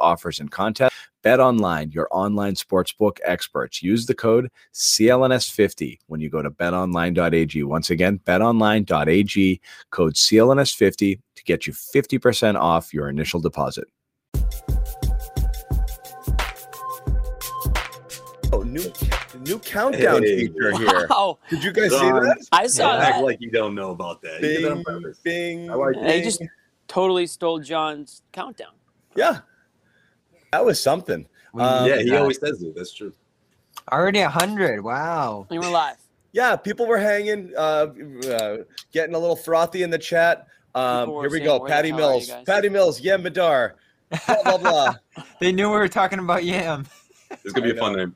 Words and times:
offers, 0.00 0.40
and 0.40 0.50
contests. 0.50 0.94
Bet 1.22 1.40
Online, 1.40 1.90
your 1.90 2.06
online 2.10 2.54
sportsbook 2.54 3.18
experts. 3.24 3.82
Use 3.82 4.06
the 4.06 4.14
code 4.14 4.50
CLNS50 4.74 5.98
when 6.06 6.20
you 6.20 6.28
go 6.28 6.42
to 6.42 6.50
betonline.ag. 6.50 7.62
Once 7.64 7.90
again, 7.90 8.20
betonline.ag, 8.24 9.60
code 9.90 10.14
CLNS50 10.14 11.18
to 11.36 11.44
get 11.44 11.66
you 11.66 11.72
50% 11.72 12.56
off 12.60 12.92
your 12.92 13.08
initial 13.08 13.40
deposit. 13.40 13.88
Oh, 18.52 18.62
new 18.62 18.92
new 19.40 19.58
countdown 19.58 20.22
Hey. 20.22 20.46
feature 20.46 20.76
here. 20.76 21.06
Wow. 21.10 21.38
Did 21.50 21.64
you 21.64 21.72
guys 21.72 21.90
see 21.90 21.96
that? 21.98 22.46
I 22.52 22.66
saw 22.68 22.92
Don't 22.92 23.00
act 23.02 23.16
that. 23.16 23.24
like 23.24 23.40
you 23.40 23.50
don't 23.50 23.74
know 23.74 23.90
about 23.90 24.22
that. 24.22 24.40
You 24.42 24.60
did 24.60 24.84
Bing, 24.84 25.14
bing. 25.24 25.70
I 25.70 25.74
like 25.74 25.96
They 25.96 26.20
just 26.22 26.42
totally 26.86 27.26
stole 27.26 27.58
John's 27.58 28.22
countdown. 28.32 28.72
Yeah, 29.16 29.40
that 30.54 30.64
was 30.64 30.80
something. 30.80 31.26
Um, 31.58 31.86
yeah, 31.88 31.98
he 31.98 32.14
always 32.14 32.38
says 32.38 32.62
it. 32.62 32.74
That's 32.76 32.92
true. 32.94 33.12
Already 33.90 34.20
a 34.20 34.28
hundred. 34.28 34.82
Wow. 34.82 35.46
We 35.50 35.58
were 35.58 35.68
live. 35.68 35.96
yeah, 36.32 36.54
people 36.56 36.86
were 36.86 36.98
hanging, 36.98 37.52
uh, 37.56 37.86
uh, 38.28 38.56
getting 38.92 39.14
a 39.16 39.18
little 39.18 39.34
frothy 39.36 39.82
in 39.82 39.90
the 39.90 39.98
chat. 39.98 40.46
Um, 40.76 41.10
here 41.10 41.30
we 41.30 41.40
go. 41.40 41.58
Patty 41.60 41.90
hell 41.90 41.98
are 41.98 42.18
you 42.20 42.26
Mills. 42.28 42.44
Patty 42.46 42.68
Mills. 42.68 43.00
Yam 43.00 43.22
Madar. 43.24 43.74
Blah 44.26 44.42
blah 44.44 44.58
blah. 44.58 44.94
They 45.40 45.50
knew 45.50 45.70
we 45.70 45.76
were 45.76 45.88
talking 45.88 46.20
about 46.20 46.44
Yam. 46.44 46.86
It's 47.30 47.52
gonna 47.52 47.66
be 47.66 47.72
I 47.72 47.76
a 47.76 47.78
fun 47.80 47.96
name. 47.96 48.14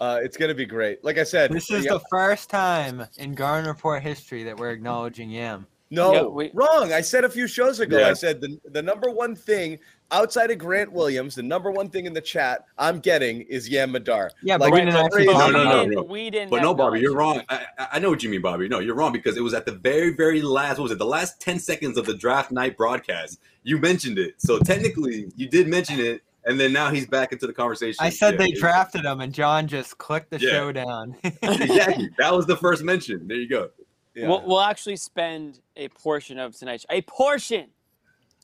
Uh, 0.00 0.20
it's 0.22 0.36
gonna 0.36 0.54
be 0.54 0.66
great. 0.66 1.02
Like 1.04 1.18
I 1.18 1.24
said, 1.24 1.50
This 1.52 1.70
is 1.70 1.84
yeah, 1.84 1.94
the 1.94 2.00
first 2.10 2.48
time 2.48 3.04
in 3.18 3.34
Garden 3.34 3.68
Report 3.68 4.02
history 4.02 4.44
that 4.44 4.56
we're 4.56 4.70
acknowledging 4.70 5.30
Yam. 5.30 5.66
no 5.90 6.12
Yeah, 6.12 6.22
we- 6.22 6.50
wrong. 6.54 6.92
I 6.92 7.00
said 7.00 7.24
a 7.24 7.28
few 7.28 7.46
shows 7.48 7.80
ago. 7.80 7.98
Yeah. 7.98 8.08
I 8.08 8.12
said 8.14 8.40
the 8.40 8.58
the 8.70 8.82
number 8.82 9.10
one 9.10 9.34
thing 9.34 9.78
outside 10.10 10.50
of 10.50 10.58
Grant 10.58 10.92
Williams, 10.92 11.34
the 11.34 11.42
number 11.42 11.70
one 11.70 11.88
thing 11.88 12.06
in 12.06 12.12
the 12.12 12.20
chat 12.20 12.64
I'm 12.78 13.00
getting 13.00 13.42
is 13.42 13.68
Yam 13.68 13.92
Madar. 13.92 14.30
Yeah, 14.42 14.58
but 14.58 14.66
Like, 14.70 14.74
we 14.74 14.80
it's 14.82 14.94
didn't 14.94 15.04
actually. 15.06 15.26
No, 15.26 15.32
no, 15.32 15.50
no, 15.50 15.60
about 15.62 15.66
it. 15.66 15.78
didn't, 15.88 15.94
no. 15.94 16.02
We 16.02 16.30
didn't. 16.30 16.50
But 16.50 16.62
no, 16.62 16.74
Bobby, 16.74 17.00
you're 17.00 17.14
wrong. 17.14 17.42
I, 17.48 17.66
I- 17.78 17.88
I 17.92 17.98
know 17.98 18.10
what 18.10 18.22
you 18.22 18.28
mean, 18.30 18.42
Bobby. 18.42 18.68
No, 18.68 18.78
you're 18.80 18.94
wrong 18.94 19.12
because 19.12 19.36
it 19.36 19.42
was 19.42 19.54
at 19.54 19.64
the 19.66 19.72
very, 19.72 20.14
very 20.14 20.42
last. 20.42 20.78
What 20.78 20.84
was 20.84 20.92
it? 20.92 20.98
The 20.98 21.06
last 21.06 21.40
ten 21.40 21.58
seconds 21.58 21.96
of 21.96 22.04
the 22.06 22.14
draft 22.14 22.50
night 22.52 22.76
broadcast. 22.76 23.40
You 23.62 23.78
mentioned 23.78 24.18
it, 24.18 24.34
so 24.38 24.58
technically 24.58 25.30
you 25.36 25.48
did 25.48 25.66
mention 25.66 25.98
it, 25.98 26.22
and 26.44 26.58
then 26.60 26.72
now 26.72 26.90
he's 26.90 27.06
back 27.06 27.32
into 27.32 27.46
the 27.46 27.52
conversation. 27.52 27.96
I 28.00 28.10
said 28.10 28.32
Yeah, 28.34 28.38
they 28.38 28.50
drafted 28.52 29.04
him, 29.04 29.20
and 29.20 29.32
John 29.32 29.66
just 29.66 29.98
clicked 29.98 30.30
the 30.30 30.38
Yeah. 30.40 30.50
show 30.50 30.72
down. 30.72 31.16
exactly. 31.24 32.10
That 32.18 32.32
was 32.34 32.46
the 32.46 32.56
first 32.56 32.82
mention. 32.84 33.26
There 33.26 33.36
you 33.36 33.48
go. 33.48 33.70
Yeah. 34.14 34.28
We'll, 34.28 34.42
we'll 34.46 34.60
actually 34.62 34.96
spend 34.96 35.60
a 35.76 35.88
portion 35.88 36.38
of 36.38 36.56
tonight's 36.56 36.86
a 36.90 37.02
portion 37.02 37.68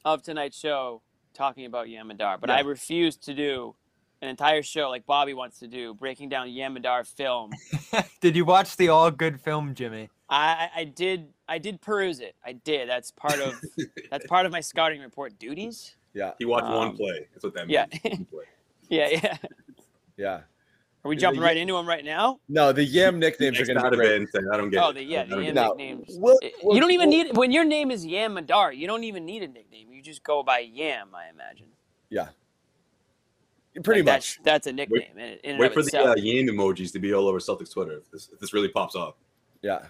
of 0.05 0.23
tonight's 0.23 0.59
show 0.59 1.03
talking 1.33 1.67
about 1.67 1.89
Yam 1.89 2.09
Madar, 2.09 2.39
but 2.39 2.51
I 2.51 2.61
refuse 2.61 3.17
to 3.19 3.35
do 3.35 3.75
an 4.21 4.29
entire 4.29 4.63
show 4.63 4.89
like 4.91 5.05
Bobby 5.07 5.35
wants 5.35 5.59
to 5.61 5.67
do, 5.67 5.95
breaking 5.95 6.29
down 6.29 6.51
Yam 6.51 6.75
Madar 6.75 7.05
film. 7.05 7.53
Did 8.21 8.37
you 8.37 8.45
watch 8.45 8.77
the 8.77 8.89
all 8.89 9.11
good 9.11 9.41
film, 9.41 9.75
Jimmy? 9.75 10.11
I, 10.31 10.71
I 10.75 10.85
did 10.85 11.29
I 11.47 11.59
did 11.59 11.81
peruse 11.83 12.21
it. 12.21 12.35
I 12.45 12.53
did. 12.53 12.89
That's 12.89 13.11
part 13.11 13.39
of 13.41 13.61
that's 14.11 14.27
part 14.27 14.47
of 14.47 14.53
my 14.53 14.61
scouting 14.61 15.01
report 15.03 15.39
duties. 15.39 15.95
yeah, 16.15 16.33
He 16.39 16.45
watched 16.47 16.69
one 16.69 16.89
Um, 16.89 16.97
play. 16.97 17.27
That's 17.33 17.45
what 17.45 17.53
that 17.55 17.67
means. 17.67 17.89
yeah. 18.03 18.11
One 18.11 18.25
play. 18.27 18.45
Yeah, 18.89 19.09
yeah. 19.09 19.37
yeah. 20.17 20.41
Are 21.05 21.09
we 21.09 21.17
jumping 21.17 21.43
it- 21.43 21.45
right 21.45 21.57
into 21.57 21.75
them 21.75 21.87
right 21.89 22.05
now? 22.05 22.39
No, 22.49 22.71
the 22.73 22.85
Yam 22.85 23.19
nicknames 23.21 23.59
are 23.61 23.67
going 23.67 23.79
to 23.79 23.85
out 23.87 23.91
be 23.93 23.97
of 23.97 24.01
great. 24.05 24.23
it 24.23 24.29
and 24.35 24.53
I 24.53 24.57
don't 24.57 24.71
get 24.71 24.85
Oh, 24.85 24.93
the, 24.93 25.03
yeah, 25.03 25.23
I 25.23 25.25
the 25.25 25.35
Yam 25.37 25.45
get. 25.47 25.55
No, 25.55 25.69
nicknames. 25.75 26.07
we'll- 26.17 26.39
we'll- 26.63 26.75
you 26.77 26.81
don't 26.81 26.93
even 26.93 27.09
we'll- 27.11 27.25
need 27.25 27.37
when 27.37 27.51
your 27.51 27.65
name 27.65 27.91
is 27.91 28.07
Yam 28.07 28.35
Madar. 28.35 28.73
You 28.73 28.87
don't 28.87 29.03
even 29.05 29.25
need 29.25 29.43
a 29.43 29.49
nickname. 29.49 29.93
You 29.93 30.01
just 30.03 30.23
go 30.23 30.43
by 30.43 30.61
Yam. 30.61 31.09
I 31.15 31.29
imagine. 31.31 31.67
Yeah, 32.11 32.29
pretty 33.83 34.03
Like, 34.03 34.17
much. 34.17 34.37
That's, 34.45 34.65
that's 34.65 34.67
a 34.67 34.73
nickname 34.73 35.17
in, 35.17 35.39
in 35.45 35.59
Wait 35.59 35.69
of 35.69 35.73
for 35.73 35.83
the 35.83 35.99
uh, 35.99 36.15
yam 36.17 36.47
emojis 36.47 36.93
to 36.93 36.99
be 36.99 37.15
all 37.15 37.27
over 37.27 37.39
Celtics 37.39 37.73
Twitter 37.73 37.97
if 37.99 38.11
this, 38.11 38.29
if 38.33 38.39
this 38.39 38.53
really 38.53 38.69
pops 38.69 38.95
off. 38.95 39.15
Yeah. 39.63 39.87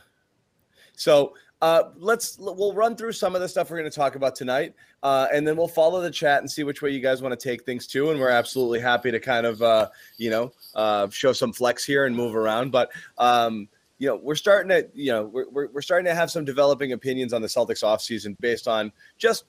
So 0.94 1.34
uh, 1.62 1.90
let's 1.96 2.38
we'll 2.40 2.74
run 2.74 2.96
through 2.96 3.12
some 3.12 3.36
of 3.36 3.40
the 3.40 3.48
stuff 3.48 3.70
we're 3.70 3.78
going 3.78 3.88
to 3.88 3.96
talk 3.96 4.16
about 4.16 4.34
tonight, 4.34 4.74
uh, 5.04 5.28
and 5.32 5.46
then 5.46 5.56
we'll 5.56 5.68
follow 5.68 6.02
the 6.02 6.10
chat 6.10 6.40
and 6.40 6.50
see 6.50 6.64
which 6.64 6.82
way 6.82 6.90
you 6.90 6.98
guys 6.98 7.22
want 7.22 7.38
to 7.38 7.48
take 7.48 7.64
things 7.64 7.86
to. 7.86 8.10
And 8.10 8.18
we're 8.18 8.30
absolutely 8.30 8.80
happy 8.80 9.12
to 9.12 9.20
kind 9.20 9.46
of 9.46 9.62
uh, 9.62 9.88
you 10.18 10.28
know 10.28 10.52
uh, 10.74 11.08
show 11.10 11.32
some 11.32 11.52
flex 11.52 11.84
here 11.84 12.04
and 12.04 12.16
move 12.16 12.34
around. 12.34 12.72
But 12.72 12.90
um, 13.16 13.68
you 13.98 14.08
know 14.08 14.16
we're 14.16 14.34
starting 14.34 14.70
to 14.70 14.88
you 14.92 15.12
know 15.12 15.26
we're, 15.26 15.48
we're, 15.50 15.68
we're 15.68 15.82
starting 15.82 16.06
to 16.06 16.16
have 16.16 16.32
some 16.32 16.44
developing 16.44 16.94
opinions 16.94 17.32
on 17.32 17.42
the 17.42 17.48
Celtics 17.48 17.84
offseason 17.84 18.36
based 18.40 18.66
on 18.66 18.90
just 19.16 19.44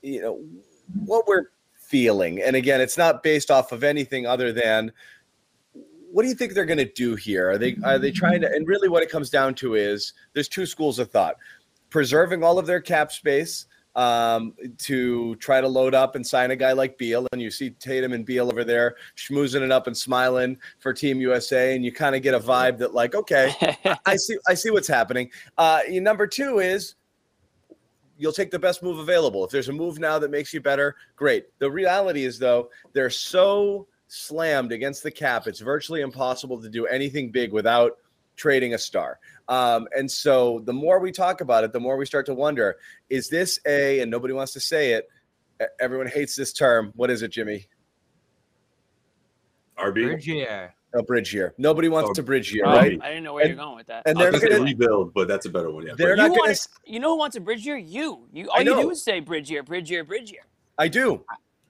you 0.00 0.22
know 0.22 0.44
what 1.04 1.26
we're 1.26 1.46
feeling. 1.74 2.40
And 2.40 2.54
again, 2.54 2.80
it's 2.80 2.96
not 2.96 3.24
based 3.24 3.50
off 3.50 3.72
of 3.72 3.82
anything 3.82 4.26
other 4.26 4.52
than 4.52 4.92
what 6.12 6.22
do 6.22 6.28
you 6.28 6.34
think 6.34 6.52
they're 6.52 6.66
going 6.66 6.78
to 6.78 6.84
do 6.84 7.14
here? 7.14 7.50
Are 7.50 7.58
they 7.58 7.76
are 7.84 7.98
they 7.98 8.10
trying 8.10 8.42
to? 8.42 8.46
And 8.46 8.68
really, 8.68 8.88
what 8.88 9.02
it 9.02 9.10
comes 9.10 9.30
down 9.30 9.54
to 9.56 9.74
is 9.74 10.12
there's 10.34 10.48
two 10.48 10.66
schools 10.66 10.98
of 10.98 11.10
thought: 11.10 11.36
preserving 11.90 12.44
all 12.44 12.58
of 12.58 12.66
their 12.66 12.80
cap 12.80 13.12
space 13.12 13.66
um, 13.94 14.54
to 14.78 15.36
try 15.36 15.60
to 15.60 15.68
load 15.68 15.94
up 15.94 16.14
and 16.14 16.26
sign 16.26 16.50
a 16.50 16.56
guy 16.56 16.72
like 16.72 16.98
Beal, 16.98 17.26
and 17.32 17.40
you 17.40 17.50
see 17.50 17.70
Tatum 17.70 18.12
and 18.12 18.26
Beal 18.26 18.48
over 18.48 18.62
there 18.62 18.96
schmoozing 19.16 19.62
it 19.62 19.72
up 19.72 19.86
and 19.86 19.96
smiling 19.96 20.58
for 20.78 20.92
Team 20.92 21.20
USA, 21.20 21.74
and 21.74 21.84
you 21.84 21.92
kind 21.92 22.14
of 22.14 22.22
get 22.22 22.34
a 22.34 22.40
vibe 22.40 22.78
that 22.78 22.92
like, 22.94 23.14
okay, 23.14 23.54
I 24.06 24.16
see 24.16 24.36
I 24.48 24.54
see 24.54 24.70
what's 24.70 24.88
happening. 24.88 25.30
Uh, 25.56 25.80
number 25.88 26.26
two 26.26 26.58
is 26.58 26.94
you'll 28.18 28.32
take 28.32 28.50
the 28.50 28.58
best 28.58 28.82
move 28.82 28.98
available. 28.98 29.44
If 29.44 29.50
there's 29.50 29.68
a 29.68 29.72
move 29.72 29.98
now 29.98 30.18
that 30.18 30.30
makes 30.30 30.52
you 30.52 30.60
better, 30.60 30.94
great. 31.16 31.46
The 31.58 31.70
reality 31.70 32.24
is 32.24 32.38
though, 32.38 32.68
they're 32.92 33.10
so 33.10 33.88
slammed 34.12 34.72
against 34.72 35.02
the 35.02 35.10
cap, 35.10 35.46
it's 35.46 35.60
virtually 35.60 36.02
impossible 36.02 36.60
to 36.60 36.68
do 36.68 36.86
anything 36.86 37.30
big 37.30 37.50
without 37.50 37.92
trading 38.36 38.74
a 38.74 38.78
star. 38.78 39.18
Um, 39.48 39.88
and 39.96 40.10
so 40.10 40.60
the 40.66 40.72
more 40.72 41.00
we 41.00 41.10
talk 41.12 41.40
about 41.40 41.64
it, 41.64 41.72
the 41.72 41.80
more 41.80 41.96
we 41.96 42.04
start 42.04 42.26
to 42.26 42.34
wonder, 42.34 42.76
is 43.08 43.28
this 43.30 43.58
a 43.66 44.00
and 44.00 44.10
nobody 44.10 44.34
wants 44.34 44.52
to 44.52 44.60
say 44.60 44.92
it. 44.92 45.08
Everyone 45.80 46.06
hates 46.06 46.36
this 46.36 46.52
term. 46.52 46.92
What 46.94 47.10
is 47.10 47.22
it, 47.22 47.28
Jimmy? 47.28 47.68
RB. 49.78 50.20
Bridgier. 50.20 50.70
A 50.94 51.02
bridge 51.02 51.32
year. 51.32 51.54
Nobody 51.56 51.88
wants 51.88 52.10
Oh, 52.10 52.12
to 52.12 52.22
bridge 52.22 52.52
year, 52.52 52.64
right? 52.64 53.00
I 53.02 53.08
didn't 53.08 53.24
know 53.24 53.32
where 53.32 53.44
And- 53.44 53.54
you're 53.56 53.64
going 53.64 53.76
with 53.76 53.86
that. 53.86 54.02
And 54.04 54.18
I 54.18 54.28
they're 54.30 54.40
gonna 54.50 54.62
rebuild, 54.62 55.14
but 55.14 55.26
that's 55.26 55.46
a 55.46 55.50
better 55.50 55.70
one. 55.70 55.86
Yeah. 55.86 55.94
they're 55.96 56.10
you, 56.10 56.16
not 56.16 56.36
gonna. 56.36 56.54
you 56.84 57.00
know 57.00 57.12
who 57.12 57.18
wants 57.18 57.34
a 57.36 57.40
bridge 57.40 57.64
year? 57.64 57.78
You. 57.78 58.28
You. 58.30 58.50
All 58.50 58.60
you 58.60 58.74
do 58.74 58.90
is 58.90 59.02
say 59.02 59.20
bridge 59.20 59.50
year, 59.50 59.62
bridge 59.62 59.90
year, 59.90 60.04
bridge 60.04 60.30
year. 60.30 60.42
I 60.76 60.88
do. 60.88 61.24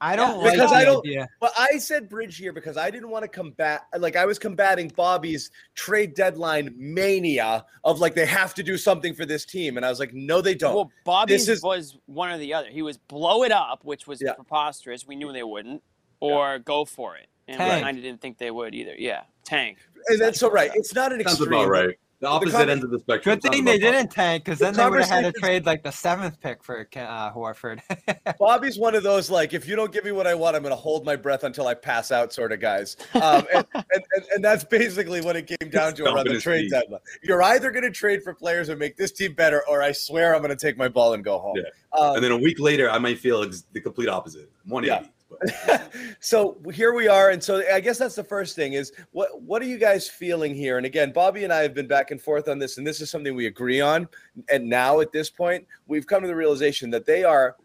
I 0.04 0.16
don't 0.16 0.31
Yeah, 0.38 0.43
like 0.43 0.52
because 0.54 0.70
the 0.70 0.76
I 0.76 0.84
don't- 0.84 1.06
idea. 1.06 1.28
But 1.38 1.52
I 1.56 1.78
said 1.78 2.08
bridge 2.08 2.37
here 2.37 2.52
because 2.52 2.76
I 2.76 2.90
didn't 2.90 3.08
want 3.08 3.22
to 3.22 3.28
combat 3.28 3.82
like 3.99 4.16
I 4.16 4.26
was 4.26 4.37
combating 4.38 4.88
Bobby's 4.96 5.50
trade 5.76 6.14
deadline 6.14 6.75
mania 6.76 7.64
of 7.84 8.00
like 8.00 8.14
they 8.14 8.26
have 8.26 8.52
to 8.54 8.62
do 8.64 8.76
something 8.76 9.14
for 9.14 9.25
this 9.25 9.44
team, 9.44 9.76
and 9.76 9.87
I 9.87 9.90
was 9.90 10.00
like, 10.00 10.12
no, 10.12 10.40
they 10.40 10.56
don't. 10.56 10.75
Well, 10.75 10.90
Bobby's 11.04 11.49
is- 11.49 11.62
was 11.62 11.96
one 12.06 12.31
or 12.32 12.38
the 12.38 12.52
other. 12.52 12.69
He 12.69 12.82
was 12.82 12.99
blow 12.99 13.44
it 13.44 13.52
up, 13.52 13.84
which 13.84 14.06
was 14.08 14.20
Yeah. 14.20 14.32
preposterous. 14.32 15.06
We 15.06 15.14
knew 15.14 15.32
they 15.32 15.44
wouldn't, 15.44 15.82
or 16.20 16.58
go 16.58 16.84
for 16.84 17.16
it. 17.16 17.28
And 17.46 17.62
I 17.62 17.81
kind 17.81 17.96
of 17.96 18.02
didn't 18.02 18.20
think 18.20 18.38
they 18.38 18.50
would 18.50 18.75
either. 18.75 18.94
Yeah, 18.98 19.22
tank. 19.44 19.78
and 20.08 20.20
that's 20.20 20.40
so 20.40 20.50
right. 20.50 20.70
It's 20.75 20.94
not 20.94 21.12
an 21.12 21.20
Sounds 21.22 21.38
extreme. 21.40 21.60
about 21.60 21.69
right. 21.70 21.98
The 22.22 22.28
opposite 22.28 22.56
com- 22.56 22.70
ends 22.70 22.84
of 22.84 22.90
the 22.90 23.00
spectrum. 23.00 23.38
Good 23.40 23.50
thing 23.52 23.64
they 23.64 23.78
didn't 23.78 24.12
tank, 24.12 24.44
because 24.44 24.60
The 24.60 24.66
then 24.66 24.74
they 24.74 24.88
would 24.88 25.00
have 25.00 25.08
had 25.08 25.34
to 25.34 25.40
trade 25.40 25.66
like 25.66 25.82
the 25.82 25.90
seventh 25.90 26.40
pick 26.40 26.62
for 26.62 26.84
Ke- 26.84 26.98
uh, 26.98 27.32
Horford. 27.32 27.80
Bobby's 28.38 28.78
one 28.78 28.94
of 28.94 29.02
those 29.02 29.28
like, 29.28 29.52
if 29.52 29.66
you 29.66 29.74
don't 29.74 29.92
give 29.92 30.04
me 30.04 30.12
what 30.12 30.28
I 30.28 30.34
want, 30.34 30.54
I'm 30.54 30.62
going 30.62 30.70
to 30.72 30.76
hold 30.80 31.04
my 31.04 31.16
breath 31.16 31.42
until 31.42 31.66
I 31.66 31.74
pass 31.74 32.12
out, 32.12 32.32
sort 32.32 32.52
of 32.52 32.60
guys. 32.60 32.96
Um, 33.14 33.44
and, 33.52 33.66
and, 33.74 33.84
and, 33.92 34.24
and 34.36 34.44
that's 34.44 34.62
basically 34.62 35.20
what 35.20 35.34
it 35.34 35.48
came 35.48 35.69
down 35.70 35.94
to 35.94 36.04
around 36.04 36.28
the 36.28 36.38
trade 36.40 36.62
feet. 36.62 36.70
deadline. 36.70 37.00
You're 37.24 37.42
either 37.42 37.72
going 37.72 37.82
to 37.82 37.90
trade 37.90 38.22
for 38.22 38.32
players 38.32 38.69
and 38.69 38.78
make 38.78 38.96
this 38.96 39.10
team 39.10 39.34
better, 39.34 39.62
or 39.69 39.82
I 39.82 39.90
swear 39.90 40.32
I'm 40.34 40.42
going 40.42 40.56
to 40.56 40.66
take 40.66 40.78
my 40.78 40.88
ball 40.88 41.14
and 41.14 41.24
go 41.24 41.40
home. 41.40 41.56
Yeah. 41.56 41.98
Um, 42.00 42.14
And 42.14 42.24
then 42.24 42.30
a 42.30 42.38
week 42.38 42.60
later, 42.60 42.88
I 42.88 42.98
might 42.98 43.19
feel 43.19 43.42
ex- 43.42 43.64
the 43.72 43.80
complete 43.80 44.08
opposite. 44.08 44.48
180. 44.66 45.06
But 45.06 45.12
so 46.20 46.58
here 46.73 46.93
we 46.93 47.08
are, 47.08 47.31
and 47.31 47.43
so 47.43 47.62
I 47.73 47.81
guess 47.81 47.99
that's 47.99 48.14
the 48.14 48.25
first 48.25 48.56
thing 48.56 48.73
is 48.75 48.93
what 49.12 49.40
what 49.43 49.62
are 49.62 49.67
you 49.67 49.79
guys 49.79 50.08
feeling 50.08 50.55
here? 50.55 50.76
And 50.76 50.87
again, 50.87 51.12
Bobby 51.12 51.44
and 51.44 51.52
I 51.52 51.62
have 51.62 51.75
been 51.75 51.87
back 51.88 52.11
and 52.11 52.20
forth 52.20 52.49
on 52.49 52.58
this, 52.58 52.79
and 52.79 52.87
this 52.87 53.00
is 53.00 53.11
something 53.11 53.34
we 53.34 53.46
agree 53.46 53.81
on. 53.81 54.08
And 54.50 54.69
now 54.69 55.00
at 55.00 55.12
this 55.12 55.31
point, 55.31 55.67
we've 55.87 56.06
come 56.06 56.23
to 56.23 56.29
the 56.29 56.37
realization 56.37 56.90
that 56.90 57.06
they 57.06 57.25
are. 57.25 57.56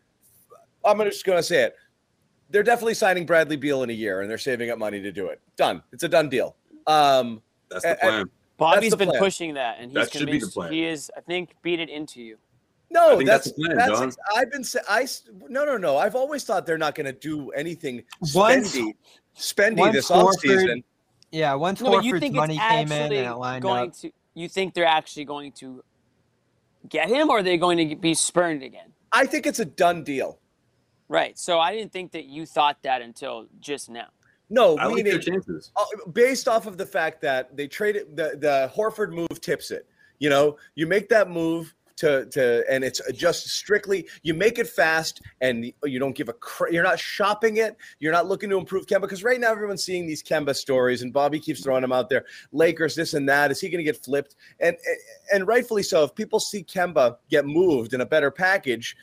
I'm 0.85 0.97
just 0.99 1.25
going 1.25 1.37
to 1.39 1.43
say 1.43 1.63
it. 1.63 1.75
They're 2.49 2.63
definitely 2.63 2.93
signing 2.93 3.25
Bradley 3.25 3.57
Beal 3.57 3.83
in 3.83 3.89
a 3.89 3.93
year, 3.93 4.21
and 4.21 4.29
they're 4.29 4.37
saving 4.37 4.69
up 4.69 4.77
money 4.79 5.01
to 5.01 5.11
do 5.11 5.27
it. 5.27 5.41
Done. 5.57 5.83
It's 5.91 6.03
a 6.03 6.07
done 6.09 6.29
deal. 6.29 6.55
Um, 6.87 7.41
that's 7.69 7.83
the 7.83 7.89
And- 7.91 7.99
plan. 7.99 8.29
Bobby's 8.57 8.89
the 8.89 8.97
been 8.97 9.09
plan. 9.09 9.19
pushing 9.21 9.53
that, 9.53 9.77
and 9.79 9.91
he's 9.91 9.93
That 9.93 10.11
should 10.11 10.25
be 10.25 10.25
the 10.25 10.31
convinced 10.39 10.53
plan. 10.55 10.71
he 10.71 10.83
is. 10.83 11.11
I 11.15 11.19
think 11.21 11.53
beat 11.61 11.79
it 11.79 11.89
into 11.89 12.21
you. 12.21 12.37
No, 12.89 13.13
I 13.13 13.17
think 13.17 13.27
that's 13.27 13.45
that's 13.45 13.57
the 13.57 13.63
plan, 13.65 13.77
that's. 13.77 13.91
John. 13.91 14.07
ex- 14.07 14.17
I've 14.35 14.51
been. 14.51 14.63
sa- 14.63 14.79
I 14.89 15.01
s- 15.03 15.23
no, 15.49 15.65
no, 15.65 15.77
no. 15.77 15.97
I've 15.97 16.15
always 16.15 16.43
thought 16.43 16.65
they're 16.65 16.77
not 16.77 16.95
going 16.95 17.05
to 17.05 17.13
do 17.13 17.49
anything 17.51 18.03
Once- 18.33 18.75
spendy, 18.75 18.95
spendy 19.37 19.77
once 19.77 19.93
this 19.95 20.09
Horford- 20.09 20.33
offseason. 20.43 20.83
yeah, 21.31 21.53
once 21.53 21.81
No, 21.81 21.91
but 21.91 22.03
you 22.03 22.13
Horford's 22.13 22.19
think 22.21 22.35
money 22.35 22.57
came 22.57 22.91
in 22.91 23.01
and 23.01 23.13
it 23.13 23.31
lined 23.33 23.61
going 23.61 23.89
up. 23.89 23.95
to? 23.97 24.11
You 24.33 24.47
think 24.47 24.73
they're 24.73 24.85
actually 24.85 25.25
going 25.25 25.51
to 25.53 25.83
get 26.89 27.09
him, 27.09 27.29
or 27.29 27.39
are 27.39 27.43
they 27.43 27.57
going 27.57 27.89
to 27.89 27.95
be 27.95 28.13
spurned 28.13 28.63
again? 28.63 28.93
I 29.11 29.25
think 29.25 29.45
it's 29.47 29.59
a 29.59 29.65
done 29.65 30.03
deal. 30.03 30.39
Right. 31.09 31.37
So 31.39 31.59
I 31.59 31.73
didn't 31.73 31.91
think 31.93 32.11
that 32.11 32.25
you 32.25 32.45
thought 32.45 32.77
that 32.83 33.01
until 33.01 33.47
just 33.61 33.89
now. 33.89 34.07
No, 34.49 34.77
I 34.77 34.85
like 34.85 34.95
meaning 34.95 35.11
their 35.13 35.19
chances. 35.21 35.71
based 36.13 36.47
off 36.47 36.67
of 36.67 36.77
the 36.77 36.85
fact 36.85 37.21
that 37.21 37.55
they 37.57 37.67
traded 37.67 38.15
the 38.15 38.37
the 38.39 38.71
Horford 38.75 39.11
move 39.11 39.41
tips 39.41 39.71
it. 39.71 39.85
You 40.19 40.29
know, 40.29 40.57
you 40.75 40.87
make 40.87 41.09
that 41.09 41.29
move 41.29 41.73
to 41.97 42.25
to 42.27 42.63
and 42.69 42.83
it's 42.83 43.01
just 43.13 43.47
strictly 43.49 44.07
you 44.21 44.33
make 44.33 44.59
it 44.59 44.67
fast 44.67 45.21
and 45.41 45.71
you 45.83 45.99
don't 45.99 46.15
give 46.15 46.29
a 46.29 46.33
cr- 46.33 46.69
you're 46.69 46.83
not 46.83 46.99
shopping 46.99 47.57
it. 47.57 47.75
You're 47.99 48.11
not 48.13 48.27
looking 48.27 48.49
to 48.51 48.57
improve 48.57 48.85
Kemba 48.85 49.01
because 49.01 49.23
right 49.23 49.39
now 49.39 49.51
everyone's 49.51 49.83
seeing 49.83 50.05
these 50.05 50.23
Kemba 50.23 50.55
stories 50.55 51.01
and 51.01 51.11
Bobby 51.11 51.39
keeps 51.39 51.61
throwing 51.61 51.81
them 51.81 51.91
out 51.91 52.09
there. 52.09 52.25
Lakers 52.51 52.95
this 52.95 53.13
and 53.13 53.27
that. 53.27 53.51
Is 53.51 53.59
he 53.59 53.69
going 53.69 53.83
to 53.83 53.91
get 53.91 54.03
flipped? 54.03 54.35
And 54.59 54.77
and 55.33 55.47
rightfully 55.47 55.83
so. 55.83 56.03
If 56.03 56.15
people 56.15 56.39
see 56.39 56.63
Kemba 56.63 57.17
get 57.29 57.45
moved 57.45 57.93
in 57.93 58.01
a 58.01 58.05
better 58.05 58.31
package, 58.31 58.95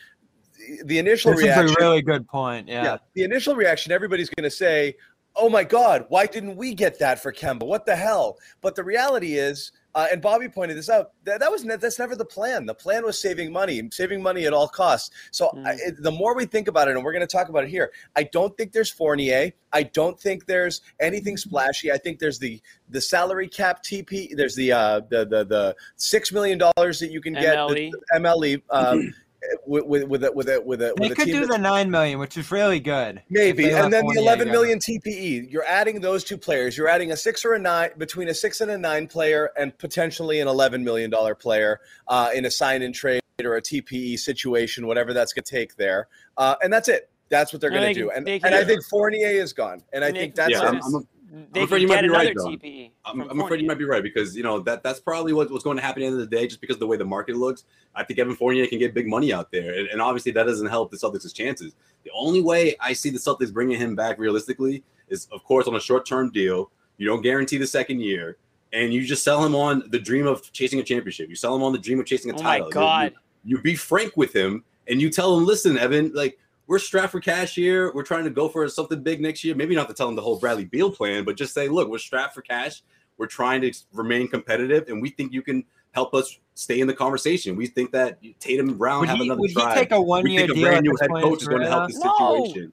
the 0.85 0.99
initial 0.99 1.33
This 1.33 1.43
is 1.45 1.73
a 1.73 1.75
really 1.81 2.03
good 2.03 2.27
point. 2.29 2.69
Yeah. 2.69 2.99
the 3.15 3.25
initial 3.25 3.57
reaction, 3.57 3.93
everybody's 3.93 4.31
going 4.31 4.45
to 4.45 4.55
say, 4.57 4.97
"Oh 5.35 5.49
my 5.49 5.65
God, 5.65 6.07
why 6.09 6.27
didn't 6.27 6.57
we 6.57 6.75
get 6.75 6.99
that 7.01 7.21
for 7.21 7.33
Kemba? 7.33 7.65
What 7.65 7.87
the 7.87 7.97
hell?" 7.97 8.39
But 8.61 8.77
the 8.77 8.85
reality 8.85 9.35
is, 9.35 9.73
uh, 9.95 10.07
and 10.11 10.21
Bobby 10.21 10.49
pointed 10.49 10.77
this 10.77 10.91
out, 10.91 11.13
that, 11.25 11.41
that 11.41 11.51
was 11.51 11.65
ne- 11.65 11.77
that's 11.77 11.99
never 11.99 12.17
the 12.17 12.25
plan. 12.25 12.67
The 12.67 12.75
plan 12.75 13.05
was 13.05 13.21
saving 13.21 13.53
money, 13.53 13.81
saving 13.93 14.23
money 14.23 14.45
at 14.45 14.53
all 14.53 14.67
costs. 14.67 15.11
So 15.31 15.51
I, 15.65 15.73
it, 15.75 16.03
the 16.03 16.11
more 16.11 16.35
we 16.35 16.47
think 16.47 16.67
about 16.67 16.89
it, 16.89 16.97
and 16.97 17.05
we're 17.05 17.13
going 17.13 17.27
to 17.27 17.33
talk 17.33 17.49
about 17.49 17.65
it 17.65 17.71
here, 17.71 17.93
I 18.17 18.25
don't 18.25 18.57
think 18.57 18.73
there's 18.73 18.91
Fournier. 18.91 19.53
I 19.73 19.85
don't 19.85 20.19
think 20.19 20.47
there's 20.47 20.81
anything 21.01 21.37
splashy. 21.37 21.93
I 21.93 21.99
think 21.99 22.19
there's 22.19 22.39
the 22.39 22.61
the 22.89 23.01
salary 23.01 23.49
cap 23.49 23.83
TP. 23.83 24.37
There's 24.37 24.55
the 24.57 24.73
uh, 24.73 25.01
the 25.09 25.25
the 25.25 25.45
the 25.45 25.77
six 25.97 26.33
million 26.33 26.59
dollars 26.59 26.99
that 27.01 27.11
you 27.11 27.21
can 27.21 27.35
get 27.35 27.57
MLE. 27.57 27.91
the 27.91 28.21
MLE. 28.21 28.63
Um, 28.71 29.15
with 29.67 29.85
with 29.85 30.05
with 30.05 30.25
a, 30.25 30.33
with 30.33 30.49
a, 30.49 30.61
with 30.61 30.83
a, 30.83 30.95
They 30.97 31.09
with 31.09 31.13
a 31.13 31.15
could 31.15 31.25
team 31.27 31.41
do 31.41 31.47
the 31.47 31.59
nine 31.59 31.91
million, 31.91 32.19
which 32.19 32.37
is 32.37 32.51
really 32.51 32.81
good. 32.81 33.23
Maybe, 33.31 33.71
and 33.71 33.93
then 33.93 34.05
the 34.07 34.15
Fournier 34.15 34.21
11 34.23 34.47
go. 34.47 34.53
million 34.53 34.79
TPE. 34.79 35.51
You're 35.51 35.65
adding 35.65 36.01
those 36.01 36.25
two 36.25 36.37
players. 36.39 36.77
You're 36.77 36.89
adding 36.89 37.13
a 37.13 37.17
six 37.17 37.45
or 37.45 37.55
a 37.55 37.59
nine 37.59 37.91
between 37.99 38.29
a 38.29 38.35
six 38.35 38.61
and 38.61 38.71
a 38.71 38.79
nine 38.79 39.07
player, 39.07 39.51
and 39.59 39.77
potentially 39.79 40.41
an 40.41 40.49
11 40.49 40.85
million 40.85 41.11
dollar 41.11 41.35
player 41.35 41.81
uh, 42.09 42.31
in 42.35 42.45
a 42.45 42.51
sign 42.51 42.83
and 42.83 42.95
trade 42.95 43.21
or 43.43 43.57
a 43.57 43.63
TPE 43.63 44.19
situation, 44.19 44.87
whatever 44.87 45.13
that's 45.13 45.33
going 45.33 45.45
to 45.45 45.51
take 45.51 45.77
there. 45.77 46.09
Uh, 46.37 46.55
and 46.63 46.73
that's 46.73 46.89
it. 46.89 47.11
That's 47.31 47.53
what 47.53 47.61
they're 47.61 47.71
No, 47.71 47.79
going 47.79 47.89
they 47.89 47.95
to 47.95 48.01
do. 48.01 48.11
And, 48.11 48.29
and 48.29 48.55
I 48.55 48.65
think 48.65 48.85
Fournier 48.85 49.29
is 49.29 49.53
gone. 49.53 49.83
And 49.93 50.05
I 50.05 50.09
And 50.09 50.17
they 50.17 50.21
think 50.21 50.35
can 50.37 50.45
that's 50.51 50.53
Yeah, 50.63 50.69
it. 50.69 50.75
I'm- 50.75 50.81
I'm 50.95 51.09
They 51.53 51.63
afraid 51.63 51.83
you 51.83 51.89
might 51.89 52.03
be 52.03 52.09
right. 52.09 52.35
TPE. 52.37 52.91
I'm, 53.05 53.21
I'm 53.23 53.41
afraid 53.41 53.61
you 53.61 53.67
might 53.67 53.79
be 53.79 53.85
right 53.85 54.03
because 54.03 54.37
you 54.37 54.43
know 54.43 54.61
that 54.61 54.83
that's 54.83 55.01
probably 55.01 55.33
what, 55.33 55.51
what's 55.51 55.65
going 55.65 55.77
to 55.77 55.83
happen 55.83 56.03
at 56.03 56.07
the 56.07 56.13
end 56.13 56.21
of 56.21 56.31
the 56.31 56.37
day, 56.37 56.47
just 56.47 56.61
because 56.61 56.77
of 56.77 56.81
the 56.81 56.87
way 56.87 56.97
the 56.97 57.05
market 57.05 57.37
looks. 57.37 57.65
I 57.95 58.05
think 58.05 58.19
Evan 58.19 58.37
Fournier 58.37 58.67
can 58.67 58.79
get 58.79 58.95
big 58.95 59.09
money 59.09 59.33
out 59.33 59.51
there, 59.51 59.75
and, 59.75 59.89
and 59.89 60.01
obviously 60.01 60.33
that 60.33 60.45
doesn't 60.45 60.69
help 60.69 60.91
the 60.91 60.97
Celtics' 60.97 61.35
chances. 61.35 61.75
The 62.05 62.11
only 62.15 62.41
way 62.41 62.77
I 62.81 62.93
see 62.93 63.11
the 63.11 63.19
Celtics 63.19 63.53
bringing 63.53 63.79
him 63.79 63.97
back 63.97 64.19
realistically 64.19 64.85
is, 65.09 65.27
of 65.33 65.43
course, 65.45 65.67
on 65.67 65.75
a 65.75 65.81
short-term 65.81 66.31
deal. 66.31 66.71
You 66.99 67.07
don't 67.09 67.23
guarantee 67.23 67.59
the 67.59 67.67
second 67.67 68.01
year, 68.01 68.37
and 68.73 68.93
you 68.93 69.05
just 69.05 69.25
sell 69.25 69.45
him 69.45 69.57
on 69.57 69.85
the 69.91 69.99
dream 69.99 70.27
of 70.27 70.53
chasing 70.53 70.79
a 70.79 70.85
championship. 70.85 71.29
You 71.29 71.37
sell 71.37 71.57
him 71.57 71.63
on 71.63 71.73
the 71.73 71.79
dream 71.79 71.99
of 71.99 72.07
chasing 72.07 72.31
a 72.31 72.35
Oh 72.35 72.43
my 72.43 72.59
title. 72.59 72.67
You- 72.69 72.73
God. 72.73 73.15
You, 73.45 73.57
you 73.57 73.63
be 73.63 73.75
frank 73.75 74.17
with 74.17 74.35
him, 74.35 74.65
and 74.89 75.01
you 75.01 75.11
tell 75.11 75.37
him, 75.37 75.45
"Listen, 75.45 75.79
Evan, 75.79 76.13
like." 76.15 76.39
We're 76.67 76.79
strapped 76.79 77.13
for 77.13 77.21
cash 77.21 77.55
here. 77.55 77.93
We're 77.93 78.05
trying 78.05 78.25
to 78.25 78.31
go 78.31 78.49
for 78.49 78.69
something 78.69 79.03
big 79.03 79.21
next 79.21 79.45
year. 79.45 79.55
Maybe 79.55 79.75
not 79.75 79.89
to 79.89 79.95
tell 79.95 80.09
him 80.09 80.15
the 80.17 80.23
whole 80.23 80.39
Bradley 80.39 80.65
Beal 80.65 80.91
plan, 80.91 81.25
but 81.25 81.37
just 81.37 81.53
say, 81.53 81.69
look, 81.69 81.89
we're 81.89 81.99
strapped 81.99 82.35
for 82.35 82.43
cash. 82.43 82.83
We're 83.19 83.27
trying 83.27 83.61
to 83.63 83.73
remain 83.93 84.29
competitive, 84.29 84.89
and 84.89 85.01
we 85.01 85.11
think 85.11 85.33
you 85.33 85.43
can 85.43 85.65
help 85.93 86.15
us 86.15 86.39
stay 86.55 86.81
in 86.81 86.87
the 86.87 86.95
conversation. 86.95 87.55
We 87.55 87.67
think 87.67 87.93
that 87.93 88.19
Tatum 88.41 88.71
and 88.71 88.79
Brown 88.79 89.01
Would 89.01 89.09
have 89.11 89.19
he, 89.19 89.25
another 89.27 89.41
would 89.41 89.51
he 89.51 89.67
take 89.75 89.93
a 89.93 90.01
one-year 90.01 90.41
think 90.41 90.51
a 90.51 90.55
deal? 90.55 90.63
brand 90.65 90.85
new 90.85 90.97
head 91.01 91.11
coach 91.11 91.43
is 91.43 91.49
going 91.49 91.63
to 91.63 91.69
help 91.69 91.87
the 91.87 91.93
this 91.93 92.03
No. 92.03 92.13
situation. 92.17 92.73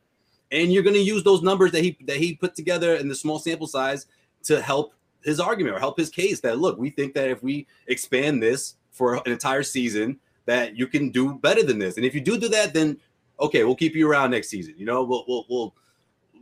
And 0.51 0.73
you're 0.73 0.83
going 0.83 0.95
to 0.95 1.01
use 1.01 1.23
those 1.23 1.41
numbers 1.41 1.71
that 1.71 1.83
he 1.83 1.97
that 2.07 2.17
he 2.17 2.35
put 2.35 2.55
together 2.55 2.95
in 2.95 3.07
the 3.07 3.15
small 3.15 3.39
sample 3.39 3.67
size 3.67 4.07
to 4.43 4.61
help 4.61 4.93
his 5.23 5.39
argument 5.39 5.75
or 5.75 5.79
help 5.79 5.97
his 5.97 6.09
case 6.09 6.39
that 6.41 6.57
look, 6.57 6.77
we 6.77 6.89
think 6.89 7.13
that 7.13 7.29
if 7.29 7.43
we 7.43 7.67
expand 7.87 8.41
this 8.41 8.75
for 8.89 9.15
an 9.15 9.31
entire 9.31 9.63
season, 9.63 10.19
that 10.45 10.75
you 10.75 10.87
can 10.87 11.09
do 11.09 11.35
better 11.35 11.63
than 11.63 11.77
this. 11.79 11.97
And 11.97 12.05
if 12.05 12.15
you 12.15 12.21
do 12.21 12.37
do 12.37 12.49
that, 12.49 12.73
then 12.73 12.97
okay, 13.41 13.63
we'll 13.63 13.75
keep 13.75 13.95
you 13.95 14.09
around 14.09 14.31
next 14.31 14.49
season. 14.49 14.75
You 14.77 14.85
know, 14.85 15.03
we'll 15.03 15.25
we'll 15.27 15.45
we'll 15.49 15.75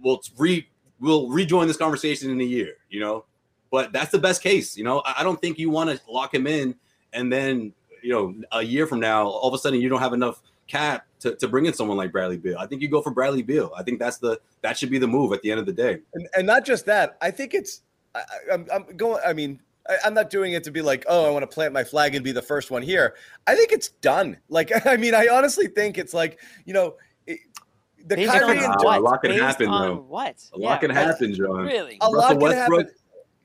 we'll 0.03 0.21
re 0.37 0.67
we'll 0.99 1.29
rejoin 1.29 1.67
this 1.67 1.77
conversation 1.77 2.29
in 2.29 2.39
a 2.39 2.45
year. 2.45 2.75
You 2.89 2.99
know, 2.99 3.25
but 3.71 3.93
that's 3.93 4.11
the 4.11 4.19
best 4.19 4.43
case. 4.43 4.77
You 4.77 4.83
know, 4.83 5.01
I, 5.05 5.15
I 5.19 5.23
don't 5.23 5.41
think 5.41 5.57
you 5.57 5.69
want 5.69 5.89
to 5.89 5.99
lock 6.07 6.33
him 6.33 6.45
in 6.45 6.75
and 7.13 7.31
then 7.31 7.73
you 8.01 8.11
know 8.11 8.33
a 8.51 8.61
year 8.61 8.87
from 8.87 8.99
now, 8.99 9.27
all 9.27 9.47
of 9.47 9.53
a 9.53 9.57
sudden 9.57 9.79
you 9.79 9.89
don't 9.89 10.01
have 10.01 10.13
enough 10.13 10.41
cap 10.67 11.05
to, 11.19 11.35
to 11.35 11.47
bring 11.47 11.65
in 11.65 11.73
someone 11.73 11.97
like 11.97 12.11
Bradley 12.11 12.37
Beal. 12.37 12.57
I 12.57 12.67
think 12.67 12.81
you 12.81 12.87
go 12.87 13.01
for 13.01 13.11
Bradley 13.11 13.41
Beal. 13.41 13.71
I 13.75 13.83
think 13.83 13.99
that's 13.99 14.17
the 14.17 14.39
that 14.61 14.77
should 14.77 14.89
be 14.89 14.99
the 14.99 15.07
move 15.07 15.33
at 15.33 15.41
the 15.41 15.51
end 15.51 15.59
of 15.59 15.65
the 15.65 15.73
day. 15.73 15.99
and, 16.13 16.27
and 16.35 16.47
not 16.47 16.65
just 16.65 16.85
that. 16.85 17.17
I 17.21 17.31
think 17.31 17.53
it's. 17.53 17.81
I, 18.15 18.23
I'm 18.51 18.85
going. 18.95 19.21
I 19.25 19.33
mean, 19.33 19.59
I, 19.89 19.97
I'm 20.05 20.13
not 20.13 20.29
doing 20.29 20.53
it 20.53 20.63
to 20.65 20.71
be 20.71 20.81
like, 20.81 21.03
oh, 21.09 21.25
I 21.27 21.29
want 21.31 21.43
to 21.43 21.47
plant 21.53 21.73
my 21.73 21.83
flag 21.83 22.15
and 22.15 22.23
be 22.23 22.31
the 22.31 22.41
first 22.41 22.69
one 22.71 22.81
here. 22.83 23.15
I 23.47 23.55
think 23.55 23.71
it's 23.71 23.89
done. 23.89 24.37
Like, 24.49 24.71
I 24.85 24.97
mean, 24.97 25.13
I 25.15 25.27
honestly 25.31 25.67
think 25.67 25.97
it's 25.97 26.13
like, 26.13 26.39
you 26.65 26.73
know, 26.73 26.95
it, 27.27 27.39
the 28.05 28.15
Based 28.15 28.31
Kyrie 28.31 28.57
and 28.63 28.67
Wow, 28.67 28.75
what? 28.83 28.97
a 28.97 29.01
lot 29.01 29.21
can 29.21 29.31
Based 29.31 29.41
happen, 29.43 29.71
though. 29.71 29.95
What? 30.07 30.43
A 30.53 30.57
lot 30.57 30.81
can 30.81 30.89
happen, 30.91 31.33
John. 31.33 31.65
Really? 31.65 31.97
a 32.01 32.09
lot 32.09 32.13
Russell 32.15 32.29
can 32.29 32.39
Westbrook, 32.41 32.79
happen. 32.87 32.95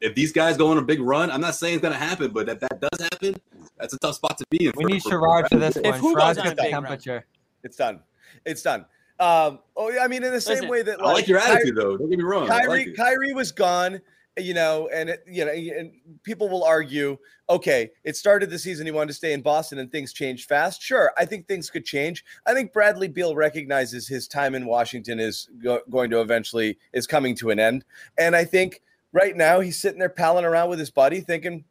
if 0.01 0.15
these 0.15 0.33
guys 0.33 0.57
go 0.57 0.69
on 0.69 0.79
a 0.79 0.83
big 0.83 1.01
run, 1.01 1.31
I'm 1.31 1.41
not 1.41 1.55
saying 1.55 1.75
it's 1.75 1.83
going 1.83 1.93
to 1.95 1.99
happen, 1.99 2.31
but 2.31 2.49
if 2.49 2.61
that 2.61 2.81
does 2.81 3.01
happen, 3.01 3.35
that's 3.79 3.93
a 3.95 3.99
tough 3.99 4.15
spot 4.17 4.39
to 4.39 4.45
be 4.51 4.67
in. 4.67 4.73
We 4.77 4.85
for- 4.85 4.89
need 4.91 5.03
for- 5.03 5.11
Sherrod 5.11 5.49
for 5.49 5.57
this 5.59 5.77
If 5.77 5.85
one. 5.85 5.99
who 6.01 6.15
goes 6.15 6.23
Sherrod's 6.23 6.37
got 6.39 6.57
the 6.57 6.63
big 6.63 7.07
run? 7.09 7.23
It's 7.65 7.77
done. 7.77 8.01
It's 8.45 8.63
done. 8.63 8.87
Um, 9.21 9.61
oh, 9.77 9.91
yeah, 9.91 10.01
I 10.03 10.09
mean, 10.09 10.25
in 10.25 10.33
the 10.33 10.41
same 10.41 10.55
Listen, 10.55 10.69
way 10.71 10.83
that 10.83 11.01
I 11.01 11.13
like 11.13 11.29
your 11.29 11.41
Ky- 11.41 11.51
attitude, 11.53 11.77
though. 11.77 11.97
Don't 11.97 12.11
get 12.11 12.19
me 12.19 12.25
wrong. 12.25 12.47
Kyrie, 12.49 12.87
like. 12.87 12.97
Kyrie 12.97 13.33
was 13.33 13.53
gone, 13.53 14.01
you 14.37 14.55
know, 14.55 14.89
and 14.93 15.11
it, 15.11 15.25
you 15.27 15.45
know, 15.45 15.53
and 15.53 15.93
people 16.23 16.49
will 16.49 16.65
argue, 16.65 17.17
okay, 17.49 17.91
it 18.03 18.17
started 18.17 18.51
the 18.51 18.59
season 18.59 18.87
he 18.87 18.93
wanted 18.93 19.09
to 19.09 19.15
stay 19.15 19.33
in 19.33 19.43
Boston, 19.43 19.79
and 19.79 19.93
things 19.93 20.13
changed 20.13 20.49
fast. 20.49 20.83
Sure, 20.83 21.13
I 21.17 21.25
think 21.25 21.47
things 21.47 21.71
could 21.71 21.85
change. 21.85 22.25
I 22.47 22.55
think 22.55 22.73
Bradley 22.73 23.09
Beal 23.09 23.37
recognizes 23.37 24.09
his 24.09 24.27
time 24.27 24.55
in 24.55 24.67
Washington 24.67 25.21
is 25.21 25.49
go- 25.63 25.83
going 25.91 26.11
to 26.11 26.21
eventually 26.21 26.79
is 26.93 27.07
coming 27.07 27.37
to 27.37 27.51
an 27.51 27.61
end, 27.61 27.85
and 28.19 28.35
I 28.35 28.45
think 28.45 28.83
right 29.13 29.37
now 29.37 29.61
he's 29.61 29.81
sitting 29.81 30.01
there 30.01 30.09
palling 30.09 30.45
around 30.45 30.69
with 30.69 30.79
his 30.79 30.91
buddy, 30.91 31.21
thinking, 31.21 31.65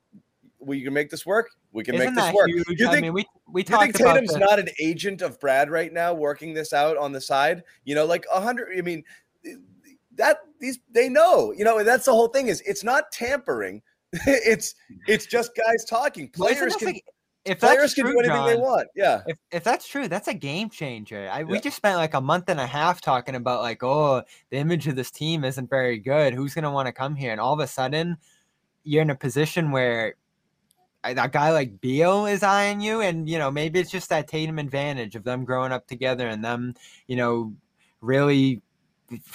"We 0.59 0.81
can 0.83 0.93
make 0.93 1.09
this 1.09 1.25
work. 1.25 1.49
We 1.73 1.83
can 1.83 1.95
Isn't 1.95 2.15
make 2.15 2.23
this 2.23 2.33
work." 2.33 2.47
huge? 2.47 2.79
You 2.79 2.87
I 2.87 2.91
think 2.91 3.01
mean, 3.01 3.13
we 3.13 3.25
we 3.51 3.61
you 3.61 3.77
think 3.77 3.95
Tatum's 3.95 4.35
not 4.37 4.59
an 4.59 4.69
agent 4.79 5.21
of 5.21 5.39
Brad 5.39 5.69
right 5.69 5.91
now, 5.91 6.13
working 6.13 6.53
this 6.53 6.71
out 6.71 6.97
on 6.97 7.11
the 7.11 7.21
side? 7.21 7.63
You 7.83 7.95
know, 7.95 8.05
like 8.05 8.25
a 8.33 8.39
hundred. 8.39 8.77
I 8.77 8.81
mean, 8.81 9.03
that 10.15 10.39
these 10.59 10.79
they 10.91 11.09
know. 11.09 11.53
You 11.55 11.63
know, 11.63 11.83
that's 11.83 12.05
the 12.05 12.11
whole 12.11 12.27
thing. 12.27 12.47
Is 12.47 12.61
it's 12.61 12.83
not 12.83 13.11
tampering. 13.11 13.81
it's 14.27 14.75
it's 15.07 15.25
just 15.25 15.51
guys 15.55 15.85
talking. 15.85 16.29
Players 16.29 16.75
can 16.75 16.87
like- 16.87 17.03
if 17.45 17.59
players 17.59 17.93
can 17.93 18.05
true, 18.05 18.13
do 18.13 18.19
anything 18.19 18.45
they 18.45 18.55
want. 18.55 18.87
Yeah, 18.95 19.21
If, 19.27 19.37
if 19.51 19.63
that's 19.65 19.85
true, 19.85 20.07
that's 20.07 20.29
a 20.29 20.33
game 20.33 20.69
changer. 20.69 21.29
I, 21.29 21.43
We 21.43 21.59
just 21.59 21.75
spent 21.75 21.97
like 21.97 22.13
a 22.13 22.21
month 22.21 22.47
and 22.47 22.57
a 22.57 22.65
half 22.65 23.01
talking 23.01 23.35
about 23.35 23.61
like, 23.61 23.83
oh, 23.83 24.23
the 24.49 24.57
image 24.57 24.87
of 24.87 24.95
this 24.95 25.11
team 25.11 25.43
isn't 25.43 25.69
very 25.69 25.97
good. 25.97 26.33
Who's 26.33 26.53
gonna 26.53 26.71
want 26.71 26.87
to 26.87 26.93
come 26.93 27.15
here? 27.15 27.31
And 27.33 27.41
all 27.41 27.53
of 27.53 27.59
a 27.59 27.67
sudden, 27.67 28.17
you're 28.83 29.01
in 29.01 29.09
a 29.09 29.15
position 29.15 29.71
where 29.71 30.15
a 31.03 31.13
guy 31.27 31.51
like 31.51 31.81
Beal 31.81 32.25
is 32.27 32.43
eyeing 32.43 32.79
you, 32.79 33.01
and 33.01 33.27
you 33.27 33.37
know 33.37 33.51
maybe 33.51 33.79
it's 33.79 33.91
just 33.91 34.09
that 34.09 34.27
Tatum 34.27 34.57
advantage 34.57 35.15
of 35.15 35.25
them 35.25 35.43
growing 35.43 35.73
up 35.73 35.85
together 35.85 36.27
and 36.27 36.43
them, 36.43 36.75
you 37.07 37.17
know, 37.17 37.53
really 37.99 38.61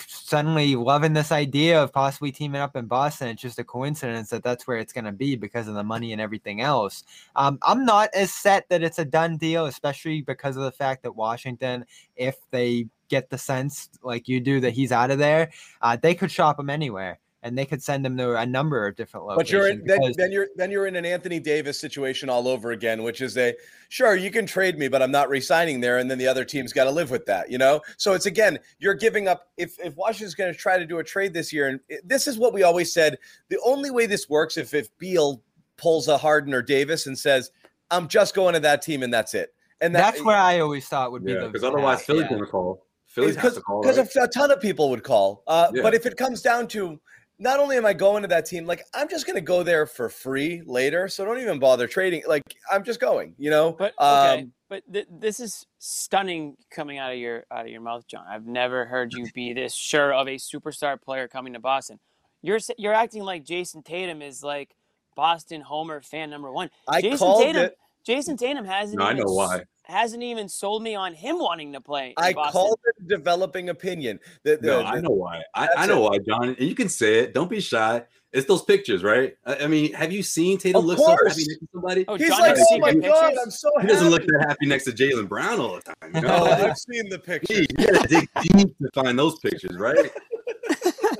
suddenly 0.06 0.76
loving 0.76 1.12
this 1.12 1.32
idea 1.32 1.82
of 1.82 1.92
possibly 1.92 2.32
teaming 2.32 2.60
up 2.60 2.76
in 2.76 2.86
Boston. 2.86 3.28
It's 3.28 3.42
just 3.42 3.58
a 3.58 3.64
coincidence 3.64 4.30
that 4.30 4.42
that's 4.42 4.66
where 4.66 4.78
it's 4.78 4.92
going 4.92 5.04
to 5.04 5.12
be 5.12 5.36
because 5.36 5.68
of 5.68 5.74
the 5.74 5.84
money 5.84 6.12
and 6.12 6.20
everything 6.20 6.60
else. 6.60 7.04
Um, 7.36 7.58
I'm 7.62 7.84
not 7.84 8.10
as 8.14 8.32
set 8.32 8.68
that 8.68 8.82
it's 8.82 8.98
a 8.98 9.04
done 9.04 9.36
deal, 9.36 9.66
especially 9.66 10.22
because 10.22 10.56
of 10.56 10.62
the 10.62 10.72
fact 10.72 11.02
that 11.02 11.16
Washington, 11.16 11.84
if 12.16 12.36
they 12.50 12.86
get 13.08 13.30
the 13.30 13.38
sense 13.38 13.88
like 14.02 14.28
you 14.28 14.40
do 14.40 14.60
that 14.60 14.72
he's 14.72 14.92
out 14.92 15.10
of 15.10 15.18
there, 15.18 15.50
uh, 15.82 15.96
they 16.00 16.14
could 16.14 16.30
shop 16.30 16.58
him 16.58 16.70
anywhere 16.70 17.18
and 17.42 17.56
they 17.56 17.64
could 17.64 17.82
send 17.82 18.04
him 18.04 18.16
to 18.16 18.36
a 18.36 18.44
number 18.44 18.86
of 18.86 18.96
different 18.96 19.26
locations. 19.26 19.50
But 19.50 19.52
you're 19.52 19.68
in, 19.68 19.84
then, 19.84 20.00
because- 20.00 20.16
then 20.16 20.32
you're 20.32 20.48
then 20.56 20.70
you're 20.70 20.86
in 20.86 20.96
an 20.96 21.04
Anthony 21.06 21.38
Davis 21.40 21.78
situation 21.78 22.28
all 22.28 22.48
over 22.48 22.72
again, 22.72 23.02
which 23.02 23.20
is 23.20 23.36
a 23.36 23.54
sure 23.88 24.16
you 24.16 24.30
can 24.30 24.44
trade 24.46 24.78
me, 24.78 24.88
but 24.88 25.02
I'm 25.02 25.10
not 25.12 25.28
re-signing 25.28 25.80
there, 25.80 25.98
and 25.98 26.10
then 26.10 26.18
the 26.18 26.26
other 26.26 26.44
team's 26.44 26.72
got 26.72 26.84
to 26.84 26.90
live 26.90 27.10
with 27.10 27.26
that, 27.26 27.50
you 27.50 27.58
know. 27.58 27.80
So 27.96 28.12
it's 28.14 28.26
again 28.26 28.58
you're 28.78 28.94
giving 28.94 29.28
up. 29.28 29.48
If 29.56 29.78
if 29.78 29.94
Washington's 29.96 30.34
going 30.34 30.52
to 30.52 30.58
try 30.58 30.78
to 30.78 30.86
do 30.86 30.98
a 30.98 31.04
trade 31.04 31.32
this 31.32 31.52
year, 31.52 31.68
and 31.68 31.80
this 32.04 32.26
is 32.26 32.38
what 32.38 32.52
we 32.52 32.62
always 32.64 32.92
said, 32.92 33.18
the 33.48 33.58
only 33.64 33.90
way 33.90 34.06
this 34.06 34.28
works 34.28 34.56
if 34.56 34.74
if 34.74 34.88
Beal 34.98 35.40
pulls 35.76 36.08
a 36.08 36.18
Harden 36.18 36.52
or 36.54 36.62
Davis 36.62 37.06
and 37.06 37.16
says 37.16 37.50
I'm 37.90 38.08
just 38.08 38.34
going 38.34 38.54
to 38.54 38.60
that 38.60 38.82
team 38.82 39.02
and 39.04 39.14
that's 39.14 39.32
it, 39.34 39.54
and 39.80 39.94
that, 39.94 40.00
that's 40.14 40.24
what 40.24 40.34
I 40.34 40.58
always 40.58 40.88
thought 40.88 41.12
would 41.12 41.24
be 41.24 41.32
Yeah, 41.32 41.40
the 41.42 41.46
because 41.48 41.62
otherwise 41.64 42.02
Philly's 42.02 42.22
yeah. 42.22 42.28
going 42.30 42.40
to 42.44 42.46
call. 42.50 42.84
Philly's 43.06 43.36
has 43.36 43.54
to 43.54 43.60
call. 43.62 43.80
because 43.80 43.96
Right? 43.96 44.24
a 44.24 44.28
ton 44.28 44.50
of 44.50 44.60
people 44.60 44.90
would 44.90 45.02
call. 45.02 45.42
Uh, 45.46 45.70
Yeah. 45.72 45.82
But 45.82 45.94
if 45.94 46.04
it 46.04 46.16
comes 46.18 46.42
down 46.42 46.68
to 46.68 47.00
not 47.38 47.60
only 47.60 47.76
am 47.76 47.86
I 47.86 47.92
going 47.92 48.22
to 48.22 48.28
that 48.28 48.46
team, 48.46 48.66
like 48.66 48.82
I'm 48.92 49.08
just 49.08 49.26
going 49.26 49.36
to 49.36 49.42
go 49.42 49.62
there 49.62 49.86
for 49.86 50.08
free 50.08 50.62
later, 50.66 51.08
so 51.08 51.24
don't 51.24 51.40
even 51.40 51.58
bother 51.58 51.86
trading. 51.86 52.22
Like 52.26 52.42
I'm 52.70 52.84
just 52.84 53.00
going, 53.00 53.34
you 53.38 53.50
know. 53.50 53.72
But 53.72 53.94
okay, 53.98 54.40
Um, 54.42 54.52
but 54.68 54.82
th- 54.92 55.06
this 55.10 55.40
is 55.40 55.66
stunning 55.78 56.56
coming 56.70 56.98
out 56.98 57.12
of 57.12 57.18
your 57.18 57.44
out 57.50 57.64
of 57.64 57.68
your 57.68 57.80
mouth, 57.80 58.06
John. 58.06 58.24
I've 58.28 58.46
never 58.46 58.84
heard 58.84 59.12
you 59.12 59.26
be 59.34 59.52
this 59.52 59.74
sure 59.74 60.12
of 60.12 60.26
a 60.26 60.36
superstar 60.36 61.00
player 61.00 61.28
coming 61.28 61.52
to 61.52 61.60
Boston. 61.60 62.00
You're 62.42 62.58
you're 62.76 62.94
acting 62.94 63.22
like 63.22 63.44
Jayson 63.44 63.84
Tatum 63.84 64.20
is 64.20 64.42
like 64.42 64.74
Boston 65.14 65.60
Homer 65.60 66.00
fan 66.00 66.30
number 66.30 66.52
one. 66.52 66.70
I 66.88 67.00
Jayson 67.00 67.18
called 67.18 67.42
Tatum, 67.42 67.62
it. 67.62 67.78
Jayson 68.04 68.36
Tatum 68.36 68.64
hasn't. 68.64 68.98
No, 68.98 69.06
I 69.06 69.12
know 69.12 69.24
why. 69.26 69.62
Hasn't 69.88 70.22
even 70.22 70.48
sold 70.50 70.82
me 70.82 70.94
on 70.94 71.14
him 71.14 71.38
wanting 71.38 71.72
to 71.72 71.80
play. 71.80 72.08
in 72.08 72.14
I 72.18 72.34
Boston. 72.34 72.52
called 72.52 72.78
it 72.84 73.02
a 73.02 73.08
developing 73.08 73.70
opinion. 73.70 74.20
The, 74.44 74.56
the, 74.58 74.66
No, 74.66 74.82
I 74.82 75.00
know 75.00 75.08
why. 75.10 75.42
I, 75.54 75.68
I 75.78 75.86
know 75.86 76.04
it. 76.06 76.10
why, 76.10 76.18
John. 76.18 76.48
And 76.58 76.60
you 76.68 76.74
can 76.74 76.90
say 76.90 77.20
it. 77.20 77.32
Don't 77.32 77.48
be 77.48 77.58
shy. 77.60 78.02
It's 78.30 78.46
those 78.46 78.60
pictures, 78.62 79.02
right? 79.02 79.34
I, 79.46 79.56
I 79.64 79.66
mean, 79.66 79.94
have 79.94 80.12
you 80.12 80.22
seen 80.22 80.58
Tatum 80.58 80.80
Of 80.80 80.84
look 80.84 80.98
so 80.98 81.06
course. 81.06 81.28
happy 81.28 81.44
next 81.48 81.60
to 81.60 81.68
somebody? 81.72 82.04
Oh, 82.06 82.16
He's 82.16 82.28
John 82.28 82.40
like, 82.42 82.56
oh 82.58 82.78
my 82.78 82.90
secret 82.90 83.02
god, 83.10 83.20
pictures? 83.28 83.40
I'm 83.46 83.50
so 83.50 83.70
He 83.76 83.80
happy. 83.80 83.92
doesn't 83.94 84.10
look 84.10 84.22
that 84.26 84.44
happy 84.48 84.66
next 84.66 84.84
to 84.84 84.92
Jaylen 84.92 85.26
Brown 85.26 85.58
all 85.58 85.76
the 85.76 85.80
time. 85.80 86.14
You 86.14 86.20
know? 86.20 86.28
No, 86.44 86.44
I've 86.44 86.76
seen 86.76 87.08
the 87.08 87.18
pictures. 87.18 87.56
gee, 87.56 87.66
you 87.78 87.86
gotta 87.86 88.06
dig 88.08 88.28
deep 88.42 88.76
to 88.78 88.90
find 88.94 89.18
those 89.18 89.38
pictures, 89.38 89.78
right? 89.78 90.10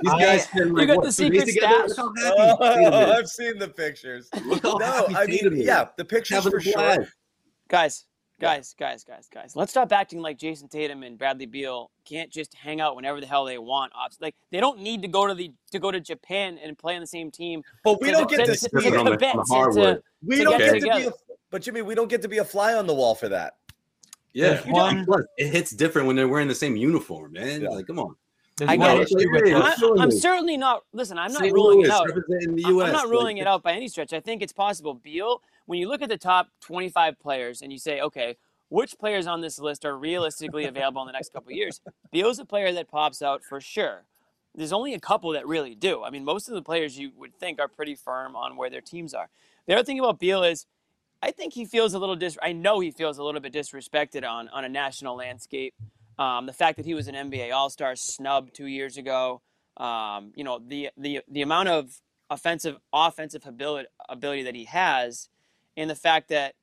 These 0.03 0.13
guys 0.13 0.43
spend 0.45 0.75
like 0.75 0.89
got 0.89 0.99
what, 0.99 1.07
the 1.07 1.13
secret 1.13 1.47
together? 1.47 1.89
stash? 1.89 1.97
Look 1.99 2.19
how 2.19 2.35
Oh. 2.37 3.13
I've 3.13 3.29
seen 3.29 3.59
the 3.59 3.69
pictures. 3.69 4.29
Look 4.45 4.63
how 4.63 4.77
No, 4.77 4.87
happy 5.09 5.15
I 5.17 5.27
mean, 5.49 5.61
is. 5.61 5.67
yeah, 5.67 5.87
the 5.97 6.05
pictures 6.05 6.37
Having 6.37 6.53
for 6.53 6.61
sure. 6.61 6.73
blast. 6.75 8.05
Guys, 8.41 8.73
guys, 8.79 9.03
guys, 9.03 9.03
guys, 9.05 9.29
guys. 9.33 9.57
Let's 9.57 9.73
stop 9.73 9.91
acting 9.93 10.21
like 10.21 10.39
Jayson 10.39 10.69
Tatum 10.71 11.03
and 11.03 11.19
Bradley 11.19 11.47
Beal 11.47 11.91
can't 12.05 12.31
just 12.31 12.55
hang 12.55 12.81
out 12.81 12.95
whenever 12.95 13.21
the 13.21 13.27
hell 13.27 13.45
they 13.45 13.59
want. 13.59 13.93
Off- 13.97 14.17
Like 14.21 14.37
they 14.53 14.61
don't 14.61 14.79
need 14.79 15.03
to 15.03 15.09
go 15.09 15.27
to 15.27 15.35
the 15.35 15.53
to 15.73 15.79
go 15.81 15.91
to 15.91 15.99
Japan 15.99 16.57
and 16.63 16.79
play 16.79 16.95
on 16.95 17.01
the 17.01 17.07
same 17.07 17.33
team. 17.33 17.65
But 17.83 18.01
we 18.01 18.13
don't 18.13 18.29
to- 18.29 18.37
get 18.37 18.47
to 18.47 18.53
to- 18.53 18.59
see 18.59 18.69
to 18.69 18.97
on 18.99 19.05
the- 19.07 19.11
Quebec, 19.11 19.35
on 19.35 19.39
the 19.39 19.45
to- 19.45 19.53
hardwood. 19.55 20.03
We 20.25 20.45
don't 20.45 20.57
get 20.59 20.73
get 20.81 20.81
to 20.93 20.99
be 21.01 21.07
a, 21.09 21.13
but 21.51 21.63
Jimmy, 21.63 21.83
we 21.83 21.97
don't 21.97 22.09
get 22.09 22.23
to 22.23 22.29
be 22.29 22.39
a 22.39 22.45
fly 22.45 22.75
on 22.75 22.87
the 22.87 22.95
wall 22.95 23.17
for 23.17 23.29
that. 23.29 23.57
Yeah, 24.35 24.51
There's 24.55 24.67
one- 24.67 25.05
Plus, 25.05 25.23
it 25.37 25.49
hits 25.49 25.71
different 25.73 26.07
when 26.07 26.15
they're 26.15 26.29
wearing 26.29 26.47
the 26.49 26.55
same 26.55 26.77
uniform, 26.77 27.33
man. 27.33 27.63
Yeah. 27.63 27.71
Like, 27.71 27.89
come 27.89 27.99
on. 27.99 28.15
There's 28.57 28.71
I 28.71 28.77
one 28.77 28.89
get 28.99 29.01
it. 29.01 29.03
issue 29.21 29.33
with 29.33 29.47
Yeah. 29.49 29.59
this. 29.61 29.83
I, 29.83 30.03
I'm 30.03 30.11
certainly 30.13 30.57
not. 30.57 30.85
Listen, 30.93 31.19
I'm 31.19 31.33
not 31.33 31.41
St. 31.43 31.53
ruling 31.53 31.81
it 31.83 31.91
out. 31.91 32.07
representing 32.07 32.55
the 32.57 32.65
I'm 32.67 32.93
not 32.93 33.09
ruling 33.09 33.37
like, 33.39 33.43
it 33.43 33.47
out 33.49 33.63
by 33.65 33.73
any 33.73 33.89
stretch. 33.89 34.13
I 34.13 34.21
think 34.21 34.43
it's 34.43 34.53
possible. 34.53 34.95
Beal, 34.95 35.43
when 35.69 35.79
you 35.79 35.87
look 35.87 36.01
at 36.01 36.09
the 36.09 36.17
top 36.17 36.49
25 36.63 37.21
players 37.21 37.61
and 37.61 37.71
you 37.71 37.79
say, 37.79 38.01
okay, 38.01 38.39
which 38.71 38.99
players 38.99 39.27
on 39.27 39.43
this 39.43 39.59
list 39.59 39.85
are 39.85 39.99
realistically 39.99 40.65
available 40.65 41.03
in 41.03 41.07
the 41.07 41.13
next 41.13 41.31
couple 41.31 41.53
years? 41.53 41.83
Beal's 42.11 42.39
a 42.39 42.47
player 42.47 42.73
that 42.73 42.89
pops 42.89 43.21
out 43.21 43.45
for 43.45 43.61
sure. 43.61 44.07
There's 44.55 44.73
only 44.73 44.95
a 44.95 44.99
couple 44.99 45.31
that 45.33 45.47
really 45.47 45.75
do. 45.75 46.03
I 46.03 46.09
mean, 46.09 46.25
most 46.25 46.49
of 46.49 46.55
the 46.55 46.63
players 46.63 46.99
you 46.99 47.13
would 47.19 47.35
think 47.35 47.61
are 47.61 47.69
pretty 47.69 47.95
firm 47.95 48.35
on 48.35 48.57
where 48.57 48.71
their 48.71 48.81
teams 48.81 49.13
are. 49.13 49.29
The 49.67 49.75
other 49.75 49.85
thing 49.85 49.99
about 49.99 50.19
Beal 50.19 50.43
is, 50.43 50.65
I 51.21 51.33
think 51.33 51.53
he 51.53 51.67
feels 51.67 51.93
a 51.93 51.99
little 51.99 52.17
dis. 52.17 52.39
I 52.43 52.53
know 52.53 52.81
he 52.81 52.91
feels 52.91 53.19
a 53.19 53.23
little 53.23 53.41
bit 53.41 53.53
disrespected 53.53 54.27
on 54.27 54.49
on 54.49 54.65
a 54.65 54.69
national 54.71 55.17
landscape. 55.17 55.75
Um, 56.19 56.47
the 56.47 56.53
fact 56.55 56.79
that 56.79 56.87
he 56.87 56.95
was 56.95 57.09
an 57.09 57.15
NBA 57.15 57.53
All 57.53 57.69
Star 57.69 57.95
snub 57.95 58.53
two 58.55 58.67
years 58.67 58.97
ago. 58.97 59.43
Um, 59.77 60.33
you 60.35 60.45
know 60.45 60.61
the 60.67 60.91
the 60.97 61.21
the 61.29 61.43
amount 61.43 61.69
of 61.69 62.01
offensive 62.31 62.79
offensive 62.93 63.47
ability 63.47 63.89
ability 64.09 64.45
that 64.45 64.55
he 64.55 64.65
has, 64.65 65.29
and 65.79 65.89
the 65.89 65.95
fact 65.95 66.29
that 66.29 66.55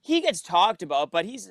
he 0.00 0.20
gets 0.20 0.40
talked 0.40 0.82
about, 0.82 1.10
but 1.10 1.24
he's 1.24 1.50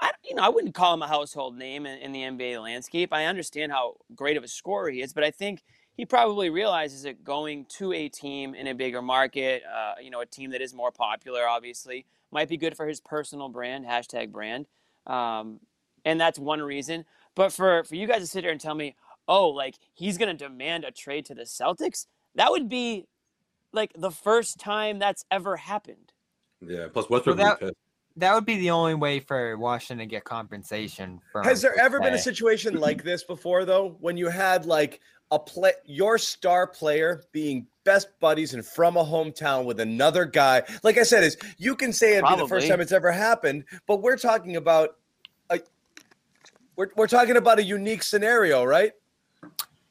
I 0.00 0.12
you 0.24 0.34
know 0.34 0.42
I 0.42 0.48
wouldn't 0.48 0.74
call 0.74 0.94
him 0.94 1.02
a 1.02 1.08
household 1.08 1.56
name 1.56 1.86
in, 1.86 1.98
in 1.98 2.12
the 2.12 2.20
NBA 2.20 2.62
landscape. 2.62 3.12
I 3.12 3.26
understand 3.26 3.72
how 3.72 3.96
great 4.14 4.36
of 4.36 4.44
a 4.44 4.48
scorer 4.48 4.90
he 4.90 5.02
is, 5.02 5.12
but 5.12 5.24
I 5.24 5.30
think 5.30 5.62
he 5.94 6.06
probably 6.06 6.50
realizes 6.50 7.02
that 7.02 7.22
going 7.24 7.66
to 7.76 7.92
a 7.92 8.08
team 8.08 8.54
in 8.54 8.66
a 8.66 8.74
bigger 8.74 9.02
market, 9.02 9.62
uh, 9.64 9.94
you 10.02 10.10
know, 10.10 10.20
a 10.20 10.26
team 10.26 10.50
that 10.50 10.62
is 10.62 10.74
more 10.74 10.90
popular, 10.90 11.46
obviously, 11.46 12.06
might 12.30 12.48
be 12.48 12.56
good 12.56 12.76
for 12.76 12.86
his 12.86 13.00
personal 13.00 13.48
brand, 13.48 13.84
hashtag 13.84 14.32
brand. 14.32 14.66
Um, 15.06 15.60
and 16.04 16.18
that's 16.18 16.38
one 16.38 16.62
reason. 16.62 17.04
But 17.34 17.52
for, 17.52 17.84
for 17.84 17.94
you 17.94 18.06
guys 18.06 18.22
to 18.22 18.26
sit 18.26 18.42
here 18.42 18.52
and 18.52 18.60
tell 18.60 18.74
me, 18.74 18.96
oh, 19.28 19.48
like 19.50 19.76
he's 19.92 20.16
going 20.16 20.34
to 20.34 20.48
demand 20.48 20.84
a 20.84 20.90
trade 20.90 21.26
to 21.26 21.34
the 21.34 21.42
Celtics, 21.42 22.06
that 22.34 22.50
would 22.50 22.68
be 22.68 23.06
like 23.72 23.92
the 23.96 24.10
first 24.10 24.58
time 24.58 24.98
that's 24.98 25.24
ever 25.30 25.56
happened. 25.56 26.12
Yeah. 26.60 26.86
Plus, 26.92 27.08
Westbrook. 27.10 27.38
Well, 27.38 27.50
would 27.50 27.60
be 27.60 27.66
pissed. 27.66 27.76
That 28.16 28.34
would 28.34 28.44
be 28.44 28.58
the 28.58 28.70
only 28.70 28.94
way 28.94 29.20
for 29.20 29.56
Washington 29.56 30.06
to 30.06 30.06
get 30.06 30.24
compensation. 30.24 31.20
From 31.32 31.44
Has 31.44 31.62
there 31.62 31.72
per 31.72 31.80
ever 31.80 32.00
been 32.00 32.12
a 32.12 32.18
situation 32.18 32.78
like 32.78 33.02
this 33.04 33.24
before, 33.24 33.64
though, 33.64 33.96
when 34.00 34.16
you 34.16 34.28
had 34.28 34.66
like 34.66 35.00
a 35.30 35.38
play, 35.38 35.72
your 35.86 36.18
star 36.18 36.66
player 36.66 37.22
being 37.32 37.66
best 37.84 38.08
buddies 38.20 38.52
and 38.52 38.64
from 38.64 38.98
a 38.98 39.04
hometown 39.04 39.64
with 39.64 39.80
another 39.80 40.26
guy? 40.26 40.62
Like 40.82 40.98
I 40.98 41.04
said, 41.04 41.24
is 41.24 41.38
you 41.56 41.74
can 41.74 41.92
say 41.92 42.18
it'd 42.18 42.28
be 42.28 42.36
the 42.36 42.46
first 42.46 42.68
time 42.68 42.82
it's 42.82 42.92
ever 42.92 43.10
happened, 43.10 43.64
but 43.86 44.02
we're 44.02 44.18
talking 44.18 44.56
about 44.56 44.98
a, 45.48 45.60
we're 46.76 46.90
we're 46.94 47.06
talking 47.06 47.38
about 47.38 47.60
a 47.60 47.64
unique 47.64 48.02
scenario, 48.02 48.62
right? 48.62 48.92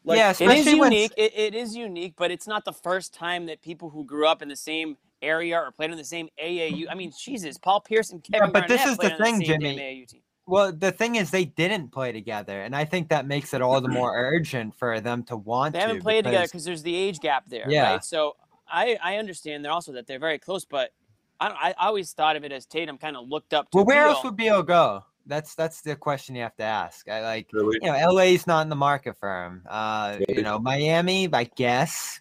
Like, 0.04 0.18
yeah, 0.18 0.32
It 0.32 0.58
is 0.58 0.66
unique. 0.66 1.14
It, 1.16 1.34
it 1.36 1.56
is 1.56 1.76
unique, 1.76 2.14
but 2.18 2.32
it's 2.32 2.48
not 2.48 2.66
the 2.66 2.74
first 2.74 3.14
time 3.14 3.46
that 3.46 3.62
people 3.62 3.90
who 3.90 4.04
grew 4.04 4.28
up 4.28 4.42
in 4.42 4.50
the 4.50 4.56
same 4.56 4.98
area 5.22 5.58
or 5.60 5.72
played 5.72 5.92
in 5.92 5.98
the 5.98 6.04
same 6.04 6.28
AAU. 6.44 6.86
I 6.90 6.96
mean, 6.96 7.12
Jesus, 7.18 7.58
Paul 7.58 7.82
Pierce 7.82 8.10
and 8.12 8.24
Kevin 8.24 8.52
but 8.52 8.68
this 8.68 8.80
Garnett 8.80 8.92
is 8.94 8.98
the 8.98 9.14
on 9.14 9.18
the 9.20 9.24
thing, 9.24 9.36
same 9.38 9.46
Jimmy. 9.46 9.76
damn 9.76 9.86
AAU 9.86 10.08
team. 10.08 10.22
Well, 10.48 10.72
the 10.74 10.92
thing 10.92 11.16
is, 11.16 11.30
they 11.30 11.46
didn't 11.46 11.90
play 11.92 12.12
together, 12.12 12.64
and 12.64 12.76
I 12.76 12.84
think 12.84 13.10
that 13.10 13.28
makes 13.28 13.54
it 13.54 13.62
all 13.62 13.80
the 13.80 13.88
more 13.88 14.12
urgent 14.16 14.74
for 14.76 15.00
them 15.00 15.24
to 15.26 15.38
want 15.38 15.74
They 15.74 15.80
to. 15.80 15.86
haven't 15.88 16.02
played 16.02 16.24
together 16.26 16.40
because- 16.46 16.52
because 16.52 16.66
there's 16.66 16.84
the 16.84 16.96
age 16.96 17.20
gap 17.20 17.44
there, 17.48 17.70
Yeah. 17.70 17.92
right? 17.94 18.04
So 18.04 18.36
I 18.68 18.98
I 19.04 19.18
understand 19.18 19.64
they're 19.64 19.72
also 19.72 19.92
that 19.94 20.08
they're 20.08 20.18
very 20.20 20.40
close, 20.40 20.66
but 20.66 20.92
I 21.40 21.48
don't, 21.50 21.58
I 21.58 21.74
always 21.80 22.12
thought 22.14 22.36
of 22.36 22.44
it 22.44 22.52
as 22.52 22.66
Tatum 22.66 22.98
kind 22.98 23.16
of 23.16 23.28
looked 23.30 23.54
up 23.54 23.70
to. 23.72 23.78
Well, 23.78 23.86
where 23.86 24.04
Beal. 24.06 24.14
else 24.16 24.24
would 24.24 24.36
Beal 24.36 24.64
go? 24.64 25.06
That's 25.26 25.56
that's 25.56 25.82
the 25.82 25.96
question 25.96 26.36
you 26.36 26.42
have 26.44 26.56
to 26.58 26.64
ask. 26.64 27.08
I 27.10 27.22
like 27.22 27.50
Really? 27.54 27.80
you 27.82 27.92
know, 27.92 28.12
LA's 28.12 28.48
not 28.48 28.62
in 28.62 28.70
the 28.70 28.76
market 28.76 29.18
for 29.18 29.46
him. 29.46 29.64
Uh, 29.70 30.20
you 30.28 30.42
know, 30.42 30.60
Miami, 30.60 31.30
I 31.32 31.44
guess. 31.44 32.20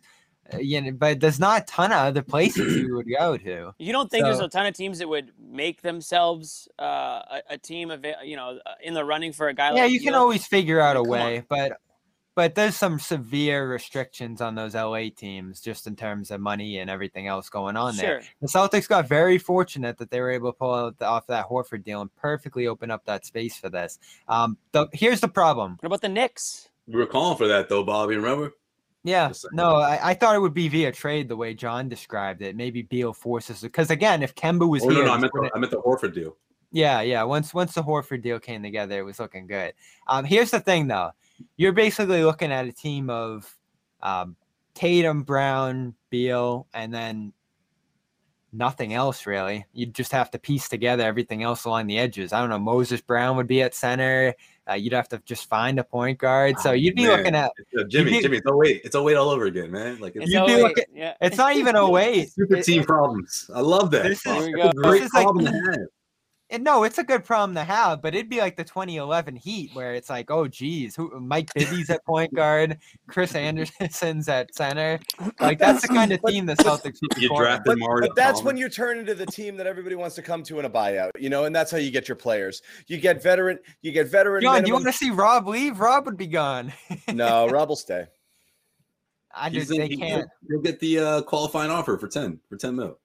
Uh, 0.53 0.59
you 0.59 0.81
know, 0.81 0.93
but 0.93 1.21
there's 1.21 1.39
not 1.39 1.63
a 1.63 1.65
ton 1.65 1.93
of 1.93 1.99
other 1.99 2.23
places 2.23 2.77
you 2.77 2.95
would 2.97 3.07
go 3.09 3.37
to. 3.37 3.73
You 3.79 3.93
don't 3.93 4.11
think 4.11 4.25
there's 4.25 4.41
a 4.41 4.49
ton 4.49 4.67
of 4.67 4.75
teams 4.75 4.99
that 4.99 5.09
would 5.09 5.33
make 5.39 5.83
themselves 5.83 6.69
uh, 6.79 7.23
a, 7.31 7.43
a 7.51 7.59
team 7.59 7.91
of 7.91 8.05
you 8.25 8.37
know 8.37 8.59
uh, 8.67 8.73
in 8.83 8.95
the 8.95 9.05
running 9.05 9.33
for 9.33 9.49
a 9.49 9.55
guy 9.55 9.71
like 9.71 9.77
Yeah, 9.79 9.83
like 9.85 9.93
you 9.93 10.01
can 10.01 10.13
Beal? 10.13 10.21
always 10.21 10.47
figure 10.47 10.81
out 10.81 10.97
a 10.97 11.01
Come 11.01 11.11
on. 11.13 11.19
way, 11.21 11.43
but 11.49 11.73
but 12.41 12.55
there's 12.55 12.75
some 12.75 12.99
severe 12.99 13.69
restrictions 13.71 14.41
on 14.41 14.55
those 14.55 14.75
LA 14.75 15.11
teams 15.15 15.61
just 15.61 15.87
in 15.87 15.95
terms 15.95 16.31
of 16.31 16.41
money 16.41 16.79
and 16.79 16.89
everything 16.89 17.27
else 17.27 17.51
going 17.51 17.77
on 17.77 17.95
there. 17.99 18.23
The 18.41 18.49
Celtics 18.49 18.89
got 18.89 19.07
very 19.07 19.37
fortunate 19.37 19.99
that 19.99 20.11
they 20.11 20.23
were 20.23 20.31
able 20.31 20.51
to 20.51 20.57
pull 20.59 20.73
out 20.73 20.99
the, 20.99 21.05
off 21.05 21.27
that 21.27 21.47
Horford 21.51 21.85
deal 21.85 22.01
and 22.01 22.09
perfectly 22.17 22.67
open 22.67 22.91
up 22.91 23.05
that 23.05 23.27
space 23.27 23.59
for 23.59 23.69
this. 23.69 23.99
Um, 24.27 24.57
the, 24.73 24.89
here's 24.95 25.21
the 25.21 25.29
problem. 25.29 25.73
What 25.81 25.87
about 25.89 26.01
the 26.01 26.09
Knicks? 26.09 26.71
We 26.87 26.97
were 26.99 27.05
calling 27.05 27.37
for 27.37 27.47
that 27.47 27.69
though, 27.69 27.85
Bobby. 27.85 28.17
Remember? 28.17 28.53
Yeah, 29.05 29.33
no, 29.53 29.77
I, 29.77 30.11
I 30.11 30.15
thought 30.15 30.35
it 30.35 30.41
would 30.41 30.55
be 30.55 30.69
via 30.69 30.93
trade 30.93 31.29
the 31.29 31.37
way 31.37 31.53
John 31.53 31.91
described 31.91 32.41
it. 32.41 32.57
Maybe 32.57 32.81
Beal 32.81 33.13
forces 33.13 33.61
because 33.61 33.91
again, 33.91 34.23
if 34.23 34.35
Kemba 34.35 34.67
was 34.67 34.83
Oh 34.83 34.89
no, 34.89 34.95
here, 34.95 35.05
no, 35.05 35.13
I 35.13 35.19
meant 35.19 35.33
the, 35.35 35.41
wouldn't- 35.41 35.53
I 35.55 35.59
meant 35.59 35.73
the 35.73 35.83
Horford 35.83 36.15
deal. 36.15 36.39
yeah, 36.73 37.03
yeah. 37.03 37.23
Once 37.23 37.53
once 37.53 37.75
the 37.75 37.83
Horford 37.83 38.23
deal 38.23 38.39
came 38.41 38.63
together, 38.63 38.99
it 38.99 39.03
was 39.03 39.19
looking 39.21 39.47
good. 39.47 39.75
Um, 40.09 40.25
here's 40.25 40.51
the 40.51 40.61
thing 40.61 40.87
though, 40.87 41.11
you're 41.57 41.73
basically 41.73 42.25
looking 42.25 42.53
at 42.53 42.67
a 42.67 42.73
team 42.73 43.11
of 43.11 43.53
um, 44.03 44.37
Tatum, 44.75 45.23
Brown, 45.23 45.95
Beal, 46.11 46.67
and 46.75 46.93
then 46.93 47.33
nothing 48.53 48.95
else 48.95 49.27
really. 49.27 49.65
You'd 49.73 49.95
just 49.95 50.13
have 50.13 50.31
to 50.33 50.39
piece 50.39 50.69
together 50.69 51.05
everything 51.05 51.43
else 51.43 51.65
along 51.65 51.87
the 51.87 51.99
edges. 51.99 52.33
I 52.33 52.41
don't 52.41 52.51
know. 52.51 52.59
Moses 52.59 53.01
Brown 53.01 53.37
would 53.37 53.47
be 53.47 53.63
at 53.63 53.75
center. 53.75 54.35
Uh, 54.69 54.75
you'd 54.75 54.93
have 54.93 55.09
to 55.09 55.19
just 55.25 55.49
find 55.49 55.79
a 55.81 55.85
point 55.85 56.19
guard. 56.19 56.59
So 56.61 56.73
you'd 56.73 56.95
be 56.95 57.07
Man, 57.07 57.17
looking 57.19 57.35
at. 57.35 57.51
it's, 57.73 57.93
Jimmy, 57.93 58.11
be- 58.13 58.21
Jimmy, 58.23 58.37
it's 58.39 58.47
08. 58.47 58.81
It's 58.85 58.95
08 58.97 59.15
all 59.17 59.31
over 59.31 59.47
again, 59.47 59.71
man. 59.71 59.99
Like 60.01 60.15
it's 60.17 60.25
It's 60.27 60.33
You'd 60.33 60.47
be 60.47 60.57
looking- 60.57 60.85
yeah. 60.95 61.15
It's 61.21 61.37
not 61.37 61.57
even 61.57 61.75
08. 61.97 62.31
super 62.33 62.57
It- 62.57 62.65
team 62.65 62.85
problems. 62.85 63.51
I 63.55 63.61
love 63.61 63.91
that. 63.93 64.05
This 64.05 64.19
is- 64.19 64.33
Fuck, 64.33 64.45
Here 64.45 64.57
a 64.59 64.73
great 64.73 64.99
This 65.01 65.07
is 65.09 65.15
like- 65.15 65.25
problem 65.25 65.45
to 65.47 65.53
have. 65.53 65.79
And 66.53 66.65
no, 66.65 66.83
it's 66.83 66.99
a 66.99 67.05
good 67.05 67.25
problem 67.25 67.55
to 67.55 67.63
have, 67.63 68.03
but 68.03 68.13
it'd 68.13 68.29
be 68.29 68.41
like 68.41 68.57
the 68.57 68.65
2011 68.65 69.37
Heat 69.37 69.71
where 69.73 69.95
it's 69.95 70.11
like, 70.11 70.33
oh, 70.33 70.49
geez, 70.49 70.97
who, 70.97 71.19
Mike 71.21 71.49
Bibby's 71.55 71.89
at 71.91 72.05
point 72.05 72.35
guard, 72.35 72.79
Chris 73.07 73.37
Andersen's 73.37 74.29
at 74.29 74.53
center. 74.55 74.99
Like 75.39 75.61
that's 75.61 75.83
the 75.83 75.89
kind 75.89 76.11
of 76.11 76.21
team 76.27 76.47
the 76.47 76.57
Celtics 76.57 76.99
would 77.03 77.15
be 77.15 77.23
You 77.23 77.29
forming. 77.29 77.47
drafted 77.47 77.65
But, 77.67 77.79
Mario. 77.79 78.09
but 78.09 78.17
that's 78.17 78.43
when 78.43 78.57
you 78.57 78.69
turn 78.69 78.99
into 78.99 79.15
the 79.15 79.27
team 79.27 79.57
that 79.59 79.69
everybody 79.69 79.95
wants 79.95 80.17
to 80.17 80.23
come 80.23 80.43
to 80.45 80.59
in 80.59 80.65
a 80.65 80.71
buyout, 80.71 81.11
you 81.21 81.31
know, 81.31 81.45
and 81.45 81.55
that's 81.55 81.71
how 81.71 81.79
you 81.79 81.93
get 81.93 82.09
your 82.09 82.17
players. 82.17 82.63
You 82.89 82.97
get 82.99 83.23
veteran, 83.23 83.61
you 83.83 83.93
get 83.93 84.09
veteran. 84.09 84.43
John, 84.43 84.63
do 84.63 84.67
you 84.69 84.75
want 84.75 84.87
to 84.87 84.93
see 84.93 85.11
Rob 85.11 85.47
leave? 85.47 85.79
Rob 85.79 86.05
would 86.07 86.17
be 86.17 86.27
gone. 86.27 86.73
no, 87.13 87.49
Rob 87.49 87.69
will 87.69 87.77
stay. 87.77 88.07
I 89.33 89.51
just 89.51 89.69
they 89.69 89.87
he- 89.87 89.97
can't. 89.97 90.29
He'll 90.49 90.61
get 90.61 90.81
the 90.81 90.99
uh, 90.99 91.23
qualifying 91.23 91.71
offer 91.71 91.97
for 91.97 92.09
10 92.09 92.41
for 92.49 92.57
10 92.57 92.75
mil. 92.75 92.99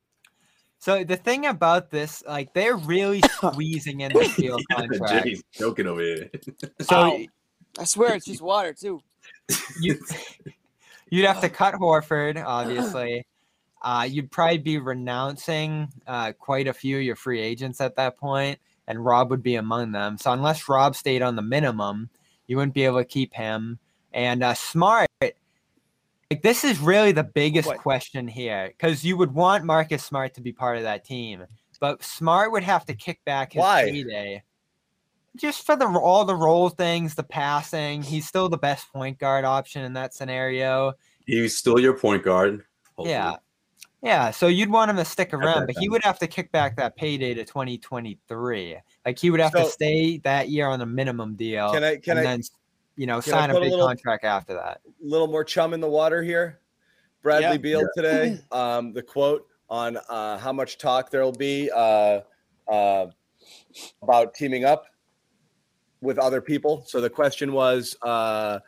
So 0.86 1.04
the 1.04 1.18
thing 1.18 1.48
about 1.48 1.90
this, 1.90 2.24
like 2.28 2.54
they're 2.54 2.78
really 2.78 3.20
squeezing 3.38 4.02
in 4.02 4.14
the 4.14 4.26
field 4.26 4.62
contract. 4.72 5.24
Jimmy's 5.24 5.44
joking 5.52 5.88
over 5.88 6.00
here. 6.00 6.30
So 6.82 6.96
Ow. 6.96 7.26
I 7.80 7.84
swear 7.86 8.14
it's 8.14 8.28
just 8.28 8.44
water 8.44 8.72
too. 8.72 9.02
you 9.82 10.00
you'd 11.10 11.26
have 11.26 11.42
to 11.42 11.50
cut 11.50 11.74
Horford, 11.74 12.40
obviously. 12.46 13.26
Uh, 13.82 14.08
you'd 14.08 14.30
probably 14.30 14.60
be 14.60 14.78
renouncing 14.78 15.88
uh, 16.06 16.34
quite 16.34 16.68
a 16.68 16.74
few 16.74 16.98
of 16.98 17.04
your 17.04 17.16
free 17.16 17.42
agents 17.42 17.82
at 17.82 17.96
that 17.96 18.16
point, 18.16 18.60
and 18.88 19.04
Rob 19.04 19.32
would 19.32 19.42
be 19.42 19.56
among 19.56 19.92
them. 19.92 20.20
So 20.20 20.34
unless 20.34 20.70
Rob 20.70 20.96
stayed 20.96 21.24
on 21.24 21.36
the 21.36 21.42
minimum, 21.42 22.12
you 22.46 22.58
wouldn't 22.58 22.76
be 22.76 22.84
able 22.86 23.00
to 23.00 23.06
keep 23.06 23.34
him. 23.34 23.80
And 24.14 24.44
uh, 24.44 24.54
Smart, 24.54 25.10
like 26.32 26.42
this 26.42 26.64
is 26.64 26.80
really 26.80 27.12
the 27.12 27.24
biggest 27.24 27.68
What? 27.68 27.78
question 27.80 28.28
here, 28.28 28.68
because 28.70 29.04
you 29.04 29.18
would 29.18 29.34
want 29.34 29.64
Marcus 29.64 30.04
Smart 30.04 30.34
to 30.36 30.42
be 30.42 30.52
part 30.52 30.78
of 30.78 30.84
that 30.84 31.06
team, 31.06 31.46
but 31.80 32.04
Smart 32.04 32.52
would 32.52 32.64
have 32.64 32.86
to 32.86 32.94
kick 32.96 33.24
back 33.26 33.54
his 33.54 33.60
Why? 33.62 33.90
payday. 33.90 34.44
Just 35.36 35.66
for 35.66 35.76
the 35.76 35.86
all 35.86 36.24
the 36.26 36.36
role 36.36 36.70
things, 36.70 37.14
the 37.14 37.24
passing, 37.24 38.02
he's 38.02 38.26
still 38.26 38.48
the 38.48 38.58
best 38.58 38.92
point 38.94 39.20
guard 39.20 39.44
option 39.44 39.84
in 39.84 39.94
that 39.94 40.14
scenario. 40.14 40.94
He's 41.26 41.58
still 41.58 41.80
your 41.80 41.98
point 41.98 42.24
guard. 42.24 42.64
hopefully. 42.96 43.10
Yeah. 43.10 43.36
Yeah, 44.02 44.30
so 44.30 44.48
you'd 44.48 44.70
want 44.70 44.92
him 44.92 44.98
to 44.98 45.06
stick 45.06 45.34
around, 45.34 45.66
but 45.66 45.76
he 45.80 45.90
would 45.90 46.04
have 46.04 46.20
to 46.20 46.28
kick 46.28 46.52
back 46.52 46.76
that 46.78 46.96
payday 46.96 47.34
to 47.34 47.44
2023. 47.44 48.78
Like 49.04 49.18
he 49.18 49.32
would 49.32 49.40
have 49.40 49.52
to 49.54 49.66
stay 49.66 50.20
that 50.20 50.50
year 50.50 50.68
on 50.68 50.80
a 50.80 50.86
minimum 50.86 51.36
deal, 51.36 51.72
Can 51.74 51.84
I? 51.84 51.98
Can 51.98 52.20
and 52.20 52.28
I? 52.28 52.40
Then 52.96 53.02
you 53.02 53.08
know 53.08 53.22
can 53.22 53.32
sign 53.32 53.50
a 53.50 53.54
put 53.54 53.62
a 53.62 53.66
big 53.66 53.72
little- 53.72 53.88
contract 53.88 54.24
after 54.24 54.54
that. 54.54 54.82
A 54.86 55.06
little 55.06 55.28
more 55.28 55.44
chum 55.44 55.74
in 55.74 55.80
the 55.80 55.90
water 55.90 56.24
here. 56.24 56.60
Bradley 57.22 57.52
Yeah. 57.52 57.58
Beal 57.58 57.88
today. 57.96 58.40
Um, 58.52 58.94
the 58.94 59.02
quote 59.02 59.48
on 59.70 59.98
uh, 60.10 60.38
how 60.38 60.54
much 60.54 60.78
talk 60.78 61.10
there 61.10 61.24
will 61.24 61.32
be 61.32 61.72
uh, 61.72 62.22
uh, 62.68 63.08
about 64.02 64.34
teaming 64.36 64.64
up 64.64 64.86
with 66.02 66.20
other 66.20 66.40
people. 66.40 66.84
So 66.86 67.02
the 67.02 67.10
question 67.10 67.52
was, 67.52 67.98
uh, 68.04 68.60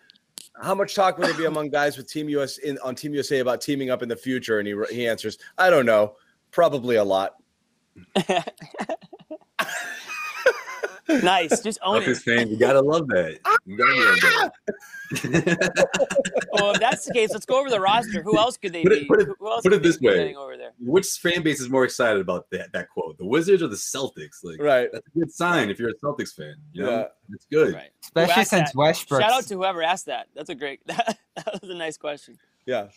how 0.62 0.74
much 0.74 0.96
talk 0.96 1.18
will 1.20 1.28
there 1.28 1.38
be 1.38 1.46
among 1.54 1.70
guys 1.70 1.98
with 1.98 2.12
Team 2.12 2.30
US 2.30 2.58
in 2.58 2.80
on 2.80 2.96
Team 2.96 3.14
USA 3.14 3.40
about 3.40 3.62
teaming 3.62 3.92
up 3.92 4.02
in 4.02 4.10
the 4.10 4.16
future? 4.16 4.60
And 4.60 4.68
he 4.68 4.76
he 4.92 5.08
answers, 5.08 5.38
I 5.58 5.70
don't 5.70 5.86
know, 5.86 6.16
probably 6.52 6.96
a 6.96 7.04
lot. 7.04 7.36
nice. 11.10 11.62
Just 11.62 11.80
own 11.84 12.02
Celtics 12.02 12.08
it. 12.28 12.38
fan, 12.38 12.48
you 12.50 12.58
gotta 12.58 12.82
love 12.82 13.08
that. 13.10 13.40
You 13.66 13.78
gotta 13.78 13.96
love 14.00 14.52
that. 15.12 15.88
Well, 16.54 16.72
if 16.72 16.80
that's 16.80 17.06
the 17.06 17.14
case, 17.14 17.32
let's 17.32 17.46
go 17.46 17.60
over 17.60 17.70
the 17.70 17.80
roster. 17.80 18.22
Who 18.22 18.38
else 18.38 18.58
could 18.58 18.74
they 18.74 18.84
Put 18.84 18.92
it- 18.94 19.02
be? 19.02 19.06
put 19.08 19.22
it- 19.22 19.28
Who 19.40 19.48
else 19.48 19.64
put 19.64 19.74
it 19.74 19.84
this 19.84 20.00
way. 20.00 20.36
over 20.36 20.58
there? 20.58 20.72
Which 20.80 21.08
fan 21.22 21.42
base 21.44 21.60
is 21.60 21.70
more 21.70 21.84
excited 21.84 22.22
about 22.22 22.50
that, 22.52 22.72
that 22.74 22.90
quote? 22.90 23.18
The 23.18 23.26
Wizards 23.26 23.62
or 23.64 23.68
the 23.68 23.76
Celtics? 23.76 24.44
Like 24.44 24.62
Right. 24.62 24.90
that's 24.92 25.06
a 25.08 25.20
good 25.20 25.32
sign 25.32 25.70
if 25.70 25.80
you're 25.80 25.90
a 25.90 25.96
Celtics 25.96 26.34
fan. 26.34 26.56
You 26.74 26.84
know, 26.84 26.90
Yeah. 26.92 27.06
it's 27.34 27.46
good. 27.52 27.74
Right. 27.74 27.90
Especially 28.04 28.46
since 28.46 28.72
that? 28.72 28.76
Westbrook 28.78 29.22
Shout 29.22 29.32
out 29.32 29.44
to 29.48 29.56
whoever 29.56 29.84
asked 29.84 30.06
that. 30.08 30.28
That's 30.36 30.50
a 30.50 30.56
great. 30.56 30.82
That, 30.88 31.62
was 31.62 31.70
a 31.70 31.76
nice 31.76 31.98
question. 31.98 32.38
Yeah. 32.66 32.88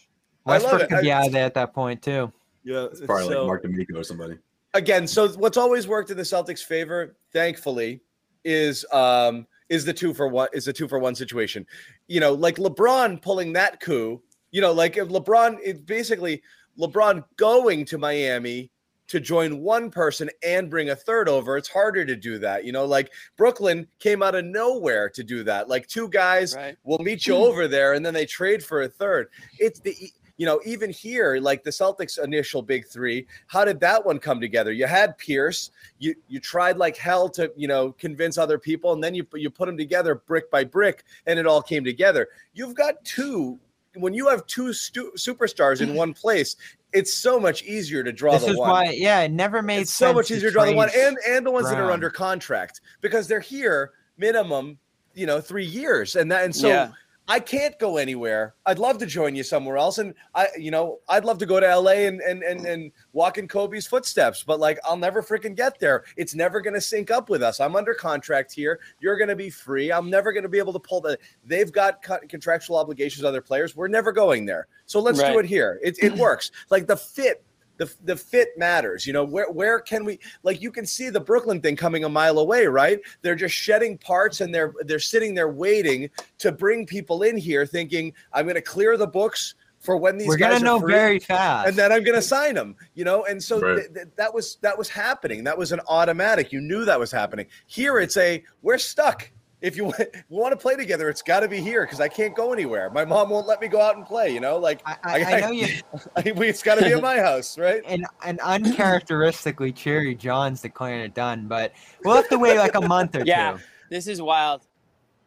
Westbrook 0.46 0.88
could 0.88 1.02
be 1.02 1.12
I- 1.12 1.18
out 1.20 1.26
of 1.26 1.32
there 1.32 1.44
at 1.44 1.54
that 1.54 1.74
point 1.74 2.02
too. 2.02 2.32
Yeah. 2.64 2.85
It's 2.87 3.00
probably 3.02 3.24
so- 3.28 3.38
like 3.40 3.46
Mark 3.46 3.62
D'Amico 3.62 3.98
or 3.98 4.04
somebody. 4.04 4.38
Again, 4.74 5.06
so 5.06 5.28
what's 5.30 5.56
always 5.56 5.87
worked 5.88 6.11
in 6.11 6.16
the 6.16 6.22
Celtics' 6.22 6.64
favor, 6.64 7.16
thankfully, 7.33 8.00
is 8.44 8.85
um 8.92 9.46
is 9.68 9.85
the 9.85 9.92
two 9.92 10.12
for 10.14 10.26
one 10.28 10.48
is 10.52 10.64
the 10.64 10.72
two 10.72 10.88
for 10.88 10.98
one 10.98 11.14
situation. 11.14 11.66
You 12.09 12.20
know, 12.20 12.33
like 12.33 12.56
LeBron 12.56 13.20
pulling 13.22 13.52
that 13.54 13.80
coup. 13.80 14.22
You 14.50 14.61
know, 14.61 14.72
like 14.72 14.96
if 14.96 15.09
LeBron, 15.09 15.59
it 15.62 15.87
basically 15.87 16.42
LeBron 16.78 17.24
going 17.37 17.85
to 17.87 17.98
Miami 17.98 18.70
to 19.06 19.18
join 19.20 19.61
one 19.61 19.90
person 19.90 20.30
and 20.44 20.70
bring 20.70 20.90
a 20.90 20.96
third 20.96 21.28
over. 21.28 21.56
It's 21.56 21.68
harder 21.68 22.04
to 22.04 22.14
do 22.14 22.38
that. 22.38 22.64
You 22.64 22.70
know, 22.72 22.85
like 22.85 23.12
Brooklyn 23.37 23.87
came 23.98 24.22
out 24.22 24.37
of 24.37 24.44
nowhere 24.44 25.09
to 25.11 25.24
do 25.24 25.42
that. 25.44 25.68
Like 25.68 25.87
two 25.88 26.09
guys 26.09 26.54
Right. 26.54 26.76
will 26.85 27.00
meet 27.00 27.26
you 27.26 27.35
over 27.35 27.66
there 27.66 27.94
and 27.94 28.06
then 28.06 28.14
they 28.14 28.24
trade 28.24 28.62
for 28.62 28.83
a 28.83 28.88
third. 28.88 29.28
It's 29.59 29.80
the 29.80 29.96
you 30.40 30.46
know, 30.46 30.59
even 30.64 30.88
here, 30.88 31.37
like 31.38 31.62
the 31.62 31.70
Celtics 31.70 32.18
initial 32.18 32.62
big 32.62 32.87
three, 32.87 33.26
how 33.46 33.62
did 33.62 33.79
that 33.81 34.07
one 34.07 34.18
come 34.18 34.40
together? 34.40 34.72
You 34.72 34.87
had 34.87 35.18
Pierce, 35.18 35.70
you 35.98 36.14
you 36.29 36.40
tried 36.40 36.79
like 36.79 36.96
hell 36.96 37.29
to, 37.29 37.53
you 37.57 37.68
know, 37.68 37.92
convince 37.92 38.38
other 38.38 38.59
people, 38.59 38.94
and 38.94 39.05
then 39.05 39.14
you 39.14 39.26
you 39.35 39.50
put 39.50 39.66
them 39.66 39.76
together 39.76 40.14
brick 40.14 40.50
by 40.50 40.64
brick, 40.64 41.05
and 41.26 41.38
it 41.38 41.46
all 41.46 41.61
came 41.61 41.85
together. 41.85 42.26
You've 42.55 42.74
got 42.74 43.05
two 43.05 43.61
when 43.96 44.14
you 44.14 44.29
have 44.29 44.46
two 44.46 44.72
stu- 44.72 45.12
superstars 45.14 45.83
in 45.83 45.94
one 45.94 46.14
place, 46.14 46.57
it's 46.94 47.12
so 47.12 47.38
much 47.38 47.62
easier 47.64 48.03
to 48.03 48.11
draw 48.11 48.33
This 48.33 48.44
the 48.44 48.53
is 48.53 48.57
one 48.57 48.70
why, 48.70 48.85
yeah, 48.92 49.20
it 49.20 49.33
never 49.33 49.61
made 49.61 49.81
it's 49.81 49.92
so 49.92 50.14
much 50.14 50.31
easier 50.31 50.48
to 50.48 50.55
draw 50.55 50.64
the 50.64 50.72
one 50.72 50.88
and 50.96 51.18
and 51.29 51.44
the 51.44 51.50
ones 51.50 51.68
that 51.68 51.79
are 51.79 51.90
under 51.90 52.09
contract 52.09 52.81
because 53.03 53.29
they're 53.29 53.40
here 53.40 53.90
minimum 54.16 54.79
you 55.12 55.26
know 55.26 55.38
three 55.38 55.66
years 55.66 56.16
and 56.16 56.33
that 56.33 56.44
and 56.44 56.57
so 56.57 56.68
Yeah. 56.68 56.92
I 57.30 57.38
can't 57.38 57.78
go 57.78 57.96
anywhere. 57.96 58.54
I'd 58.66 58.80
love 58.80 58.98
to 58.98 59.06
join 59.06 59.36
you 59.36 59.44
somewhere 59.44 59.76
else. 59.76 59.98
And 59.98 60.14
i 60.34 60.48
you 60.58 60.70
know 60.70 60.98
i'd 61.08 61.24
love 61.24 61.38
to 61.38 61.46
go 61.46 61.60
to 61.60 61.76
la 61.78 61.92
and 61.92 62.20
and 62.20 62.42
and, 62.42 62.66
and 62.66 62.92
walk 63.12 63.38
in 63.38 63.46
kobe's 63.46 63.86
footsteps 63.86 64.42
but 64.42 64.58
like 64.58 64.78
i'll 64.84 64.96
never 64.96 65.22
freaking 65.22 65.56
get 65.56 65.78
there. 65.78 66.04
It's 66.16 66.34
never 66.34 66.60
going 66.60 66.74
to 66.74 66.80
sync 66.80 67.10
up 67.10 67.30
with 67.30 67.42
us. 67.42 67.60
I'm 67.60 67.76
under 67.76 67.94
contract 67.94 68.52
here. 68.52 68.80
You're 69.00 69.16
going 69.16 69.28
to 69.28 69.36
be 69.36 69.48
free. 69.48 69.92
I'm 69.92 70.10
never 70.10 70.32
going 70.32 70.42
to 70.42 70.48
be 70.48 70.58
able 70.58 70.72
to 70.72 70.80
pull 70.80 71.00
the 71.00 71.18
they've 71.44 71.72
got 71.72 72.02
co- 72.02 72.18
contractual 72.28 72.76
obligations 72.76 73.24
other 73.24 73.40
players. 73.40 73.76
We're 73.76 73.88
never 73.88 74.12
going 74.12 74.44
there. 74.44 74.66
So 74.86 75.00
let's 75.00 75.22
do 75.22 75.38
it 75.38 75.46
here. 75.46 75.78
It, 75.82 76.02
it 76.02 76.14
works. 76.14 76.50
Like 76.68 76.88
the 76.88 76.96
fit 76.96 77.44
the, 77.80 77.92
the 78.04 78.14
fit 78.16 78.50
matters. 78.56 79.06
You 79.06 79.12
know, 79.14 79.24
where 79.24 79.50
where 79.50 79.80
can 79.80 80.04
we 80.04 80.20
like 80.42 80.60
you 80.60 80.70
can 80.70 80.84
see 80.86 81.08
the 81.10 81.18
Brooklyn 81.20 81.60
thing 81.60 81.76
coming 81.76 82.04
a 82.04 82.08
mile 82.08 82.38
away, 82.38 82.66
right? 82.66 83.00
They're 83.22 83.34
just 83.34 83.54
shedding 83.54 83.96
parts 83.98 84.40
and 84.42 84.54
they're 84.54 84.72
they're 84.84 84.98
sitting 85.00 85.34
there 85.34 85.48
waiting 85.48 86.10
to 86.38 86.52
bring 86.52 86.84
people 86.86 87.22
in 87.22 87.36
here 87.38 87.64
thinking 87.66 88.12
I'm 88.34 88.44
going 88.44 88.54
to 88.56 88.60
clear 88.62 88.96
the 88.98 89.06
books 89.06 89.54
for 89.78 89.96
when 89.96 90.18
these 90.18 90.28
We're 90.28 90.36
guys 90.36 90.58
gonna 90.60 90.72
are 90.72 90.78
know 90.78 90.80
free, 90.80 90.92
very 90.92 91.18
fast. 91.18 91.68
and 91.68 91.74
then 91.76 91.90
I'm 91.90 92.04
going 92.04 92.14
to 92.14 92.20
sign 92.20 92.54
them, 92.54 92.76
you 92.92 93.02
know? 93.02 93.24
And 93.24 93.42
so 93.42 93.58
Right. 93.58 93.76
th- 93.78 93.94
th- 93.94 94.06
that 94.16 94.34
was 94.34 94.58
that 94.60 94.76
was 94.76 94.90
happening. 94.90 95.42
That 95.44 95.56
was 95.56 95.72
an 95.72 95.80
automatic. 95.88 96.52
You 96.52 96.60
knew 96.60 96.84
that 96.84 97.00
was 97.00 97.10
happening. 97.10 97.46
Here 97.66 97.98
it's 97.98 98.18
a 98.18 98.44
we're 98.60 98.76
stuck. 98.76 99.30
If 99.62 99.77
you, 99.77 99.85
want- 99.87 99.99
we 100.29 100.37
want 100.38 100.53
to 100.53 100.57
play 100.57 100.77
together, 100.77 101.09
it's 101.09 101.23
got 101.23 101.40
to 101.40 101.49
be 101.49 101.61
here 101.61 101.85
because 101.85 102.01
I 102.01 102.09
can't 102.09 102.35
go 102.35 102.53
anywhere. 102.53 102.90
My 102.90 103.05
mom 103.05 103.29
won't 103.31 103.46
let 103.46 103.61
me 103.61 103.68
go 103.68 103.81
out 103.81 103.96
and 103.96 104.07
play. 104.07 104.31
You 104.33 104.40
know, 104.40 104.57
like 104.59 104.81
I, 104.87 104.96
I, 105.05 105.25
I 105.37 105.40
know 105.40 105.51
you. 105.51 105.66
I, 106.16 106.23
it's 106.25 106.62
got 106.62 106.77
to 106.77 106.85
be 106.85 106.92
at 106.92 107.03
my 107.03 107.18
house, 107.18 107.59
right? 107.59 107.83
and 107.87 108.07
and 108.25 108.40
uncharacteristically 108.40 109.73
cheery 109.73 110.14
John's 110.14 110.61
declaring 110.62 111.01
it 111.01 111.14
done, 111.14 111.46
but 111.46 111.73
we'll 112.05 112.16
have 112.16 112.29
to 112.29 112.38
wait 112.38 112.59
like 112.59 112.75
a 112.75 112.81
month 112.81 113.16
or 113.16 113.23
Yeah. 113.27 113.53
two. 113.53 113.59
This 113.90 114.07
is 114.07 114.20
wild. 114.23 114.62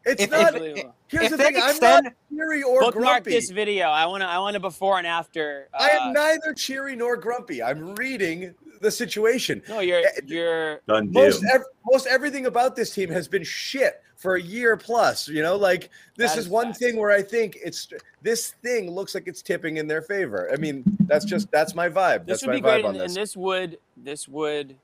It's 0.05 0.23
If- 0.23 0.31
not. 0.31 0.55
if- 0.55 0.85
here's 1.07 1.25
if 1.25 1.31
the 1.31 1.37
they 1.37 1.43
thing: 1.53 1.57
I'm 1.61 1.77
not 1.79 2.03
cheery 2.29 2.63
or 2.63 2.81
Bookmark 2.81 2.93
grumpy. 3.23 3.31
this 3.31 3.49
video. 3.51 3.87
I 3.87 4.05
want 4.07 4.21
to. 4.21 4.27
I 4.27 4.39
want 4.39 4.55
a 4.55 4.59
before 4.59 4.97
and 4.97 5.07
after. 5.07 5.69
I 5.77 5.91
uh, 5.91 6.07
am 6.07 6.13
neither 6.13 6.53
cheery 6.53 6.95
nor 6.95 7.15
grumpy. 7.17 7.61
I'm 7.63 7.95
reading 7.95 8.53
the 8.81 8.91
situation. 8.91 9.61
No, 9.69 9.79
you're 9.79 9.99
Eh, 9.99 10.09
you're 10.25 10.81
Done 10.87 11.09
deal. 11.11 11.23
Most 11.23 11.43
ev- 11.53 11.63
most 11.89 12.07
everything 12.07 12.47
about 12.47 12.75
this 12.75 12.93
team 12.93 13.09
has 13.11 13.27
been 13.29 13.43
shit 13.43 14.01
for 14.23 14.35
a 14.35 14.41
year 14.41 14.77
plus. 14.77 15.27
You 15.27 15.43
know, 15.43 15.57
like 15.57 15.89
this 16.15 16.31
is 16.31 16.45
is 16.45 16.49
one 16.49 16.73
thing 16.73 16.95
where 16.95 17.11
I 17.11 17.21
think 17.21 17.57
it's 17.61 17.89
this 18.21 18.51
thing 18.63 18.89
looks 18.89 19.13
like 19.13 19.27
it's 19.27 19.41
tipping 19.41 19.77
in 19.77 19.85
their 19.85 20.01
favor. 20.01 20.49
I 20.51 20.55
mean, 20.55 20.83
that's 21.01 21.25
just 21.25 21.51
that's 21.51 21.75
my 21.75 21.89
vibe. 21.89 22.25
this 22.25 22.39
That's 22.39 22.43
would 22.43 22.49
my 22.49 22.55
be 22.55 22.61
great, 22.61 22.85
vibe 22.85 22.87
on 22.87 22.95
and, 22.95 23.01
and 23.01 23.09
this. 23.09 23.15
this 23.15 23.37
would 23.37 23.77
this 23.97 24.27
would 24.29 24.77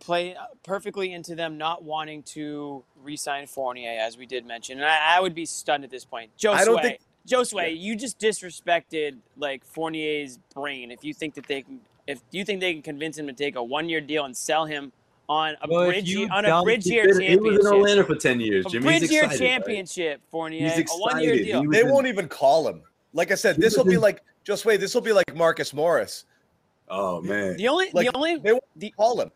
play 0.00 0.34
uh, 0.36 0.44
perfectly 0.62 1.14
into 1.14 1.34
them 1.34 1.56
not 1.56 1.82
wanting 1.82 2.22
to 2.24 2.84
re-sign 3.02 3.46
Fournier, 3.46 3.98
as 4.00 4.18
we 4.18 4.26
did 4.26 4.46
mention. 4.46 4.78
And 4.78 4.86
I, 4.86 5.16
I 5.16 5.20
would 5.20 5.34
be 5.34 5.46
stunned 5.46 5.84
at 5.84 5.90
this 5.90 6.04
point. 6.04 6.30
Joe 6.36 6.52
I 6.52 6.64
don't 6.64 6.74
Sway. 6.74 6.82
think 6.82 7.00
Josue, 7.28 7.78
you 7.78 7.96
just 7.96 8.18
disrespected 8.18 9.16
like 9.38 9.64
Fournier's 9.64 10.38
brain. 10.54 10.90
If 10.90 11.04
you 11.04 11.14
think 11.14 11.34
that 11.34 11.46
they 11.46 11.62
can, 11.62 11.80
if 12.06 12.20
you 12.32 12.44
think 12.44 12.60
they 12.60 12.74
can 12.74 12.82
convince 12.82 13.16
him 13.18 13.26
to 13.26 13.32
take 13.32 13.56
a 13.56 13.62
one-year 13.62 14.02
deal 14.02 14.24
and 14.26 14.36
sell 14.36 14.66
him 14.66 14.92
on 15.30 15.56
a 15.62 15.68
Well, 15.68 15.86
bridge 15.86 16.08
you 16.10 16.28
on 16.28 16.44
a 16.44 16.62
bridge 16.64 16.84
He, 16.84 16.94
year 16.94 17.04
been- 17.06 17.20
he 17.20 17.36
was 17.36 17.36
in 17.36 17.62
championship, 17.62 17.72
Orlando 17.72 18.04
for 18.04 18.16
ten 18.16 18.40
years. 18.40 18.66
a 18.66 18.68
Jimmy, 18.70 18.84
bridge 18.86 19.00
he's 19.02 19.12
year 19.12 19.22
excited, 19.24 19.40
right? 19.44 19.48
championship, 19.50 20.20
Fournier, 20.30 20.68
He's 20.68 20.78
a 20.92 20.98
one-year 20.98 21.36
deal. 21.36 21.70
They 21.70 21.80
in- 21.82 21.90
won't 21.90 22.08
even 22.08 22.28
call 22.28 22.68
him. 22.68 22.82
Like 23.14 23.30
I 23.30 23.36
said, 23.36 23.56
this 23.56 23.76
will 23.76 23.84
be 23.84 23.96
like 23.96 24.22
just 24.42 24.64
wait. 24.64 24.80
This 24.80 24.92
will 24.92 25.00
be 25.02 25.12
like 25.12 25.32
Marcus 25.34 25.72
Morris. 25.72 26.24
Oh 26.88 27.20
man, 27.22 27.56
The 27.56 27.68
only, 27.68 27.90
Like 27.92 28.08
the 28.08 28.16
only, 28.16 28.38
they 28.38 28.50
won't 28.52 28.64
the 28.74 28.90
call 28.90 29.20
him 29.20 29.30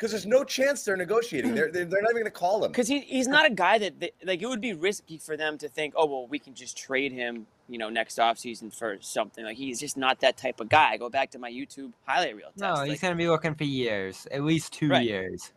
because 0.00 0.12
there's 0.12 0.24
no 0.24 0.42
chance 0.44 0.82
they're 0.82 0.96
negotiating. 0.96 1.54
They're 1.54 1.70
they're, 1.70 1.84
they're 1.84 2.00
not 2.00 2.12
even 2.12 2.22
going 2.22 2.24
to 2.24 2.30
call 2.30 2.64
him. 2.64 2.72
because 2.72 2.88
he, 2.88 3.00
he's 3.00 3.28
not 3.28 3.44
a 3.44 3.50
guy 3.50 3.76
that 3.76 4.00
they, 4.00 4.12
like 4.24 4.40
it 4.40 4.46
would 4.46 4.60
be 4.62 4.72
risky 4.72 5.18
for 5.18 5.36
them 5.36 5.58
to 5.58 5.68
think, 5.68 5.92
oh 5.94 6.06
well, 6.06 6.26
we 6.26 6.38
can 6.38 6.54
just 6.54 6.78
trade 6.78 7.12
him, 7.12 7.46
you 7.68 7.76
know, 7.76 7.90
next 7.90 8.16
offseason 8.16 8.74
for 8.74 8.96
something. 9.02 9.44
Like 9.44 9.58
he's 9.58 9.78
just 9.78 9.98
not 9.98 10.18
that 10.20 10.38
type 10.38 10.58
of 10.60 10.70
guy. 10.70 10.96
Go 10.96 11.10
back 11.10 11.30
to 11.32 11.38
my 11.38 11.50
YouTube 11.52 11.92
highlight 12.06 12.34
reel 12.34 12.46
test. 12.46 12.56
No, 12.60 12.72
like, 12.72 12.88
he's 12.90 13.00
gonna 13.00 13.14
be 13.14 13.28
looking 13.28 13.54
for 13.54 13.64
years, 13.64 14.26
at 14.30 14.42
least 14.42 14.72
two 14.72 14.88
Right. 14.88 15.06
years. 15.06 15.52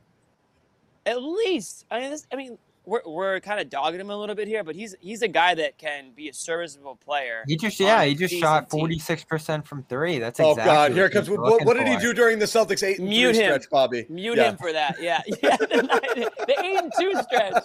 at 1.05 1.21
least 1.23 1.85
I 1.89 2.01
mean, 2.01 2.09
this, 2.11 2.27
I 2.33 2.35
mean, 2.35 2.57
we're, 2.85 3.01
we're 3.05 3.39
kind 3.39 3.59
of 3.59 3.69
dogging 3.69 3.99
him 3.99 4.09
a 4.09 4.17
little 4.17 4.35
bit 4.35 4.47
here, 4.47 4.63
but 4.63 4.75
he's 4.75 4.95
he's 4.99 5.21
a 5.21 5.27
guy 5.27 5.55
that 5.55 5.77
can 5.77 6.11
be 6.15 6.29
a 6.29 6.33
serviceable 6.33 6.95
player. 6.97 7.43
He 7.47 7.55
just 7.55 7.79
yeah, 7.79 8.03
he 8.03 8.15
just 8.15 8.33
shot 8.35 8.69
forty 8.69 8.99
six 8.99 9.23
percent 9.23 9.65
from 9.65 9.83
three. 9.83 10.19
That's 10.19 10.39
Oh 10.39 10.51
exactly 10.51 10.73
God! 10.73 10.91
Here 10.93 11.03
what 11.03 11.11
comes 11.13 11.29
what, 11.29 11.65
what 11.65 11.77
did 11.77 11.87
he 11.87 11.97
do 11.97 12.13
during 12.13 12.39
the 12.39 12.45
Celtics 12.45 12.83
eight 12.83 12.99
and 12.99 13.07
Mute 13.09 13.35
three 13.35 13.43
him. 13.43 13.51
stretch, 13.51 13.69
Bobby? 13.69 14.05
Mute 14.09 14.37
Yeah. 14.37 14.49
him 14.51 14.57
for 14.57 14.73
that. 14.73 15.01
Yeah, 15.01 15.21
yeah. 15.27 15.57
The, 15.57 16.31
the 16.47 16.63
eight 16.63 16.77
and 16.83 16.91
two 16.99 17.13
stretch. 17.23 17.63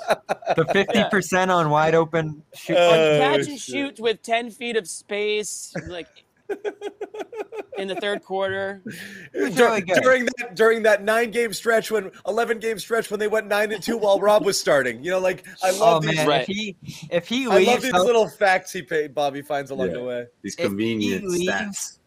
The 0.57 0.65
fifty 0.73 1.05
percent 1.11 1.51
on 1.51 1.71
wide 1.71 1.95
open 1.95 2.43
shoot. 2.55 2.77
Uh, 2.77 2.89
Like 2.89 2.99
Oh, 3.01 3.19
catch 3.39 3.49
and 3.49 3.61
shoot 3.61 4.01
with 4.01 4.23
ten 4.23 4.51
feet 4.51 4.77
of 4.77 4.89
space, 4.89 5.75
like 5.87 6.07
in 7.79 7.89
the 7.89 7.95
third 7.97 8.23
quarter. 8.25 8.83
was 9.35 9.57
really 9.59 9.83
during 9.83 10.25
that 10.25 10.55
during 10.55 10.83
that 10.83 11.03
nine 11.03 11.31
game 11.31 11.53
stretch 11.53 11.91
when 11.91 12.11
eleven 12.27 12.59
game 12.59 12.79
stretch 12.79 13.11
when 13.11 13.21
they 13.21 13.29
went 13.29 13.47
nine 13.47 13.73
and 13.73 13.83
two 13.83 13.97
while 13.97 14.19
Rob 14.21 14.45
was 14.45 14.59
starting. 14.59 15.03
You 15.03 15.13
know, 15.13 15.19
like 15.21 15.47
I 15.63 15.71
oh 15.71 15.79
love 15.79 16.03
these. 16.03 16.17
man, 16.17 16.27
Right. 16.29 16.41
if 16.43 16.47
he 16.49 16.77
if 17.11 17.29
he 17.29 17.45
I 17.45 17.49
love 17.49 17.57
leaves, 17.57 17.83
these 17.85 17.93
little 17.93 18.29
facts 18.29 18.73
he 18.73 18.83
paid 18.83 19.15
Bobby 19.15 19.43
finds 19.43 19.71
along 19.71 19.89
Yeah. 19.89 19.93
the 19.95 20.03
way. 20.05 20.27
these 20.43 20.55
if 20.59 20.65
convenient 20.67 21.25
leaves- 21.25 21.49
stats. 21.49 21.99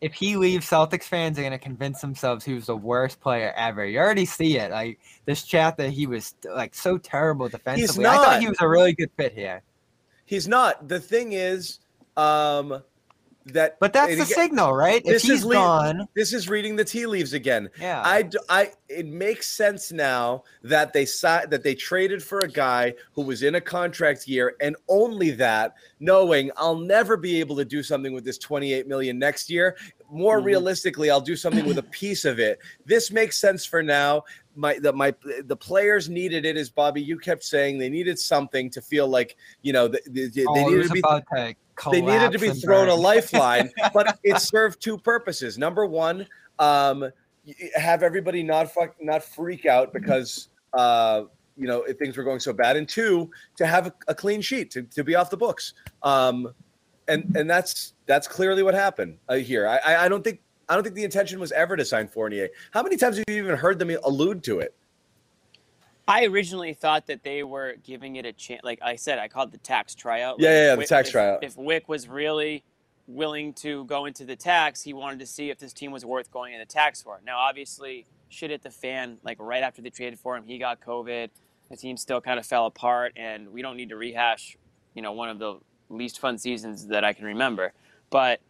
if 0.00 0.14
he 0.14 0.36
leaves, 0.36 0.68
Celtics 0.68 1.04
fans 1.04 1.38
are 1.38 1.42
gonna 1.42 1.58
convince 1.58 2.00
themselves 2.00 2.44
he 2.44 2.54
was 2.54 2.66
the 2.66 2.76
worst 2.76 3.20
player 3.20 3.52
ever. 3.56 3.84
You 3.86 3.98
already 4.00 4.24
see 4.24 4.56
it. 4.58 4.70
Like 4.70 4.98
this 5.26 5.42
chat 5.44 5.76
that 5.76 5.90
he 5.90 6.06
was 6.06 6.34
like 6.44 6.74
so 6.74 6.98
terrible 6.98 7.48
defensively. 7.48 8.04
I 8.06 8.14
not. 8.16 8.24
thought 8.24 8.40
he 8.40 8.48
was 8.48 8.58
a 8.60 8.68
really 8.68 8.94
good 8.94 9.10
fit 9.16 9.34
here. 9.34 9.62
He's 10.24 10.46
not. 10.48 10.88
The 10.88 11.00
thing 11.00 11.32
is, 11.32 11.80
um, 12.16 12.82
that 13.52 13.78
But 13.80 13.92
that's 13.92 14.08
the 14.16 14.22
again, 14.22 14.26
signal, 14.26 14.72
right? 14.74 15.02
If 15.04 15.04
this 15.04 15.22
he's 15.22 15.38
is 15.40 15.44
le- 15.44 15.54
gone, 15.54 16.08
This 16.14 16.32
is 16.32 16.48
reading 16.48 16.76
the 16.76 16.84
tea 16.84 17.06
leaves 17.06 17.32
again. 17.32 17.68
yeah. 17.80 18.02
i 18.04 18.28
i 18.48 18.72
it 18.88 19.06
makes 19.06 19.48
sense 19.48 19.92
now 19.92 20.42
that 20.64 20.92
they 20.92 21.04
si- 21.06 21.46
that 21.48 21.62
they 21.62 21.74
traded 21.74 22.22
for 22.22 22.40
a 22.40 22.48
guy 22.48 22.94
who 23.12 23.22
was 23.22 23.42
in 23.42 23.54
a 23.54 23.60
contract 23.60 24.26
year, 24.26 24.56
and 24.60 24.74
only 24.88 25.30
that, 25.32 25.74
knowing 26.00 26.50
I'll 26.56 26.76
never 26.78 27.16
be 27.16 27.38
able 27.40 27.56
to 27.56 27.64
do 27.64 27.82
something 27.82 28.12
with 28.12 28.24
this 28.24 28.36
28 28.38 28.86
million 28.88 29.18
next 29.18 29.48
year. 29.48 29.76
More 30.10 30.40
Mhm. 30.40 30.44
realistically, 30.46 31.08
I'll 31.08 31.20
do 31.20 31.36
something 31.36 31.64
with 31.66 31.78
a 31.78 31.82
piece 32.00 32.24
of 32.24 32.40
it. 32.40 32.58
This 32.84 33.12
makes 33.12 33.38
sense 33.40 33.64
for 33.64 33.80
now. 33.82 34.24
My 34.56 34.76
the 34.80 34.92
my 34.92 35.14
the 35.44 35.56
players 35.56 36.08
needed 36.08 36.44
it, 36.44 36.56
as 36.56 36.68
Bobby 36.68 37.00
you 37.00 37.16
kept 37.16 37.44
saying. 37.44 37.78
They 37.78 37.88
needed 37.88 38.18
something 38.18 38.68
to 38.70 38.82
feel 38.82 39.06
like 39.06 39.36
you 39.62 39.72
know 39.72 39.86
they, 39.86 40.00
they, 40.08 40.26
they 40.26 40.44
oh, 40.48 40.54
it 40.56 40.70
needed 40.72 40.88
to 40.88 40.92
be 40.94 41.00
they 41.90 42.00
needed 42.00 42.32
to 42.32 42.38
be 42.38 42.50
thrown 42.50 42.88
a 42.88 42.94
lifeline, 42.94 43.70
but 43.94 44.18
it 44.22 44.38
served 44.38 44.82
two 44.82 44.98
purposes. 44.98 45.58
Number 45.58 45.86
one, 45.86 46.26
um, 46.58 47.10
have 47.74 48.02
everybody 48.02 48.42
not 48.42 48.72
fuck, 48.72 48.94
not 49.00 49.22
freak 49.22 49.66
out 49.66 49.92
because 49.92 50.48
uh, 50.72 51.24
you 51.56 51.66
know 51.66 51.82
if 51.82 51.98
things 51.98 52.16
were 52.16 52.24
going 52.24 52.40
so 52.40 52.52
bad, 52.52 52.76
and 52.76 52.88
two, 52.88 53.30
to 53.56 53.66
have 53.66 53.86
a, 53.86 53.94
a 54.08 54.14
clean 54.14 54.40
sheet 54.40 54.70
to, 54.72 54.82
to 54.82 55.04
be 55.04 55.14
off 55.14 55.30
the 55.30 55.36
books. 55.36 55.74
Um, 56.02 56.52
and 57.08 57.34
and 57.36 57.50
that's 57.50 57.94
that's 58.06 58.28
clearly 58.28 58.62
what 58.62 58.74
happened 58.74 59.18
uh, 59.28 59.36
here. 59.36 59.66
I, 59.66 59.78
I 59.78 60.04
I 60.04 60.08
don't 60.08 60.22
think 60.22 60.40
I 60.68 60.74
don't 60.74 60.84
think 60.84 60.94
the 60.94 61.04
intention 61.04 61.40
was 61.40 61.52
ever 61.52 61.76
to 61.76 61.84
sign 61.84 62.08
Fournier. 62.08 62.48
How 62.70 62.82
many 62.82 62.96
times 62.96 63.18
have 63.18 63.24
you 63.28 63.42
even 63.42 63.56
heard 63.56 63.78
them 63.78 63.90
allude 64.04 64.42
to 64.44 64.60
it? 64.60 64.74
I 66.10 66.24
originally 66.24 66.74
thought 66.74 67.06
that 67.06 67.22
they 67.22 67.42
were 67.44 67.76
giving 67.84 68.16
it 68.16 68.26
a 68.26 68.32
chance. 68.32 68.62
Like 68.64 68.80
I 68.82 68.96
said, 68.96 69.18
I 69.20 69.28
called 69.28 69.52
the 69.52 69.58
tax 69.58 69.94
tryout. 69.94 70.40
Yeah, 70.40 70.48
Like, 70.48 70.54
yeah, 70.54 70.72
if 70.72 70.78
yeah, 70.78 70.82
the 70.82 70.86
tax 70.86 71.08
if- 71.08 71.12
tryout. 71.12 71.44
If 71.44 71.56
Wyc 71.56 71.82
was 71.86 72.08
really 72.08 72.64
willing 73.06 73.52
to 73.54 73.84
go 73.84 74.06
into 74.06 74.24
the 74.24 74.36
tax, 74.36 74.82
he 74.82 74.92
wanted 74.92 75.20
to 75.20 75.26
see 75.26 75.50
if 75.50 75.58
this 75.58 75.72
team 75.72 75.92
was 75.92 76.04
worth 76.04 76.30
going 76.30 76.52
into 76.54 76.66
tax 76.66 77.00
for. 77.02 77.20
Now, 77.24 77.38
obviously, 77.38 78.06
shit 78.28 78.50
hit 78.50 78.62
the 78.62 78.70
fan. 78.70 79.18
Like 79.22 79.38
right 79.40 79.62
after 79.62 79.82
they 79.82 79.90
traded 79.90 80.18
for 80.18 80.36
him, 80.36 80.44
he 80.44 80.58
got 80.58 80.80
COVID. 80.80 81.28
The 81.70 81.76
team 81.76 81.96
still 81.96 82.20
kind 82.20 82.38
of 82.40 82.46
fell 82.46 82.66
apart, 82.66 83.12
and 83.16 83.48
we 83.52 83.62
don't 83.62 83.76
need 83.76 83.90
to 83.90 83.96
rehash, 83.96 84.56
you 84.94 85.02
know, 85.02 85.12
one 85.12 85.28
of 85.28 85.38
the 85.38 85.58
least 85.88 86.18
fun 86.18 86.38
seasons 86.38 86.88
that 86.88 87.04
I 87.04 87.12
can 87.12 87.24
remember. 87.24 87.72
But 88.10 88.40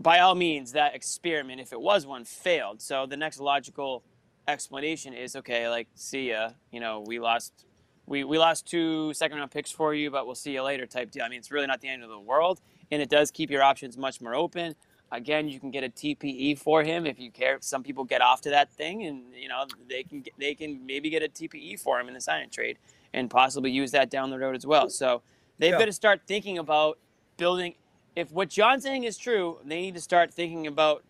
by 0.00 0.18
all 0.18 0.34
means, 0.34 0.72
that 0.72 0.94
experiment, 0.96 1.60
if 1.60 1.72
it 1.72 1.80
was 1.80 2.04
one, 2.06 2.24
failed. 2.24 2.82
So 2.82 3.06
the 3.06 3.16
next 3.16 3.38
logical 3.38 4.02
explanation 4.48 5.12
is 5.14 5.36
okay, 5.36 5.68
like, 5.68 5.88
see 5.94 6.30
ya. 6.30 6.50
You 6.70 6.80
know, 6.80 7.04
we 7.06 7.18
lost 7.18 7.64
we, 8.06 8.22
we 8.22 8.38
lost 8.38 8.66
two 8.66 9.12
second 9.14 9.38
round 9.38 9.50
picks 9.50 9.70
for 9.72 9.92
you, 9.92 10.10
but 10.10 10.26
we'll 10.26 10.36
see 10.36 10.52
you 10.52 10.62
later 10.62 10.86
type 10.86 11.10
deal. 11.10 11.24
I 11.24 11.28
mean, 11.28 11.38
it's 11.40 11.50
really 11.50 11.66
not 11.66 11.80
the 11.80 11.88
end 11.88 12.04
of 12.04 12.08
the 12.08 12.20
world, 12.20 12.60
and 12.90 13.02
it 13.02 13.08
does 13.08 13.30
keep 13.32 13.50
your 13.50 13.62
options 13.62 13.98
much 13.98 14.20
more 14.20 14.34
open. 14.34 14.76
Again, 15.12 15.48
you 15.48 15.60
can 15.60 15.70
get 15.70 15.84
a 15.84 15.88
TPE 15.88 16.58
for 16.58 16.82
him 16.82 17.06
if 17.06 17.18
you 17.18 17.30
care. 17.30 17.58
Some 17.60 17.82
people 17.82 18.04
get 18.04 18.20
off 18.22 18.40
to 18.42 18.50
that 18.50 18.72
thing, 18.72 19.04
and 19.04 19.22
you 19.34 19.48
know 19.48 19.64
they 19.88 20.02
can 20.02 20.24
they 20.38 20.54
can 20.54 20.84
maybe 20.86 21.10
get 21.10 21.22
a 21.22 21.28
TPE 21.28 21.80
for 21.80 22.00
him 22.00 22.08
in 22.08 22.14
the 22.14 22.20
sign 22.20 22.42
and 22.42 22.52
trade, 22.52 22.78
and 23.12 23.30
possibly 23.30 23.70
use 23.70 23.90
that 23.92 24.10
down 24.10 24.30
the 24.30 24.38
road 24.38 24.56
as 24.56 24.66
well. 24.66 24.88
So 24.88 25.22
they've 25.58 25.72
Yeah. 25.72 25.78
got 25.78 25.84
to 25.86 25.92
start 25.92 26.22
thinking 26.26 26.58
about 26.58 26.98
building. 27.36 27.74
If 28.14 28.32
what 28.32 28.48
John's 28.48 28.82
saying 28.84 29.04
is 29.04 29.16
true, 29.18 29.58
they 29.64 29.80
need 29.80 29.94
to 29.94 30.00
start 30.00 30.32
thinking 30.32 30.66
about 30.66 31.04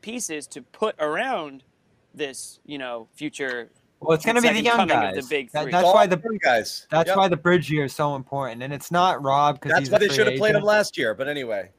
pieces 0.00 0.46
to 0.48 0.62
put 0.62 0.94
around 0.98 1.62
this, 2.14 2.60
you 2.66 2.78
know, 2.78 3.08
future. 3.14 3.70
Well, 4.00 4.14
it's 4.14 4.24
going 4.24 4.36
to 4.36 4.42
be 4.42 4.50
the 4.50 4.62
young 4.62 4.86
guys. 4.86 5.16
the 5.16 5.22
big 5.28 5.50
That- 5.52 5.70
that's 5.70 5.84
All 5.84 5.94
why 5.94 6.06
the 6.06 6.16
them 6.16 6.38
guys. 6.38 6.86
that's 6.90 7.08
Yep. 7.08 7.16
why 7.16 7.28
the 7.28 7.36
bridge 7.36 7.70
year 7.70 7.84
is 7.84 7.94
so 7.94 8.14
important, 8.14 8.62
and 8.62 8.72
it's 8.72 8.90
not 8.92 9.22
Rob 9.22 9.56
because 9.56 9.70
That's 9.72 9.80
he's 9.80 9.90
why 9.90 9.96
a 9.96 10.00
they 10.00 10.08
should 10.08 10.26
have 10.28 10.36
played 10.38 10.54
him 10.54 10.62
last 10.62 10.96
year. 10.96 11.14
But 11.14 11.28
anyway, 11.28 11.70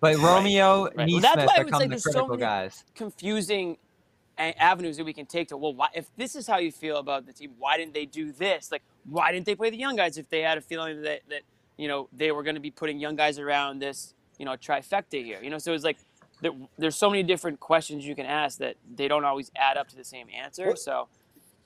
But 0.00 0.16
Romeo, 0.18 0.84
Right. 0.94 1.08
Well, 1.10 1.20
that's 1.20 1.36
why 1.46 1.54
I 1.58 1.62
would 1.64 1.74
say 1.74 1.78
the 1.84 1.88
there's 1.88 2.12
so 2.12 2.26
many- 2.28 2.40
guys. 2.40 2.84
confusing 2.94 3.78
avenues 4.38 4.96
that 4.96 5.04
we 5.04 5.12
can 5.12 5.26
take 5.26 5.48
to 5.48 5.56
well 5.56 5.74
why 5.74 5.88
if 5.94 6.06
this 6.16 6.36
is 6.36 6.46
how 6.46 6.58
you 6.58 6.70
feel 6.70 6.98
about 6.98 7.26
the 7.26 7.32
team 7.32 7.50
why 7.58 7.76
didn't 7.76 7.92
they 7.92 8.06
do 8.06 8.30
this 8.30 8.70
like 8.70 8.82
why 9.04 9.32
didn't 9.32 9.44
they 9.46 9.56
play 9.56 9.68
the 9.68 9.76
young 9.76 9.96
guys 9.96 10.16
if 10.16 10.28
they 10.30 10.40
had 10.42 10.56
a 10.56 10.60
feeling 10.60 11.02
that 11.02 11.22
that 11.28 11.40
you 11.76 11.88
know 11.88 12.08
they 12.12 12.30
were 12.30 12.44
going 12.44 12.54
to 12.54 12.60
be 12.60 12.70
putting 12.70 13.00
young 13.00 13.16
guys 13.16 13.40
around 13.40 13.80
this 13.80 14.14
you 14.38 14.44
know 14.44 14.52
trifecta 14.52 15.24
here 15.24 15.40
you 15.42 15.50
know 15.50 15.58
so 15.58 15.72
it's 15.72 15.82
like 15.82 15.96
there, 16.40 16.52
there's 16.78 16.96
so 16.96 17.10
many 17.10 17.22
different 17.22 17.60
questions 17.60 18.06
you 18.06 18.14
can 18.14 18.26
ask 18.26 18.58
that 18.58 18.76
they 18.94 19.08
don't 19.08 19.24
always 19.24 19.50
add 19.56 19.76
up 19.76 19.88
to 19.88 19.96
the 19.96 20.04
same 20.04 20.26
answer 20.34 20.66
Well, 20.68 20.76
so 20.76 21.08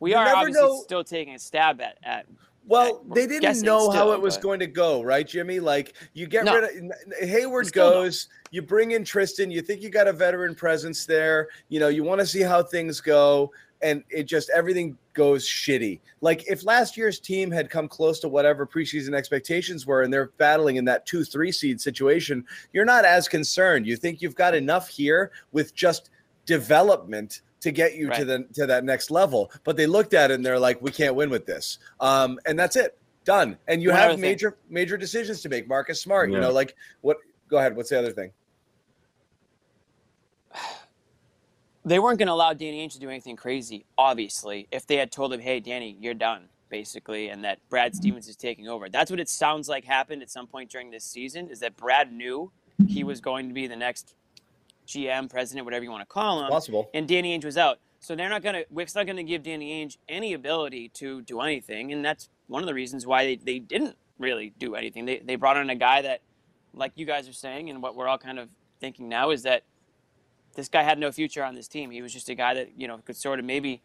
we 0.00 0.14
are 0.14 0.34
obviously 0.34 0.62
know- 0.62 0.80
still 0.82 1.04
taking 1.04 1.34
a 1.34 1.38
stab 1.38 1.80
at 1.80 1.98
at 2.02 2.26
Well, 2.66 3.02
they 3.12 3.26
didn't 3.26 3.42
guessing 3.42 3.64
know 3.66 3.90
how 3.90 4.12
it 4.12 4.20
was 4.20 4.36
but- 4.36 4.42
going 4.42 4.60
to 4.60 4.66
go, 4.66 5.02
right, 5.02 5.26
Jimmy? 5.26 5.58
Like 5.60 5.94
you 6.14 6.26
get 6.26 6.44
No. 6.44 6.54
rid 6.60 6.64
of 6.90 7.28
Hayward 7.28 7.64
We 7.64 7.68
still 7.70 7.90
don't. 7.90 8.02
goes, 8.04 8.28
you 8.50 8.62
bring 8.62 8.92
in 8.92 9.04
Tristan, 9.04 9.50
you 9.50 9.62
think 9.62 9.82
you 9.82 9.90
got 9.90 10.06
a 10.08 10.12
veteran 10.12 10.54
presence 10.54 11.04
there, 11.06 11.48
you 11.68 11.80
know, 11.80 11.88
you 11.88 12.04
want 12.04 12.20
to 12.20 12.26
see 12.26 12.40
how 12.42 12.62
things 12.62 13.00
go, 13.00 13.52
and 13.82 14.04
it 14.10 14.24
just 14.24 14.48
everything 14.50 14.96
goes 15.14 15.46
shitty. 15.46 16.00
Like 16.20 16.44
if 16.50 16.64
last 16.64 16.96
year's 16.96 17.18
team 17.20 17.50
had 17.50 17.70
come 17.70 17.88
close 17.88 18.18
to 18.20 18.28
whatever 18.28 18.66
preseason 18.66 19.14
expectations 19.14 19.86
were 19.86 20.02
and 20.02 20.12
they're 20.12 20.30
battling 20.38 20.76
in 20.76 20.84
that 20.86 21.06
two, 21.06 21.24
three 21.24 21.52
seed 21.52 21.80
situation, 21.80 22.44
you're 22.72 22.84
not 22.84 23.04
as 23.04 23.28
concerned. 23.28 23.86
You 23.86 23.96
think 23.96 24.22
you've 24.22 24.34
got 24.34 24.54
enough 24.54 24.88
here 24.88 25.32
with 25.52 25.74
just 25.74 26.10
development 26.46 27.42
to 27.60 27.70
get 27.70 27.94
you 27.94 28.06
to 28.06 28.10
Right. 28.10 28.26
the 28.26 28.44
to 28.54 28.66
that 28.66 28.84
next 28.84 29.10
level. 29.10 29.50
But 29.64 29.76
they 29.76 29.86
looked 29.86 30.14
at 30.14 30.30
it 30.30 30.34
and 30.34 30.44
they're 30.46 30.58
like, 30.58 30.80
we 30.82 30.90
can't 30.90 31.14
win 31.14 31.30
with 31.30 31.46
this. 31.46 31.78
Um, 32.00 32.38
and 32.46 32.58
that's 32.58 32.76
it. 32.76 32.98
Done. 33.24 33.56
And 33.68 33.80
you 33.82 33.90
One 33.90 33.98
have 33.98 34.04
other 34.10 34.14
thing. 34.14 34.22
major 34.22 34.56
major 34.68 34.96
decisions 34.96 35.42
to 35.42 35.48
make. 35.48 35.68
Marcus 35.68 36.00
Smart, 36.00 36.30
you 36.32 36.40
know, 36.40 36.50
like 36.50 36.74
what 37.02 37.18
go 37.48 37.58
ahead. 37.58 37.76
What's 37.76 37.90
the 37.90 37.98
other 37.98 38.10
thing? 38.10 38.32
They 41.84 41.98
weren't 41.98 42.18
going 42.18 42.28
to 42.28 42.32
allow 42.32 42.52
Danny 42.52 42.86
Ainge 42.86 42.92
to 42.92 43.00
do 43.00 43.08
anything 43.08 43.36
crazy, 43.36 43.84
obviously, 43.98 44.68
if 44.70 44.86
they 44.86 44.96
had 44.96 45.10
told 45.10 45.32
him, 45.32 45.40
hey, 45.40 45.58
Danny, 45.58 45.96
you're 46.00 46.14
done, 46.14 46.48
basically, 46.68 47.28
and 47.28 47.44
that 47.44 47.58
Brad 47.68 47.92
mm-hmm. 47.92 48.00
Stevens 48.00 48.28
is 48.28 48.36
taking 48.36 48.68
over. 48.68 48.88
That's 48.88 49.10
what 49.10 49.18
it 49.18 49.28
sounds 49.28 49.68
like 49.68 49.84
happened 49.84 50.22
at 50.22 50.30
some 50.30 50.46
point 50.46 50.70
during 50.70 50.90
this 50.90 51.04
season, 51.04 51.48
is 51.48 51.60
that 51.60 51.76
Brad 51.76 52.12
knew 52.12 52.52
he 52.86 53.02
was 53.02 53.20
going 53.20 53.48
to 53.48 53.54
be 53.54 53.66
the 53.66 53.76
next 53.76 54.14
GM, 54.86 55.28
president, 55.28 55.64
whatever 55.64 55.84
you 55.84 55.90
want 55.90 56.02
to 56.02 56.12
call 56.12 56.44
him, 56.44 56.50
Possible. 56.50 56.88
and 56.94 57.08
Danny 57.08 57.36
Ainge 57.36 57.44
was 57.44 57.58
out. 57.58 57.78
So 57.98 58.16
they're 58.16 58.28
not 58.28 58.42
going 58.42 58.56
to, 58.56 58.66
Wyc's 58.70 58.94
not 58.94 59.06
going 59.06 59.16
to 59.16 59.24
give 59.24 59.42
Danny 59.42 59.84
Ainge 59.84 59.96
any 60.08 60.34
ability 60.34 60.88
to 60.94 61.22
do 61.22 61.40
anything, 61.40 61.92
and 61.92 62.04
that's 62.04 62.28
one 62.46 62.62
of 62.62 62.66
the 62.66 62.74
reasons 62.74 63.06
why 63.06 63.24
they, 63.24 63.36
they 63.36 63.58
didn't 63.58 63.96
really 64.18 64.52
do 64.58 64.74
anything. 64.76 65.04
They, 65.04 65.18
they 65.18 65.36
brought 65.36 65.56
in 65.56 65.70
a 65.70 65.74
guy 65.74 66.02
that 66.02 66.20
like 66.74 66.92
you 66.94 67.06
guys 67.06 67.28
are 67.28 67.32
saying, 67.32 67.70
and 67.70 67.82
what 67.82 67.96
we're 67.96 68.08
all 68.08 68.18
kind 68.18 68.38
of 68.38 68.48
thinking 68.80 69.08
now 69.08 69.30
is 69.30 69.42
that 69.42 69.62
this 70.54 70.68
guy 70.68 70.82
had 70.82 70.98
no 70.98 71.10
future 71.10 71.44
on 71.44 71.54
this 71.54 71.68
team. 71.68 71.90
He 71.90 72.02
was 72.02 72.12
just 72.12 72.28
a 72.28 72.34
guy 72.34 72.54
that 72.54 72.70
you 72.76 72.86
know 72.86 72.98
could 72.98 73.16
sort 73.16 73.38
of 73.38 73.44
maybe 73.44 73.82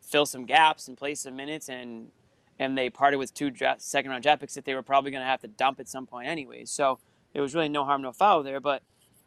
fill 0.00 0.26
some 0.26 0.44
gaps 0.44 0.88
and 0.88 0.96
play 0.96 1.14
some 1.14 1.36
minutes, 1.36 1.68
and 1.68 2.08
and 2.58 2.76
they 2.76 2.88
parted 2.90 3.18
with 3.18 3.34
two 3.34 3.50
draft, 3.50 3.82
second 3.82 4.10
round 4.10 4.22
draft 4.22 4.40
picks 4.40 4.54
that 4.54 4.64
they 4.64 4.74
were 4.74 4.82
probably 4.82 5.10
going 5.10 5.22
to 5.22 5.26
have 5.26 5.40
to 5.40 5.48
dump 5.48 5.80
at 5.80 5.88
some 5.88 6.06
point 6.06 6.28
anyways. 6.28 6.70
So 6.70 6.98
it 7.34 7.40
was 7.40 7.54
really 7.54 7.68
no 7.68 7.84
harm, 7.84 8.02
no 8.02 8.12
foul 8.12 8.42
there. 8.42 8.60
But 8.60 8.82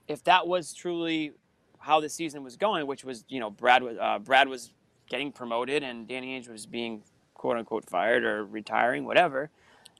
if 0.07 0.23
that 0.23 0.47
was 0.47 0.73
truly 0.73 1.33
how 1.79 1.99
the 1.99 2.09
season 2.09 2.43
was 2.43 2.57
going, 2.57 2.87
which 2.87 3.03
was 3.03 3.23
you 3.27 3.39
know 3.39 3.49
Brad 3.49 3.83
was 3.83 3.97
uh, 3.99 4.19
Brad 4.19 4.47
was 4.47 4.71
getting 5.09 5.31
promoted 5.31 5.83
and 5.83 6.07
Danny 6.07 6.39
Ainge 6.39 6.49
was 6.49 6.65
being 6.65 7.03
quote 7.33 7.57
unquote 7.57 7.89
fired 7.89 8.23
or 8.23 8.45
retiring, 8.45 9.05
whatever, 9.05 9.49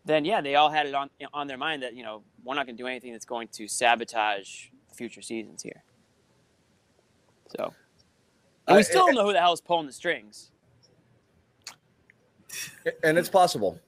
then 0.06 0.26
yeah, 0.26 0.42
they 0.42 0.56
all 0.56 0.70
had 0.70 0.86
it 0.86 0.94
on 0.94 1.10
on 1.34 1.48
their 1.48 1.58
mind 1.58 1.84
that 1.84 1.96
you 1.96 2.04
know 2.04 2.24
we're 2.44 2.56
not 2.56 2.65
going 2.65 2.78
to 2.78 2.84
do 2.84 2.88
anything 2.88 3.12
that's 3.12 3.26
going 3.26 3.48
to 3.50 3.68
sabotage 3.68 4.68
future 4.92 5.22
seasons 5.22 5.62
here. 5.63 5.84
So, 7.58 7.74
and 8.68 8.78
we 8.78 8.84
still 8.84 9.08
don't 9.08 9.16
know 9.16 9.26
who 9.26 9.34
the 9.34 9.40
hell 9.40 9.54
is 9.54 9.62
pulling 9.62 9.88
the 9.88 9.94
strings. 9.94 10.52
and 13.04 13.18
it's 13.18 13.30
possible. 13.30 13.80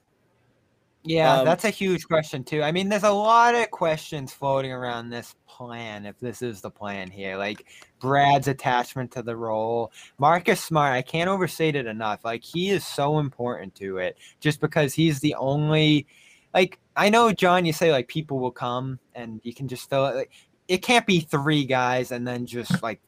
Yeah, 1.04 1.40
Um, 1.40 1.44
that's 1.44 1.64
a 1.64 1.70
huge 1.70 2.06
question 2.06 2.44
too. 2.44 2.62
I 2.62 2.70
mean, 2.70 2.88
there's 2.88 3.02
a 3.02 3.10
lot 3.10 3.56
of 3.56 3.70
questions 3.72 4.32
floating 4.32 4.70
around 4.70 5.10
this 5.10 5.34
plan, 5.48 6.06
if 6.06 6.18
this 6.20 6.42
is 6.42 6.60
the 6.60 6.70
plan 6.70 7.10
here. 7.10 7.36
Like 7.36 7.66
Brad's 7.98 8.46
attachment 8.46 9.10
to 9.12 9.22
the 9.22 9.36
role. 9.36 9.90
Marcus 10.18 10.60
Smart, 10.60 10.94
I 10.94 11.02
can't 11.02 11.28
overstate 11.28 11.74
it 11.74 11.86
enough. 11.86 12.24
Like 12.24 12.44
he 12.44 12.70
is 12.70 12.86
so 12.86 13.18
important 13.18 13.74
to 13.76 13.98
it 13.98 14.16
just 14.38 14.60
because 14.60 14.94
he's 14.94 15.18
the 15.18 15.34
only 15.34 16.06
like 16.54 16.78
I 16.96 17.08
know 17.08 17.32
John, 17.32 17.64
you 17.66 17.72
say 17.72 17.90
like 17.90 18.06
people 18.06 18.38
will 18.38 18.52
come 18.52 19.00
and 19.14 19.40
you 19.42 19.54
can 19.54 19.66
just 19.66 19.90
fill 19.90 20.06
it. 20.06 20.14
Like, 20.14 20.32
it 20.68 20.78
can't 20.78 21.06
be 21.06 21.20
three 21.20 21.64
guys 21.64 22.12
and 22.12 22.26
then 22.26 22.46
just 22.46 22.80
like 22.80 23.00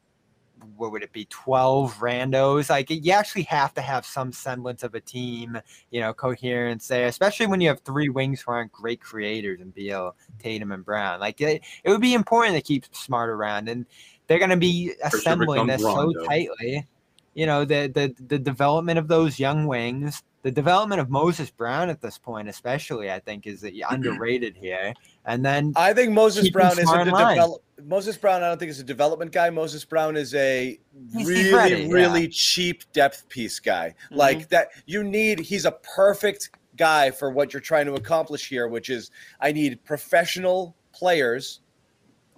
what 0.77 0.93
would 0.93 1.03
it 1.03 1.13
be 1.13 1.27
12 1.27 1.95
randos? 1.99 2.71
Like 2.71 2.91
you 2.91 3.13
actually 3.13 3.43
have 3.45 3.75
to 3.75 3.81
have 3.81 4.05
some 4.05 4.33
semblance 4.33 4.83
of 4.83 4.95
a 4.95 5.01
team 5.01 5.61
you 5.91 6.01
know 6.01 6.13
coherence 6.13 6.89
there 6.89 7.07
especially 7.07 7.47
when 7.47 7.61
you 7.61 7.69
have 7.69 7.81
three 7.81 8.09
wings 8.09 8.41
who 8.41 8.53
aren't 8.53 8.73
great 8.73 9.01
creators 9.01 9.61
and 9.61 9.75
Beal, 9.75 10.15
Tatum 10.39 10.73
and 10.73 10.85
Brown. 10.85 11.21
Like 11.21 11.41
it, 11.41 11.63
it 11.83 11.91
would 11.91 12.01
be 12.01 12.15
important 12.15 12.57
to 12.57 12.63
keep 12.63 12.85
smart 12.95 13.31
around 13.31 13.69
and 13.69 13.87
they're 14.27 14.39
going 14.39 14.51
to 14.51 14.57
be 14.57 14.93
assembling 15.03 15.67
this 15.67 15.83
so 15.83 16.13
tightly 16.27 16.87
you 17.35 17.47
know 17.47 17.65
the, 17.65 17.89
the 17.95 18.15
the 18.29 18.39
development 18.39 18.99
of 18.99 19.09
those 19.09 19.39
young 19.39 19.67
wings 19.67 20.23
the 20.43 20.51
development 20.51 21.01
of 21.01 21.09
Moses 21.11 21.51
Brown 21.51 21.89
at 21.89 22.01
this 22.01 22.19
point 22.19 22.49
especially 22.49 23.11
I 23.11 23.19
think 23.21 23.47
is 23.47 23.65
underrated 23.89 24.57
here 24.57 24.93
and 25.25 25.45
then 25.45 25.73
I 25.77 25.93
think 25.95 26.13
Moses 26.13 26.51
Brown 26.51 26.73
isn't 26.79 26.89
a 27.01 27.05
develop. 27.05 27.63
Moses 27.87 28.17
Brown, 28.17 28.43
I 28.43 28.49
don't 28.49 28.59
think 28.59 28.71
is 28.71 28.79
a 28.79 28.85
development 28.85 29.33
guy. 29.33 29.51
Moses 29.51 29.85
Brown 29.85 30.17
is 30.17 30.33
a 30.35 30.79
He's- 31.13 31.29
he's 31.29 31.29
really, 31.29 31.53
ready, 31.53 31.93
really 31.93 32.23
yeah. 32.23 32.29
cheap 32.31 32.85
depth 32.93 33.29
piece 33.29 33.59
guy. 33.59 33.95
Mhm. 34.13 34.17
Like 34.17 34.49
that, 34.51 34.69
you 34.87 35.03
need. 35.03 35.41
He's 35.41 35.65
a 35.65 35.73
perfect 35.73 36.51
guy 36.77 37.11
for 37.11 37.31
what 37.31 37.53
you're 37.53 37.61
trying 37.61 37.87
to 37.87 37.95
accomplish 37.95 38.49
here, 38.49 38.69
which 38.69 38.91
is 38.91 39.11
I 39.41 39.51
need 39.53 39.83
professional 39.85 40.75
players 40.93 41.61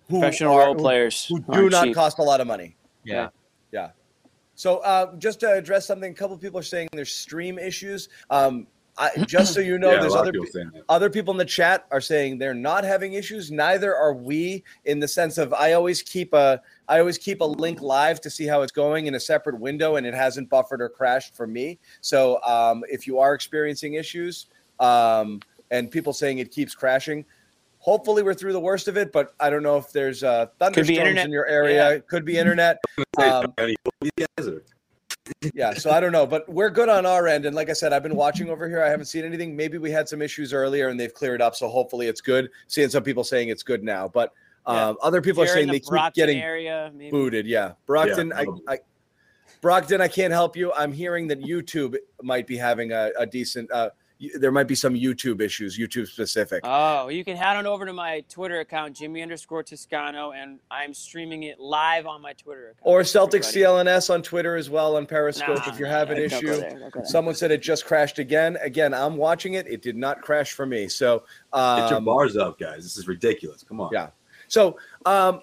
who 0.09 0.21
Professional 0.21 0.55
are- 0.55 0.67
role 0.67 0.75
who- 0.75 0.81
players 0.81 1.27
who 1.27 1.37
who 1.43 1.69
do 1.71 1.77
aren't 1.77 1.89
cheap. 1.89 1.95
cost 1.95 2.19
a 2.19 2.23
lot 2.23 2.41
of 2.41 2.47
money. 2.47 2.77
yeah 3.05 3.29
So 4.57 4.79
uh, 4.79 5.15
just 5.17 5.41
to 5.41 5.53
address 5.53 5.87
something, 5.87 6.11
a 6.11 6.15
couple 6.15 6.35
of 6.35 6.41
people 6.43 6.59
are 6.59 6.65
saying 6.65 6.89
there's 6.93 7.15
stream 7.15 7.59
issues. 7.59 8.09
Um, 8.31 8.67
I, 8.99 9.11
just 9.27 9.53
so 9.53 9.61
you 9.61 9.79
know, 9.79 9.91
yeah, 9.93 10.01
there's 10.01 10.15
other 10.15 10.33
people 10.33 10.47
pe- 10.47 10.53
saying 10.53 10.71
that. 10.73 10.85
other 10.89 11.11
people 11.11 11.33
in 11.33 11.39
the 11.39 11.45
chat 11.45 11.87
are 11.91 12.01
saying 12.01 12.39
they're 12.39 12.55
not 12.55 12.83
having 12.83 13.13
issues 13.13 13.51
neither 13.51 13.95
are 13.95 14.15
we 14.15 14.65
in 14.87 15.01
the 15.01 15.09
sense 15.09 15.37
of 15.37 15.53
i 15.53 15.75
always 15.75 16.01
keep 16.01 16.33
a 16.33 16.61
i 16.89 16.99
always 16.99 17.19
keep 17.19 17.43
a 17.43 17.45
link 17.45 17.83
live 17.83 18.23
to 18.23 18.31
see 18.31 18.47
how 18.47 18.63
it's 18.63 18.73
going 18.73 19.07
in 19.07 19.15
a 19.15 19.21
separate 19.21 19.59
window 19.61 19.97
and 19.97 20.07
it 20.07 20.15
hasn't 20.15 20.49
buffered 20.49 20.81
or 20.81 20.89
crashed 20.89 21.37
for 21.37 21.47
me 21.47 21.79
so 22.01 22.43
um, 22.43 22.83
if 22.89 23.07
you 23.07 23.19
are 23.19 23.35
experiencing 23.35 23.95
issues 23.95 24.47
um, 24.81 25.41
and 25.71 25.91
people 25.91 26.15
saying 26.15 26.39
it 26.39 26.51
keeps 26.51 26.75
crashing 26.75 27.23
hopefully 27.87 28.23
we're 28.25 28.35
through 28.35 28.53
the 28.53 28.61
worst 28.61 28.89
of 28.89 28.97
it 28.97 29.13
but 29.13 29.33
i 29.41 29.49
don't 29.49 29.63
know 29.63 29.77
if 29.79 29.93
there's 29.93 30.23
uh, 30.25 30.47
thunderstorms 30.59 31.21
in 31.21 31.31
your 31.31 31.47
area. 31.47 31.77
Yeah. 31.91 31.95
It 31.97 32.09
could 32.09 32.25
be 32.27 32.37
internet. 32.37 32.79
Um, 33.19 33.55
These 33.57 34.11
guys 34.37 34.47
are- 34.49 34.63
yeah 35.55 35.73
so 35.75 35.91
i 35.91 35.99
don't 35.99 36.13
know 36.13 36.27
but 36.27 36.47
we're 36.49 36.69
good 36.71 36.89
on 36.91 37.05
our 37.07 37.27
end 37.27 37.47
and 37.47 37.57
like 37.57 37.69
i 37.71 37.73
said 37.73 37.93
i've 37.95 38.03
been 38.03 38.15
watching 38.15 38.49
over 38.51 38.69
here. 38.69 38.83
I 38.83 38.89
haven't 38.91 39.07
seen 39.07 39.25
anything. 39.25 39.57
Maybe 39.57 39.79
we 39.79 39.91
had 39.91 40.07
some 40.09 40.21
issues 40.21 40.53
earlier 40.53 40.89
and 40.89 41.01
they've 41.01 41.13
cleared 41.15 41.41
up 41.41 41.55
so 41.57 41.67
hopefully 41.69 42.07
it's 42.09 42.21
good. 42.21 42.51
Seeing 42.69 42.91
some 42.91 43.03
people 43.03 43.25
saying 43.25 43.49
it's 43.49 43.63
good 43.63 43.83
now 43.83 44.07
but 44.09 44.33
Yeah. 44.69 44.89
um, 44.89 44.97
other 45.03 45.23
people 45.23 45.43
are 45.43 45.47
you're 45.47 45.55
saying 45.55 45.69
in 45.69 45.73
they 45.73 45.79
the 45.79 45.99
keep 46.05 46.15
getting 46.15 46.39
area, 46.43 46.93
maybe. 46.95 47.11
booted 47.11 47.47
yeah. 47.47 47.73
Brockton 47.87 48.29
Yeah, 48.29 48.45
I. 48.69 48.75
I 48.75 48.79
brockton 49.63 50.01
i 50.03 50.09
can't 50.09 50.33
help 50.33 50.55
you. 50.57 50.73
I'm 50.75 50.93
hearing 50.93 51.27
that 51.29 51.41
youtube 51.41 51.97
might 52.23 52.47
be 52.47 52.57
having 52.59 52.93
a, 52.93 53.11
a 53.19 53.25
decent 53.27 53.71
uh, 53.73 53.89
y- 53.91 54.06
there 54.39 54.51
might 54.53 54.67
be 54.67 54.75
some 54.75 54.95
youtube 54.95 55.41
issues 55.41 55.79
youtube 55.79 56.07
specific 56.07 56.61
Oh, 56.65 57.09
you 57.09 57.25
can 57.25 57.37
head 57.37 57.57
on 57.57 57.67
over 57.67 57.85
to 57.85 57.93
my 57.93 58.25
Twitter 58.31 58.61
account, 58.61 58.97
Jimmy 58.97 59.21
underscore 59.23 59.63
Toscano, 59.63 60.33
and 60.33 60.59
I'm 60.71 60.95
streaming 60.95 61.43
it 61.45 61.61
live 61.61 62.07
on 62.07 62.23
my 62.23 62.33
Twitter 62.33 62.71
account. 62.71 62.81
or 62.83 63.05
celtic 63.05 63.45
Everybody. 63.45 63.91
clns 63.91 64.09
on 64.13 64.23
twitter 64.23 64.57
as 64.57 64.71
well 64.71 64.97
on 64.97 65.05
periscope 65.07 65.59
Nah, 65.59 65.73
if 65.73 65.79
you 65.79 65.85
have 65.87 66.11
an 66.11 66.19
issue 66.19 66.47
there, 66.57 66.71
don't 66.71 66.91
go 66.93 67.01
there. 67.01 67.05
Someone 67.07 67.35
said 67.35 67.51
it 67.51 67.61
just 67.63 67.85
crashed 67.85 68.19
again. 68.19 68.57
Again, 68.63 68.95
I'm 68.95 69.17
watching 69.17 69.55
it. 69.55 69.67
It 69.67 69.83
did 69.83 69.97
not 69.97 70.23
crash 70.23 70.53
for 70.53 70.65
me. 70.67 70.89
So, 70.89 71.25
um, 71.53 71.81
Get 71.81 71.91
your 71.91 72.01
bars 72.01 72.37
up, 72.37 72.59
guys. 72.59 72.83
This 72.85 72.97
is 72.97 73.07
ridiculous. 73.07 73.63
Come 73.63 73.81
on. 73.81 73.91
Yeah. 73.93 74.09
So, 74.49 74.79
um, 75.05 75.43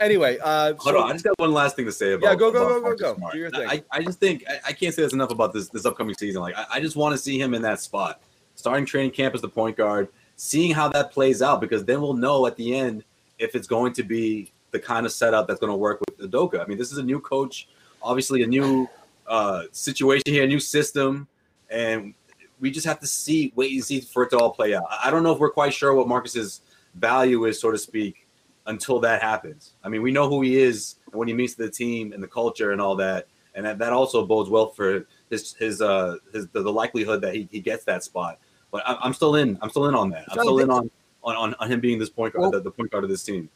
anyway, 0.00 0.38
uh, 0.42 0.74
Hold 0.78 0.96
so- 0.96 1.02
on, 1.02 1.10
I 1.10 1.12
just 1.12 1.24
got 1.24 1.38
one 1.38 1.52
last 1.52 1.76
thing 1.76 1.84
to 1.84 1.92
say 1.92 2.12
about. 2.12 2.26
Yeah, 2.26 2.34
go, 2.34 2.50
go, 2.50 2.68
go, 2.68 2.80
go, 2.80 2.96
go. 2.96 3.16
Smart. 3.16 3.32
Do 3.34 3.38
your 3.38 3.50
thing. 3.50 3.68
I, 3.68 3.82
I 3.92 4.02
just 4.02 4.18
think 4.18 4.44
I, 4.48 4.68
I 4.68 4.72
can't 4.72 4.94
say 4.94 5.02
this 5.02 5.12
enough 5.12 5.30
about 5.30 5.52
this 5.52 5.68
this 5.68 5.86
upcoming 5.86 6.14
season. 6.14 6.40
Like 6.42 6.56
I, 6.56 6.66
I 6.74 6.80
just 6.80 6.96
want 6.96 7.12
to 7.12 7.18
see 7.18 7.38
him 7.40 7.54
in 7.54 7.62
that 7.62 7.80
spot, 7.80 8.20
starting 8.56 8.84
training 8.86 9.12
camp 9.12 9.34
as 9.34 9.40
the 9.42 9.48
point 9.48 9.76
guard, 9.76 10.08
seeing 10.36 10.72
how 10.72 10.88
that 10.88 11.12
plays 11.12 11.42
out, 11.42 11.60
because 11.60 11.84
then 11.84 12.00
we'll 12.00 12.14
know 12.14 12.46
at 12.46 12.56
the 12.56 12.76
end 12.76 13.04
if 13.38 13.54
it's 13.54 13.66
going 13.66 13.92
to 13.94 14.02
be 14.02 14.50
the 14.70 14.78
kind 14.78 15.06
of 15.06 15.12
setup 15.12 15.46
that's 15.46 15.60
going 15.60 15.72
to 15.72 15.76
work 15.76 16.00
with 16.00 16.30
Udoka. 16.30 16.60
I 16.60 16.66
mean, 16.66 16.78
this 16.78 16.92
is 16.92 16.98
a 16.98 17.02
new 17.02 17.20
coach, 17.20 17.68
obviously 18.02 18.42
a 18.42 18.46
new 18.46 18.88
uh, 19.26 19.64
situation 19.72 20.24
here, 20.26 20.44
a 20.44 20.46
new 20.46 20.60
system, 20.60 21.26
and 21.70 22.14
we 22.60 22.70
just 22.70 22.86
have 22.86 23.00
to 23.00 23.06
see, 23.06 23.52
wait 23.56 23.72
and 23.72 23.82
see 23.82 24.00
for 24.00 24.24
it 24.24 24.30
to 24.30 24.38
all 24.38 24.50
play 24.50 24.74
out. 24.74 24.84
I 24.90 25.08
I 25.08 25.10
don't 25.10 25.22
know 25.22 25.32
if 25.32 25.38
we're 25.38 25.50
quite 25.50 25.72
sure 25.72 25.94
what 25.94 26.06
Marcus's 26.08 26.60
value 26.94 27.46
is, 27.46 27.60
so 27.60 27.70
to 27.70 27.78
speak, 27.78 28.19
until 28.70 29.00
that 29.00 29.20
happens. 29.22 29.74
I 29.84 29.88
mean, 29.88 30.00
we 30.02 30.10
know 30.12 30.28
who 30.28 30.40
he 30.42 30.56
is 30.60 30.96
and 31.10 31.18
when 31.18 31.28
he 31.28 31.34
meets 31.34 31.54
the 31.54 31.68
team 31.70 32.12
and 32.14 32.22
the 32.22 32.28
culture 32.28 32.72
and 32.72 32.80
all 32.80 32.96
that, 32.96 33.26
and 33.54 33.66
that, 33.66 33.78
that 33.78 33.92
also 33.92 34.24
bodes 34.24 34.48
well 34.48 34.68
for 34.70 35.06
his 35.28 35.52
his 35.54 35.82
uh 35.82 36.16
his 36.32 36.48
the, 36.48 36.62
the 36.62 36.72
likelihood 36.72 37.20
that 37.22 37.34
he, 37.34 37.48
he 37.50 37.60
gets 37.60 37.84
that 37.84 38.02
spot. 38.04 38.38
But 38.70 38.82
I, 38.86 38.96
I'm 39.02 39.12
still 39.12 39.34
in. 39.34 39.58
I'm 39.60 39.70
still 39.70 39.86
in 39.88 39.94
on 39.94 40.08
that. 40.10 40.24
I'm 40.30 40.36
So 40.36 40.42
still 40.42 40.58
in 40.60 40.70
on 40.70 40.90
on, 41.22 41.36
on, 41.36 41.54
on 41.60 41.70
him 41.70 41.80
being 41.80 41.98
this 41.98 42.08
point 42.08 42.32
guard, 42.32 42.42
Well- 42.42 42.50
the, 42.52 42.60
the 42.60 42.70
point 42.70 42.90
guard 42.90 43.04
of 43.04 43.10
this 43.10 43.22
team. 43.24 43.50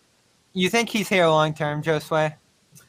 you 0.52 0.68
think 0.68 0.88
he's 0.90 1.08
here 1.08 1.26
long 1.26 1.54
term 1.54 1.82
Josue 1.82 2.34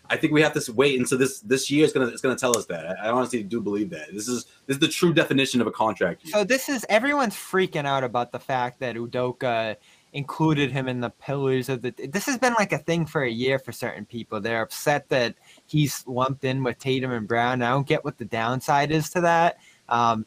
I 0.07 0.17
think 0.17 0.33
we 0.33 0.41
have 0.43 0.53
to 0.53 0.71
wait 0.73 0.99
until 0.99 1.17
this 1.17 1.39
this 1.39 1.69
year 1.71 1.83
is 1.85 1.91
gonna 1.93 2.07
it's 2.07 2.21
gonna 2.21 2.35
tell 2.35 2.55
us 2.57 2.65
that. 2.67 2.83
I, 2.99 3.07
I 3.07 3.11
honestly 3.11 3.41
do 3.43 3.59
believe 3.61 3.89
that 3.91 4.13
this 4.13 4.27
is 4.27 4.45
this 4.67 4.75
is 4.77 4.79
the 4.79 4.87
true 4.87 5.13
definition 5.13 5.61
of 5.61 5.67
a 5.67 5.71
contract. 5.71 6.23
year. 6.25 6.31
So 6.33 6.43
this 6.43 6.69
is 6.69 6.85
everyone's 6.89 7.35
freaking 7.35 7.85
out 7.85 8.03
about 8.03 8.31
the 8.31 8.39
fact 8.39 8.79
that 8.81 8.95
Udoka 8.95 9.75
included 10.15 10.71
him 10.71 10.87
in 10.87 11.01
the 11.01 11.09
pillars 11.09 11.67
of 11.67 11.81
the. 11.81 11.93
This 12.09 12.25
has 12.25 12.37
been 12.37 12.53
like 12.53 12.71
a 12.71 12.77
thing 12.77 13.05
for 13.05 13.23
a 13.23 13.29
year 13.29 13.59
for 13.59 13.71
certain 13.73 14.05
people. 14.05 14.39
They're 14.39 14.61
upset 14.61 15.09
that 15.09 15.35
he's 15.67 16.03
lumped 16.07 16.45
in 16.45 16.63
with 16.63 16.79
Tatum 16.79 17.11
and 17.11 17.27
Brown. 17.27 17.61
I 17.61 17.69
don't 17.69 17.85
get 17.85 18.03
what 18.03 18.17
the 18.17 18.25
downside 18.25 18.91
is 18.91 19.09
to 19.11 19.21
that. 19.21 19.57
Um, 19.89 20.25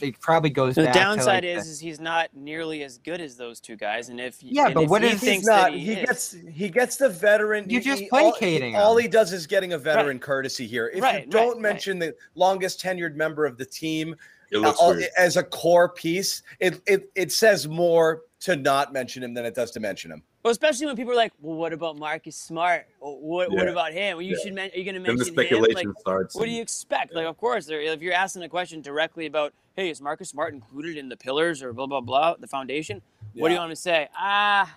it 0.00 0.20
probably 0.20 0.50
goes. 0.50 0.76
The 0.76 0.84
back 0.84 0.94
to, 0.94 0.98
downside 1.00 1.44
like, 1.44 1.56
is, 1.56 1.64
the- 1.64 1.70
is 1.72 1.80
he's 1.80 2.00
not 2.00 2.28
nearly 2.34 2.84
as 2.84 2.98
good 2.98 3.20
as 3.20 3.36
those 3.36 3.58
two 3.60 3.74
guys, 3.76 4.08
and 4.10 4.20
if 4.20 4.40
Yeah, 4.42 4.66
and 4.66 4.74
but 4.74 4.84
if 4.84 4.90
what 4.90 5.02
he 5.02 5.08
is- 5.08 5.14
he's 5.14 5.20
thinks 5.22 5.46
not. 5.46 5.70
that 5.70 5.72
he, 5.74 5.80
He, 5.80 5.92
is- 5.92 6.06
gets 6.06 6.36
he 6.52 6.68
gets 6.68 6.96
the 6.96 7.08
veteran. 7.08 7.68
You're 7.68 7.80
just 7.80 8.02
he- 8.02 8.10
all- 8.10 8.30
placating 8.32 8.72
he- 8.74 8.78
All 8.78 8.96
he 8.96 9.08
does 9.08 9.32
is 9.32 9.46
getting 9.46 9.72
a 9.72 9.78
veteran 9.78 10.18
courtesy 10.20 10.66
here. 10.68 10.90
If 10.94 11.02
Right, 11.02 11.24
you 11.24 11.30
don't 11.30 11.54
right, 11.54 11.62
mention 11.62 11.98
the 11.98 12.14
longest 12.36 12.80
tenured 12.80 13.16
member 13.16 13.44
of 13.44 13.58
the 13.58 13.64
team 13.66 14.14
it 14.52 14.58
looks 14.58 14.80
uh, 14.80 15.00
as 15.18 15.36
a 15.36 15.42
core 15.42 15.88
piece, 15.88 16.42
it, 16.60 16.80
it 16.86 17.10
it 17.16 17.32
says 17.32 17.66
more 17.66 18.22
to 18.46 18.56
not 18.56 18.92
mention 18.92 19.22
him 19.22 19.34
than 19.34 19.44
it 19.44 19.54
does 19.54 19.70
to 19.72 19.80
mention 19.80 20.10
him. 20.10 20.22
well, 20.42 20.50
especially 20.52 20.86
when 20.86 20.96
people 20.96 21.12
are 21.12 21.16
like, 21.16 21.32
"Well, 21.40 21.56
what 21.56 21.72
about 21.72 21.98
Marcus 21.98 22.36
Smart? 22.36 22.86
Or 23.00 23.18
What 23.20 23.50
what 23.52 23.68
about 23.68 23.92
him? 23.92 24.16
Well, 24.16 24.22
you 24.22 24.36
Yeah. 24.36 24.42
should. 24.44 24.54
Men- 24.54 24.70
are 24.74 24.78
you 24.78 24.84
going 24.84 24.94
to 24.94 25.00
Then 25.00 25.02
the 25.02 25.24
mention 25.24 25.26
him? 25.26 25.34
speculation 25.34 25.88
Like, 25.90 25.98
starts. 26.00 26.34
what 26.34 26.44
do 26.46 26.50
you 26.50 26.62
expect? 26.62 27.14
Like, 27.14 27.26
of 27.26 27.36
course, 27.36 27.68
if 27.68 28.00
you're 28.02 28.12
asking 28.14 28.42
a 28.42 28.48
question 28.48 28.80
directly 28.80 29.26
about, 29.26 29.52
"Hey, 29.76 29.90
is 29.90 30.00
Marcus 30.00 30.28
Smart 30.30 30.54
included 30.54 30.96
in 30.96 31.08
the 31.08 31.16
pillars 31.16 31.62
or 31.62 31.72
blah 31.72 31.86
blah 31.86 32.00
blah, 32.00 32.34
the 32.38 32.46
foundation?" 32.48 33.02
What 33.34 33.48
do 33.48 33.54
you 33.54 33.60
want 33.60 33.70
to 33.72 33.76
say? 33.76 34.08
Ah, 34.16 34.74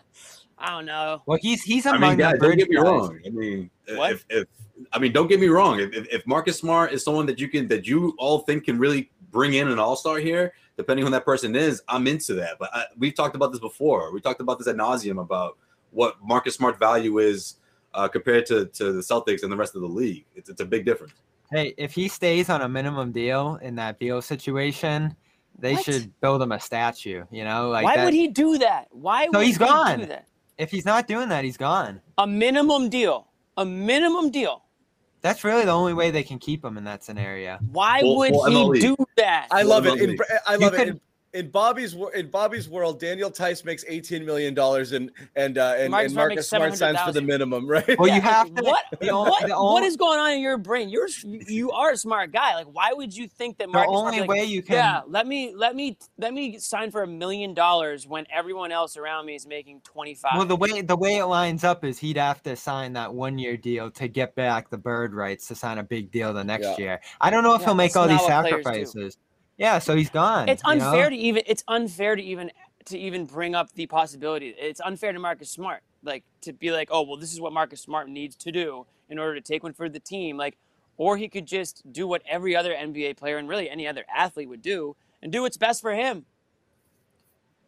I 0.57 0.69
don't 0.71 0.85
know. 0.85 1.21
well, 1.25 1.39
he's 1.41 1.63
he's 1.63 1.85
I 1.85 1.97
mean, 1.97 2.17
guys, 2.17 2.33
the 2.39 2.47
don't 2.47 2.57
get 2.57 2.69
me 2.69 2.75
guys. 2.75 2.83
wrong. 2.85 3.19
I 3.25 3.29
mean, 3.29 3.69
What? 3.95 4.11
if, 4.13 4.25
if 4.29 4.47
I 4.91 4.99
mean, 4.99 5.11
don't 5.13 5.27
get 5.27 5.39
me 5.39 5.47
wrong. 5.47 5.79
If, 5.79 5.93
if, 5.93 6.07
if 6.11 6.27
Marcus 6.27 6.57
Smart 6.57 6.91
is 6.91 7.03
someone 7.03 7.25
that 7.27 7.39
you 7.39 7.47
can 7.47 7.67
that 7.69 7.85
you 7.87 8.15
all 8.17 8.39
think 8.39 8.65
can 8.65 8.77
really 8.79 9.09
bring 9.31 9.53
in 9.53 9.67
an 9.67 9.77
all 9.79 9.95
star 9.95 10.17
here, 10.17 10.53
depending 10.79 11.03
on 11.05 11.11
who 11.11 11.15
that 11.17 11.25
person 11.25 11.55
is, 11.57 11.83
I'm 11.89 12.07
into 12.07 12.33
that. 12.35 12.57
But 12.57 12.69
I, 12.73 12.85
we've 12.97 13.13
talked 13.13 13.35
about 13.35 13.51
this 13.51 13.59
before. 13.59 14.13
We 14.13 14.21
talked 14.21 14.39
about 14.39 14.59
this 14.59 14.67
at 14.69 14.77
nauseum 14.77 15.21
about 15.21 15.57
what 15.91 16.15
Marcus 16.23 16.55
Smart 16.55 16.79
value 16.79 17.17
is 17.19 17.57
uh, 17.93 18.07
compared 18.07 18.45
to 18.47 18.65
to 18.67 18.93
the 18.93 19.01
Celtics 19.01 19.43
and 19.43 19.51
the 19.51 19.57
rest 19.57 19.75
of 19.75 19.81
the 19.81 19.87
league. 19.87 20.25
It's 20.35 20.49
it's 20.49 20.61
a 20.61 20.65
big 20.65 20.85
difference. 20.85 21.13
Hey, 21.51 21.73
if 21.77 21.91
he 21.93 22.07
stays 22.07 22.49
on 22.49 22.61
a 22.61 22.69
minimum 22.69 23.11
deal 23.11 23.59
in 23.61 23.75
that 23.75 23.99
Beal 23.99 24.21
situation, 24.21 25.15
they 25.57 25.73
What? 25.73 25.83
should 25.83 26.17
build 26.21 26.41
him 26.41 26.51
a 26.53 26.59
statue. 26.59 27.25
You 27.29 27.43
know, 27.43 27.69
like 27.69 27.83
Why 27.83 27.97
that- 27.97 28.05
would 28.05 28.13
he 28.13 28.27
do 28.29 28.57
that? 28.59 28.87
Why 28.91 29.25
So 29.33 29.39
would 29.39 29.47
he's 29.47 29.57
he 29.57 29.65
gone. 29.65 29.99
do 29.99 30.05
that? 30.05 30.27
If 30.57 30.71
he's 30.71 30.85
not 30.85 31.07
doing 31.07 31.27
that, 31.29 31.43
he's 31.43 31.57
gone. 31.57 31.99
A 32.17 32.25
minimum 32.27 32.89
deal. 32.89 33.27
A 33.57 33.65
minimum 33.65 34.29
deal. 34.29 34.63
That's 35.21 35.43
really 35.43 35.65
the 35.65 35.71
only 35.71 35.93
way 35.93 36.11
they 36.11 36.23
can 36.23 36.39
keep 36.39 36.63
him 36.63 36.77
in 36.77 36.85
that 36.85 37.03
scenario. 37.03 37.57
Why 37.71 38.01
Full- 38.01 38.17
would 38.17 38.31
full 38.31 38.45
he 38.45 38.55
MLE. 38.55 38.81
do 38.81 38.95
that? 39.17 39.47
I 39.51 39.63
love 39.63 39.85
it. 39.85 39.99
In. 40.01 40.17
I 40.47 40.55
love 40.55 40.71
could- 40.73 40.81
it. 40.81 40.87
In, 40.89 41.01
in 41.33 41.51
Bobby's 41.51 41.95
in 42.15 42.29
Bobby's 42.31 42.67
world, 42.67 42.99
Daniel 42.99 43.29
Theis 43.29 43.63
makes 43.63 43.85
eighteen 43.87 44.25
million 44.25 44.53
dollars, 44.53 44.93
and 44.93 45.11
and 45.35 45.57
uh, 45.57 45.75
and, 45.77 45.91
Marcus 45.91 46.05
and 46.05 46.11
Smart 46.13 46.29
Marcus 46.31 46.47
Smart 46.47 46.77
signs 46.77 46.99
for 47.01 47.11
the 47.11 47.21
minimum, 47.21 47.67
right? 47.69 47.97
Well, 47.99 48.07
Yeah, 48.07 48.15
you 48.15 48.21
have 48.21 48.55
to. 48.55 48.63
What? 48.63 48.83
the 48.99 49.09
only- 49.09 49.29
what? 49.29 49.47
the 49.47 49.55
only- 49.55 49.85
is 49.87 49.95
going 49.95 50.19
on 50.19 50.31
in 50.31 50.39
your 50.41 50.57
brain? 50.57 50.89
You're 50.89 51.07
you, 51.23 51.41
you 51.47 51.71
are 51.71 51.91
a 51.91 51.97
smart 51.97 52.31
guy. 52.31 52.55
Like, 52.55 52.67
why 52.73 52.93
would 52.93 53.15
you 53.15 53.27
think 53.27 53.57
that 53.59 53.67
The 53.67 53.73
Marcus 53.73 53.91
Smart 53.91 54.05
only 54.05 54.15
be 54.17 54.21
like, 54.21 54.29
way 54.29 54.43
you 54.45 54.63
can. 54.63 54.75
Yeah, 54.75 55.01
let 55.07 55.27
me 55.27 55.53
let 55.55 55.75
me 55.75 55.97
let 56.17 56.33
me 56.33 56.57
sign 56.57 56.89
for 56.89 57.03
a 57.03 57.07
million 57.07 57.53
dollars 57.53 58.07
when 58.07 58.25
everyone 58.33 58.71
else 58.71 58.97
around 58.97 59.25
me 59.27 59.35
is 59.35 59.45
making 59.45 59.81
twenty 59.83 60.15
five. 60.15 60.31
Well, 60.35 60.45
the 60.45 60.55
way 60.55 60.81
the 60.81 60.97
way 60.97 61.17
it 61.17 61.25
lines 61.25 61.63
up 61.63 61.85
is 61.85 61.99
he'd 61.99 62.17
have 62.17 62.41
to 62.43 62.55
sign 62.55 62.93
that 62.93 63.13
one 63.13 63.37
year 63.37 63.55
deal 63.55 63.91
to 63.91 64.07
get 64.07 64.33
back 64.35 64.69
the 64.69 64.77
bird 64.77 65.13
rights 65.13 65.47
to 65.49 65.55
sign 65.55 65.77
a 65.77 65.83
big 65.83 66.11
deal 66.11 66.33
the 66.33 66.43
next 66.43 66.65
Yeah. 66.65 66.77
year. 66.77 67.01
I 67.21 67.29
don't 67.29 67.43
know 67.43 67.53
if 67.53 67.61
Yeah, 67.61 67.67
he'll 67.67 67.75
make 67.75 67.95
all 67.95 68.07
these 68.07 68.17
not 68.27 68.43
do. 68.45 68.49
sacrifices. 68.49 69.17
Yeah, 69.59 69.79
so 69.79 69.95
he's 69.95 70.09
gone. 70.09 70.47
it's 70.47 70.63
you 70.65 70.75
know? 70.75 70.85
unfair 70.85 71.09
to 71.09 71.15
even 71.15 71.43
it's 71.45 71.63
unfair 71.67 72.15
to 72.15 72.23
even 72.23 72.49
to 72.85 72.97
even 72.97 73.25
bring 73.25 73.53
up 73.53 73.71
the 73.73 73.85
possibility. 73.85 74.55
It's 74.57 74.79
unfair 74.79 75.11
to 75.11 75.19
Marcus 75.19 75.49
Smart, 75.51 75.83
like 76.01 76.23
to 76.41 76.53
be 76.53 76.71
like, 76.71 76.87
oh 76.91 77.03
well, 77.03 77.17
this 77.17 77.33
is 77.33 77.41
what 77.41 77.53
Marcus 77.53 77.81
Smart 77.81 78.09
needs 78.09 78.35
to 78.37 78.51
do 78.51 78.85
in 79.09 79.19
order 79.19 79.35
to 79.35 79.41
take 79.41 79.61
one 79.61 79.73
for 79.73 79.89
the 79.89 79.99
team, 79.99 80.37
like, 80.37 80.57
or 80.97 81.17
he 81.17 81.27
could 81.27 81.45
just 81.45 81.83
do 81.91 82.07
what 82.07 82.21
every 82.27 82.55
other 82.55 82.73
NBA 82.73 83.17
player 83.17 83.37
and 83.37 83.49
really 83.49 83.69
any 83.69 83.85
other 83.85 84.05
athlete 84.13 84.47
would 84.47 84.61
do 84.61 84.95
and 85.21 85.31
do 85.31 85.41
what's 85.41 85.57
best 85.57 85.81
for 85.81 85.93
him. 85.93 86.25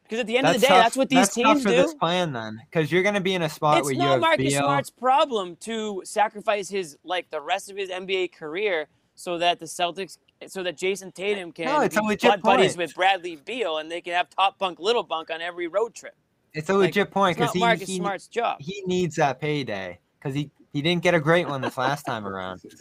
Because 0.03 0.19
at 0.19 0.27
the 0.27 0.37
end 0.37 0.47
of 0.47 0.53
the 0.53 0.59
day, 0.59 0.67
tough- 0.67 0.83
that's 0.83 0.97
what 0.97 1.09
these 1.09 1.19
that's 1.19 1.35
tough 1.35 1.53
teams 1.53 1.63
for 1.63 1.69
do. 1.69 1.75
this 1.75 1.93
plan 1.93 2.31
then, 2.31 2.61
because 2.69 2.91
you're 2.91 3.03
going 3.03 3.15
to 3.15 3.21
be 3.21 3.33
in 3.33 3.41
a 3.41 3.49
spot 3.49 3.79
it's 3.79 3.85
where 3.85 3.93
you 3.93 3.99
not 3.99 4.11
have 4.11 4.21
Marcus 4.21 4.53
Beal. 4.53 4.61
Smart's 4.61 4.89
problem 4.89 5.55
to 5.61 6.01
sacrifice 6.05 6.69
his 6.69 6.97
like 7.03 7.29
the 7.31 7.41
rest 7.41 7.69
of 7.69 7.77
his 7.77 7.89
NBA 7.89 8.33
career 8.33 8.87
so 9.15 9.37
that 9.37 9.59
the 9.59 9.65
Celtics, 9.65 10.17
so 10.47 10.63
that 10.63 10.77
Jayson 10.77 11.13
Tatum 11.13 11.51
can 11.51 11.65
No, 11.65 11.81
it's 11.81 11.97
a 11.97 12.01
be 12.01 12.07
legit 12.07 12.31
butt 12.31 12.41
buddies 12.43 12.77
with 12.77 12.93
Bradley 12.95 13.35
Beal 13.35 13.77
and 13.77 13.91
they 13.91 14.01
can 14.01 14.13
have 14.13 14.29
top 14.29 14.57
bunk, 14.57 14.79
little 14.79 15.03
bunk 15.03 15.29
on 15.31 15.41
every 15.41 15.67
road 15.67 15.93
trip. 15.93 16.15
It's 16.53 16.69
a 16.69 16.73
Like, 16.73 16.87
legit 16.87 17.11
point 17.11 17.37
because 17.37 17.49
not 17.49 17.53
he, 17.55 17.59
Marcus 17.59 17.87
he, 17.87 17.97
Smart's 17.97 18.27
job. 18.27 18.57
he 18.59 18.83
needs 18.85 19.15
that 19.15 19.39
payday 19.39 19.99
because 20.19 20.35
he, 20.35 20.49
he 20.73 20.81
didn't 20.81 21.03
get 21.03 21.13
a 21.13 21.19
great 21.19 21.47
one 21.47 21.61
this 21.61 21.77
last 21.77 22.03
time 22.03 22.25
around. 22.27 22.61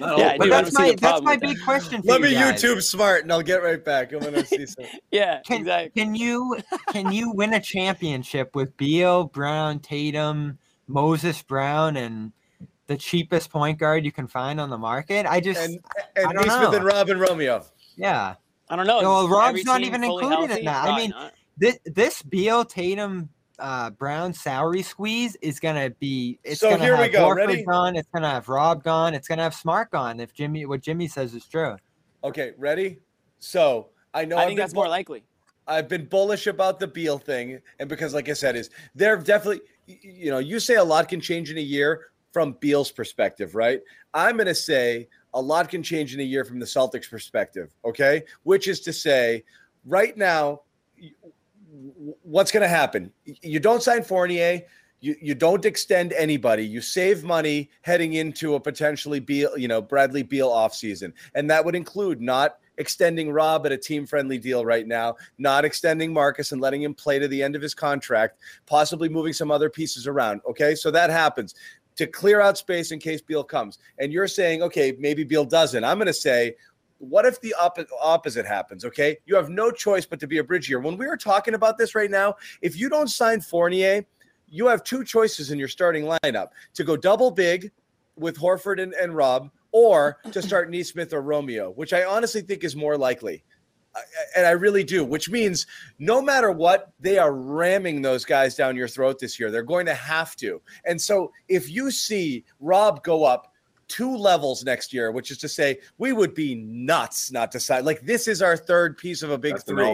Not 0.00 0.18
Yeah, 0.18 0.36
But 0.36 0.44
do. 0.44 0.50
players. 0.50 0.52
I 0.52 0.62
that's 0.62 0.74
my 0.74 0.94
that's 0.94 1.22
my 1.22 1.32
with 1.34 1.40
that. 1.40 1.46
big 1.48 1.64
question 1.64 2.02
for 2.02 2.08
Let 2.08 2.20
you 2.20 2.26
me 2.26 2.34
guys. 2.34 2.62
YouTube 2.62 2.82
smart, 2.82 3.22
and 3.22 3.32
I'll 3.32 3.42
get 3.42 3.62
right 3.62 3.82
back. 3.84 4.12
I'm 4.12 4.18
gonna 4.20 4.44
see 4.44 4.66
some. 4.66 4.84
Yeah, 5.12 5.40
Can, 5.46 5.60
exactly. 5.60 6.02
can 6.02 6.14
you 6.14 6.58
can 6.90 7.12
you 7.12 7.30
win 7.30 7.54
a 7.54 7.60
championship 7.60 8.56
with 8.56 8.76
Beal, 8.76 9.24
Brown, 9.24 9.78
Tatum, 9.78 10.58
Moses 10.88 11.42
Brown, 11.42 11.96
and 11.96 12.32
the 12.88 12.96
cheapest 12.96 13.50
point 13.50 13.78
guard 13.78 14.04
you 14.04 14.10
can 14.10 14.26
find 14.26 14.60
on 14.60 14.68
the 14.70 14.78
market? 14.78 15.24
I 15.26 15.38
just 15.40 15.60
And 15.60 15.78
I 16.16 16.20
and 16.22 16.32
don't 16.32 16.46
Nesmith 16.46 16.70
know. 16.72 16.76
and 16.78 16.84
Robin 16.84 17.18
Romeo. 17.20 17.64
yeah. 17.96 18.34
I 18.70 18.76
don't 18.76 18.86
know. 18.86 18.98
Well, 18.98 19.24
is 19.24 19.30
Rob's 19.30 19.64
not 19.64 19.80
even 19.80 20.02
fully 20.02 20.24
included 20.24 20.42
in 20.44 20.48
healthy? 20.50 20.64
that. 20.66 20.88
I 20.88 20.96
mean, 20.96 21.10
not. 21.10 21.32
This 21.56 21.78
this 21.86 22.22
Beal, 22.22 22.64
Tatum, 22.66 23.30
uh, 23.58 23.88
Brown 23.90 24.32
salary 24.34 24.82
squeeze 24.82 25.36
is 25.40 25.58
gonna 25.58 25.88
be. 25.98 26.38
It's 26.44 26.60
So 26.60 26.70
gonna 26.70 26.84
here 26.84 26.94
we 26.96 27.04
have 27.04 27.12
go. 27.12 27.20
Horford 27.28 27.46
Ready? 27.46 27.64
gone. 27.64 27.96
It's 27.96 28.08
gonna 28.12 28.28
have 28.28 28.46
Rob 28.50 28.84
gone. 28.84 29.14
It's 29.14 29.26
gonna 29.26 29.42
have 29.42 29.54
Smart 29.54 29.90
gone. 29.90 30.20
If 30.20 30.34
Jimmy, 30.34 30.66
what 30.66 30.82
Jimmy 30.82 31.08
says 31.08 31.34
is 31.34 31.46
true. 31.46 31.76
Okay, 32.24 32.52
ready? 32.58 32.98
So 33.38 33.88
I 34.12 34.26
know 34.26 34.36
I 34.36 34.42
I've 34.42 34.46
think 34.48 34.58
been 34.58 34.64
that's 34.64 34.74
more 34.74 34.88
likely. 34.88 35.24
I've 35.66 35.88
been 35.88 36.04
bullish 36.04 36.46
about 36.46 36.78
the 36.78 36.86
Beal 36.88 37.16
thing, 37.18 37.60
and 37.78 37.88
because, 37.88 38.12
like 38.12 38.28
I 38.28 38.34
said, 38.34 38.54
is 38.54 38.68
they're 38.94 39.16
definitely, 39.16 39.62
you 39.86 40.30
know, 40.30 40.38
you 40.38 40.60
say 40.60 40.74
a 40.76 40.84
lot 40.84 41.08
can 41.08 41.20
change 41.22 41.50
in 41.50 41.56
a 41.58 41.62
year 41.62 42.06
from 42.32 42.52
Beal's 42.60 42.90
perspective, 42.90 43.54
right? 43.54 43.80
I'm 44.14 44.36
going 44.36 44.46
to 44.46 44.54
say 44.54 45.08
a 45.34 45.40
lot 45.40 45.68
can 45.68 45.82
change 45.82 46.14
in 46.14 46.20
a 46.20 46.24
year 46.24 46.44
from 46.44 46.58
the 46.58 46.66
Celtics' 46.66 47.08
perspective, 47.08 47.74
okay? 47.84 48.24
Which 48.42 48.68
is 48.68 48.80
to 48.80 48.92
say, 48.92 49.44
right 49.84 50.16
now, 50.16 50.62
what's 52.22 52.50
going 52.50 52.62
to 52.62 52.68
happen? 52.68 53.12
You 53.24 53.60
don't 53.60 53.82
sign 53.82 54.02
Fournier. 54.02 54.62
You, 55.00 55.14
you 55.20 55.34
don't 55.34 55.64
extend 55.64 56.12
anybody. 56.12 56.66
You 56.66 56.80
save 56.80 57.22
money 57.22 57.70
heading 57.82 58.14
into 58.14 58.56
a 58.56 58.60
potentially 58.60 59.20
Beal, 59.20 59.56
you 59.56 59.68
know, 59.68 59.80
Bradley 59.80 60.24
Beal 60.24 60.50
offseason. 60.50 61.12
And 61.34 61.48
that 61.50 61.64
would 61.64 61.76
include 61.76 62.20
not 62.20 62.58
extending 62.78 63.30
Rob 63.30 63.66
at 63.66 63.72
a 63.72 63.76
team 63.76 64.06
friendly 64.06 64.38
deal 64.38 64.64
right 64.64 64.86
now, 64.86 65.16
not 65.36 65.64
extending 65.64 66.12
Marcus 66.12 66.52
and 66.52 66.60
letting 66.60 66.82
him 66.82 66.94
play 66.94 67.18
to 67.18 67.28
the 67.28 67.42
end 67.42 67.54
of 67.54 67.62
his 67.62 67.74
contract, 67.74 68.38
possibly 68.66 69.08
moving 69.08 69.32
some 69.32 69.50
other 69.50 69.68
pieces 69.68 70.06
around. 70.06 70.40
Okay. 70.48 70.74
So 70.74 70.90
that 70.90 71.10
happens 71.10 71.54
to 71.98 72.06
clear 72.06 72.40
out 72.40 72.56
space 72.56 72.92
in 72.92 72.98
case 72.98 73.20
Beal 73.20 73.44
comes. 73.44 73.78
And 73.98 74.12
you're 74.12 74.28
saying, 74.28 74.62
okay, 74.62 74.96
maybe 74.98 75.24
Beal 75.24 75.44
doesn't. 75.44 75.84
I'm 75.84 75.98
going 75.98 76.06
to 76.06 76.14
say, 76.14 76.54
what 76.98 77.26
if 77.26 77.40
the 77.40 77.54
oppo- 77.60 77.86
opposite 78.00 78.46
happens? 78.46 78.84
Okay. 78.84 79.18
You 79.26 79.34
have 79.34 79.50
no 79.50 79.70
choice 79.70 80.06
but 80.06 80.20
to 80.20 80.26
be 80.26 80.38
a 80.38 80.44
bridge 80.44 80.66
here. 80.66 80.78
When 80.78 80.96
we 80.96 81.06
are 81.06 81.16
talking 81.16 81.54
about 81.54 81.76
this 81.76 81.94
right 81.94 82.10
now, 82.10 82.36
if 82.62 82.78
you 82.78 82.88
don't 82.88 83.08
sign 83.08 83.40
Fournier, 83.40 84.04
you 84.48 84.66
have 84.66 84.84
two 84.84 85.04
choices 85.04 85.50
in 85.50 85.58
your 85.58 85.68
starting 85.68 86.04
lineup 86.04 86.48
to 86.74 86.84
go 86.84 86.96
double 86.96 87.30
big 87.30 87.70
with 88.16 88.38
Horford 88.38 88.80
and, 88.80 88.94
and 88.94 89.14
Rob, 89.14 89.50
or 89.72 90.18
to 90.32 90.40
start 90.40 90.70
Nesmith 90.70 91.12
or 91.12 91.20
Romeo, 91.20 91.70
which 91.72 91.92
I 91.92 92.04
honestly 92.04 92.40
think 92.40 92.64
is 92.64 92.74
more 92.74 92.96
likely. 92.96 93.44
And 94.36 94.46
I 94.46 94.50
really 94.50 94.84
do, 94.84 95.04
which 95.04 95.30
means 95.30 95.66
no 95.98 96.20
matter 96.22 96.50
what, 96.50 96.92
they 97.00 97.18
are 97.18 97.32
ramming 97.32 98.02
those 98.02 98.24
guys 98.24 98.54
down 98.54 98.76
your 98.76 98.88
throat 98.88 99.18
this 99.18 99.38
year. 99.38 99.50
They're 99.50 99.62
going 99.62 99.86
to 99.86 99.94
have 99.94 100.36
to. 100.36 100.60
And 100.84 101.00
so 101.00 101.32
if 101.48 101.70
you 101.70 101.90
see 101.90 102.44
Rob 102.60 103.02
go 103.02 103.24
up 103.24 103.52
two 103.88 104.16
levels 104.16 104.64
next 104.64 104.92
year, 104.92 105.10
which 105.10 105.30
is 105.30 105.38
to 105.38 105.48
say, 105.48 105.78
we 105.96 106.12
would 106.12 106.34
be 106.34 106.54
nuts 106.54 107.32
not 107.32 107.50
to 107.52 107.60
sign. 107.60 107.84
Like, 107.84 108.02
this 108.02 108.28
is 108.28 108.42
our 108.42 108.56
third 108.56 108.98
piece 108.98 109.22
of 109.22 109.30
a 109.30 109.38
big 109.38 109.54
That's 109.54 109.64
three. 109.64 109.84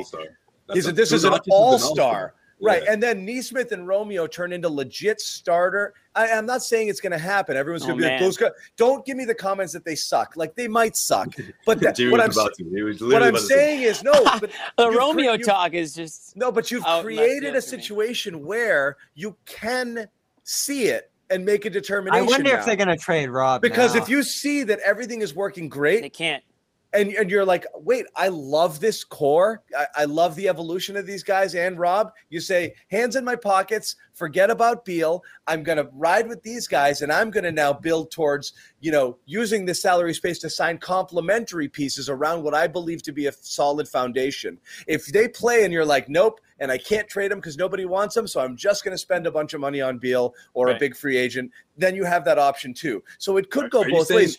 He's 0.72 0.86
a- 0.86 0.92
this 0.92 1.12
is 1.12 1.24
an 1.24 1.34
all 1.50 1.78
star. 1.78 2.34
Right. 2.60 2.82
Yeah. 2.84 2.92
And 2.92 3.02
then 3.02 3.24
Nesmith 3.24 3.72
and 3.72 3.86
Romeo 3.86 4.26
turn 4.26 4.52
into 4.52 4.68
legit 4.68 5.20
starter. 5.20 5.94
I, 6.14 6.28
I'm 6.30 6.46
not 6.46 6.62
saying 6.62 6.88
it's 6.88 7.00
going 7.00 7.12
to 7.12 7.18
happen. 7.18 7.56
Everyone's 7.56 7.82
going 7.84 7.98
Oh, 7.98 8.02
to 8.02 8.06
be 8.06 8.10
like, 8.12 8.20
those 8.20 8.36
guys. 8.36 8.52
Don't 8.76 9.04
give 9.04 9.16
me 9.16 9.24
the 9.24 9.34
comments 9.34 9.72
that 9.72 9.84
they 9.84 9.94
suck. 9.96 10.34
Like 10.36 10.54
they 10.54 10.68
might 10.68 10.96
suck. 10.96 11.28
But 11.66 11.80
that, 11.80 11.98
what, 12.10 12.20
I'm, 12.20 12.30
about 12.30 12.52
to. 12.54 12.64
What 13.10 13.22
I'm 13.22 13.30
about 13.30 13.40
to 13.40 13.46
saying 13.46 13.82
is 13.82 14.02
no. 14.02 14.12
But 14.40 14.50
The 14.76 14.84
you've 14.84 14.92
cre- 14.94 14.98
Romeo 14.98 15.36
talk 15.36 15.74
is 15.74 15.94
just 15.94 16.36
No, 16.36 16.52
but 16.52 16.70
you've 16.70 16.84
created 16.84 17.56
a 17.56 17.60
for 17.62 17.76
me. 17.76 17.82
situation 17.82 18.44
where 18.44 18.96
you 19.14 19.36
can 19.46 20.06
see 20.44 20.84
it 20.86 21.10
and 21.30 21.44
make 21.44 21.64
a 21.64 21.70
determination. 21.70 22.24
I 22.24 22.30
wonder 22.30 22.52
now. 22.52 22.58
if 22.60 22.66
they're 22.66 22.76
gonna 22.76 22.96
trade 22.96 23.28
Rob 23.30 23.62
because 23.62 23.94
now. 23.94 24.02
if 24.02 24.08
you 24.08 24.22
see 24.22 24.62
that 24.64 24.78
everything 24.80 25.22
is 25.22 25.34
working 25.34 25.68
great, 25.68 26.02
they 26.02 26.10
can't. 26.10 26.44
And, 26.94 27.12
and 27.12 27.30
you're 27.30 27.44
like, 27.44 27.66
wait, 27.74 28.06
I 28.14 28.28
love 28.28 28.78
this 28.78 29.02
core. 29.02 29.62
I, 29.76 29.86
I 29.96 30.04
love 30.04 30.36
the 30.36 30.48
evolution 30.48 30.96
of 30.96 31.06
these 31.06 31.24
guys 31.24 31.54
and 31.54 31.78
Rob. 31.78 32.12
You 32.30 32.40
say, 32.40 32.74
hands 32.88 33.16
in 33.16 33.24
my 33.24 33.34
pockets, 33.34 33.96
forget 34.12 34.48
about 34.48 34.84
Beal. 34.84 35.22
I'm 35.48 35.64
going 35.64 35.78
to 35.78 35.88
ride 35.92 36.28
with 36.28 36.42
these 36.42 36.68
guys, 36.68 37.02
and 37.02 37.12
I'm 37.12 37.30
going 37.30 37.44
to 37.44 37.52
now 37.52 37.72
build 37.72 38.12
towards, 38.12 38.52
you 38.80 38.92
know, 38.92 39.18
using 39.26 39.64
the 39.64 39.74
salary 39.74 40.14
space 40.14 40.38
to 40.38 40.50
sign 40.50 40.78
complementary 40.78 41.68
pieces 41.68 42.08
around 42.08 42.44
what 42.44 42.54
I 42.54 42.68
believe 42.68 43.02
to 43.02 43.12
be 43.12 43.26
a 43.26 43.32
solid 43.32 43.88
foundation. 43.88 44.58
If 44.86 45.06
they 45.06 45.26
play 45.26 45.64
and 45.64 45.72
you're 45.72 45.84
like, 45.84 46.08
nope, 46.08 46.40
and 46.60 46.70
I 46.70 46.78
can't 46.78 47.08
trade 47.08 47.32
them 47.32 47.38
because 47.38 47.56
nobody 47.56 47.84
wants 47.84 48.14
them, 48.14 48.28
so 48.28 48.40
I'm 48.40 48.56
just 48.56 48.84
going 48.84 48.94
to 48.94 48.98
spend 48.98 49.26
a 49.26 49.32
bunch 49.32 49.52
of 49.52 49.60
money 49.60 49.80
on 49.80 49.98
Beal 49.98 50.32
or 50.54 50.68
a 50.68 50.78
big 50.78 50.94
free 50.94 51.16
agent, 51.16 51.50
then 51.76 51.96
you 51.96 52.04
have 52.04 52.24
that 52.26 52.38
option 52.38 52.72
too. 52.72 53.02
So 53.18 53.36
it 53.36 53.50
could 53.50 53.70
go 53.70 53.82
Are 53.82 53.90
both 53.90 54.10
ways. 54.10 54.38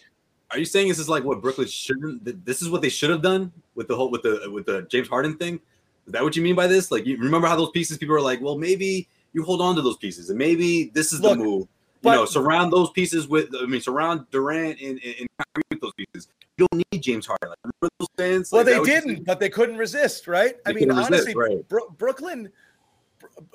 Are 0.56 0.60
you 0.60 0.64
saying 0.64 0.88
this 0.88 1.00
is 1.00 1.10
like 1.10 1.26
what 1.26 1.42
Brooklyn 1.42 1.68
shouldn't? 1.68 2.46
This 2.46 2.62
is 2.62 2.70
what 2.70 2.82
they 2.82 2.88
should 2.88 3.10
have 3.10 3.22
done 3.22 3.52
with 3.76 3.90
the 3.90 3.96
whole 3.98 4.10
with 4.10 4.22
the 4.22 4.50
with 4.50 4.66
the 4.66 4.84
James 4.84 5.10
Harden 5.10 5.36
thing. 5.36 5.60
Is 6.08 6.14
that 6.14 6.24
what 6.24 6.38
you 6.38 6.42
mean 6.42 6.56
by 6.56 6.66
this? 6.66 6.92
Like, 6.92 7.06
you 7.06 7.18
remember 7.18 7.46
how 7.46 7.58
those 7.58 7.72
pieces 7.72 7.98
people 7.98 8.16
are 8.16 8.22
like, 8.22 8.40
well, 8.40 8.58
maybe 8.58 9.10
you 9.34 9.44
hold 9.44 9.60
on 9.60 9.76
to 9.76 9.82
those 9.82 9.98
pieces, 9.98 10.30
and 10.30 10.40
maybe 10.40 10.92
this 10.94 11.12
is 11.12 11.20
Look, 11.20 11.38
the 11.38 11.44
move. 11.44 11.68
but- 12.02 12.12
you 12.12 12.16
know, 12.16 12.26
surround 12.26 12.72
those 12.72 12.90
pieces 12.92 13.28
with. 13.28 13.50
I 13.62 13.66
mean, 13.66 13.82
surround 13.82 14.28
Durant 14.32 14.80
and, 14.80 14.92
and, 15.04 15.28
Kyrie 15.38 15.64
with 15.72 15.82
those 15.82 15.94
pieces. 15.98 16.30
You 16.58 16.68
don't 16.72 16.86
need 16.94 17.02
James 17.02 17.26
Harden. 17.26 17.50
Like, 17.50 17.60
remember 17.62 17.94
those 18.00 18.08
fans? 18.16 18.52
Well, 18.54 18.64
Like, 18.64 18.82
they 18.82 18.94
didn't, 18.94 19.26
but 19.26 19.42
they 19.42 19.50
couldn't 19.50 19.76
resist, 19.76 20.26
right? 20.26 20.56
I 20.66 20.72
mean, 20.72 20.88
resist, 20.88 21.08
honestly, 21.08 21.36
right. 21.36 21.68
Bro- 21.68 21.90
Brooklyn, 21.98 22.50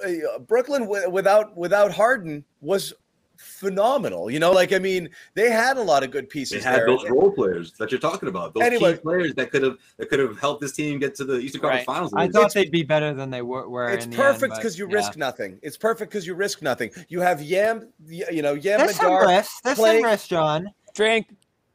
uh, 0.04 0.38
Brooklyn 0.40 0.86
without 0.86 1.56
without 1.56 1.92
Harden 1.92 2.44
was 2.60 2.92
phenomenal. 3.40 4.30
You 4.30 4.38
know, 4.38 4.52
like 4.52 4.72
I 4.72 4.78
mean, 4.78 5.08
they 5.34 5.50
had 5.50 5.76
a 5.76 5.82
lot 5.82 6.02
of 6.02 6.10
good 6.10 6.28
pieces. 6.28 6.50
They 6.50 6.56
pieces 6.58 6.64
had 6.64 6.78
there. 6.80 6.86
those 6.86 7.08
role 7.10 7.30
players 7.32 7.72
that 7.78 7.90
you're 7.90 8.00
talking 8.00 8.28
about. 8.28 8.54
Those 8.54 8.62
Anyway. 8.64 8.94
key 8.94 9.00
players 9.00 9.34
that 9.34 9.50
could 9.50 9.62
have 9.62 9.76
that 9.98 10.08
could 10.10 10.18
have 10.18 10.38
helped 10.38 10.60
this 10.60 10.72
team 10.72 10.98
get 10.98 11.14
to 11.16 11.24
the 11.24 11.38
Eastern 11.38 11.60
Conference 11.62 11.86
Right. 11.88 11.94
Finals. 11.94 12.12
I 12.14 12.24
It's- 12.24 12.32
thought 12.42 12.54
they'd 12.54 12.70
be 12.70 12.82
better 12.82 13.12
than 13.14 13.30
they 13.30 13.42
were. 13.42 13.68
were 13.68 13.88
It's 13.90 14.04
in 14.06 14.12
perfect 14.12 14.54
because 14.56 14.78
you 14.78 14.88
yeah. 14.88 14.96
risk 14.96 15.16
nothing. 15.16 15.58
It's 15.62 15.76
perfect 15.76 16.10
because 16.10 16.26
you 16.26 16.34
risk 16.34 16.62
nothing. 16.62 16.90
You 17.08 17.20
have 17.20 17.42
Yam, 17.42 17.88
you 18.06 18.42
know, 18.42 18.54
Yam 18.54 18.78
There's 18.80 18.96
some 18.96 19.06
Madar. 19.12 19.28
risks. 19.28 19.60
There's 19.62 19.78
playing- 19.78 20.02
some 20.02 20.10
risks, 20.10 20.28
John. 20.28 20.70
Drink. 20.94 21.28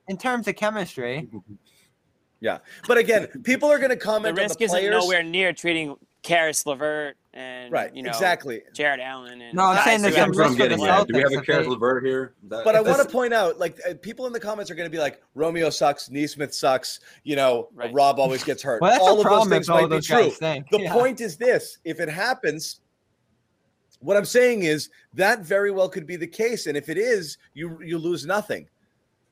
In 0.08 0.18
terms 0.18 0.48
of 0.48 0.56
chemistry, 0.56 1.28
Yeah, 2.42 2.60
but 2.88 2.98
again, 3.00 3.28
people 3.44 3.72
are 3.72 3.80
going 3.80 3.90
to 3.90 3.96
comment. 3.96 4.36
The 4.36 4.42
comment 4.42 4.50
risk 4.50 4.52
on 4.52 4.58
the 4.60 4.64
isn't 4.66 4.80
players. 4.80 5.04
nowhere 5.04 5.24
near 5.24 5.52
treating 5.52 5.96
Caris 6.26 6.66
LeVert 6.66 7.18
and 7.36 7.72
right, 7.72 7.96
you 7.96 8.02
know 8.02 8.10
exactly. 8.10 8.64
Jarrett 8.74 9.00
Allen 9.00 9.42
and 9.42 9.54
No, 9.56 9.66
I'm 9.66 9.84
saying 9.84 9.98
who 10.00 10.04
there's 10.10 10.16
have 10.16 10.34
some 10.34 10.34
That's 10.34 10.38
what 10.40 10.46
I'm 10.46 10.52
risk 10.54 10.58
for 10.58 10.64
the 10.64 10.70
getting 10.70 10.88
at. 10.88 11.08
Do 11.08 11.14
we 11.14 11.20
have 11.22 11.32
a 11.32 11.36
Celtics 11.36 11.40
if 11.42 11.46
Caris 11.46 11.68
LeVert 11.68 12.04
here? 12.06 12.34
That- 12.48 12.64
But 12.66 12.76
I 12.76 12.82
want 12.82 13.02
to 13.04 13.08
point 13.08 13.32
out, 13.34 13.60
like, 13.60 13.80
uh, 13.88 13.94
people 14.02 14.26
in 14.26 14.34
the 14.34 14.40
comments 14.40 14.72
are 14.72 14.76
going 14.76 14.88
to 14.90 14.92
be 14.92 14.98
like, 14.98 15.22
Romeo 15.36 15.70
sucks, 15.70 16.10
Nesmith 16.10 16.54
sucks, 16.56 17.00
you 17.24 17.36
know, 17.36 17.70
Right. 17.76 17.94
Rob 17.94 18.20
always 18.20 18.44
gets 18.44 18.64
hurt. 18.64 18.82
well, 18.82 18.90
that's 18.90 19.04
all 19.04 19.10
a 19.10 19.12
of 19.12 19.18
those 19.18 19.24
problem 19.26 19.50
things 19.50 19.70
all 19.70 19.82
might 19.82 19.88
be 19.88 19.96
those 19.98 20.08
true. 20.08 20.30
think. 20.32 20.68
The 20.72 20.82
Yeah. 20.82 20.94
point 20.94 21.22
is 21.22 21.38
this 21.38 21.78
if 21.86 22.00
it 22.00 22.10
happens, 22.10 22.80
what 24.00 24.18
I'm 24.18 24.26
saying 24.26 24.64
is 24.64 24.90
that 25.14 25.42
very 25.42 25.70
well 25.70 25.88
could 25.90 26.08
be 26.08 26.16
the 26.16 26.28
case. 26.28 26.66
And 26.66 26.76
if 26.76 26.90
it 26.90 26.98
is, 26.98 27.38
you 27.54 27.80
you 27.84 27.98
lose 28.00 28.26
nothing. 28.26 28.68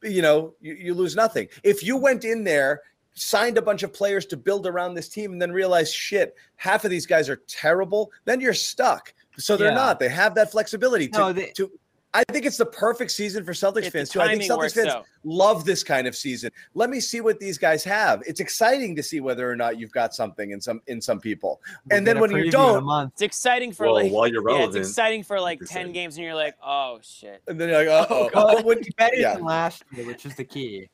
You 0.04 0.22
know, 0.22 0.54
you, 0.62 0.74
you 0.74 0.94
lose 0.94 1.16
nothing. 1.16 1.48
If 1.64 1.82
you 1.84 1.96
went 1.98 2.24
in 2.26 2.44
there, 2.44 2.82
signed 3.16 3.58
a 3.58 3.62
bunch 3.62 3.84
of 3.84 3.94
players 3.94 4.26
to 4.28 4.38
build 4.38 4.66
around 4.68 4.94
this 4.94 5.10
team, 5.10 5.34
and 5.34 5.42
then 5.42 5.52
realize 5.52 5.94
shit, 5.94 6.36
half 6.56 6.84
of 6.86 6.92
these 6.92 7.06
guys 7.06 7.30
are 7.30 7.42
terrible, 7.48 8.12
then 8.26 8.40
you're 8.42 8.54
stuck. 8.54 9.14
So 9.38 9.58
they're 9.58 9.70
Yeah. 9.70 9.74
not. 9.76 10.00
They 10.00 10.10
have 10.10 10.36
that 10.36 10.52
flexibility 10.52 11.08
to, 11.10 11.18
No, 11.20 11.34
they- 11.34 11.52
to 11.52 11.72
I 12.16 12.24
think 12.32 12.46
it's 12.46 12.58
the 12.58 12.66
perfect 12.68 13.10
season 13.10 13.44
for 13.44 13.54
Celtics 13.54 13.86
If 13.86 13.94
fans 13.94 14.10
too. 14.12 14.22
I 14.22 14.38
think 14.38 14.44
Celtics 14.44 14.76
fans 14.76 14.90
out. 14.90 15.06
love 15.24 15.66
this 15.66 15.84
kind 15.84 16.06
of 16.06 16.16
season. 16.16 16.52
Let 16.76 16.92
me 16.92 17.00
see 17.00 17.22
what 17.22 17.40
these 17.40 17.58
guys 17.58 17.84
have. 17.86 18.22
It's 18.28 18.40
exciting 18.40 18.96
to 18.98 19.02
see 19.02 19.20
whether 19.20 19.50
or 19.50 19.56
not 19.56 19.80
you've 19.80 19.92
got 19.94 20.14
something 20.14 20.52
in 20.52 20.62
some 20.62 20.80
in 20.86 21.02
some 21.02 21.20
people. 21.20 21.60
We'll 21.90 21.98
and 21.98 22.06
then 22.06 22.20
when 22.20 22.30
you 22.30 22.44
preview 22.44 22.52
don't- 22.52 23.12
It's 23.14 23.24
exciting 23.24 23.72
for 23.72 23.88
Well, 23.88 23.96
like 23.96 24.12
while 24.12 24.28
you're 24.28 24.48
yeah, 24.48 24.58
relevant, 24.58 24.78
it's 24.78 24.90
exciting 24.90 25.24
for 25.24 25.42
like 25.42 25.58
ten 25.58 25.66
exciting. 25.66 25.92
games, 25.94 26.16
and 26.18 26.24
you're 26.24 26.36
like, 26.36 26.56
oh 26.64 27.00
shit. 27.02 27.42
And 27.48 27.60
then 27.60 27.70
you're 27.70 27.84
like, 27.84 28.10
Well, 28.12 28.30
oh. 28.36 28.58
it 28.60 28.64
would 28.66 28.82
be 28.82 28.92
better 28.96 29.16
yeah. 29.16 29.34
than 29.34 29.46
last 29.46 29.84
year, 29.96 30.06
which 30.06 30.24
is 30.28 30.36
the 30.36 30.44
key. 30.44 30.88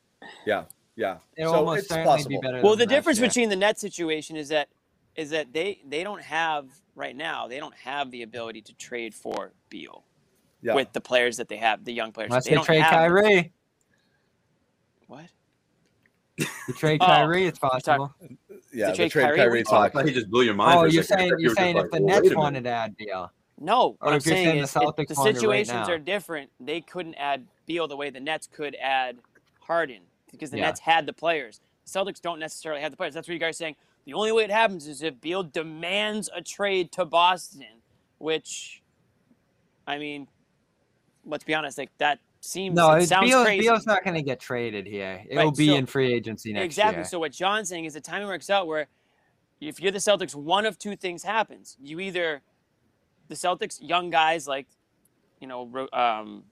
yeah, 0.45 0.63
yeah. 0.99 1.17
It'll 1.37 1.53
So 1.53 1.59
almost 1.59 1.79
it's 1.79 1.87
certainly 1.89 2.05
possible. 2.09 2.29
be 2.29 2.37
better. 2.37 2.61
Well, 2.61 2.75
than 2.75 2.87
the 2.87 2.93
last 2.93 2.99
difference 2.99 3.19
year. 3.19 3.27
between 3.29 3.49
the 3.49 3.55
net 3.55 3.79
situation 3.79 4.35
is 4.35 4.49
that 4.49 4.67
is 5.15 5.29
that 5.31 5.53
they 5.53 5.81
they 5.87 6.03
don't 6.03 6.21
have 6.21 6.65
right 6.95 7.15
now. 7.15 7.47
They 7.47 7.59
don't 7.59 7.73
have 7.75 8.11
the 8.11 8.21
ability 8.23 8.61
to 8.63 8.73
trade 8.73 9.13
for 9.15 9.53
Beal 9.69 10.03
Yeah. 10.61 10.75
with 10.75 10.91
the 10.93 11.01
players 11.01 11.37
that 11.37 11.47
they 11.47 11.57
have, 11.57 11.83
the 11.85 11.93
young 11.93 12.11
players. 12.11 12.29
unless 12.29 12.43
they 12.45 12.51
they 12.51 12.55
don't 12.55 12.65
trade 12.65 12.81
have 12.81 12.91
Kyrie, 12.91 13.51
What? 15.07 15.25
to 16.37 16.73
trade 16.73 16.99
Oh, 17.01 17.05
Kyrie, 17.05 17.45
it's 17.47 17.59
possible. 17.59 18.13
yeah, 18.73 18.87
to 18.87 18.91
the 18.91 18.95
trade 18.97 19.11
trade 19.11 19.23
Kyrie, 19.23 19.37
Kyrie 19.37 19.59
we- 19.59 19.63
Oh, 19.71 19.77
I 19.77 19.89
thought 19.89 20.05
he 20.05 20.13
just 20.13 20.29
blew 20.29 20.43
your 20.43 20.53
mind. 20.53 20.79
Oh, 20.79 20.83
you're 20.85 21.03
saying 21.03 21.29
you 21.29 21.35
you're 21.39 21.55
saying 21.55 21.77
if 21.77 21.83
like, 21.83 21.91
the 21.91 21.99
Nets 21.99 22.15
wait 22.15 22.19
a 22.19 22.23
minute. 22.29 22.37
wanted 22.37 22.63
to 22.65 22.69
add 22.69 22.95
Beal, 22.97 23.31
No, 23.59 23.73
oh, 23.75 23.85
Or 23.85 23.95
what 23.99 24.13
I'm 24.13 24.19
saying 24.21 24.45
saying 24.45 24.57
is 24.63 24.75
it- 24.75 24.79
Celtics 24.79 25.07
the 25.07 25.13
it 25.13 25.17
right 25.17 25.35
situations 25.35 25.87
now. 25.87 25.93
are 25.93 25.97
different. 25.97 26.49
They 26.59 26.81
couldn't 26.81 27.15
add 27.15 27.45
Beal 27.65 27.87
the 27.87 27.97
way 27.97 28.09
the 28.09 28.19
Nets 28.21 28.47
could 28.47 28.75
add 28.75 29.17
Harden 29.59 30.01
because 30.31 30.51
the 30.51 30.57
Yeah. 30.57 30.65
Nets 30.67 30.79
had 30.79 31.05
the 31.05 31.13
players. 31.13 31.59
The 31.85 31.91
Celtics 31.99 32.21
don't 32.21 32.39
necessarily 32.39 32.81
have 32.81 32.91
the 32.91 32.97
players. 32.97 33.13
That's 33.13 33.27
what 33.27 33.33
you 33.33 33.39
guys 33.39 33.55
are 33.55 33.57
saying. 33.57 33.75
The 34.05 34.13
only 34.13 34.31
way 34.31 34.43
it 34.43 34.51
happens 34.51 34.87
is 34.87 35.01
if 35.03 35.19
Beal 35.21 35.43
demands 35.43 36.29
a 36.35 36.41
trade 36.41 36.91
to 36.93 37.05
Boston, 37.05 37.81
which, 38.17 38.81
I 39.87 39.97
mean, 39.97 40.27
let's 41.25 41.43
be 41.43 41.53
honest, 41.53 41.77
like 41.77 41.91
that 41.97 42.19
seems 42.41 42.75
no, 42.75 42.91
it 42.93 42.99
it's 42.99 43.09
sounds 43.09 43.29
Beal, 43.29 43.43
crazy. 43.43 43.61
Beal's 43.61 43.85
not 43.85 44.03
going 44.03 44.15
to 44.15 44.21
get 44.21 44.39
traded 44.39 44.87
here. 44.87 45.23
It'll 45.29 45.45
Right, 45.49 45.55
be 45.57 45.67
so- 45.67 45.75
in 45.75 45.85
free 45.85 46.13
agency 46.13 46.53
next 46.53 46.65
exactly. 46.65 46.97
year. 46.99 47.05
So 47.05 47.19
what 47.19 47.31
John's 47.33 47.69
saying 47.69 47.85
is 47.85 47.93
the 47.93 48.01
timing 48.01 48.27
works 48.27 48.49
out 48.49 48.65
where 48.67 48.87
if 49.59 49.79
you're 49.81 49.91
the 49.91 49.97
Celtics, 49.99 50.33
one 50.33 50.65
of 50.65 50.77
two 50.79 50.95
things 50.95 51.23
happens. 51.23 51.75
You 51.81 51.99
either 51.99 52.41
the 53.27 53.35
Celtics 53.35 53.77
young 53.81 54.09
guys 54.09 54.47
like 54.47 54.67
you 55.41 55.47
know 55.47 55.87
um, 55.93 56.43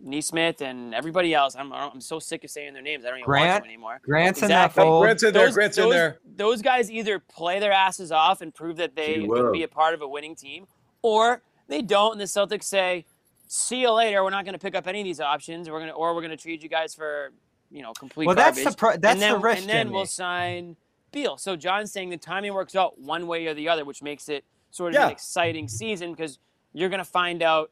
Nesmith 0.00 0.60
and 0.60 0.94
everybody 0.94 1.34
else. 1.34 1.56
I'm 1.56 1.72
I'm 1.72 2.00
so 2.00 2.18
sick 2.18 2.44
of 2.44 2.50
saying 2.50 2.72
their 2.72 2.82
names. 2.82 3.04
I 3.04 3.08
don't 3.08 3.18
even 3.18 3.26
Grant? 3.26 3.48
watch 3.48 3.62
them 3.62 3.64
anymore. 3.68 4.00
Grant's 4.02 4.42
in 4.42 4.48
that 4.48 4.72
fold. 4.72 5.02
Grant's 5.02 5.22
in 5.22 5.32
there. 5.32 5.46
Those- 5.46 5.54
Grant's 5.54 5.78
in 5.78 5.90
there. 5.90 6.18
Those 6.36 6.62
guys 6.62 6.90
either 6.90 7.18
play 7.18 7.58
their 7.58 7.72
asses 7.72 8.12
off 8.12 8.40
and 8.40 8.54
prove 8.54 8.76
that 8.76 8.94
they 8.94 9.20
He 9.20 9.26
can 9.28 9.52
be 9.52 9.62
a 9.64 9.68
part 9.68 9.94
of 9.94 10.02
a 10.02 10.08
winning 10.08 10.34
team, 10.36 10.66
or 11.02 11.42
they 11.66 11.82
don't, 11.82 12.12
and 12.12 12.20
the 12.20 12.24
Celtics 12.26 12.64
say, 12.64 13.04
"See 13.48 13.80
you 13.80 13.90
later. 13.92 14.22
We're 14.22 14.30
not 14.30 14.44
going 14.44 14.52
to 14.54 14.58
pick 14.58 14.74
up 14.74 14.86
any 14.86 15.00
of 15.00 15.04
these 15.04 15.20
options. 15.20 15.68
We're 15.68 15.80
gonna, 15.80 15.92
or 15.92 16.14
we're 16.14 16.22
going 16.22 16.30
to 16.30 16.36
trade 16.36 16.62
you 16.62 16.68
guys 16.68 16.94
for, 16.94 17.32
you 17.70 17.82
know, 17.82 17.92
complete 17.92 18.26
Well, 18.26 18.36
that's 18.36 18.62
the 18.62 18.72
pro- 18.72 18.96
that's 18.96 19.14
and 19.14 19.20
then, 19.22 19.32
the 19.32 19.38
risk. 19.38 19.60
And 19.62 19.68
then 19.68 19.86
Jimmy. 19.86 19.94
we'll 19.96 20.06
sign 20.06 20.76
Beal. 21.10 21.36
So 21.38 21.56
John's 21.56 21.90
saying 21.90 22.10
the 22.10 22.16
timing 22.18 22.54
works 22.54 22.76
out 22.76 22.98
one 23.00 23.26
way 23.26 23.46
or 23.46 23.54
the 23.54 23.68
other, 23.68 23.84
which 23.84 24.02
makes 24.02 24.28
it 24.28 24.44
sort 24.70 24.90
of 24.94 25.00
Yeah. 25.00 25.06
an 25.06 25.12
exciting 25.12 25.66
season 25.66 26.12
because 26.12 26.38
you're 26.74 26.90
going 26.90 26.98
to 26.98 27.04
find 27.04 27.42
out 27.42 27.70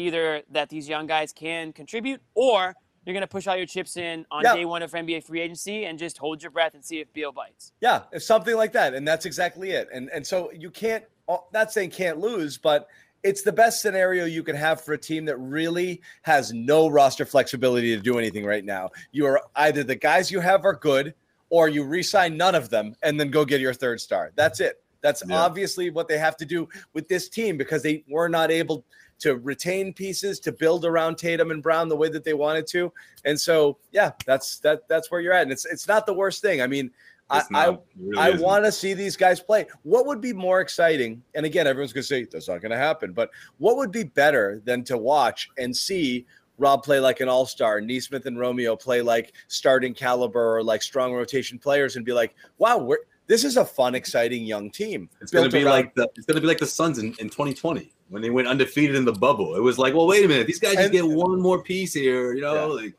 either 0.00 0.42
that 0.50 0.68
these 0.68 0.88
young 0.88 1.06
guys 1.06 1.32
can 1.32 1.72
contribute 1.72 2.20
or 2.34 2.74
you're 3.04 3.14
going 3.14 3.22
to 3.22 3.26
push 3.26 3.46
all 3.46 3.56
your 3.56 3.66
chips 3.66 3.96
in 3.96 4.26
on 4.30 4.42
Yeah. 4.44 4.54
day 4.54 4.64
one 4.64 4.82
of 4.82 4.92
NBA 4.92 5.24
free 5.24 5.40
agency 5.40 5.84
and 5.86 5.98
just 5.98 6.18
hold 6.18 6.42
your 6.42 6.50
breath 6.50 6.74
and 6.74 6.84
see 6.84 7.00
if 7.00 7.12
Beal 7.12 7.32
bites. 7.32 7.72
Yeah, 7.80 8.02
it's 8.12 8.26
something 8.26 8.56
like 8.56 8.72
that, 8.72 8.94
and 8.94 9.06
that's 9.06 9.26
exactly 9.26 9.70
it. 9.72 9.88
And 9.92 10.10
and 10.10 10.24
so 10.26 10.52
you 10.52 10.70
can't. 10.70 11.04
uh, 11.28 11.38
Not 11.52 11.72
saying 11.72 11.90
can't 11.90 12.18
lose, 12.18 12.56
but 12.58 12.88
it's 13.22 13.42
the 13.42 13.52
best 13.52 13.80
scenario 13.82 14.24
you 14.26 14.42
can 14.44 14.54
have 14.54 14.80
for 14.80 14.92
a 14.92 14.98
team 14.98 15.24
that 15.24 15.36
really 15.38 16.00
has 16.22 16.52
no 16.52 16.88
roster 16.88 17.24
flexibility 17.24 17.96
to 17.96 18.00
do 18.02 18.18
anything 18.18 18.44
right 18.44 18.64
now. 18.64 18.90
You 19.10 19.26
are 19.26 19.40
either 19.56 19.82
the 19.82 19.96
guys 19.96 20.30
you 20.30 20.38
have 20.40 20.64
are 20.64 20.74
good, 20.74 21.14
or 21.50 21.68
you 21.68 21.82
re-sign 21.84 22.36
none 22.36 22.54
of 22.54 22.70
them 22.70 22.94
and 23.02 23.18
then 23.18 23.30
go 23.30 23.44
get 23.44 23.60
your 23.60 23.72
third 23.74 24.00
star. 24.00 24.30
That's 24.36 24.60
it. 24.60 24.82
That's 25.00 25.22
Yeah. 25.26 25.36
obviously 25.36 25.90
what 25.90 26.06
they 26.08 26.18
have 26.18 26.36
to 26.38 26.44
do 26.44 26.68
with 26.92 27.06
this 27.08 27.28
team 27.28 27.56
because 27.56 27.82
they 27.82 28.04
were 28.08 28.28
not 28.28 28.50
able 28.50 28.84
to 29.20 29.36
retain 29.36 29.92
pieces 29.92 30.38
to 30.40 30.52
build 30.52 30.84
around 30.84 31.16
Tatum 31.16 31.50
and 31.50 31.62
Brown 31.62 31.88
the 31.88 31.96
way 31.96 32.08
that 32.08 32.24
they 32.24 32.34
wanted 32.34 32.66
to. 32.68 32.92
And 33.24 33.38
so, 33.40 33.78
yeah, 33.92 34.12
that's 34.24 34.58
that. 34.60 34.86
That's 34.88 35.10
where 35.10 35.20
you're 35.20 35.32
at, 35.32 35.42
and 35.42 35.52
it's 35.52 35.64
it's 35.64 35.88
not 35.88 36.06
the 36.06 36.14
worst 36.14 36.42
thing. 36.42 36.60
I 36.62 36.66
mean, 36.66 36.90
I, 37.30 37.38
It's 37.38 37.48
I 37.54 37.66
not. 37.66 37.82
Really 37.98 38.18
I 38.18 38.28
isn't. 38.30 38.40
want 38.42 38.64
to 38.64 38.72
see 38.72 38.94
these 38.94 39.16
guys 39.16 39.40
play. 39.40 39.66
What 39.82 40.06
would 40.06 40.20
be 40.20 40.32
more 40.32 40.60
exciting? 40.60 41.22
And 41.34 41.44
again, 41.46 41.66
everyone's 41.66 41.92
going 41.92 42.02
to 42.02 42.08
say 42.08 42.24
that's 42.24 42.48
not 42.48 42.60
going 42.60 42.70
to 42.72 42.76
happen. 42.78 43.12
But 43.12 43.30
what 43.58 43.76
would 43.76 43.90
be 43.90 44.04
better 44.04 44.60
than 44.64 44.84
to 44.84 44.96
watch 44.96 45.48
and 45.58 45.76
see 45.76 46.26
Rob 46.58 46.82
play 46.84 47.00
like 47.00 47.20
an 47.20 47.28
all 47.28 47.44
star, 47.46 47.80
Nesmith 47.80 48.26
and 48.26 48.38
Romeo 48.38 48.76
play 48.76 49.02
like 49.02 49.32
starting 49.48 49.92
caliber 49.92 50.56
or 50.56 50.62
like 50.62 50.82
strong 50.82 51.12
rotation 51.14 51.58
players, 51.58 51.96
and 51.96 52.04
be 52.04 52.12
like, 52.12 52.34
wow, 52.58 52.78
we're 52.78 52.98
this 53.26 53.42
is 53.44 53.56
a 53.56 53.64
fun, 53.64 53.96
exciting 53.96 54.44
young 54.44 54.70
team. 54.70 55.08
It's 55.20 55.32
gonna 55.32 55.48
be 55.48 55.58
around- 55.64 55.72
like 55.72 55.94
the 55.96 56.08
it's 56.16 56.26
gonna 56.26 56.40
be 56.40 56.46
like 56.46 56.58
the 56.58 56.66
Suns 56.66 56.98
in, 56.98 57.06
in 57.18 57.28
2020 57.28 57.92
when 58.08 58.22
they 58.22 58.30
went 58.30 58.48
undefeated 58.48 58.96
in 58.96 59.04
the 59.04 59.12
bubble. 59.12 59.56
It 59.56 59.60
was 59.62 59.78
like, 59.78 59.94
well, 59.94 60.06
wait 60.06 60.24
a 60.24 60.28
minute, 60.28 60.46
these 60.46 60.60
guys 60.60 60.74
just 60.76 60.92
get 60.92 61.06
one 61.06 61.40
more 61.40 61.62
piece 61.62 61.92
here, 61.94 62.34
you 62.34 62.40
know, 62.42 62.54
Yeah. 62.54 62.84
like 62.84 62.94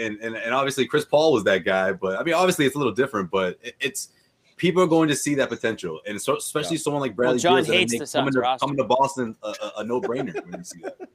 and, 0.00 0.18
and 0.20 0.34
and 0.36 0.52
obviously 0.54 0.86
Chris 0.86 1.04
Paul 1.04 1.32
was 1.32 1.44
that 1.44 1.64
guy, 1.64 1.92
but 1.92 2.18
I 2.18 2.24
mean, 2.24 2.34
obviously 2.34 2.66
it's 2.66 2.74
a 2.74 2.78
little 2.78 2.92
different, 2.92 3.30
but 3.30 3.58
it, 3.62 3.74
it's 3.80 4.08
people 4.56 4.82
are 4.82 4.88
going 4.88 5.08
to 5.08 5.14
see 5.14 5.36
that 5.36 5.48
potential, 5.48 6.00
and 6.06 6.20
so, 6.20 6.36
especially 6.36 6.76
someone 6.78 7.00
like 7.00 7.14
Bradley. 7.14 7.38
John 7.38 7.56
Beal 7.62 7.64
that 7.66 7.72
hates 7.72 7.98
the 7.98 8.18
coming 8.18 8.32
to, 8.34 8.40
roster. 8.40 8.64
coming 8.64 8.76
to 8.78 8.84
Boston 8.84 9.36
a, 9.44 9.48
a, 9.48 9.72
a 9.78 9.84
no 9.84 10.00
brainer 10.00 10.34
when 10.44 10.58
you 10.58 10.64
see 10.64 10.80
that. 10.82 10.96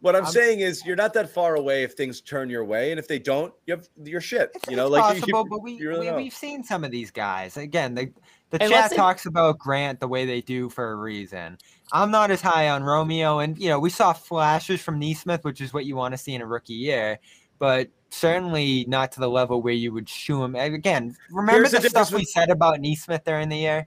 What 0.00 0.16
I'm, 0.16 0.24
I'm- 0.24 0.32
saying 0.32 0.58
is, 0.60 0.84
you're 0.84 0.96
not 0.96 1.12
that 1.14 1.30
far 1.30 1.54
away 1.54 1.84
if 1.84 1.92
things 1.92 2.20
turn 2.20 2.50
your 2.50 2.64
way, 2.64 2.90
and 2.90 2.98
if 2.98 3.06
they 3.06 3.20
don't, 3.20 3.54
you 3.66 3.76
have 3.76 3.88
your 4.02 4.20
shit. 4.20 4.50
It's, 4.56 4.68
you 4.68 4.74
know, 4.74 4.86
it's 4.86 4.90
like 4.92 5.14
you- 5.14 5.20
possible, 5.32 5.46
but 5.48 5.58
we, 5.62 5.74
you 5.74 5.88
really 5.88 6.10
we 6.10 6.16
we've 6.24 6.34
seen 6.34 6.64
some 6.64 6.82
of 6.82 6.90
these 6.90 7.12
guys. 7.12 7.56
Again, 7.56 7.94
the 7.94 8.10
the 8.50 8.60
And 8.60 8.72
chat 8.72 8.92
talks 8.96 9.26
about 9.26 9.58
Grant 9.60 10.00
the 10.00 10.08
way 10.08 10.26
they 10.26 10.40
do 10.40 10.68
for 10.68 10.90
a 10.90 10.96
reason. 10.96 11.56
I'm 11.92 12.10
not 12.10 12.30
as 12.30 12.40
high 12.40 12.70
on 12.70 12.82
Romeo, 12.82 13.38
and 13.40 13.56
you 13.58 13.68
know 13.68 13.78
we 13.78 13.90
saw 13.90 14.12
flashes 14.12 14.80
from 14.80 14.98
Nesmith, 14.98 15.44
which 15.44 15.60
is 15.60 15.72
what 15.74 15.84
you 15.84 15.94
want 15.94 16.12
to 16.12 16.18
see 16.18 16.34
in 16.34 16.40
a 16.40 16.46
rookie 16.46 16.72
year, 16.72 17.18
but 17.58 17.88
certainly 18.10 18.84
not 18.88 19.12
to 19.12 19.20
the 19.20 19.28
level 19.28 19.60
where 19.62 19.74
you 19.74 19.92
would 19.92 20.08
shoo 20.08 20.42
him. 20.42 20.54
Again, 20.56 21.14
remember 21.30 21.60
Here's 21.60 21.72
the 21.72 21.80
the, 21.80 21.90
stuff 21.90 22.10
we 22.10 22.18
with- 22.20 22.28
said 22.28 22.50
about 22.50 22.80
Nesmith 22.80 23.24
during 23.24 23.48
the 23.48 23.56
year. 23.58 23.86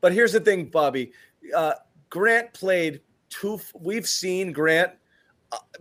But 0.00 0.12
here's 0.12 0.32
the 0.32 0.40
thing, 0.40 0.66
Bobby. 0.66 1.12
Uh, 1.56 1.74
Grant 2.10 2.52
played 2.52 3.00
two. 3.30 3.60
We've 3.74 4.06
seen 4.08 4.52
Grant 4.52 4.92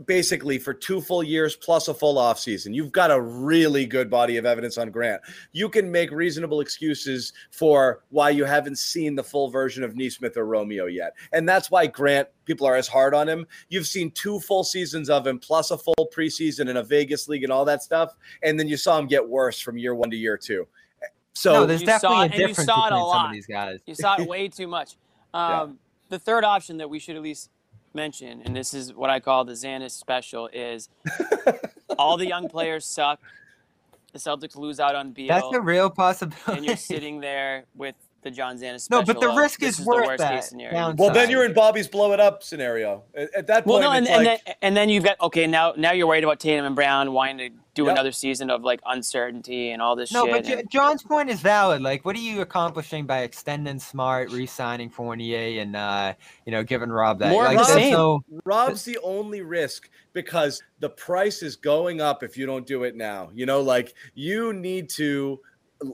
basically 0.06 0.58
for 0.58 0.74
two 0.74 1.00
full 1.02 1.24
years 1.24 1.56
plus 1.56 1.88
a 1.88 1.94
full 1.94 2.16
offseason. 2.16 2.74
You've 2.74 2.92
got 2.92 3.12
a 3.12 3.22
really 3.22 3.86
good 3.86 4.10
body 4.10 4.38
of 4.38 4.46
evidence 4.46 4.78
on 4.78 4.90
Grant. 4.92 5.22
You 5.52 5.70
can 5.70 5.92
make 5.92 6.12
reasonable 6.12 6.62
excuses 6.62 7.34
for 7.52 8.04
why 8.10 8.30
you 8.32 8.46
haven't 8.46 8.78
seen 8.78 9.16
the 9.16 9.24
full 9.24 9.50
version 9.50 9.84
of 9.84 9.96
Nesmith 9.96 10.38
or 10.38 10.46
Romeo 10.46 10.86
yet. 10.88 11.14
And 11.32 11.48
that's 11.48 11.70
why 11.70 11.88
Grant, 11.88 12.28
people 12.46 12.66
are 12.68 12.76
as 12.76 12.88
hard 12.88 13.14
on 13.14 13.28
him. 13.30 13.46
You've 13.70 13.88
seen 13.88 14.12
two 14.12 14.40
full 14.40 14.64
seasons 14.64 15.10
of 15.10 15.26
him 15.28 15.40
plus 15.40 15.72
a 15.72 15.78
full 15.78 16.10
preseason 16.16 16.70
in 16.70 16.78
a 16.78 16.84
Vegas 16.84 17.28
league 17.28 17.44
and 17.44 17.52
all 17.52 17.66
that 17.66 17.84
stuff. 17.84 18.16
And 18.44 18.60
then 18.60 18.68
you 18.68 18.78
saw 18.78 18.98
him 18.98 19.08
get 19.08 19.28
worse 19.28 19.60
from 19.60 19.78
year 19.78 19.96
one 19.96 20.10
to 20.12 20.18
year 20.18 20.38
two. 20.38 20.68
So 21.36 21.54
no, 21.54 21.66
there's 21.66 21.82
you 21.82 21.88
definitely 21.88 22.16
saw- 22.16 22.22
a 22.22 22.26
and 22.26 22.34
you 22.34 22.48
difference 22.48 22.66
saw 22.68 22.86
it 22.86 22.92
a 22.92 22.96
between 22.96 23.12
some 23.14 23.26
of 23.26 23.32
these 23.32 23.48
guys. 23.48 23.80
You 23.86 23.96
saw 23.96 24.16
it 24.22 24.28
way 24.28 24.48
too 24.50 24.68
much. 24.68 24.98
Um, 25.34 25.80
The 26.10 26.20
third 26.20 26.44
option 26.44 26.78
that 26.78 26.90
we 26.90 27.00
should 27.00 27.16
at 27.16 27.24
least 27.24 27.50
mention, 27.96 28.42
and 28.44 28.56
this 28.56 28.74
is 28.74 28.94
what 28.94 29.10
I 29.10 29.20
call 29.20 29.46
the 29.46 29.54
Zannis 29.54 29.92
special, 29.92 30.50
is 30.52 30.90
all 31.98 32.18
the 32.18 32.28
young 32.28 32.50
players 32.50 32.86
suck. 32.86 33.20
The 34.12 34.20
Celtics 34.20 34.56
lose 34.56 34.80
out 34.80 34.94
on 34.96 35.12
Beal, 35.12 35.28
That's 35.30 35.54
a 35.54 35.62
real 35.62 35.90
possibility. 35.90 36.58
and 36.58 36.66
you're 36.66 36.76
sitting 36.76 37.20
there 37.20 37.66
with 37.76 37.96
the 38.24 38.32
John 38.32 38.58
Zannis 38.58 38.90
No, 38.90 39.04
but 39.04 39.20
the 39.20 39.30
of, 39.30 39.38
risk 39.38 39.60
this 39.60 39.78
is 39.80 39.86
the 39.86 39.90
worth 39.90 40.08
worst 40.08 40.18
that 40.20 40.50
case 40.50 40.54
Well, 40.98 41.12
then 41.12 41.30
you're 41.30 41.46
in 41.46 41.54
Bobby's 41.54 41.88
blow 41.88 42.14
it 42.14 42.20
up 42.20 42.44
scenario. 42.44 43.04
At, 43.16 43.34
at 43.36 43.48
that 43.48 43.66
Well, 43.66 43.78
point, 43.80 43.84
no, 43.84 43.92
and, 43.92 44.06
it's 44.06 44.16
and, 44.16 44.26
like, 44.26 44.46
then, 44.46 44.56
and 44.62 44.78
then 44.78 44.90
you've 44.90 45.04
got 45.04 45.20
okay 45.22 45.48
now. 45.48 45.74
Now 45.78 45.92
you're 45.92 46.08
worried 46.08 46.24
about 46.24 46.40
Tatum 46.40 46.66
and 46.66 46.76
Brown 46.76 47.12
wanting 47.14 47.38
to 47.38 47.50
do 47.76 47.84
Yep. 47.86 47.92
another 47.92 48.12
season 48.12 48.52
of 48.52 48.62
like 48.64 48.80
uncertainty 48.86 49.72
and 49.72 49.82
all 49.82 49.96
this 49.96 50.12
No, 50.12 50.26
shit. 50.26 50.32
but 50.46 50.46
and- 50.60 50.70
John's 50.70 51.02
point 51.02 51.30
is 51.30 51.40
valid. 51.42 51.82
Like, 51.82 52.06
what 52.06 52.16
are 52.16 52.20
you 52.20 52.42
accomplishing 52.42 53.06
by 53.08 53.20
extending 53.22 53.80
Smart, 53.80 54.32
re-signing 54.32 54.90
Fournier, 54.92 55.60
and 55.62 55.76
uh, 55.76 56.14
you 56.46 56.52
know, 56.52 56.64
giving 56.64 56.90
Rob 56.90 57.18
that? 57.20 57.32
More 57.32 57.48
of 57.48 57.54
like, 57.54 57.58
the 57.68 57.74
there's 57.74 57.84
same. 57.86 57.94
no- 57.94 58.24
Rob's 58.46 58.84
the 58.86 59.00
only 59.04 59.42
risk 59.42 59.90
because 60.14 60.62
the 60.82 60.90
price 60.90 61.42
is 61.42 61.56
going 61.56 62.00
up 62.00 62.22
if 62.22 62.38
you 62.38 62.46
don't 62.46 62.68
do 62.68 62.84
it 62.84 62.96
now. 62.96 63.32
You 63.34 63.48
know, 63.48 63.62
like 63.62 63.96
you 64.14 64.54
need 64.54 64.88
to, 64.92 65.40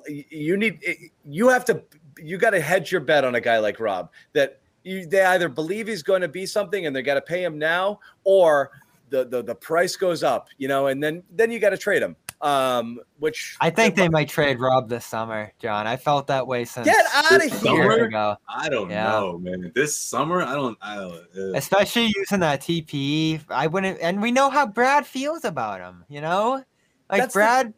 you 0.08 0.58
need, 0.58 0.80
you 1.24 1.48
have 1.48 1.64
to, 1.66 1.82
you 2.24 2.38
got 2.38 2.52
to 2.52 2.62
hedge 2.62 2.92
your 2.92 3.02
bet 3.02 3.24
on 3.24 3.36
a 3.36 3.42
guy 3.42 3.60
like 3.60 3.80
Rob 3.80 4.12
that 4.34 4.60
you, 4.84 5.06
they 5.06 5.24
either 5.24 5.50
believe 5.50 5.88
he's 5.88 6.04
going 6.04 6.22
to 6.22 6.28
be 6.28 6.46
something 6.46 6.86
and 6.86 6.96
they 6.96 7.02
got 7.02 7.16
to 7.16 7.22
pay 7.22 7.44
him 7.44 7.58
now, 7.60 8.00
or 8.24 8.72
the, 9.10 9.26
the 9.26 9.44
the 9.44 9.56
price 9.56 9.96
goes 9.96 10.24
up. 10.24 10.50
You 10.58 10.68
know, 10.68 10.88
and 10.88 11.02
then 11.04 11.24
then 11.32 11.52
you 11.52 11.60
got 11.60 11.72
to 11.72 11.78
trade 11.78 12.02
him. 12.02 12.16
Um, 12.42 13.02
which 13.18 13.58
I 13.60 13.70
think 13.70 13.96
they 13.96 14.08
might 14.08 14.30
trade 14.30 14.62
Rob 14.62 14.88
this 14.88 15.06
summer, 15.06 15.52
John. 15.60 15.86
I 15.88 15.98
felt 15.98 16.28
that 16.28 16.48
way 16.48 16.64
since 16.64 16.86
get 16.86 17.06
out 17.14 17.36
of 17.36 17.42
here. 17.52 17.60
summer? 17.60 18.06
ago. 18.06 18.38
I 18.48 18.70
don't 18.70 18.90
Yeah. 18.90 19.10
know, 19.10 19.38
man. 19.40 19.74
This 19.76 19.98
summer, 19.98 20.42
I 20.42 20.54
don't. 20.56 20.78
I 20.82 20.96
don't. 20.96 21.16
Uh, 21.38 21.52
especially 21.58 22.14
using 22.16 22.40
that 22.40 22.62
TPE. 22.62 23.42
I 23.50 23.68
wouldn't, 23.68 24.00
and 24.00 24.22
we 24.22 24.32
know 24.32 24.50
how 24.50 24.66
Brad 24.66 25.06
feels 25.06 25.44
about 25.44 25.82
him. 25.82 26.06
You 26.08 26.22
know, 26.22 26.64
like 27.12 27.22
That's 27.24 27.34
the- 27.34 27.40
Brad. 27.40 27.74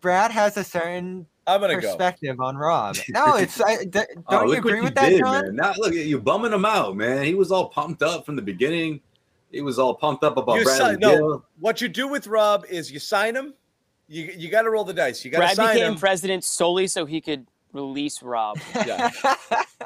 Brad 0.00 0.30
has 0.30 0.56
a 0.56 0.64
certain 0.64 1.26
I'm 1.48 1.60
gonna 1.60 1.74
go. 1.80 1.88
perspective 1.88 2.40
on 2.40 2.56
Rob. 2.56 2.96
No, 3.08 3.36
it's 3.36 3.60
I, 3.60 3.84
d- 3.84 3.90
don't 3.90 4.06
oh, 4.28 4.44
you 4.46 4.58
agree 4.58 4.80
with 4.80 4.90
you 4.90 4.94
that, 4.94 5.08
did, 5.08 5.20
John? 5.20 5.44
man. 5.46 5.56
Now 5.56 5.72
look, 5.78 5.94
at 5.94 6.04
you 6.04 6.20
bumming 6.20 6.52
him 6.52 6.64
out, 6.64 6.96
man. 6.96 7.24
He 7.24 7.34
was 7.34 7.50
all 7.50 7.68
pumped 7.70 8.02
up 8.02 8.24
from 8.26 8.36
the 8.36 8.42
beginning. 8.42 9.00
He 9.50 9.62
was 9.62 9.78
all 9.78 9.94
pumped 9.94 10.22
up 10.24 10.36
about 10.36 10.58
You 10.58 10.64
Bradley 10.64 10.94
si- 10.94 10.98
no. 11.00 11.16
Beal. 11.16 11.44
What 11.60 11.80
you 11.80 11.88
do 11.88 12.06
with 12.06 12.26
Rob 12.26 12.66
is 12.68 12.92
you 12.92 12.98
sign 12.98 13.34
him. 13.34 13.54
You 14.08 14.24
you 14.36 14.50
got 14.50 14.62
to 14.62 14.70
roll 14.70 14.84
the 14.84 14.94
dice. 14.94 15.24
You 15.24 15.30
got 15.30 15.38
to 15.38 15.42
Brad 15.46 15.56
sign 15.56 15.74
became 15.76 15.96
president 15.96 16.44
solely 16.44 16.86
so 16.86 17.06
he 17.06 17.20
could 17.20 17.46
release 17.72 18.22
Rob. 18.22 18.58
Yeah. 18.86 19.10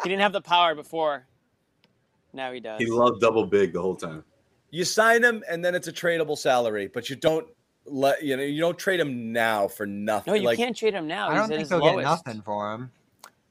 he 0.03 0.09
didn't 0.09 0.21
have 0.21 0.33
the 0.33 0.41
power 0.41 0.75
before. 0.75 1.27
Now 2.33 2.53
he 2.53 2.61
does. 2.61 2.79
He 2.81 2.87
loved 2.87 3.21
double 3.21 3.47
big 3.47 3.73
the 3.73 3.81
whole 3.83 3.97
time. 3.97 4.25
you 4.71 4.85
sign 4.85 5.23
him 5.23 5.43
and 5.51 5.65
then 5.65 5.75
it's 5.75 5.87
a 5.89 5.93
tradable 5.93 6.37
salary, 6.39 6.89
but 6.93 7.11
you 7.11 7.17
don't 7.17 7.47
let 7.87 8.23
you 8.23 8.37
know 8.37 8.43
you 8.43 8.61
don't 8.61 8.79
trade 8.79 9.01
him 9.01 9.33
now 9.33 9.69
for 9.69 9.87
nothing. 9.87 10.33
no, 10.33 10.39
you 10.39 10.47
like, 10.47 10.59
can't 10.59 10.77
trade 10.77 10.95
him 10.95 11.07
now. 11.07 11.29
I 11.29 11.33
He's 11.33 11.41
don't 11.41 11.45
at 11.45 11.49
think 11.49 11.61
his 11.61 11.69
they'll 11.71 11.79
lowest. 11.81 11.97
get 11.97 12.03
nothing 12.05 12.43
for 12.43 12.75
him. 12.75 12.91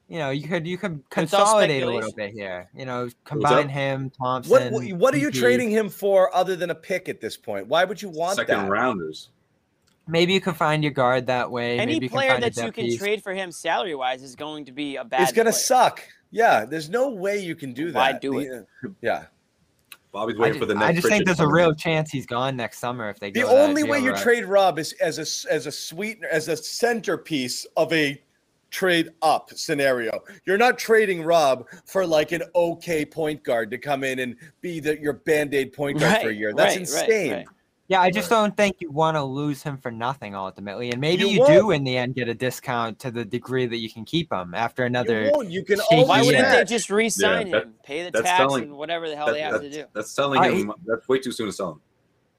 You 0.08 0.18
know, 0.18 0.30
you 0.30 0.46
could 0.46 0.66
you 0.66 0.76
could 0.76 1.02
consolidate 1.10 1.82
a 1.82 1.90
little 1.90 2.12
bit 2.12 2.32
here. 2.32 2.68
You 2.76 2.84
know, 2.84 3.08
combine 3.24 3.68
him, 3.68 4.10
Thompson. 4.10 4.50
What 4.50 4.72
what, 4.72 4.92
what 4.92 5.14
are 5.14 5.18
you 5.18 5.30
trading 5.30 5.70
him 5.70 5.88
for 5.88 6.34
other 6.34 6.54
than 6.56 6.70
a 6.70 6.74
pick 6.74 7.08
at 7.08 7.20
this 7.20 7.36
point? 7.36 7.66
Why 7.66 7.84
would 7.84 8.00
you 8.02 8.10
want 8.10 8.36
Second 8.36 8.64
that? 8.64 8.70
rounders. 8.70 9.30
Maybe 10.08 10.32
you 10.34 10.40
can 10.40 10.52
find 10.52 10.82
your 10.82 10.92
guard 10.92 11.26
that 11.28 11.50
way. 11.50 11.78
Any 11.78 11.94
Maybe 11.94 12.06
you 12.06 12.10
can 12.10 12.16
player 12.16 12.30
find 12.32 12.42
that 12.42 12.56
you 12.56 12.72
can 12.72 12.84
piece. 12.86 12.98
trade 12.98 13.22
for 13.22 13.32
him 13.32 13.52
salary 13.52 13.94
wise 13.94 14.22
is 14.22 14.34
going 14.34 14.64
to 14.66 14.72
be 14.72 14.96
a 14.96 15.04
bad. 15.04 15.22
It's 15.22 15.32
gonna 15.32 15.52
suck. 15.52 16.02
Yeah, 16.30 16.64
there's 16.64 16.90
no 16.90 17.10
way 17.10 17.38
you 17.38 17.54
can 17.54 17.72
do 17.72 17.92
that. 17.92 17.98
Why 18.14 18.18
do 18.18 18.38
it? 18.40 18.50
Uh, 18.84 18.88
yeah. 19.00 19.26
Bobby's 20.12 20.36
I 20.36 20.40
waiting 20.40 20.54
just, 20.54 20.60
for 20.60 20.66
the 20.66 20.74
next. 20.74 20.88
I 20.88 20.92
just 20.92 21.08
think 21.08 21.24
there's 21.24 21.40
a 21.40 21.48
real 21.48 21.74
chance 21.74 22.10
he's 22.10 22.26
gone 22.26 22.56
next 22.56 22.78
summer 22.78 23.08
if 23.08 23.18
they 23.18 23.30
The 23.30 23.42
go 23.42 23.48
only 23.48 23.82
way 23.82 23.98
deal 23.98 24.04
you 24.04 24.10
route. 24.12 24.22
trade 24.22 24.44
Rob 24.44 24.78
is 24.78 24.92
as 24.94 25.18
a 25.18 25.52
as 25.52 25.66
a 25.66 25.72
sweetener, 25.72 26.28
as 26.28 26.48
a 26.48 26.56
centerpiece 26.56 27.66
of 27.76 27.92
a 27.92 28.22
trade 28.70 29.10
up 29.22 29.50
scenario. 29.54 30.18
You're 30.44 30.58
not 30.58 30.78
trading 30.78 31.22
Rob 31.22 31.66
for 31.86 32.06
like 32.06 32.32
an 32.32 32.42
okay 32.54 33.04
point 33.04 33.42
guard 33.42 33.70
to 33.70 33.78
come 33.78 34.04
in 34.04 34.18
and 34.20 34.36
be 34.60 34.80
the, 34.80 34.98
your 34.98 35.12
band-aid 35.12 35.72
point 35.72 36.00
guard 36.00 36.22
for 36.22 36.30
a 36.30 36.34
year. 36.34 36.54
That's 36.54 36.76
right, 36.76 36.88
right, 36.88 37.08
insane. 37.08 37.32
right. 37.32 37.46
Yeah, 37.92 38.00
I 38.00 38.10
just 38.10 38.30
don't 38.30 38.56
think 38.56 38.76
you 38.80 38.90
want 38.90 39.18
to 39.18 39.22
lose 39.22 39.62
him 39.62 39.76
for 39.76 39.90
nothing 39.90 40.34
ultimately, 40.34 40.90
and 40.90 40.98
maybe 41.00 41.24
You 41.24 41.28
you, 41.40 41.46
do 41.46 41.70
in 41.72 41.84
the 41.84 41.96
end 41.98 42.14
get 42.14 42.26
a 42.26 42.32
discount 42.34 42.98
to 43.00 43.10
the 43.10 43.22
degree 43.22 43.66
that 43.66 43.76
you 43.76 43.90
can 43.92 44.06
keep 44.06 44.32
him 44.32 44.54
after 44.54 44.84
another. 44.84 45.30
won't. 45.32 45.50
You 45.50 45.62
can 45.62 45.76
shaky 45.76 45.96
always 45.96 46.08
Why 46.08 46.22
wouldn't 46.22 46.48
they 46.50 46.64
just 46.64 46.88
re-sign 46.88 47.48
Yeah, 47.48 47.52
that- 47.52 47.62
him, 47.64 47.74
pay 47.84 48.08
the 48.08 48.22
tax, 48.22 48.38
telling- 48.38 48.62
and 48.64 48.72
whatever 48.78 49.10
the 49.10 49.16
hell 49.16 49.26
That- 49.26 49.32
they 49.34 49.40
have 49.40 49.60
to 49.60 49.70
do? 49.70 49.84
that's 49.94 50.14
telling 50.14 50.40
I- 50.40 50.50
him 50.52 50.72
that's 50.86 51.06
way 51.06 51.18
too 51.18 51.32
soon 51.32 51.46
to 51.48 51.52
sell 51.52 51.72
him. 51.72 51.80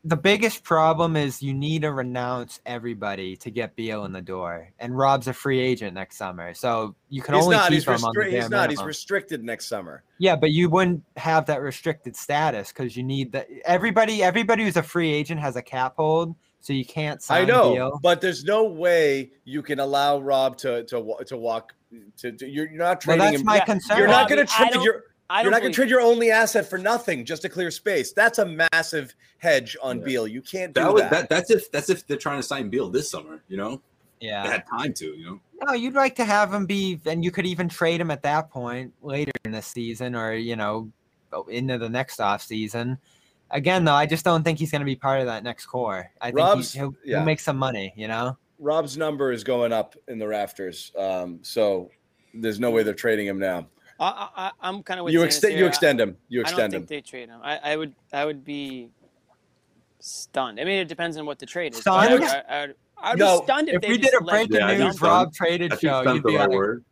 The 0.05 0.17
biggest 0.17 0.65
problem 0.65 1.15
is 1.15 1.41
you 1.41 1.53
need 1.53 1.83
to 1.83 1.93
renounce 1.93 2.59
everybody 2.65 3.37
to 3.37 3.49
get 3.49 3.73
Beal 3.77 4.03
in 4.03 4.11
the 4.11 4.21
door, 4.21 4.69
and 4.79 4.97
Rob's 4.97 5.27
a 5.29 5.33
free 5.33 5.59
agent 5.61 5.93
next 5.93 6.17
summer, 6.17 6.53
so 6.53 6.93
you 7.09 7.21
can 7.21 7.35
He's 7.35 7.43
only 7.45 7.55
not. 7.55 7.69
keep 7.69 7.75
He's, 7.75 7.85
him 7.87 8.03
on 8.03 8.13
the 8.13 8.23
he's 8.25 8.33
bare 8.33 8.49
not. 8.49 8.69
He's 8.69 8.83
restricted 8.83 9.43
next 9.45 9.67
summer. 9.67 10.03
Yeah, 10.17 10.35
but 10.35 10.51
you 10.51 10.69
wouldn't 10.69 11.03
have 11.15 11.45
that 11.45 11.61
restricted 11.61 12.17
status 12.17 12.69
because 12.73 12.97
you 12.97 13.03
need 13.03 13.31
that. 13.31 13.47
Everybody, 13.63 14.21
everybody 14.21 14.65
who's 14.65 14.75
a 14.75 14.83
free 14.83 15.09
agent 15.13 15.39
has 15.39 15.55
a 15.55 15.61
cap 15.61 15.93
hold, 15.95 16.35
so 16.59 16.73
you 16.73 16.83
can't 16.83 17.21
sign 17.23 17.43
I 17.43 17.45
know, 17.45 17.73
Beal. 17.73 17.99
but 18.03 18.19
there's 18.19 18.43
no 18.43 18.65
way 18.65 19.31
you 19.45 19.61
can 19.61 19.79
allow 19.79 20.19
Rob 20.19 20.57
to 20.57 20.83
to 20.85 20.99
wa- 20.99 21.19
to 21.19 21.37
walk. 21.37 21.73
To, 22.17 22.31
to 22.33 22.49
you're 22.49 22.69
not 22.71 23.05
Well, 23.05 23.15
trading 23.17 23.19
that's 23.19 23.39
him. 23.39 23.45
my 23.45 23.55
Yeah, 23.57 23.65
concern. 23.65 23.97
You're 23.99 24.07
not 24.07 24.27
going 24.27 24.45
to 24.45 24.51
trade 24.51 24.71
don't- 24.73 24.83
your. 24.83 24.95
I 24.95 24.99
You're 25.31 25.43
don't 25.51 25.61
going 25.61 25.71
to 25.71 25.75
trade 25.75 25.89
your 25.89 26.01
only 26.01 26.29
asset 26.31 26.69
for 26.69 26.77
nothing 26.77 27.25
just 27.25 27.41
to 27.43 27.49
clear 27.49 27.71
space. 27.71 28.11
That's 28.13 28.37
a 28.39 28.45
massive 28.73 29.15
hedge 29.39 29.75
on 29.81 29.99
Yeah. 29.99 30.05
Beal. 30.05 30.27
You 30.27 30.41
can't 30.41 30.73
do 30.73 30.81
That 30.81 30.85
that. 30.87 30.93
was 30.93 31.03
that. 31.09 31.29
That's 31.29 31.49
if 31.51 31.71
that's 31.71 31.89
if 31.89 32.05
they're 32.05 32.17
trying 32.17 32.37
to 32.39 32.43
sign 32.43 32.69
Beal 32.69 32.89
this 32.89 33.09
summer. 33.09 33.41
You 33.47 33.57
know, 33.57 33.81
yeah, 34.19 34.43
they 34.43 34.49
yeah. 34.49 34.53
had 34.53 34.67
time 34.67 34.93
to. 34.93 35.05
You 35.05 35.25
know, 35.25 35.39
No, 35.65 35.73
you'd 35.73 35.95
like 35.95 36.15
to 36.17 36.25
have 36.25 36.53
him 36.53 36.65
be, 36.65 36.99
and 37.05 37.23
you 37.23 37.31
could 37.31 37.45
even 37.45 37.67
trade 37.69 37.99
him 38.01 38.11
at 38.11 38.21
that 38.23 38.49
point 38.51 38.93
later 39.01 39.31
in 39.45 39.51
the 39.51 39.61
season, 39.61 40.15
or 40.15 40.33
you 40.33 40.55
know, 40.55 40.91
into 41.49 41.77
the 41.77 41.89
next 41.89 42.19
off 42.19 42.43
season. 42.43 42.97
Again, 43.49 43.85
though, 43.85 43.93
I 43.93 44.05
just 44.05 44.25
don't 44.25 44.43
think 44.43 44.59
he's 44.59 44.71
going 44.71 44.81
to 44.81 44.85
be 44.85 44.95
part 44.95 45.19
of 45.19 45.27
that 45.27 45.43
next 45.43 45.65
core. 45.67 46.09
I 46.21 46.27
think 46.27 46.39
Rob's- 46.39 46.73
he, 46.73 46.79
he'll, 46.79 46.95
yeah. 47.05 47.17
he'll 47.17 47.25
make 47.25 47.39
some 47.39 47.57
money. 47.57 47.93
You 47.95 48.07
know. 48.07 48.37
Rob's 48.59 48.97
number 48.97 49.31
is 49.31 49.43
going 49.43 49.73
up 49.73 49.95
in 50.07 50.19
the 50.19 50.27
rafters. 50.27 50.91
Um, 50.97 51.39
so 51.41 51.89
there's 52.33 52.59
no 52.59 52.71
way 52.71 52.83
they're 52.83 52.93
trading 52.93 53.27
him 53.27 53.37
now. 53.39 53.67
I, 53.99 54.29
I, 54.35 54.51
I'm 54.61 54.83
kind 54.83 54.99
of 54.99 55.05
with 55.05 55.13
You 55.13 55.19
Zannis 55.21 55.25
extend. 55.25 55.59
You 55.59 55.65
extend 55.65 56.01
him. 56.01 56.17
You 56.29 56.41
I 56.41 56.43
don't 56.43 56.51
extend 56.53 56.73
think 56.73 56.87
they 56.87 57.01
trade 57.01 57.29
him. 57.29 57.39
I, 57.43 57.57
I 57.57 57.75
would 57.75 57.93
I 58.11 58.25
would 58.25 58.43
be 58.43 58.89
stunned. 59.99 60.59
I 60.59 60.63
mean, 60.63 60.79
it 60.79 60.87
depends 60.87 61.17
on 61.17 61.25
what 61.25 61.39
the 61.39 61.45
trade 61.45 61.73
is. 61.73 61.81
Stunned? 61.81 62.09
I, 62.09 62.13
would- 62.13 62.23
I, 62.23 62.43
I, 62.49 62.61
would- 62.67 62.75
I 62.97 63.09
would 63.11 63.19
No, 63.19 63.39
be 63.39 63.43
stunned 63.45 63.69
if, 63.69 63.75
If 63.75 63.81
they 63.81 63.87
we 63.89 63.97
did 63.97 64.13
a 64.13 64.21
breaking 64.21 64.55
Yeah, 64.55 64.67
news 64.77 64.95
stunned- 64.97 65.01
Rob 65.01 65.33
traded 65.33 65.73
I 65.73 65.77
show, 65.77 66.01
you'd 66.13 66.23
be 66.23 66.35
right 66.35 66.49
like, 66.49 66.57
word. 66.57 66.83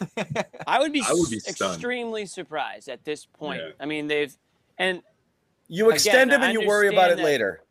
I 0.66 0.78
would 0.80 0.92
be, 0.92 1.02
I 1.06 1.12
would 1.12 1.30
be 1.30 1.38
stunned. 1.40 1.74
extremely 1.74 2.26
surprised 2.26 2.88
at 2.88 3.04
this 3.04 3.24
point. 3.26 3.62
Yeah. 3.64 3.70
I 3.80 3.86
mean, 3.86 4.06
they've 4.08 4.36
and 4.78 5.02
You 5.68 5.90
extend 5.90 6.30
Again, 6.30 6.40
him 6.42 6.50
and 6.50 6.60
you 6.60 6.66
worry 6.66 6.88
about 6.88 7.10
it 7.10 7.16
that- 7.18 7.24
later. 7.24 7.62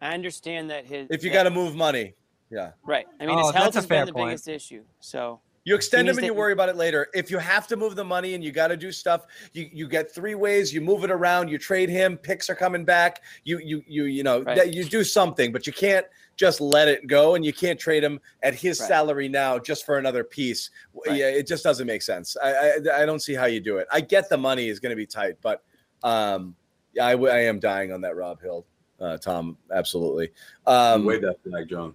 I 0.00 0.14
understand 0.14 0.70
that 0.70 0.86
his 0.86 1.08
If 1.10 1.24
you 1.24 1.30
got 1.32 1.42
to 1.42 1.50
move 1.50 1.74
money, 1.74 2.14
yeah. 2.50 2.70
right. 2.84 3.06
I 3.20 3.26
mean, 3.26 3.36
Oh, 3.36 3.46
his 3.48 3.54
health 3.56 3.74
a 3.74 3.78
has 3.78 3.86
fair 3.86 4.00
been 4.04 4.06
the 4.06 4.12
point. 4.12 4.28
biggest 4.30 4.46
issue. 4.48 4.84
So 5.00 5.40
You 5.68 5.74
extend 5.74 6.06
needs 6.06 6.16
him 6.16 6.24
and 6.24 6.26
you 6.32 6.32
worry 6.32 6.54
about 6.54 6.70
it 6.70 6.76
later. 6.76 7.08
If 7.12 7.30
you 7.30 7.36
have 7.36 7.66
to 7.66 7.76
move 7.76 7.94
the 7.94 8.04
money 8.04 8.32
and 8.32 8.42
you 8.42 8.52
got 8.52 8.68
to 8.68 8.76
do 8.76 8.90
stuff, 8.90 9.26
you 9.52 9.68
you 9.70 9.86
get 9.86 10.10
three 10.10 10.34
ways. 10.34 10.72
You 10.72 10.80
move 10.80 11.04
it 11.04 11.10
around. 11.10 11.50
You 11.50 11.58
trade 11.58 11.90
him. 11.90 12.16
Picks 12.16 12.48
are 12.48 12.54
coming 12.54 12.86
back. 12.86 13.22
You 13.44 13.58
you 13.58 13.82
you 13.86 14.04
you 14.04 14.22
know 14.22 14.40
Right. 14.42 14.56
that 14.56 14.72
you 14.72 14.82
do 14.82 15.04
something, 15.04 15.52
but 15.52 15.66
you 15.66 15.74
can't 15.74 16.06
just 16.36 16.62
let 16.62 16.88
it 16.88 17.06
go, 17.06 17.34
and 17.34 17.44
you 17.44 17.52
can't 17.52 17.78
trade 17.78 18.02
him 18.02 18.18
at 18.42 18.54
his 18.54 18.80
Right. 18.80 18.88
salary 18.88 19.28
now 19.28 19.58
just 19.58 19.84
for 19.84 19.98
another 19.98 20.24
piece. 20.24 20.70
Right. 21.06 21.18
Yeah, 21.18 21.26
it 21.28 21.46
just 21.46 21.64
doesn't 21.64 21.86
make 21.86 22.00
sense. 22.00 22.34
I, 22.42 22.50
I 22.54 23.02
I 23.02 23.06
don't 23.06 23.20
see 23.20 23.34
how 23.34 23.44
you 23.44 23.60
do 23.60 23.76
it. 23.76 23.86
I 23.92 24.00
get 24.00 24.30
the 24.30 24.38
money 24.38 24.70
is 24.70 24.80
going 24.80 24.90
to 24.90 24.96
be 24.96 25.04
tight, 25.04 25.36
but 25.42 25.62
um, 26.02 26.56
yeah, 26.94 27.08
I, 27.08 27.12
w- 27.12 27.30
I 27.30 27.40
am 27.40 27.58
dying 27.58 27.92
on 27.92 28.00
that 28.00 28.16
Rob 28.16 28.40
Hill, 28.40 28.64
uh, 29.00 29.18
Tom. 29.18 29.58
Absolutely. 29.70 30.30
Um, 30.66 31.04
Way 31.04 31.18
that 31.18 31.42
flag, 31.42 31.68
John. 31.68 31.94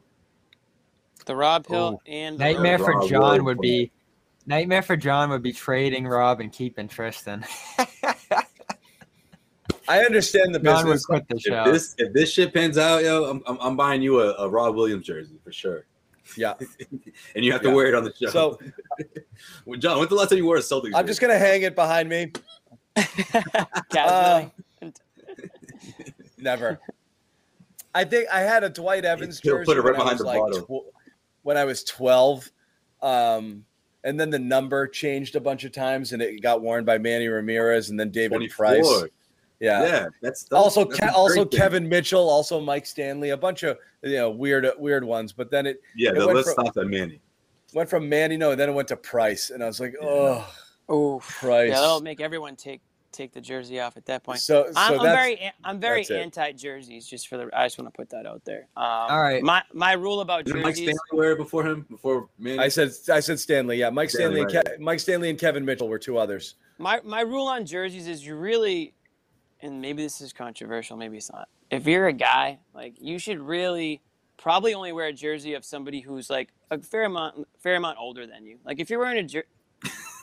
The 1.25 1.35
Rob 1.35 1.67
Hill 1.67 1.99
Oh, 1.99 2.01
and 2.05 2.37
the 2.37 2.43
Nightmare 2.45 2.77
for 2.79 2.91
Rob 2.99 3.09
John 3.09 3.37
Will 3.39 3.45
would 3.45 3.59
be 3.59 3.91
nightmare 4.45 4.81
for 4.81 4.95
John 4.97 5.29
would 5.29 5.41
be 5.43 5.53
trading 5.53 6.05
Rob 6.07 6.39
and 6.41 6.51
keeping 6.51 6.87
Tristan. 6.87 7.45
I 9.87 9.99
understand 9.99 10.55
the 10.55 10.59
John 10.59 10.85
would 10.87 10.93
business. 10.93 11.05
quit 11.05 11.27
the 11.27 11.35
If 11.35 11.41
show. 11.41 11.71
this 11.71 11.95
if 11.97 12.13
this 12.13 12.31
shit 12.31 12.53
pans 12.53 12.77
out, 12.77 13.03
yo, 13.03 13.25
I'm 13.25 13.41
I'm, 13.45 13.57
I'm 13.59 13.75
buying 13.77 14.01
you 14.01 14.21
a, 14.21 14.33
a 14.35 14.49
Rob 14.49 14.75
Williams 14.75 15.05
jersey 15.05 15.37
for 15.43 15.51
sure. 15.51 15.85
Yeah. 16.37 16.53
and 17.35 17.43
you 17.43 17.51
have 17.51 17.61
to 17.63 17.67
Yeah. 17.69 17.73
wear 17.73 17.87
it 17.87 17.95
on 17.95 18.03
the 18.05 18.13
show. 18.13 18.29
So 18.29 18.59
Well, 19.65 19.77
John, 19.79 19.97
when's 19.97 20.09
the 20.09 20.15
last 20.15 20.29
time 20.29 20.37
you 20.37 20.45
wore 20.45 20.55
a 20.57 20.61
Celtics? 20.61 20.91
I'm 20.95 21.05
just 21.07 21.19
gonna 21.19 21.37
hang 21.37 21.63
it 21.63 21.75
behind 21.75 22.07
me. 22.09 22.31
casually. 23.91 24.51
Uh, 24.81 24.89
Never. 26.37 26.79
I 27.95 28.03
think 28.05 28.27
I 28.31 28.39
had 28.41 28.63
a 28.63 28.69
Dwight 28.69 29.05
Evans 29.05 29.39
He'll 29.41 29.57
jersey 29.57 29.65
put 29.65 29.77
it 29.77 29.81
right 29.81 29.95
behind 29.95 30.17
the 30.19 30.23
like 30.23 30.39
bottle. 30.39 30.61
tw- 30.61 30.92
when 31.43 31.57
I 31.57 31.63
was 31.65 31.83
12. 31.83 32.49
Um, 33.01 33.65
and 34.03 34.19
then 34.19 34.29
the 34.29 34.39
number 34.39 34.87
changed 34.87 35.35
a 35.35 35.39
bunch 35.39 35.63
of 35.63 35.71
times 35.71 36.11
and 36.13 36.21
it 36.21 36.41
got 36.41 36.61
worn 36.61 36.83
by 36.85 36.97
Manny 36.97 37.27
Ramirez 37.27 37.89
and 37.89 37.99
then 37.99 38.09
David 38.11 38.37
24. 38.37 38.55
Price. 38.65 39.03
Yeah. 39.59 39.83
Yeah, 39.83 40.07
that's, 40.21 40.43
that's 40.43 40.51
Also, 40.51 40.83
that's 40.85 40.99
Ke- 40.99 41.15
also 41.15 41.45
thing. 41.45 41.57
Kevin 41.59 41.87
Mitchell, 41.87 42.29
also 42.29 42.59
Mike 42.59 42.85
Stanley, 42.85 43.29
a 43.29 43.37
bunch 43.37 43.63
of 43.63 43.77
you 44.01 44.15
know 44.17 44.29
weird 44.29 44.67
weird 44.77 45.05
ones. 45.05 45.31
But 45.31 45.51
then 45.51 45.65
it 45.65 45.79
Yeah, 45.95 46.09
it 46.09 46.15
the, 46.15 46.25
went 46.25 46.35
let's 46.37 46.53
from- 46.53 46.65
stop 46.65 46.77
at 46.77 46.87
Manny. 46.87 47.21
went 47.73 47.89
from 47.89 48.09
Manny, 48.09 48.35
no, 48.35 48.51
and 48.51 48.59
then 48.59 48.69
it 48.69 48.73
went 48.73 48.89
to 48.89 48.97
Price, 48.97 49.51
and 49.51 49.63
I 49.63 49.67
was 49.67 49.79
like, 49.79 49.95
oh, 50.01 50.45
Oh, 50.89 51.19
Price. 51.19 51.69
yeah, 51.69 51.79
that'll 51.79 52.01
make 52.01 52.19
everyone 52.19 52.57
take 52.57 52.81
take 53.13 53.31
the 53.31 53.39
jersey 53.41 53.79
off 53.79 53.95
at 53.95 54.05
that 54.07 54.23
point. 54.23 54.39
So, 54.39 54.65
so 54.65 54.73
I'm, 54.75 54.99
I'm 54.99 55.05
very 55.05 55.37
an- 55.37 55.53
I'm 55.63 55.79
very 55.79 56.05
anti 56.09 56.51
jerseys. 56.51 57.07
Just 57.07 57.27
for 57.27 57.37
the 57.37 57.49
I 57.53 57.65
just 57.65 57.77
want 57.77 57.93
to 57.93 57.97
put 57.97 58.09
that 58.09 58.25
out 58.25 58.43
there. 58.43 58.67
Um, 58.75 58.83
All 58.85 59.21
right. 59.21 59.43
My 59.43 59.63
my 59.73 59.93
rule 59.93 60.21
about 60.21 60.45
jerseys. 60.45 60.53
Didn't 60.53 60.63
Mike. 60.65 60.75
Stanley 60.75 60.99
wear 61.13 61.31
it 61.31 61.37
before 61.37 61.65
him? 61.65 61.85
Before 61.89 62.29
Manny? 62.37 62.59
I 62.59 62.67
said 62.67 62.91
I 63.11 63.19
said 63.19 63.39
Stanley, 63.39 63.77
yeah, 63.77 63.89
Mike 63.89 64.09
Stanley, 64.09 64.41
Stanley, 64.41 64.57
and 64.57 64.67
right, 64.67 64.77
Ke- 64.77 64.81
Mike 64.81 64.99
Stanley 64.99 65.29
and 65.29 65.39
Kevin 65.39 65.63
Mitchell 65.63 65.87
were 65.87 65.99
two 65.99 66.17
others. 66.17 66.55
My 66.77 66.99
my 67.03 67.21
rule 67.21 67.47
on 67.47 67.65
jerseys 67.65 68.07
is 68.07 68.25
you 68.25 68.35
really, 68.35 68.93
and 69.61 69.81
maybe 69.81 70.03
this 70.03 70.19
is 70.21 70.33
controversial, 70.33 70.97
maybe 70.97 71.17
it's 71.17 71.31
not. 71.31 71.47
If 71.69 71.87
you're 71.87 72.07
a 72.07 72.13
guy, 72.13 72.59
like 72.73 72.95
you 72.99 73.19
should 73.19 73.39
really 73.39 74.01
probably 74.37 74.73
only 74.73 74.91
wear 74.91 75.07
a 75.07 75.13
jersey 75.13 75.53
of 75.53 75.63
somebody 75.63 76.01
who's 76.01 76.29
like 76.29 76.49
a 76.71 76.79
fair 76.79 77.05
amount 77.05 77.47
fair 77.59 77.75
amount 77.75 77.97
older 77.99 78.25
than 78.27 78.45
you. 78.45 78.57
Like 78.65 78.79
if 78.79 78.89
you're 78.89 78.99
wearing 78.99 79.19
a 79.19 79.23
jer- 79.27 79.45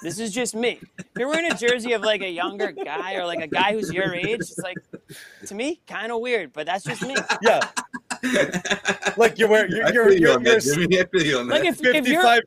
this 0.02 0.18
is 0.18 0.32
just 0.32 0.54
me. 0.54 0.78
If 0.98 1.06
you're 1.18 1.28
wearing 1.28 1.50
a 1.50 1.56
jersey 1.56 1.92
of 1.92 2.02
like 2.02 2.22
a 2.22 2.30
younger 2.30 2.72
guy 2.72 3.14
or 3.14 3.26
like 3.26 3.40
a 3.40 3.46
guy 3.46 3.72
who's 3.72 3.92
your 3.92 4.14
age, 4.14 4.40
it's 4.40 4.58
like 4.58 4.78
to 5.46 5.54
me 5.54 5.80
kind 5.86 6.12
of 6.12 6.20
weird, 6.20 6.52
but 6.52 6.66
that's 6.66 6.84
just 6.84 7.02
me. 7.02 7.16
Yeah, 7.42 7.60
like 9.16 9.38
you're 9.38 9.48
wearing 9.48 9.72
you're 9.72 9.86
I 9.86 9.90
you're, 9.90 10.04
feel 10.06 10.14
you 10.14 10.20
you're, 10.20 10.36
on 10.36 10.44
you're 10.44 10.54
that, 10.54 10.62
Jimmy. 10.62 11.00
I 11.00 11.04
feel 11.06 11.22
you 11.22 11.38
on 11.38 11.48
Like 11.48 11.64
if, 11.64 11.84
if 11.84 12.06
you're 12.06 12.22
like 12.24 12.42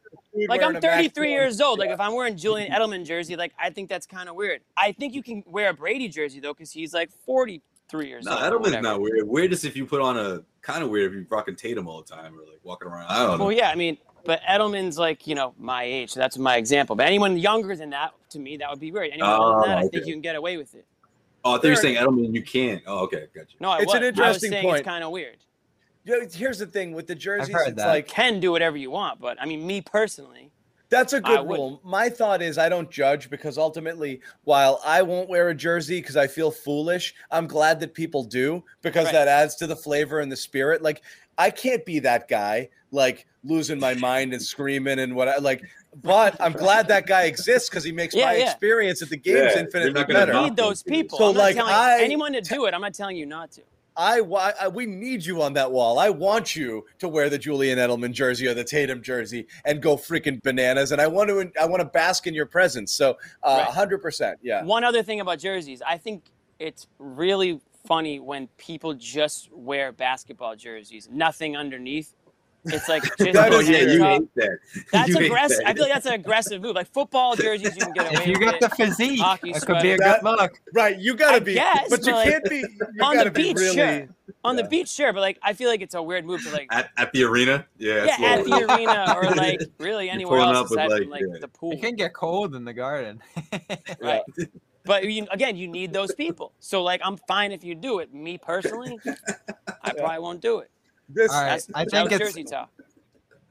wearing 0.62 0.76
I'm 0.76 0.82
33 0.82 1.32
years 1.32 1.62
old. 1.62 1.80
Like 1.80 1.89
if 1.89 1.99
I'm 1.99 2.16
wearing 2.16 2.38
Julian 2.38 2.72
Edelman 2.72 3.06
jersey, 3.06 3.36
like 3.36 3.54
I 3.60 3.70
think 3.70 3.89
that's 3.89 4.06
kind 4.06 4.30
of 4.30 4.36
weird. 4.36 4.62
I 4.78 4.91
think 4.91 5.14
you 5.14 5.24
can 5.24 5.43
wear 5.45 5.70
a 5.70 5.74
Brady 5.74 6.08
jersey 6.10 6.39
though, 6.39 6.54
because 6.54 6.72
he's 6.72 6.93
like 6.93 7.12
43 7.26 8.08
years 8.08 8.26
No, 8.26 8.34
old. 8.34 8.41
or 8.41 8.60
Edelman's 8.60 8.82
not 8.82 9.01
weird. 9.01 9.28
Weirdest 9.28 9.66
if 9.66 9.76
you 9.76 9.86
put 9.86 10.01
on 10.01 10.18
a 10.18 10.41
kind 10.62 10.84
of 10.84 10.89
weird 10.89 11.12
if 11.12 11.14
you're 11.14 11.26
rocking 11.30 11.56
Tatum 11.56 11.88
all 11.88 12.01
the 12.01 12.16
time 12.16 12.34
or 12.38 12.41
like 12.41 12.60
walking 12.64 12.88
around. 12.88 13.08
I 13.08 13.20
don't 13.26 13.38
know. 13.38 13.45
Well, 13.45 13.54
yeah, 13.54 13.70
I 13.70 13.76
mean, 13.76 13.97
but 14.26 14.41
Edelman's 14.43 14.97
like 14.97 15.28
you 15.28 15.36
know 15.36 15.53
my 15.57 15.84
age, 15.84 16.11
so 16.11 16.19
that's 16.19 16.38
my 16.38 16.57
example. 16.57 16.95
But 16.95 17.07
anyone 17.07 17.38
younger 17.38 17.76
than 17.76 17.89
that, 17.91 18.13
to 18.30 18.39
me, 18.39 18.57
that 18.57 18.69
would 18.69 18.80
be 18.80 18.91
weird. 18.91 19.11
Anyone 19.11 19.32
older 19.32 19.61
than 19.61 19.63
oh, 19.63 19.67
that, 19.67 19.78
I 19.78 19.84
Oh, 19.86 19.89
think 19.89 20.05
you 20.05 20.13
can 20.13 20.21
get 20.21 20.36
away 20.36 20.57
with 20.57 20.74
it. 20.76 20.86
Oh, 21.45 21.51
I 21.51 21.55
thought 21.55 21.63
you 21.65 21.69
were 21.71 21.76
Fair 21.76 21.82
saying 21.82 21.95
Edelman. 21.97 22.34
You 22.34 22.41
can't. 22.43 22.82
Oh, 22.88 22.99
okay, 22.99 23.28
gotcha. 23.36 23.57
No, 23.59 23.69
I 23.69 23.80
It's 23.82 23.93
an 23.93 24.03
interesting 24.03 24.53
I 24.53 24.57
was 24.57 24.63
point. 24.63 24.80
It's 24.80 24.86
kind 24.88 25.03
of 25.03 25.11
weird. 25.11 25.38
Yeah, 26.05 26.15
here's 26.34 26.59
the 26.59 26.65
thing 26.65 26.93
with 26.93 27.07
the 27.07 27.15
jerseys. 27.15 27.53
heard 27.53 27.67
It's 27.69 27.78
that. 27.78 27.88
like 27.88 28.07
Can 28.07 28.39
do 28.39 28.51
whatever 28.51 28.78
you 28.78 28.91
want, 28.91 29.19
but 29.21 29.38
I 29.41 29.45
mean, 29.45 29.65
me 29.65 29.82
personally, 29.82 30.51
That's 30.89 31.13
a 31.13 31.21
good 31.21 31.39
wouldn't. 31.39 31.49
rule. 31.49 31.82
My 31.84 32.09
thought 32.09 32.41
is 32.41 32.57
I 32.57 32.69
don't 32.69 32.89
judge 32.91 33.30
because 33.30 33.57
ultimately, 33.57 34.21
while 34.43 34.80
I 34.86 35.01
won't 35.01 35.30
wear 35.30 35.49
a 35.49 35.55
jersey 35.55 35.99
because 36.01 36.17
I 36.17 36.28
feel 36.28 36.51
foolish, 36.51 37.15
I'm 37.32 37.47
glad 37.47 37.80
that 37.80 37.93
people 37.93 38.24
do 38.24 38.63
because 38.82 39.05
Right. 39.05 39.13
that 39.13 39.28
adds 39.28 39.55
to 39.55 39.67
the 39.67 39.76
flavor 39.76 40.19
and 40.19 40.32
the 40.32 40.36
spirit. 40.38 40.82
Like 40.82 41.01
I 41.38 41.49
can't 41.49 41.86
be 41.86 41.99
that 41.99 42.28
guy, 42.28 42.69
like 42.91 43.26
losing 43.44 43.80
my 43.80 43.94
mind 43.96 44.34
and 44.34 44.41
screaming 44.41 45.00
and 45.00 45.16
what 45.16 45.28
I 45.28 45.38
like. 45.38 45.62
But 46.02 46.36
I'm 46.39 46.54
glad 46.54 46.88
that 46.88 47.06
guy 47.06 47.24
exists 47.24 47.70
because 47.70 47.84
he 47.84 47.91
makes 47.91 48.16
Yeah, 48.16 48.26
my 48.26 48.36
yeah. 48.36 48.52
experience 48.52 49.02
at 49.02 49.10
the 49.10 49.22
Yeah, 49.24 49.34
games 49.34 49.52
you're 49.56 49.64
infinitely 49.66 49.91
not 49.94 50.08
gonna 50.08 50.20
better. 50.20 50.34
knock 50.34 50.44
need 50.44 50.56
those 50.56 50.82
people. 50.84 51.18
So, 51.18 51.28
I'm 51.30 51.34
not 51.36 51.39
like, 51.39 51.56
telling 51.56 51.74
I- 51.74 52.00
anyone 52.02 52.34
to 52.34 52.41
do 52.41 52.66
it. 52.66 52.74
I'm 52.74 52.82
not 52.82 52.94
telling 52.94 53.18
you 53.18 53.26
not 53.26 53.52
to. 53.54 53.62
I, 53.96 54.22
wa- 54.22 54.54
I 54.60 54.70
we 54.70 54.88
need 54.88 55.24
you 55.24 55.44
on 55.44 55.54
that 55.54 55.72
wall. 55.72 56.00
I 56.00 56.10
want 56.10 56.56
you 56.56 56.84
to 56.98 57.08
wear 57.08 57.30
the 57.30 57.38
Julian 57.38 57.78
Edelman 57.78 58.12
jersey 58.12 58.48
or 58.48 58.56
the 58.56 58.64
Tatum 58.64 59.04
jersey 59.04 59.46
and 59.66 59.84
go 59.84 59.98
freaking 59.98 60.41
bananas. 60.41 60.91
And 60.91 61.00
I 61.00 61.06
want 61.06 61.30
to 61.30 61.52
I 61.62 61.68
want 61.68 61.82
to 61.82 61.86
bask 61.88 62.26
in 62.26 62.34
your 62.34 62.48
presence. 62.48 62.91
So, 62.94 63.18
uh, 63.44 63.58
Right. 63.60 63.68
hundred 63.68 64.00
percent, 64.02 64.39
yeah. 64.41 64.64
One 64.64 64.84
other 64.84 65.04
thing 65.04 65.20
about 65.20 65.38
jerseys, 65.38 65.84
I 65.86 65.98
think 66.00 66.24
it's 66.58 66.88
really 66.98 67.62
funny 67.86 68.20
when 68.20 68.48
people 68.58 68.96
just 68.96 69.52
wear 69.52 69.91
basketball 69.91 70.56
jerseys, 70.56 71.08
nothing 71.12 71.56
underneath. 71.56 72.16
It's 72.66 72.88
like 72.88 73.03
just 73.03 73.18
That 73.34 73.53
oh 73.53 73.59
yeah, 73.59 73.80
you 73.80 73.99
top. 73.99 74.07
hate 74.07 74.36
that. 74.36 74.57
That's 74.91 75.09
You 75.09 75.18
hate 75.18 75.26
aggressive. 75.26 75.57
that. 75.59 75.68
I 75.68 75.74
feel 75.74 75.84
like 75.84 75.93
that's 75.93 76.05
an 76.05 76.14
aggressive 76.14 76.61
move. 76.61 76.76
Like 76.76 76.88
football 76.88 77.36
jerseys, 77.38 77.76
you 77.76 77.82
can 77.82 77.93
get 77.93 78.11
away 78.14 78.22
If 78.22 78.28
you 78.28 78.39
got 78.39 78.55
it. 78.55 78.61
the 78.61 78.70
physique, 78.70 79.20
Hockey 79.20 79.49
it 79.51 79.61
could 79.66 79.82
be 79.82 79.91
a 79.91 79.97
sweater. 79.97 80.20
good 80.22 80.24
look. 80.24 80.61
Right, 80.74 80.97
you 80.97 81.16
gotta 81.16 81.36
I 81.38 81.39
be, 81.39 81.53
guess, 81.55 81.89
but 81.89 82.05
you 82.05 82.14
like, 82.14 82.30
can't 82.30 82.43
be. 82.49 82.57
You 82.57 82.66
on 83.01 83.16
gotta 83.16 83.30
the 83.30 83.32
be 83.32 83.43
beach, 83.53 83.57
really. 83.57 83.76
sure. 83.76 84.07
On 84.45 84.55
yeah. 84.55 84.64
the 84.64 84.70
beach, 84.70 84.89
sure, 84.89 85.11
but 85.14 85.20
like 85.20 85.39
I 85.43 85.53
feel 85.53 85.70
like 85.70 85.82
it's 85.82 85.95
a 85.95 86.01
weird 86.01 86.26
move 86.26 86.43
to 86.43 86.51
like 86.51 86.68
At, 86.72 86.89
at 86.97 87.11
the 87.11 87.24
arena, 87.24 87.66
yeah. 87.78 88.05
it's 88.05 88.20
yeah, 88.20 88.28
at 88.28 88.45
the 88.45 88.74
arena 88.74 89.14
or 89.18 89.36
like 89.36 89.61
really 89.80 90.09
anywhere 90.09 90.39
pulling 90.39 90.55
else 90.55 90.72
aside 90.72 90.89
like, 90.89 91.01
from 91.03 91.11
like 91.11 91.22
yeah. 91.28 91.39
the 91.41 91.47
pool. 91.49 91.72
It 91.74 91.82
can 91.82 91.95
get 91.95 92.14
cold 92.14 92.55
in 92.55 92.64
the 92.64 92.74
garden. 92.74 93.22
Right. 94.01 94.22
But 94.86 95.05
you, 95.05 95.28
again, 95.32 95.55
you 95.55 95.68
need 95.68 95.93
those 95.93 96.14
people. 96.14 96.53
So 96.59 96.84
like 96.84 97.01
I'm 97.03 97.18
fine 97.28 97.51
if 97.51 97.64
you 97.64 97.76
do 97.76 97.99
it. 97.99 98.14
Me 98.14 98.38
personally, 98.38 98.97
I 99.82 99.91
probably 99.93 100.20
won't 100.20 100.41
do 100.41 100.59
it. 100.59 100.70
This, 101.14 101.32
All 101.32 101.41
right, 101.41 101.49
That's, 101.49 101.70
I 101.74 101.84
that 101.86 101.91
think 101.91 102.03
was 102.09 102.14
it's- 102.14 102.30
Jersey 102.34 102.43
talk. 102.43 102.70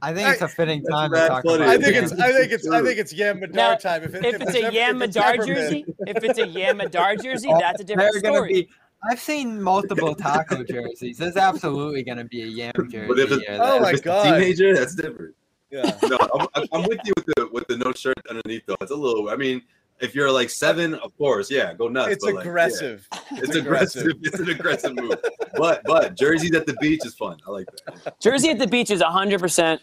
I 0.04 0.12
think 0.12 0.28
it's 0.30 0.42
a 0.42 0.48
fitting 0.48 0.82
time 0.82 1.12
to 1.12 1.28
talk 1.28 1.44
funny. 1.44 1.62
about. 1.62 1.68
I 1.68 1.78
think 1.78 1.94
it's. 1.94 2.12
I 2.12 2.32
think 2.32 2.50
it's. 2.50 2.68
I 2.68 2.82
think 2.82 2.98
it's 2.98 3.12
Yam 3.12 3.38
Madar 3.38 3.54
Now, 3.54 3.74
time. 3.76 4.02
If, 4.02 4.14
it, 4.16 4.24
If 4.24 4.34
it's 4.42 4.44
there's 4.52 4.54
a 4.56 4.66
ever- 4.66 4.74
Yam 4.74 4.96
if 5.02 5.08
it's 5.08 5.16
Madar 5.16 5.32
ever 5.34 5.46
been- 5.46 5.54
jersey, 5.54 5.84
if 6.08 6.24
it's 6.24 6.38
a 6.40 6.46
Yam 6.48 6.76
Madar 6.78 7.16
jersey, 7.16 7.48
Oh, 7.52 7.58
that's 7.60 7.80
a 7.80 7.84
different 7.84 8.12
They're 8.20 8.32
story. 8.34 8.52
be. 8.52 8.68
I've 9.08 9.20
seen 9.20 9.62
multiple 9.62 10.14
taco 10.16 10.64
jerseys. 10.64 11.18
There's 11.18 11.36
absolutely 11.36 12.02
gonna 12.02 12.24
be 12.24 12.42
a 12.42 12.46
yam 12.46 12.72
jersey. 12.90 13.06
But 13.06 13.18
if 13.20 13.30
it's, 13.30 13.46
here 13.46 13.58
Oh 13.60 13.74
that- 13.74 13.82
my 13.82 13.88
if 13.90 13.94
it's 13.94 14.02
God. 14.02 14.26
a 14.26 14.40
teenager, 14.40 14.74
that's 14.74 14.94
different. 14.96 15.34
Yeah. 15.70 15.96
No, 16.02 16.18
I'm, 16.34 16.48
I'm- 16.56 16.66
I'm 16.72 16.82
with 16.88 16.98
you 17.04 17.12
with 17.16 17.26
the 17.36 17.48
with 17.52 17.66
the 17.68 17.76
no 17.76 17.92
shirt 17.92 18.16
underneath 18.28 18.66
though. 18.66 18.76
It's 18.80 18.90
a 18.90 18.96
little. 18.96 19.30
I 19.30 19.36
mean, 19.36 19.62
if 20.02 20.14
you're 20.14 20.30
like 20.30 20.50
seven, 20.50 20.94
of 20.94 21.16
course, 21.16 21.50
yeah, 21.50 21.72
go 21.74 21.88
nuts. 21.88 22.12
It's 22.12 22.24
but, 22.24 22.34
like, 22.34 22.44
yeah. 22.44 22.50
aggressive. 22.50 23.08
It's 23.32 23.54
aggressive. 23.56 24.12
It's 24.22 24.38
an 24.38 24.50
aggressive 24.50 24.94
move. 24.94 25.14
But 25.56 25.82
but 25.84 26.16
jerseys 26.16 26.52
at 26.54 26.66
the 26.66 26.74
beach 26.80 27.06
is 27.06 27.14
fun. 27.14 27.38
I 27.46 27.50
like 27.50 27.66
that. 27.86 28.20
Jersey 28.20 28.50
at 28.50 28.58
the 28.58 28.66
beach 28.66 28.90
is 28.90 29.00
100% 29.00 29.78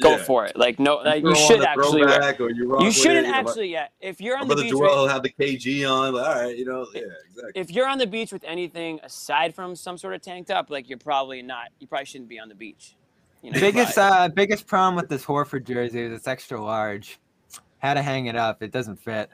go 0.00 0.12
Yeah. 0.12 0.16
for 0.18 0.46
it. 0.46 0.56
Like 0.56 0.78
no, 0.78 0.96
like 0.96 1.22
throw 1.22 1.30
you 1.30 1.36
should 1.36 1.60
the 1.60 1.68
actually 1.70 2.04
wear. 2.04 2.36
or 2.40 2.50
you, 2.50 2.68
rock 2.68 2.82
You 2.82 2.92
shouldn't 2.92 3.18
it, 3.18 3.22
you 3.26 3.32
know, 3.32 3.42
my- 3.42 3.50
actually. 3.50 3.72
Yeah, 3.72 3.88
if 4.00 4.20
you're 4.20 4.38
on 4.38 4.46
the 4.48 4.56
beach, 4.56 4.70
Joel 4.70 4.80
with, 4.82 4.90
will 4.90 5.08
have 5.08 5.22
the 5.22 5.30
KG 5.30 5.90
on. 5.90 6.14
Like, 6.14 6.26
all 6.26 6.42
right, 6.44 6.56
you 6.56 6.64
know, 6.64 6.86
yeah, 6.94 7.02
exactly. 7.30 7.52
if 7.60 7.70
you're 7.70 7.88
on 7.88 7.98
the 7.98 8.06
beach 8.06 8.32
with 8.32 8.44
anything 8.44 9.00
aside 9.02 9.54
from 9.54 9.74
some 9.74 9.98
sort 9.98 10.14
of 10.14 10.22
tank 10.22 10.46
top, 10.46 10.70
like 10.70 10.88
you're 10.88 10.98
probably 10.98 11.42
not. 11.42 11.68
You 11.80 11.86
probably 11.86 12.06
shouldn't 12.06 12.28
be 12.30 12.38
on 12.38 12.48
the 12.48 12.54
beach. 12.54 12.94
You 13.42 13.50
know, 13.50 13.60
biggest 13.60 13.94
probably- 13.94 14.18
uh, 14.18 14.28
biggest 14.28 14.66
problem 14.66 14.94
with 14.94 15.08
this 15.08 15.24
Horford 15.24 15.64
jersey 15.66 16.02
is 16.02 16.12
it's 16.12 16.28
extra 16.28 16.62
large. 16.62 17.18
Had 17.78 17.94
to 17.94 18.02
hang 18.02 18.26
it 18.26 18.34
up. 18.36 18.62
It 18.62 18.72
doesn't 18.72 18.96
fit. 18.96 19.30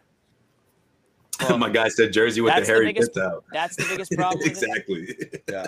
Well, 1.41 1.59
My 1.59 1.68
guy 1.70 1.89
said 1.89 2.12
jersey 2.12 2.41
with 2.41 2.53
the 2.53 2.57
that's 2.61 2.66
the 2.68 2.72
hairy 2.74 2.87
biggest- 2.87 3.16
out. 3.18 3.45
That's 3.53 3.76
the 3.76 3.85
biggest 3.89 4.12
problem. 4.16 4.41
exactly. 4.47 5.16
Yeah. 5.49 5.66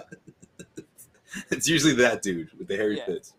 it's 1.50 1.68
usually 1.68 1.94
that 1.94 2.22
dude 2.22 2.50
with 2.58 2.68
the 2.68 2.76
hairy 2.76 2.98
Yeah. 2.98 3.06
bits. 3.06 3.34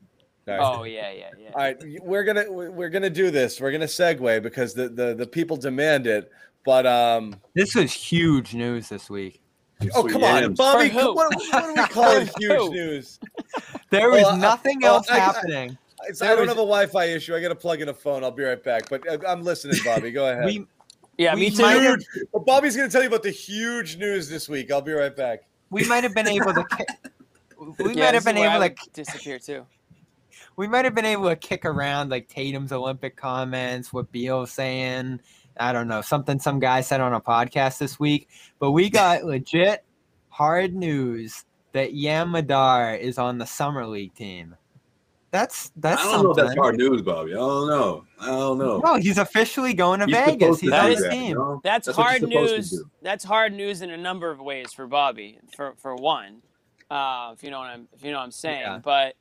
All 0.47 0.53
right. 0.57 0.63
Oh 0.80 0.84
yeah, 0.84 1.11
yeah, 1.11 1.30
yeah. 1.38 1.49
All 1.49 1.61
right, 1.61 1.78
we're 2.01 2.23
gonna 2.23 2.49
we're 2.49 2.89
gonna 2.89 3.09
do 3.09 3.32
this. 3.32 3.59
We're 3.59 3.71
gonna 3.71 3.86
segue 3.86 4.41
because 4.41 4.73
the 4.73 4.88
the, 4.89 5.13
the 5.13 5.28
people 5.28 5.57
demand 5.57 6.07
it. 6.07 6.32
But 6.65 6.86
um, 6.86 7.36
This 7.53 7.75
was 7.75 7.93
huge 7.93 8.53
news 8.53 8.89
this 8.89 9.09
week. 9.09 9.41
oh 9.93 10.01
Sweet 10.01 10.11
come 10.13 10.23
on. 10.23 10.53
Bobby, 10.53 10.89
what, 10.89 11.15
what 11.15 11.32
do 11.32 11.73
we 11.82 11.88
call 11.88 12.11
it? 12.17 12.30
Huge 12.39 12.71
news. 12.71 13.19
There 13.89 14.09
was 14.09 14.23
Well, 14.23 14.38
nothing 14.38 14.80
well, 14.82 14.95
else 14.95 15.09
I- 15.09 15.15
I- 15.15 15.19
happening. 15.19 15.78
It's, 16.07 16.19
There 16.19 16.28
I 16.30 16.32
don't 16.36 16.41
was- 16.41 16.49
have 16.49 16.57
a 16.57 16.61
Wi-Fi 16.67 17.05
issue. 17.05 17.36
I 17.36 17.41
got 17.41 17.49
to 17.49 17.55
plug 17.55 17.82
in 17.82 17.88
a 17.89 17.93
phone. 17.93 18.23
I'll 18.23 18.32
be 18.32 18.43
right 18.43 18.61
back. 18.61 18.89
But 18.89 19.07
uh, 19.07 19.17
I'm 19.28 19.43
listening, 19.43 19.78
Bobby. 19.86 20.11
Go 20.11 20.30
ahead. 20.32 20.45
we 20.45 20.67
yeah, 21.18 21.34
we 21.36 21.41
me 21.41 21.49
too. 21.51 21.61
might 21.61 21.82
have- 21.82 21.99
Huge. 22.13 22.26
Well, 22.32 22.43
Bobby's 22.43 22.76
going 22.76 22.89
to 22.89 22.91
tell 22.93 23.01
you 23.01 23.07
about 23.07 23.24
the 23.24 23.32
huge 23.32 23.97
news 23.97 24.30
this 24.30 24.47
week. 24.49 24.72
I'll 24.72 24.82
be 24.82 24.91
right 24.93 25.15
back. 25.15 25.41
we 25.70 25.86
might 25.86 26.03
have 26.03 26.13
been 26.13 26.28
able 26.28 26.53
to. 26.53 26.65
We 27.80 27.95
Yeah, 27.95 28.05
might 28.05 28.13
have 28.13 28.24
been 28.24 28.38
is 28.38 28.41
where 28.41 28.49
I 28.51 28.55
able 28.65 28.76
to. 28.76 28.84
would 28.84 28.93
disappear 28.93 29.39
too. 29.39 29.65
We 30.57 30.68
might 30.68 30.86
have 30.86 30.93
been 30.93 31.05
able 31.05 31.28
to 31.30 31.36
kick 31.36 31.65
around 31.65 32.09
like 32.11 32.28
Tatum's 32.28 32.72
Olympic 32.72 33.15
comments, 33.18 33.91
what 33.91 34.11
Beal's 34.11 34.51
saying. 34.51 35.20
I 35.59 35.74
don't 35.74 35.88
know 35.88 36.01
something 36.01 36.38
some 36.39 36.59
guy 36.59 36.82
said 36.82 37.01
on 37.01 37.13
a 37.15 37.20
podcast 37.22 37.80
this 37.80 37.99
week, 37.99 38.30
but 38.59 38.72
we 38.72 38.91
got 38.91 39.24
legit 39.26 39.84
hard 40.30 40.76
news 40.76 41.45
that 41.74 41.95
Yam 41.95 42.30
Madar 42.32 42.93
is 42.95 43.18
on 43.18 43.39
the 43.39 43.45
summer 43.47 43.88
league 43.88 44.13
team. 44.13 44.55
That's 45.38 45.71
that's 45.75 46.01
I 46.01 46.11
don't 46.13 46.23
know 46.23 46.31
if 46.31 46.38
that's 46.38 46.55
hard 46.55 46.77
news, 46.77 47.03
Bobby. 47.03 47.33
I 47.33 47.38
don't 47.38 47.67
know. 47.67 48.05
I 48.19 48.25
don't 48.25 48.57
know. 48.57 48.79
No, 48.79 48.95
he's 48.95 49.19
officially 49.19 49.75
going 49.75 49.99
to 49.99 50.07
He's 50.07 50.15
Vegas. 50.15 50.59
supposed 50.59 50.61
He's 50.61 50.69
do 50.71 50.75
on 50.75 50.83
that, 50.83 50.91
his 50.91 51.03
you 51.03 51.09
team. 51.11 51.35
know? 51.35 51.61
That's, 51.63 51.85
That's 51.85 51.95
hard 51.95 52.21
you're 52.21 52.31
supposed 52.31 52.69
to 52.71 52.75
news. 52.77 52.85
That's 53.03 53.23
hard 53.23 53.53
news 53.53 53.83
in 53.83 53.91
a 53.91 53.97
number 53.97 54.31
of 54.31 54.39
ways 54.39 54.73
for 54.73 54.88
Bobby. 54.88 55.38
For 55.55 55.75
for 55.77 55.95
one, 55.95 56.41
uh, 56.89 57.33
if 57.35 57.43
you 57.43 57.51
know 57.51 57.59
what 57.59 57.67
I'm 57.67 57.88
if 57.93 58.03
you 58.03 58.11
know 58.11 58.17
what 58.17 58.23
I'm 58.23 58.31
saying. 58.31 58.61
Yeah. 58.61 58.79
But 58.79 59.15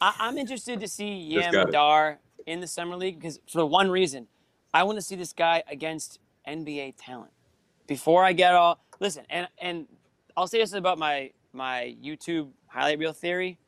I, 0.00 0.12
I'm 0.18 0.38
interested 0.38 0.80
to 0.80 0.88
see 0.88 1.30
Just 1.32 1.44
Yam 1.44 1.52
got 1.52 1.60
it. 1.62 1.66
Madar 1.66 2.18
in 2.46 2.58
the 2.58 2.66
summer 2.66 2.96
league 2.96 3.20
because 3.20 3.38
for 3.48 3.64
one 3.64 3.92
reason, 3.92 4.26
I 4.74 4.82
want 4.82 4.96
to 4.98 5.02
see 5.02 5.14
this 5.14 5.32
guy 5.32 5.62
against 5.70 6.18
NBA 6.48 6.94
talent. 6.98 7.30
Before 7.86 8.24
I 8.24 8.32
get 8.32 8.56
all 8.56 8.80
listen, 8.98 9.24
and 9.30 9.46
and 9.62 9.86
I'll 10.36 10.48
say 10.48 10.58
this 10.58 10.72
about 10.72 10.98
my 10.98 11.30
my 11.52 11.94
YouTube 12.02 12.48
highlight 12.66 12.98
reel 12.98 13.12
theory. 13.12 13.60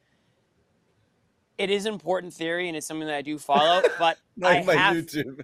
It 1.61 1.70
is 1.70 1.84
important 1.86 2.32
theory, 2.32 2.68
and 2.68 2.76
it's 2.76 2.86
something 2.86 3.06
that 3.06 3.16
I 3.16 3.22
do 3.22 3.38
follow. 3.38 3.82
But 3.98 4.18
I 4.42 4.56
Like 4.56 4.66
my 4.66 4.74
have 4.74 4.96
YouTube. 4.96 5.42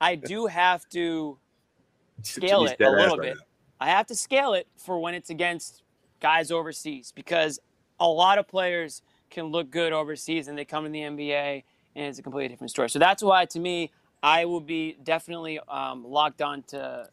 I 0.00 0.14
do 0.14 0.46
have 0.46 0.88
to 0.90 1.38
scale 2.22 2.64
Jimmy's 2.64 2.76
it 2.78 2.84
a 2.84 2.90
little 2.90 3.16
bit. 3.18 3.34
now. 3.36 3.42
I 3.80 3.90
have 3.90 4.06
to 4.06 4.14
scale 4.14 4.54
it 4.54 4.68
for 4.76 5.00
when 5.00 5.14
it's 5.14 5.30
against 5.30 5.82
guys 6.20 6.50
overseas 6.50 7.12
because 7.14 7.58
a 8.00 8.06
lot 8.08 8.38
of 8.38 8.46
players 8.46 9.02
can 9.30 9.46
look 9.46 9.70
good 9.70 9.92
overseas 9.92 10.48
and 10.48 10.56
they 10.56 10.64
come 10.64 10.84
to 10.84 10.90
the 10.90 11.00
NBA 11.00 11.64
and 11.96 12.06
it's 12.06 12.18
a 12.18 12.22
completely 12.22 12.48
different 12.48 12.70
story. 12.70 12.88
So 12.90 12.98
that's 12.98 13.22
why, 13.22 13.44
to 13.46 13.58
me, 13.60 13.90
I 14.22 14.44
will 14.44 14.60
be 14.60 14.96
definitely 15.02 15.58
um, 15.68 16.04
locked 16.04 16.42
on 16.42 16.62
to 16.68 17.08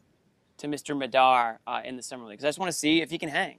to 0.57 0.67
Mr. 0.67 0.97
Madar 0.97 1.59
uh, 1.67 1.81
in 1.83 1.97
the 1.97 2.03
summer 2.03 2.25
league 2.25 2.33
because 2.37 2.45
I 2.45 2.47
just 2.49 2.59
want 2.59 2.71
to 2.71 2.77
see 2.77 3.01
if 3.01 3.09
he 3.09 3.17
can 3.17 3.29
hang. 3.29 3.57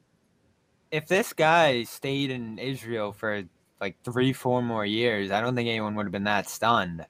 If 0.91 1.09
this 1.09 1.33
guy 1.33 1.83
stayed 1.83 2.31
in 2.31 2.59
Israel 2.59 3.13
for 3.13 3.43
like 3.81 3.97
three, 4.03 4.33
four 4.33 4.63
more 4.63 4.85
years, 4.87 5.31
I 5.31 5.41
don't 5.41 5.55
think 5.55 5.69
anyone 5.69 5.95
would 5.95 6.07
have 6.07 6.13
been 6.13 6.25
that 6.25 6.49
stunned. 6.49 7.07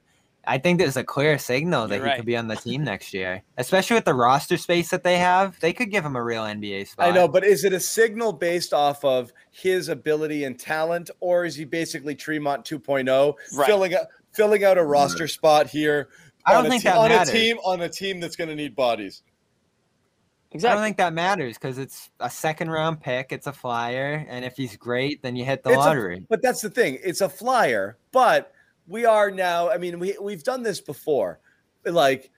I 0.47 0.57
think 0.57 0.79
there's 0.79 0.95
a 0.95 1.03
clear 1.03 1.37
signal 1.37 1.87
that 1.89 1.95
You're 1.97 2.05
he 2.05 2.09
right. 2.09 2.15
could 2.17 2.25
be 2.25 2.37
on 2.37 2.47
the 2.47 2.55
team 2.55 2.83
next 2.85 3.13
year, 3.13 3.43
especially 3.57 3.95
with 3.95 4.05
the 4.05 4.13
roster 4.13 4.57
space 4.57 4.89
that 4.89 5.03
they 5.03 5.17
have. 5.17 5.59
They 5.59 5.73
could 5.73 5.91
give 5.91 6.05
him 6.05 6.15
a 6.15 6.23
real 6.23 6.43
NBA 6.43 6.87
spot. 6.87 7.09
I 7.09 7.11
know, 7.11 7.27
but 7.27 7.43
is 7.43 7.65
it 7.65 7.73
a 7.73 7.79
signal 7.79 8.31
based 8.31 8.73
off 8.73 9.03
of 9.03 9.33
his 9.51 9.89
ability 9.89 10.45
and 10.45 10.57
talent, 10.57 11.09
or 11.19 11.43
is 11.43 11.55
he 11.55 11.65
basically 11.65 12.15
Tremont 12.15 12.63
2.0, 12.63 13.33
Right. 13.53 13.67
filling 13.67 13.93
out 13.95 14.07
filling 14.31 14.63
out 14.63 14.77
a 14.77 14.83
roster 14.83 15.25
mm. 15.25 15.29
spot 15.29 15.67
here? 15.67 16.09
I 16.45 16.53
don't 16.53 16.61
on 16.61 16.65
a 16.67 16.69
think 16.69 16.83
te- 16.83 16.89
that 16.89 16.97
on 16.97 17.09
matters. 17.09 17.29
a 17.29 17.31
team 17.33 17.57
on 17.65 17.81
a 17.81 17.89
team 17.89 18.19
that's 18.21 18.37
going 18.37 18.49
to 18.49 18.55
need 18.55 18.73
bodies. 18.75 19.23
I 20.55 20.57
don't 20.57 20.81
think 20.81 20.97
that 20.97 21.13
matters 21.13 21.57
because 21.57 21.77
it's 21.77 22.09
a 22.19 22.29
second 22.29 22.69
round 22.71 23.01
pick. 23.01 23.31
It's 23.31 23.47
a 23.47 23.53
flyer, 23.53 24.25
and 24.29 24.45
if 24.45 24.55
he's 24.55 24.75
great, 24.77 25.21
then 25.21 25.35
you 25.35 25.43
hit 25.43 25.63
the 25.63 25.71
It's 25.71 25.77
a- 25.77 25.81
lottery. 25.81 26.25
But 26.29 26.41
that's 26.41 26.61
the 26.61 26.69
thing; 26.69 26.99
it's 27.03 27.21
a 27.21 27.29
flyer. 27.29 27.97
But 28.11 28.53
we 28.87 29.05
are 29.05 29.29
now. 29.29 29.69
I 29.69 29.77
mean, 29.77 29.99
we 29.99 30.17
we've 30.21 30.43
done 30.43 30.63
this 30.63 30.81
before, 30.81 31.39
like. 31.85 32.31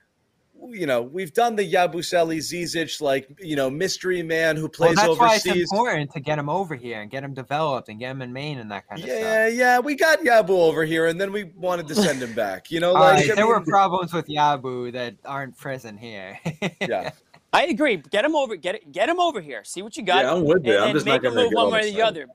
You 0.68 0.84
know, 0.84 1.00
we've 1.00 1.32
done 1.32 1.56
the 1.56 1.62
Yabusele 1.72 2.36
Zizic, 2.36 3.00
like 3.00 3.26
you 3.40 3.56
know, 3.56 3.70
mystery 3.70 4.22
man 4.22 4.56
who 4.56 4.64
well, 4.64 4.68
plays 4.68 4.96
that's 4.96 5.18
why 5.18 5.36
it's 5.36 5.46
important 5.46 6.10
to 6.12 6.20
get 6.20 6.38
him 6.38 6.50
over 6.50 6.74
here 6.74 7.00
and 7.00 7.10
get 7.10 7.24
him 7.24 7.32
developed 7.32 7.88
and 7.88 7.98
get 7.98 8.10
him 8.10 8.20
in 8.20 8.30
Maine 8.30 8.58
and 8.58 8.70
that 8.70 8.86
kind 8.86 9.00
of 9.00 9.08
stuff. 9.08 9.20
Yeah, 9.22 9.46
yeah, 9.46 9.78
we 9.78 9.94
got 9.94 10.18
Yabu 10.18 10.50
over 10.50 10.84
here, 10.84 11.06
and 11.06 11.18
then 11.18 11.32
we 11.32 11.44
wanted 11.44 11.88
to 11.88 11.94
send 11.94 12.22
him 12.22 12.34
back. 12.34 12.70
You 12.70 12.80
know, 12.80 12.92
like 12.92 13.26
right, 13.26 13.36
there 13.36 13.46
were 13.46 13.62
problems 13.62 14.12
with 14.12 14.26
Yabu 14.26 14.92
that 14.92 15.14
aren't 15.24 15.56
present 15.56 15.98
here. 15.98 16.38
yeah. 16.78 17.12
I 17.52 17.64
agree. 17.66 17.96
Get 17.96 18.24
him 18.24 18.36
over. 18.36 18.54
Get 18.56 18.76
it. 18.76 18.92
Get 18.92 19.08
him 19.08 19.18
over 19.18 19.40
here. 19.40 19.64
See 19.64 19.82
what 19.82 19.96
you 19.96 20.02
got. 20.04 20.24
Yeah, 20.24 20.34
I'm 20.34 20.44
with 20.44 20.66
it. 20.66 20.76
and, 20.76 20.84
I'm 20.84 20.94
just 20.94 21.04
make 21.04 21.22
not 21.22 21.32
a 21.32 21.34
gonna 21.34 21.44
move 21.44 21.52
one 21.52 21.70
way 21.72 21.80
or 21.80 21.92
the 21.92 22.02
other. 22.02 22.26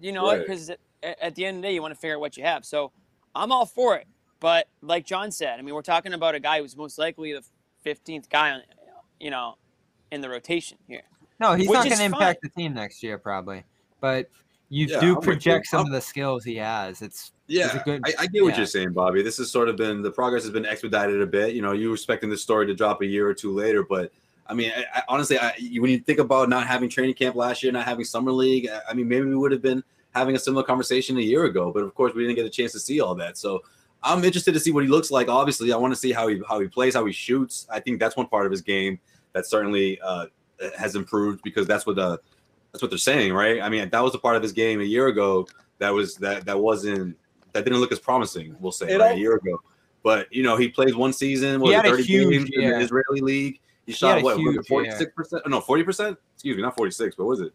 You 0.00 0.12
know, 0.12 0.26
Right. 0.28 0.40
because 0.40 0.70
at, 0.70 0.78
at 1.02 1.34
the 1.34 1.44
end 1.44 1.56
of 1.58 1.62
the 1.62 1.68
day, 1.68 1.74
you 1.74 1.82
want 1.82 1.92
to 1.94 2.00
figure 2.00 2.14
out 2.16 2.20
what 2.20 2.36
you 2.36 2.42
have. 2.44 2.64
So 2.64 2.90
I'm 3.34 3.52
all 3.52 3.66
for 3.66 3.96
it. 3.96 4.06
But 4.40 4.68
like 4.80 5.04
John 5.04 5.30
said, 5.30 5.58
I 5.58 5.62
mean, 5.62 5.74
we're 5.74 5.82
talking 5.82 6.14
about 6.14 6.34
a 6.34 6.40
guy 6.40 6.60
who's 6.60 6.76
most 6.76 6.98
likely 6.98 7.32
the 7.32 7.42
15th 7.84 8.28
guy 8.30 8.50
on, 8.52 8.62
you 9.20 9.30
know, 9.30 9.56
in 10.10 10.20
the 10.20 10.28
rotation 10.28 10.78
here. 10.88 11.02
no, 11.38 11.54
he's 11.54 11.68
not 11.68 11.84
going 11.84 11.96
to 11.98 12.04
impact 12.04 12.40
the 12.42 12.48
team 12.48 12.74
next 12.74 13.02
year, 13.02 13.18
probably. 13.18 13.64
But 14.00 14.28
you 14.68 14.86
Yeah, 14.86 14.96
I'm 14.96 15.00
do 15.02 15.20
project 15.20 15.66
some 15.66 15.78
I'm- 15.78 15.86
of 15.86 15.92
the 15.92 16.00
skills 16.00 16.44
he 16.44 16.56
has. 16.56 17.02
It's 17.02 17.32
Yeah, 17.46 17.76
a 17.78 17.84
good- 17.84 18.02
I, 18.06 18.12
I 18.22 18.26
get 18.26 18.42
what 18.42 18.50
yeah. 18.50 18.56
you're 18.58 18.66
saying, 18.66 18.92
Bobby. 18.92 19.22
This 19.22 19.36
has 19.38 19.50
sort 19.50 19.68
of 19.68 19.76
been 19.76 20.02
the 20.02 20.10
progress 20.10 20.42
has 20.44 20.52
been 20.52 20.64
expedited 20.66 21.20
a 21.20 21.26
bit. 21.26 21.54
You 21.54 21.62
know, 21.62 21.72
you 21.72 21.88
were 21.88 21.94
expecting 21.94 22.30
this 22.30 22.42
story 22.42 22.66
to 22.66 22.74
drop 22.74 23.02
a 23.02 23.06
year 23.06 23.28
or 23.28 23.34
two 23.34 23.52
later, 23.52 23.82
but 23.84 24.10
I 24.46 24.54
mean, 24.54 24.72
I, 24.76 24.84
I, 24.98 25.02
honestly, 25.08 25.38
I, 25.38 25.54
when 25.78 25.90
you 25.90 25.98
think 25.98 26.18
about 26.18 26.48
not 26.48 26.66
having 26.66 26.88
training 26.88 27.14
camp 27.14 27.36
last 27.36 27.62
year, 27.62 27.72
not 27.72 27.84
having 27.84 28.04
summer 28.04 28.32
league, 28.32 28.68
I, 28.68 28.80
I 28.90 28.94
mean, 28.94 29.08
maybe 29.08 29.26
we 29.26 29.36
would 29.36 29.52
have 29.52 29.62
been 29.62 29.82
having 30.14 30.36
a 30.36 30.38
similar 30.38 30.62
conversation 30.62 31.16
a 31.16 31.20
year 31.20 31.44
ago. 31.44 31.72
But 31.72 31.82
of 31.84 31.94
course, 31.94 32.14
we 32.14 32.22
didn't 32.22 32.36
get 32.36 32.46
a 32.46 32.50
chance 32.50 32.72
to 32.72 32.80
see 32.80 33.00
all 33.00 33.14
that. 33.16 33.38
So 33.38 33.62
I'm 34.02 34.24
interested 34.24 34.52
to 34.54 34.60
see 34.60 34.72
what 34.72 34.84
he 34.84 34.90
looks 34.90 35.10
like. 35.10 35.28
Obviously, 35.28 35.72
I 35.72 35.76
want 35.76 35.92
to 35.92 35.98
see 35.98 36.12
how 36.12 36.28
he 36.28 36.40
how 36.48 36.58
he 36.60 36.68
plays, 36.68 36.94
how 36.94 37.04
he 37.06 37.12
shoots. 37.12 37.66
I 37.70 37.80
think 37.80 38.00
that's 38.00 38.16
one 38.16 38.26
part 38.26 38.46
of 38.46 38.52
his 38.52 38.62
game 38.62 38.98
that 39.32 39.46
certainly 39.46 40.00
uh, 40.00 40.26
has 40.76 40.96
improved 40.96 41.42
because 41.42 41.66
that's 41.66 41.86
what 41.86 41.96
the 41.96 42.20
that's 42.72 42.82
what 42.82 42.90
they're 42.90 42.98
saying, 42.98 43.32
right? 43.32 43.60
I 43.60 43.68
mean, 43.68 43.88
that 43.90 44.02
was 44.02 44.14
a 44.14 44.18
part 44.18 44.36
of 44.36 44.42
his 44.42 44.52
game 44.52 44.80
a 44.80 44.84
year 44.84 45.08
ago 45.08 45.46
that 45.78 45.92
was 45.92 46.16
that 46.16 46.46
that 46.46 46.58
wasn't 46.58 47.16
that 47.52 47.64
didn't 47.64 47.80
look 47.80 47.92
as 47.92 47.98
promising. 47.98 48.56
We'll 48.60 48.72
say 48.72 48.96
right, 48.96 49.16
a 49.16 49.18
year 49.18 49.34
ago, 49.34 49.60
but 50.02 50.32
you 50.32 50.42
know, 50.42 50.56
he 50.56 50.68
played 50.68 50.94
one 50.94 51.12
season, 51.12 51.60
what, 51.60 51.68
He 51.68 51.74
had 51.74 51.86
a 51.86 52.02
huge 52.02 52.30
games 52.30 52.50
in 52.54 52.70
the 52.70 52.78
Israeli 52.78 53.20
league. 53.20 53.60
He 53.92 53.98
shot 53.98 54.18
a 54.18 54.22
what 54.22 54.66
forty 54.66 54.90
six 54.90 55.12
percent? 55.14 55.42
No, 55.48 55.60
forty 55.60 55.82
percent. 55.84 56.18
Excuse 56.34 56.56
me, 56.56 56.62
not 56.62 56.76
forty 56.76 56.90
six. 56.92 57.16
What 57.18 57.28
was 57.28 57.40
it? 57.40 57.52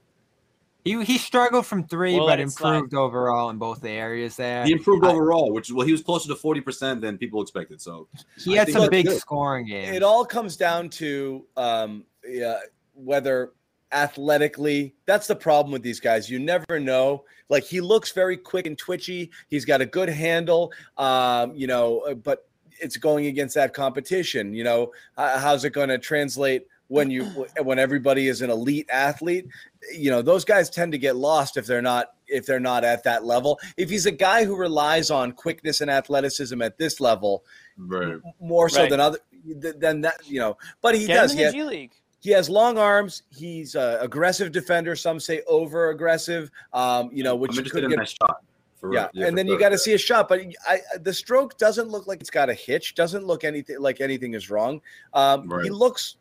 he 0.84 1.04
he 1.04 1.18
struggled 1.18 1.66
from 1.66 1.86
3 1.86 2.14
We'll 2.14 2.22
but 2.22 2.26
let 2.28 2.40
it 2.40 2.50
slide. 2.50 2.76
improved 2.76 2.94
overall 2.94 3.50
in 3.50 3.58
both 3.58 3.82
the 3.82 3.90
areas 3.90 4.38
there. 4.38 4.64
He 4.64 4.72
improved 4.72 5.04
I- 5.04 5.12
overall, 5.12 5.52
which 5.52 5.70
well, 5.72 5.86
he 5.86 5.92
was 5.92 6.02
closer 6.02 6.30
to 6.30 6.36
forty 6.36 6.62
percent 6.62 7.02
than 7.02 7.18
people 7.18 7.42
expected. 7.42 7.82
So 7.82 8.08
He 8.38 8.56
I 8.56 8.60
had 8.60 8.70
some 8.72 8.90
big 8.90 9.06
good. 9.08 9.20
scoring 9.20 9.66
games. 9.68 9.96
it 9.96 10.02
all 10.04 10.24
comes 10.24 10.56
down 10.56 10.90
to 10.92 11.46
um, 11.58 12.06
yeah, 12.26 12.60
whether 12.94 13.52
athletically 13.92 14.94
that's 15.06 15.28
the 15.28 15.36
problem 15.36 15.72
with 15.72 15.82
these 15.82 16.00
guys 16.02 16.30
you 16.30 16.40
never 16.40 16.78
know 16.78 17.24
like 17.50 17.64
he 17.64 17.80
looks 17.80 18.12
very 18.12 18.36
quick 18.36 18.68
and 18.68 18.78
twitchy 18.78 19.32
he's 19.48 19.64
got 19.64 19.80
a 19.80 19.86
good 19.86 20.10
handle 20.10 20.72
um, 20.98 21.54
you 21.56 21.68
know 21.68 22.00
uh, 22.02 22.14
but 22.14 22.48
it's 22.80 22.97
going 22.97 23.25
against 23.28 23.55
that 23.55 23.73
competition 23.73 24.53
you 24.53 24.63
know 24.63 24.91
uh, 25.17 25.39
how's 25.39 25.63
it 25.65 25.71
going 25.71 25.89
to 25.89 25.97
translate 25.97 26.67
when 26.88 27.09
you 27.11 27.23
when 27.63 27.80
everybody 27.80 28.28
is 28.28 28.41
an 28.41 28.49
elite 28.49 28.88
athlete 28.91 29.45
you 29.93 30.09
know 30.09 30.21
those 30.21 30.43
guys 30.45 30.69
tend 30.69 30.91
to 30.91 30.97
get 30.97 31.15
lost 31.15 31.57
if 31.57 31.65
they're 31.65 31.82
not 31.82 32.13
if 32.28 32.45
they're 32.45 32.59
not 32.59 32.84
at 32.84 33.03
that 33.03 33.23
level 33.25 33.59
if 33.78 33.89
he's 33.89 34.05
a 34.05 34.11
guy 34.11 34.43
who 34.43 34.55
relies 34.55 35.09
on 35.11 35.32
quickness 35.32 35.82
and 35.82 35.89
athleticism 35.91 36.61
at 36.61 36.78
this 36.78 36.99
level 36.99 37.43
right. 37.78 38.17
more 38.39 38.69
so 38.69 38.82
Right. 38.82 38.89
than 38.89 38.99
other 38.99 39.19
than 39.45 40.01
that 40.01 40.15
you 40.28 40.39
know 40.39 40.57
but 40.82 40.95
he 40.95 41.07
Get 41.07 41.15
does 41.15 41.32
him 41.32 41.38
he, 41.38 41.43
in 41.43 41.47
ha- 41.47 41.51
the 41.51 41.57
G 41.57 41.63
League. 41.63 41.91
he 42.19 42.32
has 42.32 42.49
long 42.49 42.78
arms 42.78 43.23
he's 43.30 43.75
a 43.75 43.97
aggressive 44.01 44.51
defender 44.51 44.95
some 44.95 45.19
say 45.19 45.41
over 45.47 45.89
aggressive 45.89 46.51
um 46.73 47.09
you 47.13 47.23
know 47.23 47.36
which 47.36 47.51
I'm 47.51 47.55
you 47.55 47.59
interested 47.61 47.75
could 47.75 47.84
in 47.86 47.89
get 47.91 47.99
that 47.99 48.09
shot. 48.09 48.38
For, 48.80 48.93
yeah, 48.93 49.07
for 49.07 49.25
and 49.25 49.36
then 49.36 49.47
you 49.47 49.57
got 49.57 49.69
to 49.69 49.78
see 49.78 49.93
a 49.93 49.97
shot 49.97 50.30
but 50.30 50.41
I, 50.67 50.82
the 51.01 51.13
stroke 51.13 51.57
doesn't 51.57 51.89
look 51.89 52.05
like 52.05 52.21
it's 52.21 52.30
got 52.30 52.49
a 52.49 52.53
hitch 52.53 52.93
doesn't 52.93 53.25
look 53.25 53.43
anything 53.43 53.80
like 53.80 54.01
anything 54.01 54.36
is 54.36 54.51
wrong 54.51 54.82
um 55.13 55.49
he 55.63 55.71
looks 55.71 56.17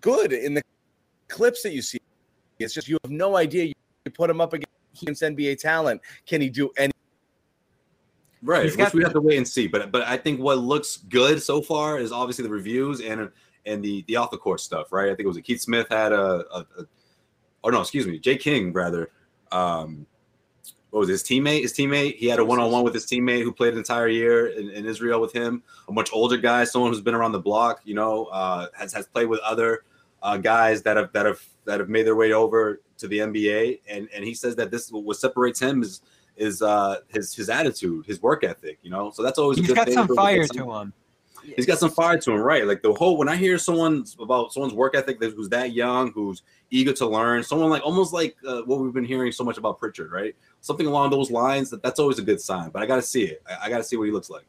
good 0.00 0.32
in 0.32 0.54
the 0.54 0.62
clips 1.26 1.62
that 1.62 1.72
you 1.72 1.82
see 1.82 1.98
it's 2.60 2.72
just 2.72 2.88
you 2.88 2.96
have 3.02 3.10
no 3.10 3.36
idea 3.36 3.64
you 3.64 3.74
put 4.12 4.30
him 4.30 4.40
up 4.40 4.52
against 4.52 5.22
nba 5.22 5.58
talent 5.58 6.00
can 6.26 6.40
he 6.40 6.48
do 6.48 6.70
any 6.76 6.92
Right, 8.42 8.64
He's 8.64 8.76
which 8.76 8.94
we 8.94 9.02
have 9.02 9.12
to 9.12 9.20
wait 9.20 9.36
and 9.36 9.46
see. 9.46 9.66
But 9.66 9.92
but 9.92 10.02
I 10.02 10.16
think 10.16 10.40
what 10.40 10.58
looks 10.58 10.96
good 10.96 11.42
so 11.42 11.60
far 11.60 11.98
is 11.98 12.10
obviously 12.10 12.44
the 12.44 12.50
reviews 12.50 13.00
and 13.00 13.30
and 13.66 13.84
the 13.84 14.02
the 14.08 14.16
off 14.16 14.30
the 14.30 14.38
court 14.38 14.60
stuff, 14.60 14.92
right? 14.92 15.06
I 15.06 15.14
think 15.14 15.20
it 15.20 15.28
was 15.28 15.36
a 15.36 15.42
Keith 15.42 15.60
Smith 15.60 15.88
had 15.90 16.12
a, 16.12 16.44
a, 16.50 16.66
a 16.78 16.86
oh 17.64 17.68
no, 17.68 17.80
excuse 17.80 18.06
me, 18.06 18.18
Jay 18.18 18.36
King 18.36 18.72
rather. 18.72 19.10
Um, 19.52 20.06
what 20.90 21.00
was 21.00 21.08
it, 21.08 21.12
his 21.12 21.22
teammate? 21.22 21.62
His 21.62 21.72
teammate. 21.72 22.16
He 22.16 22.26
had 22.26 22.38
a 22.38 22.44
one 22.44 22.58
on 22.58 22.70
one 22.70 22.82
with 22.82 22.94
his 22.94 23.06
teammate 23.06 23.42
who 23.42 23.52
played 23.52 23.72
an 23.72 23.78
entire 23.78 24.08
year 24.08 24.48
in, 24.48 24.70
in 24.70 24.86
Israel 24.86 25.20
with 25.20 25.32
him. 25.32 25.62
A 25.88 25.92
much 25.92 26.10
older 26.12 26.36
guy, 26.36 26.64
someone 26.64 26.92
who's 26.92 27.00
been 27.00 27.14
around 27.14 27.32
the 27.32 27.40
block. 27.40 27.80
You 27.84 27.94
know, 27.94 28.24
uh, 28.26 28.66
has 28.76 28.92
has 28.92 29.06
played 29.06 29.26
with 29.26 29.40
other 29.40 29.84
uh, 30.22 30.36
guys 30.36 30.82
that 30.82 30.96
have 30.96 31.12
that 31.12 31.26
have 31.26 31.40
that 31.64 31.80
have 31.80 31.88
made 31.88 32.06
their 32.06 32.16
way 32.16 32.32
over 32.32 32.80
to 32.98 33.08
the 33.08 33.18
NBA. 33.18 33.80
And 33.88 34.08
and 34.14 34.24
he 34.24 34.34
says 34.34 34.56
that 34.56 34.70
this 34.70 34.90
what 34.90 35.16
separates 35.16 35.60
him 35.60 35.82
is 35.82 36.02
is 36.36 36.62
uh 36.62 36.96
his 37.08 37.34
his 37.34 37.48
attitude, 37.48 38.06
his 38.06 38.20
work 38.20 38.44
ethic, 38.44 38.78
you 38.82 38.90
know. 38.90 39.10
So 39.10 39.22
that's 39.22 39.38
always 39.38 39.58
a 39.58 39.60
He's 39.60 39.68
good 39.68 39.76
got 39.76 39.90
some 39.90 40.08
fire 40.14 40.46
to 40.46 40.70
him. 40.70 40.92
He's 41.42 41.66
got 41.66 41.78
some 41.78 41.90
fire 41.90 42.18
to 42.18 42.32
him, 42.32 42.40
right? 42.40 42.66
Like 42.66 42.82
the 42.82 42.92
whole 42.92 43.16
when 43.16 43.28
I 43.28 43.36
hear 43.36 43.58
someone 43.58 44.04
about 44.20 44.52
someone's 44.52 44.74
work 44.74 44.94
ethic 44.94 45.18
who's 45.20 45.48
that 45.50 45.72
young, 45.72 46.12
who's 46.12 46.42
eager 46.70 46.92
to 46.94 47.06
learn, 47.06 47.42
someone 47.42 47.70
like 47.70 47.84
almost 47.84 48.12
like 48.12 48.36
uh, 48.46 48.62
what 48.62 48.80
we've 48.80 48.92
been 48.92 49.04
hearing 49.04 49.32
so 49.32 49.44
much 49.44 49.58
about 49.58 49.78
Pritchard, 49.78 50.12
right? 50.12 50.34
Something 50.60 50.86
along 50.86 51.10
those 51.10 51.30
lines. 51.30 51.70
That 51.70 51.82
that's 51.82 51.98
always 51.98 52.18
a 52.18 52.22
good 52.22 52.40
sign. 52.40 52.70
But 52.70 52.82
I 52.82 52.86
got 52.86 52.96
to 52.96 53.02
see 53.02 53.24
it. 53.24 53.42
I, 53.48 53.66
I 53.66 53.68
got 53.68 53.78
to 53.78 53.84
see 53.84 53.96
what 53.96 54.04
he 54.04 54.12
looks 54.12 54.30
like. 54.30 54.44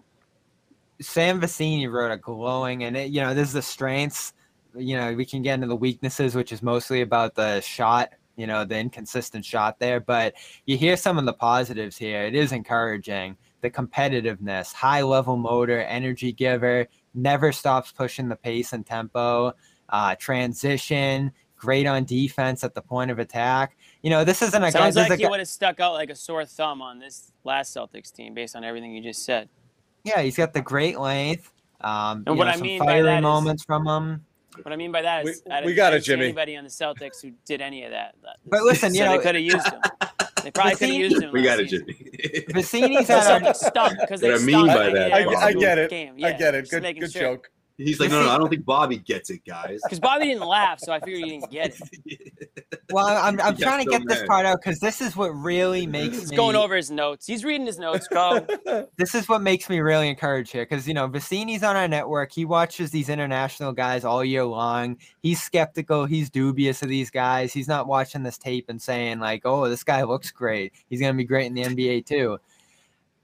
Sam 1.02 1.42
Vecenie 1.42 1.92
wrote 1.92 2.12
a 2.12 2.18
glowing, 2.18 2.84
and 2.84 2.96
it, 2.96 3.10
you 3.10 3.22
know, 3.22 3.34
this 3.34 3.48
is 3.48 3.54
the 3.54 3.62
strengths. 3.62 4.34
You 4.76 4.98
know, 4.98 5.14
we 5.14 5.26
can 5.26 5.42
get 5.42 5.56
into 5.56 5.68
the 5.68 5.76
weaknesses, 5.76 6.36
which 6.36 6.52
is 6.52 6.62
mostly 6.62 7.02
about 7.02 7.36
the 7.36 7.62
shot. 7.62 8.14
You 8.38 8.48
know, 8.48 8.64
the 8.64 8.78
inconsistent 8.78 9.44
shot 9.44 9.78
there, 9.78 10.00
but 10.00 10.34
you 10.66 10.78
hear 10.78 10.96
some 10.96 11.18
of 11.18 11.26
the 11.26 11.34
positives 11.34 11.98
here. 11.98 12.24
It 12.24 12.34
is 12.34 12.54
encouraging. 12.54 13.38
The 13.62 13.70
competitiveness, 13.70 14.74
high 14.74 15.02
level 15.04 15.38
motor, 15.38 15.82
energy 15.82 16.32
giver, 16.32 16.88
never 17.14 17.52
stops 17.52 17.92
pushing 17.92 18.28
the 18.30 18.36
pace 18.36 18.74
and 18.74 18.86
tempo. 18.86 19.54
Uh, 19.90 20.16
transition, 20.16 21.32
great 21.58 21.86
on 21.86 22.04
defense 22.06 22.64
at 22.64 22.74
the 22.74 22.82
point 22.82 23.12
of 23.12 23.20
attack. 23.20 23.78
You 24.02 24.10
know, 24.10 24.24
this 24.24 24.42
isn't 24.42 24.64
a 24.64 24.72
guy. 24.72 24.90
Sounds 24.90 24.96
like 24.96 25.12
he 25.20 25.24
guy- 25.26 25.30
would 25.30 25.40
have 25.40 25.48
stuck 25.50 25.80
out 25.80 25.94
like 25.94 26.10
a 26.10 26.16
sore 26.16 26.46
thumb 26.46 26.82
on 26.82 26.98
this 27.00 27.32
last 27.44 27.76
Celtics 27.76 28.12
team 28.12 28.34
based 28.34 28.56
on 28.56 28.64
everything 28.64 28.96
you 28.96 29.02
just 29.04 29.24
said. 29.26 29.50
yeah, 30.04 30.22
he's 30.22 30.36
got 30.38 30.54
the 30.54 30.62
great 30.62 30.98
length. 31.00 31.52
Um, 31.82 32.24
And 32.26 32.38
what 32.38 32.46
know, 32.46 32.52
I 32.52 32.54
some 32.54 32.62
mean 32.62 32.80
by 32.80 32.86
fiery 32.86 33.02
that 33.04 33.18
is- 33.18 33.22
moments 33.24 33.64
from 33.64 33.86
him. 33.88 34.26
What 34.64 34.74
I 34.74 34.76
mean 34.76 34.92
by 34.92 35.02
that 35.04 35.26
is, 35.28 35.42
We- 35.46 35.68
we 35.68 35.74
got 35.74 35.94
it, 35.94 36.02
Jimmy. 36.02 36.26
Anybody 36.26 36.56
on 36.58 36.64
the 36.64 36.70
Celtics 36.70 37.22
who 37.22 37.32
did 37.46 37.62
any 37.62 37.84
of 37.84 37.92
that? 37.92 38.16
But 38.46 38.64
listen, 38.64 38.94
you 38.94 39.00
So 39.02 39.06
know- 39.06 39.18
they 39.18 39.24
could 39.24 39.36
have 39.36 39.44
used 39.44 39.66
him. 39.68 39.82
They 40.44 40.52
probably 40.52 40.76
could 40.76 40.90
have 40.90 40.98
used 40.98 41.22
him. 41.22 41.32
We 41.32 41.44
got 41.44 41.60
it, 41.60 41.70
season. 41.70 41.88
Jimmy. 41.88 42.46
Vecenie's 42.50 43.08
The 43.08 43.22
had 43.22 43.44
our 43.44 43.54
Celtics 43.54 43.56
stunk 43.58 44.00
because 44.00 44.22
they 44.22 44.32
What 44.32 44.42
I 44.42 44.44
mean 44.44 44.68
by 44.68 44.90
that, 44.90 45.14
I, 45.14 45.48
I 45.48 45.54
get 45.54 45.78
it 45.78 45.90
Game. 45.90 46.16
i 46.24 46.32
get 46.34 46.56
it 46.56 46.70
good 46.70 46.84
good 47.00 47.12
sure. 47.12 47.22
joke 47.22 47.52
He's 47.84 48.00
like, 48.00 48.10
no, 48.10 48.24
no, 48.24 48.30
I 48.30 48.38
don't 48.38 48.50
think 48.50 48.66
Bobby 48.66 48.98
gets 48.98 49.30
it, 49.30 49.46
guys. 49.46 49.80
Because 49.84 50.00
Bobby 50.00 50.26
didn't 50.26 50.46
laugh, 50.46 50.80
so 50.80 50.92
I 50.92 51.00
figured 51.00 51.24
he 51.24 51.30
didn't 51.32 51.52
get 51.52 51.76
it. 52.04 52.38
Well, 52.92 53.08
I'm, 53.08 53.40
I'm 53.40 53.56
He 53.56 53.64
trying 53.64 53.86
to 53.86 53.92
so 53.92 54.00
get 54.00 54.08
this 54.08 54.24
part 54.28 54.46
out 54.46 54.60
because 54.62 54.80
this 54.80 55.02
is 55.02 55.16
what 55.16 55.30
really 55.30 55.88
makes 55.88 56.20
He's 56.20 56.32
me 56.32 56.38
going 56.38 56.56
over 56.56 56.76
his 56.76 56.92
notes. 56.92 57.26
He's 57.26 57.44
reading 57.44 57.66
his 57.66 57.80
notes. 57.80 58.08
Go. 58.08 58.46
this 58.98 59.16
is 59.16 59.30
what 59.30 59.42
makes 59.42 59.70
me 59.70 59.80
really 59.80 60.10
encouraged 60.10 60.52
here 60.52 60.64
because 60.64 60.88
you 60.88 60.94
know 60.94 61.08
Vecenie's 61.08 61.64
on 61.64 61.76
our 61.76 61.88
network. 61.88 62.32
He 62.32 62.46
watches 62.46 62.92
these 62.92 63.10
international 63.10 63.72
guys 63.72 64.04
all 64.04 64.24
year 64.24 64.44
long. 64.44 64.98
He's 65.22 65.42
skeptical. 65.42 66.06
He's 66.06 66.30
dubious 66.30 66.82
of 66.82 66.90
these 66.90 67.10
guys. 67.10 67.54
He's 67.54 67.68
not 67.68 67.88
watching 67.88 68.24
this 68.24 68.38
tape 68.38 68.66
and 68.68 68.82
saying 68.82 69.20
like, 69.20 69.44
"Oh, 69.46 69.70
this 69.70 69.84
guy 69.84 70.04
looks 70.04 70.32
great. 70.32 70.74
He's 70.90 71.00
gonna 71.00 71.14
be 71.14 71.24
great 71.24 71.46
in 71.46 71.54
the 71.54 71.64
NBA 71.64 72.06
too." 72.06 72.40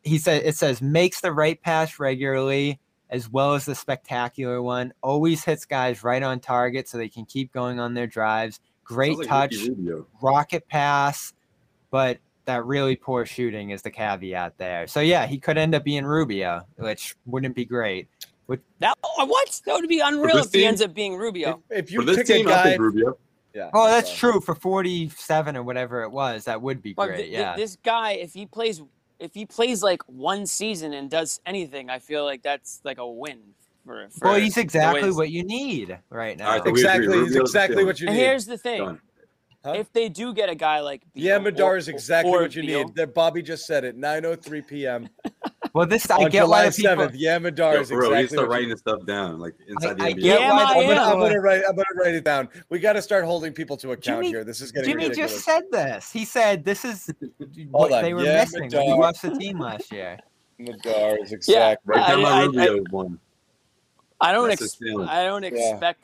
He 0.04 0.18
said 0.18 0.44
it 0.46 0.56
says 0.56 0.82
makes 0.82 1.22
the 1.22 1.34
right 1.34 1.62
pass 1.62 2.00
regularly 2.00 2.80
as 3.10 3.30
well 3.30 3.54
as 3.54 3.66
the 3.66 3.76
spectacular 3.76 4.62
one. 4.62 4.94
Always 5.02 5.44
hits 5.44 5.66
guys 5.66 6.04
right 6.04 6.22
on 6.24 6.40
target 6.40 6.88
so 6.88 6.98
they 6.98 7.10
can 7.10 7.26
keep 7.26 7.52
going 7.54 7.80
on 7.80 7.94
their 7.94 8.08
drives. 8.08 8.60
Great 8.84 9.18
like 9.18 9.28
touch 9.28 9.56
rocket 10.22 10.68
pass, 10.68 11.34
but 11.92 12.20
that 12.46 12.66
really 12.66 12.96
poor 12.96 13.26
shooting 13.26 13.72
is 13.72 13.82
the 13.82 13.92
caveat 13.92 14.58
there. 14.58 14.88
So 14.88 15.02
yeah, 15.02 15.26
he 15.28 15.38
could 15.38 15.58
end 15.58 15.76
up 15.76 15.84
being 15.84 16.06
Rubio, 16.06 16.66
which 16.78 17.16
wouldn't 17.26 17.56
be 17.56 17.66
great. 17.66 18.08
That 18.80 18.98
oh, 19.04 19.26
what? 19.26 19.62
That 19.66 19.74
would 19.74 19.90
be 19.90 20.00
unreal 20.00 20.38
this 20.38 20.46
if 20.46 20.54
he 20.54 20.66
ends 20.66 20.82
up 20.82 20.94
being 20.94 21.18
Rubio. 21.18 21.62
If 21.70 21.92
you 21.92 22.00
For 22.00 22.06
this 22.06 22.18
pick 22.18 22.28
team, 22.28 22.48
a 22.48 22.52
I 22.52 22.64
guy, 22.64 22.76
Rubio. 22.78 23.18
yeah. 23.54 23.72
Oh, 23.74 23.88
that's 23.88 24.10
so- 24.10 24.32
true 24.32 24.40
for 24.42 24.56
47 24.56 25.58
or 25.58 25.64
whatever 25.64 26.04
it 26.04 26.10
was. 26.12 26.46
That 26.46 26.62
would 26.62 26.82
be 26.82 26.94
But 26.94 27.08
great. 27.08 27.18
th- 27.18 27.28
th- 27.30 27.40
yeah. 27.40 27.56
this 27.58 27.78
guy, 27.84 28.12
if 28.12 28.34
he 28.34 28.46
plays, 28.46 28.82
if 29.20 29.34
he 29.34 29.46
plays 29.46 29.84
like 29.84 30.02
one 30.08 30.46
season 30.46 30.94
and 30.94 31.10
does 31.10 31.40
anything, 31.46 31.90
I 31.90 32.00
feel 32.00 32.24
like 32.24 32.42
that's 32.44 32.82
like 32.84 32.98
a 32.98 33.08
win 33.08 33.40
for. 33.86 34.08
for 34.10 34.30
well, 34.30 34.40
he's 34.40 34.58
exactly 34.58 35.12
what 35.12 35.30
you 35.30 35.44
need 35.44 35.98
right 36.10 36.38
now. 36.38 36.48
All 36.48 36.52
right, 36.54 36.64
so 36.64 36.72
we 36.72 36.82
agree. 36.82 36.82
Exactly, 36.82 37.08
Rubio's 37.08 37.28
it's 37.28 37.36
the 37.36 37.42
exactly 37.42 37.86
what 37.86 38.00
you 38.00 38.08
need. 38.08 38.12
And 38.12 38.20
here's 38.20 38.46
the 38.46 38.58
thing: 38.58 38.80
Done. 38.80 39.02
Huh? 39.68 39.74
if 39.76 39.92
they 39.94 40.08
do 40.10 40.34
get 40.34 40.50
a 40.50 40.56
guy 40.56 40.80
like 40.80 41.02
Yeah, 41.14 41.38
Beal 41.38 41.52
Madar 41.52 41.78
is 41.78 41.88
exactly 41.88 42.32
what 42.32 42.56
you 42.56 42.62
Beal, 42.64 42.86
need. 42.86 42.96
There, 42.96 43.08
Bobby 43.08 43.42
just 43.42 43.66
said 43.68 43.84
it. 43.84 43.98
9:03 44.00 44.66
p.m. 44.68 45.10
well, 45.74 45.86
this 45.86 46.10
I 46.10 46.16
on 46.24 46.30
get 46.30 46.44
July 46.44 46.66
why 46.66 46.72
people. 46.72 46.96
7th. 47.06 47.12
Yeah, 47.16 47.38
Madar 47.40 47.76
Yo, 47.76 47.82
is 47.82 47.90
for 47.90 48.00
real, 48.00 48.10
we 48.12 48.16
need 48.16 48.20
to 48.20 48.24
exactly 48.26 48.38
start 48.38 48.50
writing 48.50 48.70
you 48.70 48.74
this 48.76 48.80
stuff 48.80 49.06
down, 49.06 49.40
like 49.40 49.56
inside 49.68 49.90
I 50.02 50.14
the 50.14 50.20
NBA. 50.20 50.22
get 50.22 50.40
Yeah, 50.42 50.52
why 50.52 50.64
I 50.64 50.74
the 50.74 50.80
I'm 50.80 50.88
gonna, 50.88 51.02
I'm 51.02 51.20
gonna 51.20 51.40
write. 51.42 51.62
I'm 51.68 51.76
gonna 51.76 51.86
write 52.04 52.16
it 52.16 52.24
down. 52.24 52.50
We 52.70 52.80
got 52.80 52.94
to 52.94 53.02
start 53.02 53.26
holding 53.26 53.52
people 53.54 53.76
to 53.78 53.92
account 53.92 54.24
Jimmy- 54.24 54.28
here. 54.30 54.44
This 54.44 54.62
is 54.62 54.72
getting 54.72 54.90
Jimmy 54.92 55.04
ridiculous. 55.04 55.34
just 55.34 55.46
said 55.46 55.64
this. 55.72 56.12
He 56.12 56.24
said 56.26 56.64
this 56.64 56.86
is 56.86 57.12
what 57.72 57.92
on. 57.92 58.02
they 58.04 58.14
were 58.14 58.24
Yeah, 58.24 58.42
missing 58.46 58.70
when 58.72 58.82
he 58.88 58.94
watched 58.94 59.22
the 59.24 59.32
team 59.32 59.60
last 59.60 59.92
year. 59.92 60.18
Madar 60.60 61.18
is 61.22 61.32
exactly. 61.34 61.94
Right 61.96 62.08
down 62.08 62.20
I- 62.20 62.24
my 62.24 62.30
I- 62.30 62.46
Rubio 62.46 62.84
one. 62.92 63.20
I 64.22 64.32
don't. 64.32 64.48
That's 64.50 64.62
Ex- 64.64 64.78
I 65.08 65.26
don't 65.26 65.44
Yeah. 65.44 65.50
expect 65.50 66.04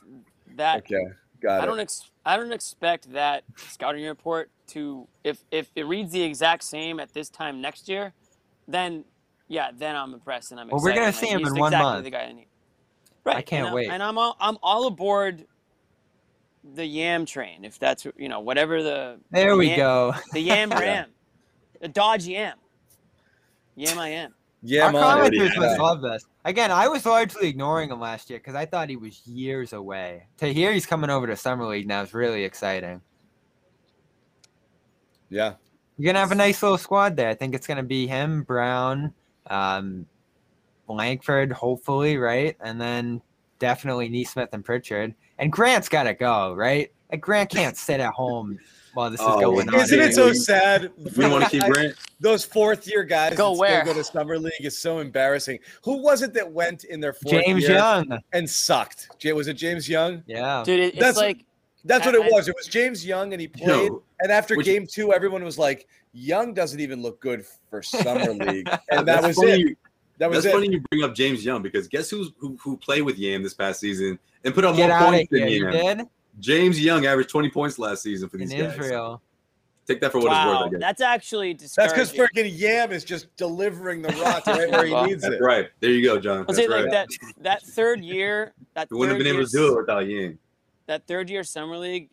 that. 0.57 0.77
Okay, 0.79 1.03
got 1.43 1.59
I 1.59 1.63
it. 1.63 1.67
don't. 1.67 1.79
Ex- 1.79 2.09
I 2.25 2.37
don't 2.37 2.51
expect 2.53 3.11
that 3.13 3.43
scouting 3.57 4.05
report 4.05 4.49
to. 4.67 5.07
If 5.23 5.43
if 5.51 5.69
it 5.75 5.83
reads 5.85 6.11
the 6.11 6.23
exact 6.23 6.63
same 6.63 6.99
at 6.99 7.13
this 7.13 7.29
time 7.29 7.61
next 7.61 7.87
year, 7.89 8.13
then 8.67 9.03
yeah, 9.47 9.69
then 9.75 9.95
I'm 9.95 10.13
impressed 10.13 10.51
and 10.51 10.59
I'm 10.59 10.69
Well, 10.69 10.81
we're 10.81 10.93
gonna 10.95 11.13
see 11.13 11.27
him 11.27 11.45
in 11.45 11.55
one 11.55 11.73
exactly 11.73 11.83
month. 11.91 12.03
The 12.05 12.09
guy 12.09 12.21
I 12.23 12.31
need. 12.33 12.47
Right. 13.25 13.45
can't 13.45 13.67
and 13.67 13.71
I- 13.71 13.75
wait. 13.75 13.89
And 13.89 14.01
I'm 14.01 14.17
all 14.17 14.35
I'm 14.39 14.57
all 14.63 14.87
aboard 14.87 15.45
the 16.73 16.85
Yam 16.85 17.25
train. 17.25 17.65
If 17.65 17.77
that's 17.77 18.07
you 18.17 18.29
know 18.29 18.39
whatever 18.39 18.81
the 18.81 19.19
There 19.31 19.51
the 19.51 19.57
we 19.57 19.67
Yam- 19.67 19.77
go. 19.77 20.13
The 20.31 20.39
Yam 20.39 20.69
Ram, 20.71 21.09
the 21.81 21.87
Dodge 21.89 22.25
Yam. 22.25 22.57
Yam 23.75 23.99
I 23.99 24.09
am. 24.09 24.33
Yeah, 24.65 24.83
Our 24.83 24.89
I'm 24.89 24.95
on 24.95 25.25
it. 25.25 25.33
commenters 25.33 25.57
must 25.59 25.79
love 25.79 26.01
this. 26.01 26.25
Again, 26.45 26.71
I 26.71 26.87
was 26.87 27.05
largely 27.05 27.49
ignoring 27.49 27.89
him 27.91 27.99
last 27.99 28.29
year 28.29 28.39
because 28.39 28.55
I 28.55 28.65
thought 28.65 28.87
he 28.89 28.95
was 28.95 29.25
years 29.27 29.73
away. 29.73 30.27
To 30.37 30.47
hear 30.53 30.71
he's 30.71 30.85
coming 30.85 31.09
over 31.09 31.27
to 31.27 31.35
summer 31.35 31.65
league 31.65 31.87
now 31.87 32.01
is 32.01 32.13
really 32.13 32.43
exciting. 32.45 33.01
Yeah, 35.29 35.53
You're 35.97 36.05
gonna 36.13 36.19
have 36.19 36.31
a 36.31 36.35
nice 36.35 36.61
little 36.61 36.77
squad 36.77 37.15
there. 37.17 37.29
I 37.29 37.33
think 37.33 37.55
it's 37.55 37.67
gonna 37.67 37.83
be 37.83 38.05
him, 38.07 38.43
Brown, 38.43 39.13
um, 39.47 40.05
Langford, 40.87 41.51
hopefully, 41.51 42.17
right, 42.17 42.55
and 42.61 42.79
then 42.79 43.21
definitely 43.59 44.09
Nesmith 44.09 44.49
and 44.53 44.63
Pritchard. 44.63 45.15
And 45.39 45.51
Grant's 45.51 45.89
gotta 45.89 46.13
go, 46.13 46.53
right? 46.53 46.91
Like 47.11 47.21
Grant 47.21 47.49
can't 47.49 47.75
sit 47.75 47.99
at 47.99 48.13
home 48.13 48.59
while 48.93 49.09
this 49.09 49.19
is 49.19 49.25
Oh, 49.27 49.39
going 49.39 49.69
on. 49.69 49.75
isn't 49.75 49.99
it 49.99 50.13
so 50.13 50.33
sad? 50.33 50.91
We 51.17 51.27
want 51.27 51.43
to 51.45 51.49
keep 51.49 51.63
Grant? 51.73 51.95
Those 52.19 52.45
fourth 52.45 52.87
year 52.87 53.03
guys 53.03 53.35
Go 53.35 53.53
that 53.53 53.59
where? 53.59 53.81
still 53.81 53.93
go 53.93 53.99
to 53.99 54.03
summer 54.05 54.37
league 54.37 54.53
is 54.61 54.77
so 54.77 54.99
embarrassing. 54.99 55.59
Who 55.83 55.97
was 56.01 56.21
it 56.21 56.33
that 56.35 56.49
went 56.51 56.83
in 56.85 56.99
their 56.99 57.13
fourth 57.13 57.43
James 57.43 57.63
year 57.63 57.73
Young. 57.77 58.17
and 58.33 58.49
sucked? 58.49 59.09
Was 59.33 59.47
it 59.47 59.55
James 59.55 59.87
Young? 59.89 60.23
Yeah. 60.27 60.63
Dude, 60.65 60.79
it, 60.79 60.83
it's 60.89 60.97
That's- 60.99 61.17
like 61.17 61.45
That's 61.85 62.05
what 62.05 62.15
I- 62.15 62.25
it 62.25 62.31
was. 62.31 62.47
It 62.47 62.55
was 62.55 62.67
James 62.67 63.05
Young, 63.05 63.33
and 63.33 63.41
he 63.41 63.47
played. 63.47 63.67
Yo, 63.91 64.03
and 64.21 64.31
after 64.31 64.55
which- 64.55 64.65
game 64.65 64.87
two, 64.87 65.11
everyone 65.11 65.43
was 65.43 65.57
like, 65.59 65.85
"Young 66.13 66.53
doesn't 66.53 66.79
even 66.79 67.01
look 67.01 67.19
good 67.19 67.45
for 67.69 67.81
summer 67.83 68.31
league," 68.45 68.69
and 68.89 69.05
that 69.05 69.05
that's 69.05 69.27
was 69.27 69.35
funny 69.35 69.51
it. 69.51 69.59
you- 69.59 69.75
That 70.19 70.29
was 70.29 70.43
That's 70.43 70.53
it. 70.53 70.57
funny 70.57 70.71
you 70.71 70.81
bring 70.91 71.03
up 71.03 71.13
James 71.13 71.43
Young 71.43 71.61
because 71.61 71.89
guess 71.89 72.09
who's 72.09 72.29
who, 72.37 72.55
who 72.61 72.77
played 72.77 73.01
with 73.01 73.17
Yam 73.17 73.43
this 73.43 73.53
past 73.53 73.81
season 73.81 74.17
and 74.45 74.53
put 74.53 74.63
up 74.63 74.77
Get 74.77 74.87
more 74.89 74.97
of 74.99 75.05
points 75.05 75.29
here. 75.31 75.39
than 75.41 75.49
You 75.49 75.71
Yam? 75.71 76.09
Did? 76.35 76.41
James 76.43 76.79
Young 76.79 77.05
averaged 77.05 77.29
20 77.29 77.49
points 77.49 77.79
last 77.79 78.03
season 78.03 78.29
for 78.29 78.37
In 78.37 78.47
these 78.47 78.53
guys. 78.61 78.73
Israel. 78.73 79.21
Take 79.85 79.99
that 79.99 80.13
for 80.13 80.19
what 80.19 80.29
wow, 80.29 80.51
it's 80.53 80.59
worth, 80.59 80.67
I 80.67 80.69
guess. 80.71 80.79
that's 80.79 81.01
actually 81.01 81.53
That's 81.53 81.75
because 81.91 82.13
freaking 82.13 82.49
Yam 82.57 82.93
is 82.93 83.03
just 83.03 83.35
delivering 83.35 84.01
the 84.01 84.09
rock 84.23 84.47
right 84.47 84.71
where 84.71 84.85
he 84.85 84.93
needs 85.07 85.23
That's 85.23 85.35
it. 85.35 85.41
right. 85.41 85.67
There 85.81 85.89
you 85.91 86.01
go, 86.01 86.17
John. 86.21 86.37
I'll 86.39 86.43
That's 86.45 86.57
say 86.57 86.67
right. 86.67 86.83
like 86.83 86.91
that 86.91 87.09
that 87.41 87.63
third 87.63 88.01
year, 88.01 88.53
that 88.75 88.89
We 88.89 88.97
wouldn't 88.97 89.17
have 89.17 89.19
third 89.19 89.23
been 89.25 89.33
able 89.33 89.39
year 89.41 89.45
to 89.47 89.51
do 89.51 89.73
it 89.73 89.81
without 89.81 90.07
Yam. 90.07 90.39
that 90.85 91.05
third 91.05 91.29
year 91.29 91.43
summer 91.43 91.77
league 91.77 92.09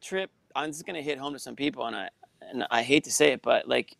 trip, 0.00 0.30
uh, 0.54 0.60
I'm 0.60 0.70
just 0.70 0.86
gonna 0.86 1.02
hit 1.02 1.18
home 1.18 1.32
to 1.32 1.38
some 1.40 1.56
people, 1.56 1.84
and 1.86 1.96
I 1.96 2.10
and 2.42 2.64
I 2.70 2.82
hate 2.82 3.02
to 3.04 3.10
say 3.10 3.32
it, 3.32 3.42
but 3.42 3.66
like, 3.68 3.96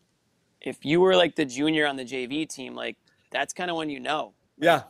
if 0.61 0.85
you 0.85 1.01
were 1.01 1.17
like 1.17 1.35
the 1.35 1.43
junior 1.45 1.85
on 1.85 1.97
the 1.97 2.05
JV 2.05 2.47
team, 2.47 2.75
like 2.75 2.95
that's 3.29 3.51
kind 3.53 3.69
of 3.69 3.75
when 3.75 3.89
you 3.89 3.99
know. 3.99 4.33
Yeah. 4.57 4.83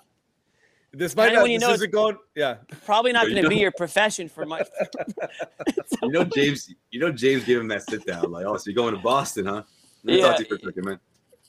This 0.91 1.15
might 1.15 1.25
Kinda 1.25 1.35
not. 1.37 1.41
when 1.43 1.51
you 1.51 1.59
This 1.59 1.67
know 1.67 1.73
isn't 1.75 1.91
going. 1.91 2.17
Yeah. 2.35 2.55
Probably 2.85 3.11
not 3.11 3.27
gonna 3.27 3.47
be 3.47 3.57
your 3.57 3.71
profession 3.71 4.27
for 4.29 4.45
much. 4.45 4.67
You 6.01 6.09
know, 6.11 6.23
James. 6.23 6.73
You 6.91 6.99
know, 7.01 7.11
James 7.11 7.43
gave 7.43 7.59
him 7.59 7.67
that 7.67 7.83
sit 7.83 8.05
down. 8.05 8.31
Like, 8.31 8.45
oh, 8.45 8.55
so 8.57 8.63
you're 8.69 8.75
going 8.75 8.95
to 8.95 9.01
Boston, 9.01 9.45
huh? 9.45 9.63
Let 10.03 10.15
me 10.15 10.21
talk 10.21 10.37
to 10.37 10.43
you 10.43 10.49
for 10.49 10.55
a 10.55 10.59
second, 10.59 10.85
man. 10.85 10.99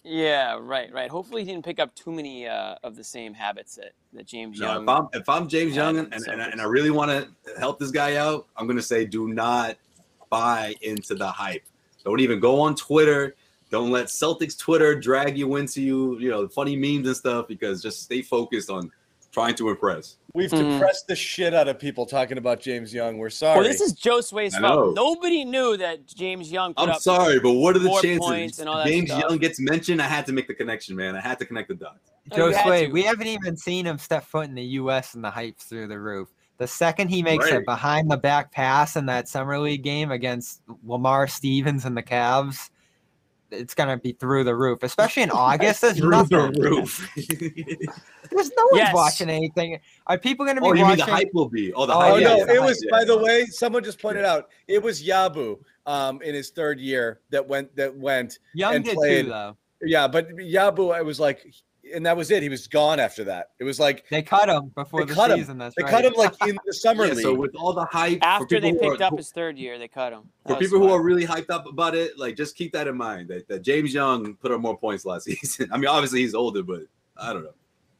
yeah, 0.02 0.58
right, 0.60 0.92
right. 0.92 1.08
Hopefully, 1.10 1.44
he 1.44 1.50
didn't 1.52 1.64
pick 1.64 1.78
up 1.78 1.94
too 1.94 2.10
many 2.10 2.46
uh, 2.48 2.74
of 2.82 2.96
the 2.96 3.04
same 3.04 3.32
habits 3.32 3.76
that 3.76 3.92
that 4.12 4.26
James 4.26 4.58
No, 4.58 4.72
Young. 4.74 4.82
if 4.82 4.88
I'm 4.88 5.08
if 5.12 5.28
I'm 5.28 5.48
James 5.48 5.76
Young 5.76 5.98
and, 5.98 6.12
and, 6.12 6.24
Celtics. 6.24 6.52
and 6.52 6.60
I 6.60 6.64
really 6.64 6.90
want 6.90 7.10
to 7.10 7.58
help 7.60 7.78
this 7.78 7.90
guy 7.92 8.16
out, 8.16 8.46
I'm 8.56 8.66
gonna 8.66 8.82
say 8.82 9.04
do 9.06 9.28
not 9.28 9.76
buy 10.30 10.74
into 10.82 11.14
the 11.14 11.28
hype. 11.30 11.62
Don't 12.04 12.20
even 12.20 12.40
go 12.40 12.60
on 12.60 12.74
Twitter. 12.74 13.36
Don't 13.70 13.90
let 13.92 14.06
Celtics 14.06 14.58
Twitter 14.58 14.98
drag 14.98 15.38
you 15.38 15.54
into 15.56 15.80
you, 15.80 16.18
you 16.18 16.28
know, 16.28 16.48
funny 16.48 16.74
memes 16.74 17.06
and 17.06 17.16
stuff 17.16 17.46
because 17.46 17.80
just 17.82 18.02
stay 18.02 18.20
focused 18.20 18.68
on 18.68 18.90
trying 19.32 19.54
to 19.56 19.68
impress. 19.68 20.16
We've 20.34 20.50
Mhm. 20.50 20.72
depressed 20.74 21.06
the 21.06 21.16
shit 21.16 21.54
out 21.54 21.68
of 21.68 21.78
people 21.78 22.06
talking 22.06 22.38
about 22.38 22.60
James 22.60 22.92
Young. 22.94 23.18
We're 23.18 23.30
sorry. 23.30 23.60
Well, 23.60 23.68
this 23.68 23.80
is 23.80 23.92
Joe 23.92 24.20
Sway's 24.20 24.56
fault. 24.56 24.94
Nobody 24.94 25.44
knew 25.44 25.76
that 25.76 26.06
James 26.06 26.50
Young. 26.52 26.74
Put 26.74 26.82
I'm 26.84 26.90
up 26.90 27.00
sorry, 27.00 27.38
but 27.40 27.52
what 27.52 27.76
are 27.76 27.80
the 27.80 27.90
chances? 28.02 28.58
and 28.60 28.68
all 28.68 28.78
that 28.78 28.86
James 28.86 29.10
stuff. 29.10 29.24
Young 29.28 29.38
gets 29.38 29.60
mentioned. 29.60 30.00
I 30.02 30.06
had 30.06 30.26
to 30.26 30.32
make 30.32 30.46
the 30.48 30.54
connection, 30.54 30.96
man. 30.96 31.16
I 31.16 31.20
had 31.20 31.38
to 31.40 31.44
connect 31.44 31.68
the 31.68 31.74
dots. 31.74 32.10
Oh, 32.32 32.36
Joe 32.36 32.48
you 32.48 32.54
Sway, 32.62 32.86
we 32.88 33.02
haven't 33.02 33.26
even 33.26 33.56
seen 33.56 33.86
him 33.86 33.98
step 33.98 34.24
foot 34.24 34.46
in 34.48 34.54
the 34.54 34.62
U.S. 34.62 35.14
and 35.14 35.24
the 35.24 35.30
hype's 35.30 35.64
through 35.64 35.88
the 35.88 35.98
roof. 35.98 36.28
The 36.58 36.66
second 36.66 37.08
he 37.08 37.22
makes 37.22 37.50
a 37.50 37.60
behind 37.60 38.10
the 38.10 38.18
back 38.18 38.52
pass 38.52 38.94
in 38.94 39.06
that 39.06 39.28
summer 39.28 39.58
league 39.58 39.82
game 39.82 40.10
against 40.10 40.60
Lamar 40.84 41.26
Stevens 41.26 41.86
and 41.86 41.96
the 41.96 42.02
Cavs, 42.02 42.68
it's 43.50 43.74
gonna 43.74 43.96
be 43.96 44.12
through 44.12 44.44
the 44.44 44.54
roof. 44.54 44.82
Especially 44.82 45.22
in 45.22 45.30
August, 45.32 45.80
there's 45.82 45.98
Through 45.98 46.10
nothing. 46.10 46.52
the 46.52 46.60
roof. 46.60 47.08
There's 48.30 48.50
no 48.56 48.62
one's 48.70 48.76
Yes. 48.76 48.94
watching 48.94 49.28
anything. 49.28 49.80
Are 50.06 50.16
people 50.16 50.46
gonna 50.46 50.60
be 50.60 50.66
oh, 50.68 50.70
you 50.72 50.74
mean 50.76 50.84
watching? 50.90 51.06
the 51.06 51.10
hype 51.10 51.30
will 51.34 51.48
be? 51.48 51.72
Oh, 51.72 51.84
the 51.86 51.92
Oh, 51.92 51.96
Oh 51.96 52.00
hype. 52.00 52.20
yeah, 52.20 52.28
no! 52.28 52.36
yeah, 52.36 52.52
it 52.54 52.62
was. 52.62 52.80
yeah. 52.84 52.90
By 52.90 53.04
the 53.04 53.18
way, 53.18 53.44
someone 53.46 53.82
just 53.82 54.00
pointed 54.00 54.24
out 54.24 54.50
it 54.68 54.80
was 54.80 55.02
Yabu 55.02 55.58
um, 55.86 56.22
in 56.22 56.34
his 56.34 56.50
third 56.50 56.78
year 56.78 57.20
that 57.30 57.46
went 57.46 57.74
that 57.76 57.94
went. 57.96 58.38
Young 58.54 58.76
and 58.76 58.84
did 58.84 58.94
played. 58.94 59.24
too, 59.24 59.30
though. 59.30 59.56
Yeah, 59.82 60.06
but 60.06 60.28
Yabu, 60.36 60.94
I 60.94 61.02
was 61.02 61.18
like, 61.18 61.44
and 61.94 62.04
that 62.06 62.16
was 62.16 62.30
it. 62.30 62.42
He 62.42 62.48
was 62.48 62.66
gone 62.66 62.98
after 63.00 63.24
that. 63.24 63.50
It 63.58 63.64
was 63.64 63.78
like 63.80 64.08
They 64.10 64.22
cut 64.22 64.48
him 64.48 64.70
before 64.74 65.00
They 65.04 65.08
the 65.10 65.14
cut 65.14 65.30
him. 65.30 65.38
season. 65.38 65.58
That's 65.58 65.74
they 65.76 65.82
right. 65.82 65.90
cut 65.90 66.04
him 66.04 66.12
like 66.16 66.34
in 66.48 66.58
the 66.66 66.72
summer 66.84 67.06
Yeah, 67.06 67.12
league. 67.14 67.22
so 67.22 67.34
with 67.34 67.54
all 67.56 67.72
the 67.72 67.84
hype 67.84 68.18
after 68.22 68.60
they 68.60 68.72
picked 68.72 69.00
are- 69.00 69.04
up 69.04 69.16
his 69.16 69.30
third 69.30 69.58
year. 69.58 69.78
They 69.78 69.88
cut 69.88 70.12
him. 70.12 70.22
for 70.42 70.48
That 70.48 70.58
was 70.58 70.68
people 70.70 70.86
who 70.86 70.92
are 70.92 71.02
really 71.02 71.26
hyped 71.26 71.50
up 71.50 71.66
about 71.66 71.94
it, 71.94 72.18
like 72.18 72.36
just 72.36 72.56
keep 72.56 72.72
that 72.72 72.86
in 72.88 72.96
mind 72.96 73.28
that, 73.28 73.48
that 73.48 73.62
James 73.62 73.92
Young 73.94 74.34
put 74.34 74.52
up 74.52 74.60
more 74.60 74.76
points 74.76 75.04
last 75.04 75.24
season. 75.24 75.68
I 75.72 75.76
mean, 75.78 75.88
obviously 75.88 76.20
he's 76.20 76.34
older, 76.34 76.62
but 76.62 76.82
I 77.16 77.32
don't 77.32 77.44
know. 77.44 77.54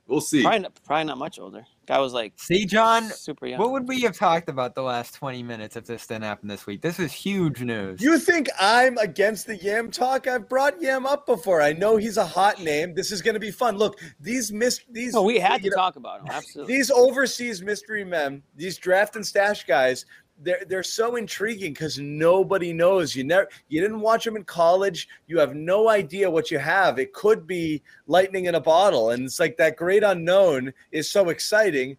We'll 0.06 0.20
see. 0.20 0.42
Probably 0.42 0.60
not, 0.60 0.72
probably 0.84 1.04
not 1.04 1.18
much 1.18 1.38
older. 1.38 1.64
Guy 1.90 1.98
was 1.98 2.12
like 2.12 2.34
See, 2.36 2.66
John, 2.66 3.02
super 3.10 3.48
young. 3.48 3.58
what 3.58 3.72
would 3.72 3.88
we 3.88 4.02
have 4.02 4.16
talked 4.16 4.48
about 4.48 4.76
the 4.76 4.82
last 4.82 5.12
20 5.16 5.42
minutes 5.42 5.74
if 5.74 5.86
this 5.86 6.06
didn't 6.06 6.22
happen 6.22 6.46
this 6.46 6.64
week? 6.64 6.82
This 6.82 7.00
is 7.00 7.10
huge 7.12 7.62
news. 7.62 8.00
You 8.00 8.16
think 8.16 8.48
I'm 8.60 8.96
against 8.98 9.48
the 9.48 9.56
Yam 9.56 9.90
talk? 9.90 10.28
I've 10.28 10.48
brought 10.48 10.80
Yam 10.80 11.04
up 11.04 11.26
before. 11.26 11.60
I 11.60 11.72
know 11.72 11.96
he's 11.96 12.16
a 12.16 12.24
hot 12.24 12.62
name. 12.62 12.94
This 12.94 13.10
is 13.10 13.20
going 13.22 13.34
to 13.34 13.40
be 13.40 13.50
fun. 13.50 13.76
Look, 13.76 13.98
these 14.20 14.52
mis- 14.52 14.84
these 14.88 15.16
Oh, 15.16 15.22
we 15.22 15.40
had 15.40 15.62
to 15.64 15.70
know, 15.70 15.74
talk 15.74 15.96
about 15.96 16.20
him. 16.20 16.28
Absolutely. 16.30 16.76
these 16.76 16.92
overseas 16.92 17.60
mystery 17.60 18.04
men, 18.04 18.44
these 18.54 18.78
draft 18.78 19.16
and 19.16 19.26
stash 19.26 19.64
guys, 19.66 20.06
they're 20.42 20.64
they're 20.68 20.82
so 20.82 21.16
intriguing 21.16 21.72
because 21.72 21.98
nobody 21.98 22.72
knows. 22.72 23.14
You 23.14 23.24
never 23.24 23.48
you 23.68 23.80
didn't 23.80 24.00
watch 24.00 24.24
them 24.24 24.36
in 24.36 24.44
college. 24.44 25.08
You 25.26 25.38
have 25.38 25.54
no 25.54 25.88
idea 25.88 26.30
what 26.30 26.50
you 26.50 26.58
have. 26.58 26.98
It 26.98 27.12
could 27.12 27.46
be 27.46 27.82
lightning 28.06 28.46
in 28.46 28.54
a 28.54 28.60
bottle, 28.60 29.10
and 29.10 29.24
it's 29.24 29.38
like 29.40 29.56
that 29.58 29.76
great 29.76 30.02
unknown 30.02 30.72
is 30.92 31.10
so 31.10 31.28
exciting. 31.28 31.96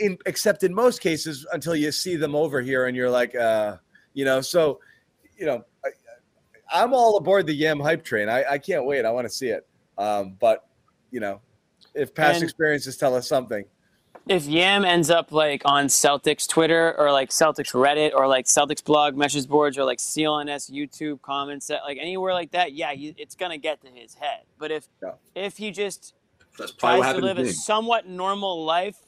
In 0.00 0.18
except 0.26 0.62
in 0.64 0.74
most 0.74 1.00
cases, 1.00 1.46
until 1.52 1.74
you 1.76 1.92
see 1.92 2.16
them 2.16 2.34
over 2.34 2.60
here, 2.60 2.86
and 2.86 2.96
you're 2.96 3.10
like, 3.10 3.34
uh, 3.34 3.76
you 4.14 4.24
know, 4.24 4.40
so 4.40 4.80
you 5.38 5.46
know. 5.46 5.64
I, 5.84 5.88
I'm 6.70 6.92
all 6.92 7.16
aboard 7.16 7.46
the 7.46 7.54
Yam 7.54 7.80
hype 7.80 8.04
train. 8.04 8.28
I, 8.28 8.44
I 8.44 8.58
can't 8.58 8.84
wait. 8.84 9.06
I 9.06 9.10
want 9.10 9.26
to 9.26 9.32
see 9.32 9.48
it. 9.48 9.66
Um, 9.96 10.36
but 10.38 10.68
you 11.10 11.18
know, 11.18 11.40
if 11.94 12.14
past 12.14 12.36
And- 12.36 12.44
experiences 12.44 12.98
tell 12.98 13.14
us 13.14 13.26
something, 13.26 13.64
if 14.28 14.46
Yam 14.46 14.84
ends 14.84 15.10
up 15.10 15.32
like 15.32 15.62
on 15.64 15.86
Celtics 15.86 16.46
Twitter 16.48 16.94
or 16.98 17.10
like 17.12 17.30
Celtics 17.30 17.72
Reddit 17.72 18.12
or 18.14 18.26
like 18.28 18.46
Celtics 18.46 18.84
blog 18.84 19.16
message 19.16 19.48
boards 19.48 19.78
or 19.78 19.84
like 19.84 19.98
CLNS 19.98 20.70
YouTube 20.70 21.22
comments 21.22 21.66
that 21.68 21.82
like 21.84 21.98
anywhere 22.00 22.34
like 22.34 22.50
that, 22.52 22.72
yeah, 22.72 22.92
he, 22.92 23.14
it's 23.16 23.34
gonna 23.34 23.58
get 23.58 23.80
to 23.82 23.88
his 23.88 24.14
head. 24.14 24.40
But 24.58 24.70
if 24.70 24.88
Yeah. 25.02 25.12
if 25.34 25.56
he 25.56 25.70
just 25.70 26.14
That's 26.58 26.72
tries 26.72 27.02
to 27.14 27.20
live 27.20 27.36
to 27.36 27.42
a 27.44 27.52
somewhat 27.52 28.06
normal 28.06 28.64
life 28.64 28.98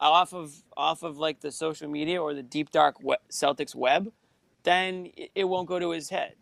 off 0.00 0.32
of 0.32 0.62
off 0.76 1.02
of 1.02 1.18
like 1.18 1.40
the 1.40 1.50
social 1.50 1.88
media 1.88 2.20
or 2.22 2.34
the 2.34 2.42
deep 2.42 2.70
dark 2.70 2.96
we- 3.02 3.16
Celtics 3.30 3.74
web, 3.74 4.12
then 4.62 5.10
it, 5.16 5.30
it 5.34 5.44
won't 5.44 5.68
go 5.68 5.78
to 5.78 5.90
his 5.90 6.08
head. 6.10 6.34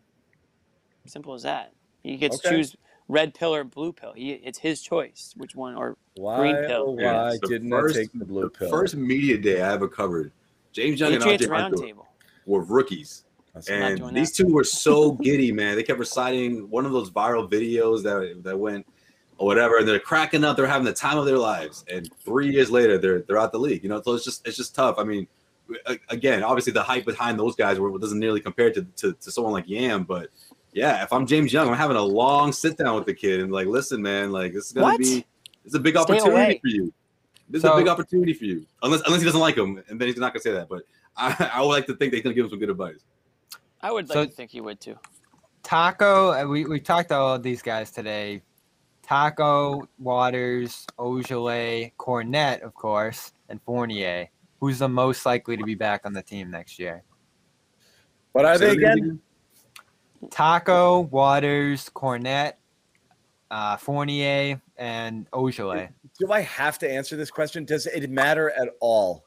Simple 1.07 1.35
as 1.35 1.43
that. 1.43 1.73
He 2.03 2.17
gets 2.17 2.39
to 2.41 2.49
Okay. 2.49 2.57
choose 2.57 2.77
red 3.11 3.35
pill 3.35 3.55
or 3.55 3.65
blue 3.65 3.93
pill. 3.93 4.13
He, 4.15 4.33
it's 4.33 4.59
his 4.59 4.81
choice 4.81 5.35
which 5.37 5.55
one 5.55 5.75
or 5.75 5.97
why 6.17 6.39
Green 6.39 6.57
pill. 6.67 6.97
oh, 6.97 6.99
Yeah, 6.99 7.23
why 7.25 7.39
the 7.41 7.49
didn't 7.49 7.71
first- 7.71 7.97
I 7.97 8.01
take 8.01 8.13
the 8.15 8.25
blue 8.25 8.49
pill? 8.49 8.71
First 8.71 8.97
media 8.97 9.37
day 9.39 9.61
I 9.61 9.73
ever 9.73 9.89
covered. 9.89 10.33
James 10.73 11.01
Young 11.01 11.13
Patriots 11.13 11.45
and 11.45 11.53
RJ 11.53 11.61
Hunter 11.61 11.87
were 12.47 12.63
rookies. 12.63 13.25
That's 13.55 13.69
And 13.69 14.17
these 14.17 14.31
two 14.33 14.47
were 14.47 14.63
so 14.63 15.13
giddy, 15.13 15.51
man. 15.51 15.75
They 15.75 15.83
kept 15.83 15.99
reciting 15.99 16.71
one 16.71 16.87
of 16.87 16.93
those 16.93 17.11
viral 17.11 17.51
videos 17.51 18.05
that 18.05 18.45
that 18.45 18.57
went 18.57 18.87
or 19.39 19.47
whatever, 19.47 19.79
and 19.79 19.89
they're 19.89 19.99
cracking 19.99 20.45
up. 20.45 20.57
They're 20.57 20.69
having 20.69 20.85
the 20.85 20.93
time 20.93 21.19
of 21.19 21.27
their 21.27 21.39
lives. 21.39 21.85
And 21.93 22.09
three 22.25 22.51
years 22.53 22.71
later, 22.71 22.97
they're 22.97 23.23
they're 23.23 23.39
out 23.39 23.51
the 23.51 23.59
league. 23.59 23.83
You 23.83 23.89
know, 23.89 24.01
so 24.03 24.15
it's 24.15 24.25
just 24.25 24.47
it's 24.47 24.57
just 24.57 24.77
tough. 24.77 24.97
I 24.99 25.03
mean, 25.05 25.27
again, 26.11 26.45
obviously 26.45 26.73
the 26.73 26.83
hype 26.83 27.07
behind 27.07 27.41
those 27.41 27.57
guys 27.57 27.79
doesn't 27.79 28.19
nearly 28.21 28.41
compare 28.41 28.71
to, 28.71 28.83
to 28.83 29.15
to 29.15 29.31
someone 29.33 29.53
like 29.53 29.69
Yam, 29.69 30.05
but 30.05 30.29
yeah, 30.73 31.03
if 31.03 31.13
I'm 31.13 31.27
James 31.27 31.53
Young, 31.53 31.69
I'm 31.69 31.77
having 31.77 31.97
a 31.97 32.03
long 32.03 32.53
sit 32.53 32.77
down 32.77 32.95
with 32.97 33.07
the 33.07 33.15
kid 33.15 33.41
and 33.41 33.53
like, 33.53 33.67
listen, 33.67 34.01
man, 34.03 34.31
like 34.33 34.53
this 34.53 34.67
is 34.67 34.73
gonna 34.73 34.87
What? 34.87 34.99
be 35.01 35.25
it's 35.65 35.75
a 35.75 35.79
big 35.81 35.95
Stay 35.95 36.01
opportunity 36.01 36.31
away. 36.31 36.59
for 36.63 36.69
you. 36.69 36.93
This 37.49 37.65
is 37.65 37.71
a 37.71 37.77
big 37.77 37.89
opportunity 37.89 38.33
for 38.33 38.45
you, 38.45 38.65
unless 38.83 39.01
unless 39.07 39.21
he 39.21 39.25
doesn't 39.27 39.41
like 39.41 39.57
him, 39.57 39.83
and 39.89 40.01
then 40.01 40.09
he's 40.09 40.17
not 40.17 40.33
gonna 40.33 40.43
say 40.43 40.53
that. 40.53 40.69
But 40.69 40.83
I, 41.17 41.51
I 41.55 41.61
would 41.61 41.69
like 41.69 41.87
to 41.87 41.95
think 41.97 42.13
that 42.13 42.19
he's 42.19 42.23
gonna 42.25 42.35
give 42.35 42.45
him 42.45 42.51
some 42.51 42.59
good 42.61 42.71
advice. 42.71 43.01
I 43.83 43.91
would 43.91 44.09
like 44.09 44.15
So- 44.17 44.25
to 44.27 44.31
think 44.31 44.51
he 44.53 44.61
would 44.61 44.81
too. 44.81 44.97
Tacko, 45.63 46.43
uh, 46.45 46.49
we, 46.49 46.65
we 46.65 46.81
talked 46.81 47.11
to 47.11 47.17
all 47.17 47.35
of 47.35 47.43
these 47.43 47.61
guys 47.61 47.91
today. 47.91 48.43
Tacko, 49.07 49.87
Waters, 49.99 50.87
Ojeleye, 50.99 51.93
Kornet, 51.99 52.61
of 52.63 52.75
course, 52.75 53.33
and 53.49 53.61
Fournier. 53.63 54.29
Who's 54.61 54.79
the 54.79 54.89
most 54.89 55.27
likely 55.27 55.57
to 55.57 55.65
be 55.65 55.75
back 55.75 56.03
on 56.07 56.13
the 56.13 56.23
team 56.23 56.51
next 56.51 56.79
year? 56.79 57.03
what 58.33 58.45
are 58.45 58.57
Say 58.57 58.69
they 58.69 58.77
that 58.77 58.93
again? 58.99 59.21
Tacko, 60.29 61.01
Waters, 61.11 61.91
Kornet, 61.95 62.53
uh, 63.51 63.77
Fournier, 63.77 64.61
and 64.77 65.31
Ojeleye. 65.31 65.89
Do 66.19 66.31
I 66.33 66.41
have 66.43 66.79
to 66.81 66.91
answer 66.91 67.17
this 67.17 67.31
question? 67.31 67.65
Does 67.65 67.87
it 67.87 68.11
matter 68.11 68.51
at 68.51 68.69
all? 68.81 69.25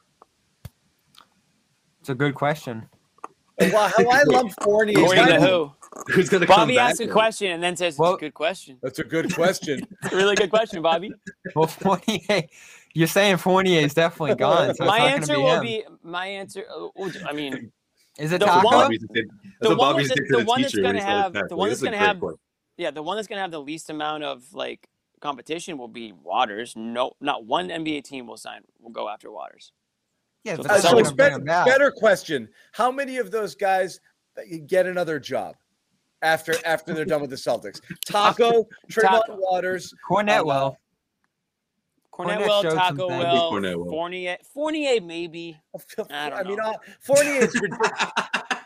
It's 2.00 2.10
a 2.10 2.16
good 2.16 2.36
question. 2.36 2.88
Well, 3.60 3.90
how 3.96 4.10
I 4.10 4.24
lump 4.28 4.52
Fournier. 4.62 4.98
is 5.00 5.04
According 5.04 5.26
to 5.26 5.32
kind 5.32 5.44
of- 5.44 5.50
who? 5.50 5.72
Who's 6.12 6.28
gonna 6.28 6.48
come 6.48 6.56
Bobby 6.62 6.76
back? 6.76 6.90
asks 6.90 7.02
a 7.02 7.04
then? 7.06 7.14
question 7.14 7.52
and 7.52 7.62
then 7.62 7.76
says 7.76 8.00
Well- 8.00 8.14
it's 8.16 8.22
a 8.24 8.26
good 8.26 8.34
question. 8.34 8.80
That's 8.82 8.98
a 9.00 9.04
good 9.04 9.32
question. 9.34 9.86
It's 10.04 10.12
a 10.12 10.16
really 10.16 10.36
good 10.36 10.50
question, 10.50 10.82
Bobby. 10.82 11.12
Well, 11.56 11.68
Fournier, 11.68 12.44
you're 12.96 13.08
saying 13.08 13.38
Fournier 13.38 13.82
is 13.82 13.94
definitely 13.94 14.36
gone. 14.36 14.74
So 14.74 14.86
my 14.86 14.98
answer 15.00 15.36
be 15.36 15.40
will 15.42 15.56
him. 15.58 15.62
be 15.62 15.84
my 16.04 16.26
answer. 16.26 16.66
uh, 16.76 16.88
I 17.28 17.34
mean, 17.34 17.72
Is 18.18 18.32
it 18.32 18.40
the 18.40 18.46
Tacko? 18.46 18.64
one- 18.64 18.92
the- 18.92 19.00
that's 19.00 19.28
The 19.62 19.70
one 19.70 19.78
Bobby's 19.78 20.10
the- 20.10 20.26
the 20.30 20.44
one 20.46 20.62
that's 20.62 20.76
gonna 20.76 21.02
have- 21.02 21.34
the 21.34 21.56
one 21.56 21.70
that's 21.70 21.82
gonna 21.82 21.98
have- 21.98 22.20
question. 22.20 22.40
yeah, 22.78 22.92
the 22.92 23.02
one 23.02 23.16
that's 23.18 23.28
gonna 23.28 23.42
have 23.42 23.52
the 23.52 23.62
least 23.62 23.90
amount 23.90 24.24
of 24.24 24.54
like 24.54 24.88
competition 25.22 25.78
will 25.78 25.88
be 25.88 26.12
Waters. 26.12 26.76
No, 26.76 27.14
not 27.22 27.46
one 27.46 27.70
NBA 27.72 28.02
team 28.04 28.28
will 28.28 28.38
sign. 28.38 28.62
Will 28.80 28.92
go 28.92 29.10
after 29.10 29.32
Waters. 29.32 29.72
yeah, 30.44 30.56
So 30.58 30.64
Uh, 30.64 30.80
so 30.80 30.98
it's 31.00 31.12
better, 31.12 31.40
better 31.40 31.90
question. 31.92 32.50
How 32.74 32.92
many 32.92 33.18
of 33.18 33.32
those 33.32 33.56
guys 33.56 34.00
get 34.68 34.86
another 34.86 35.20
job 35.20 35.56
after 36.22 36.54
after 36.66 36.94
they're 36.94 37.06
done 37.06 37.22
with 37.22 37.30
the 37.30 37.36
Celtics? 37.38 37.80
Tacko, 38.06 38.66
Tremont 38.90 39.24
Tacko. 39.28 39.38
Waters. 39.40 39.94
Kornet 40.10 40.42
Uh, 40.42 40.44
will. 40.46 40.78
Kornet, 42.14 42.38
Kornet 42.38 42.64
will, 42.64 42.76
Tacko 42.76 43.08
things. 43.10 43.24
will, 43.24 43.52
Kornet 43.52 43.76
will. 43.78 43.90
Fournier, 43.90 44.38
Fournier 44.54 45.02
maybe. 45.02 45.58
I 46.12 46.30
don't 46.30 46.40
I 46.40 46.44
mean, 46.44 46.58
know. 46.58 46.64
uh, 46.72 46.78
Fournier 47.02 47.42
is 47.42 47.54
ridiculous. 47.62 47.92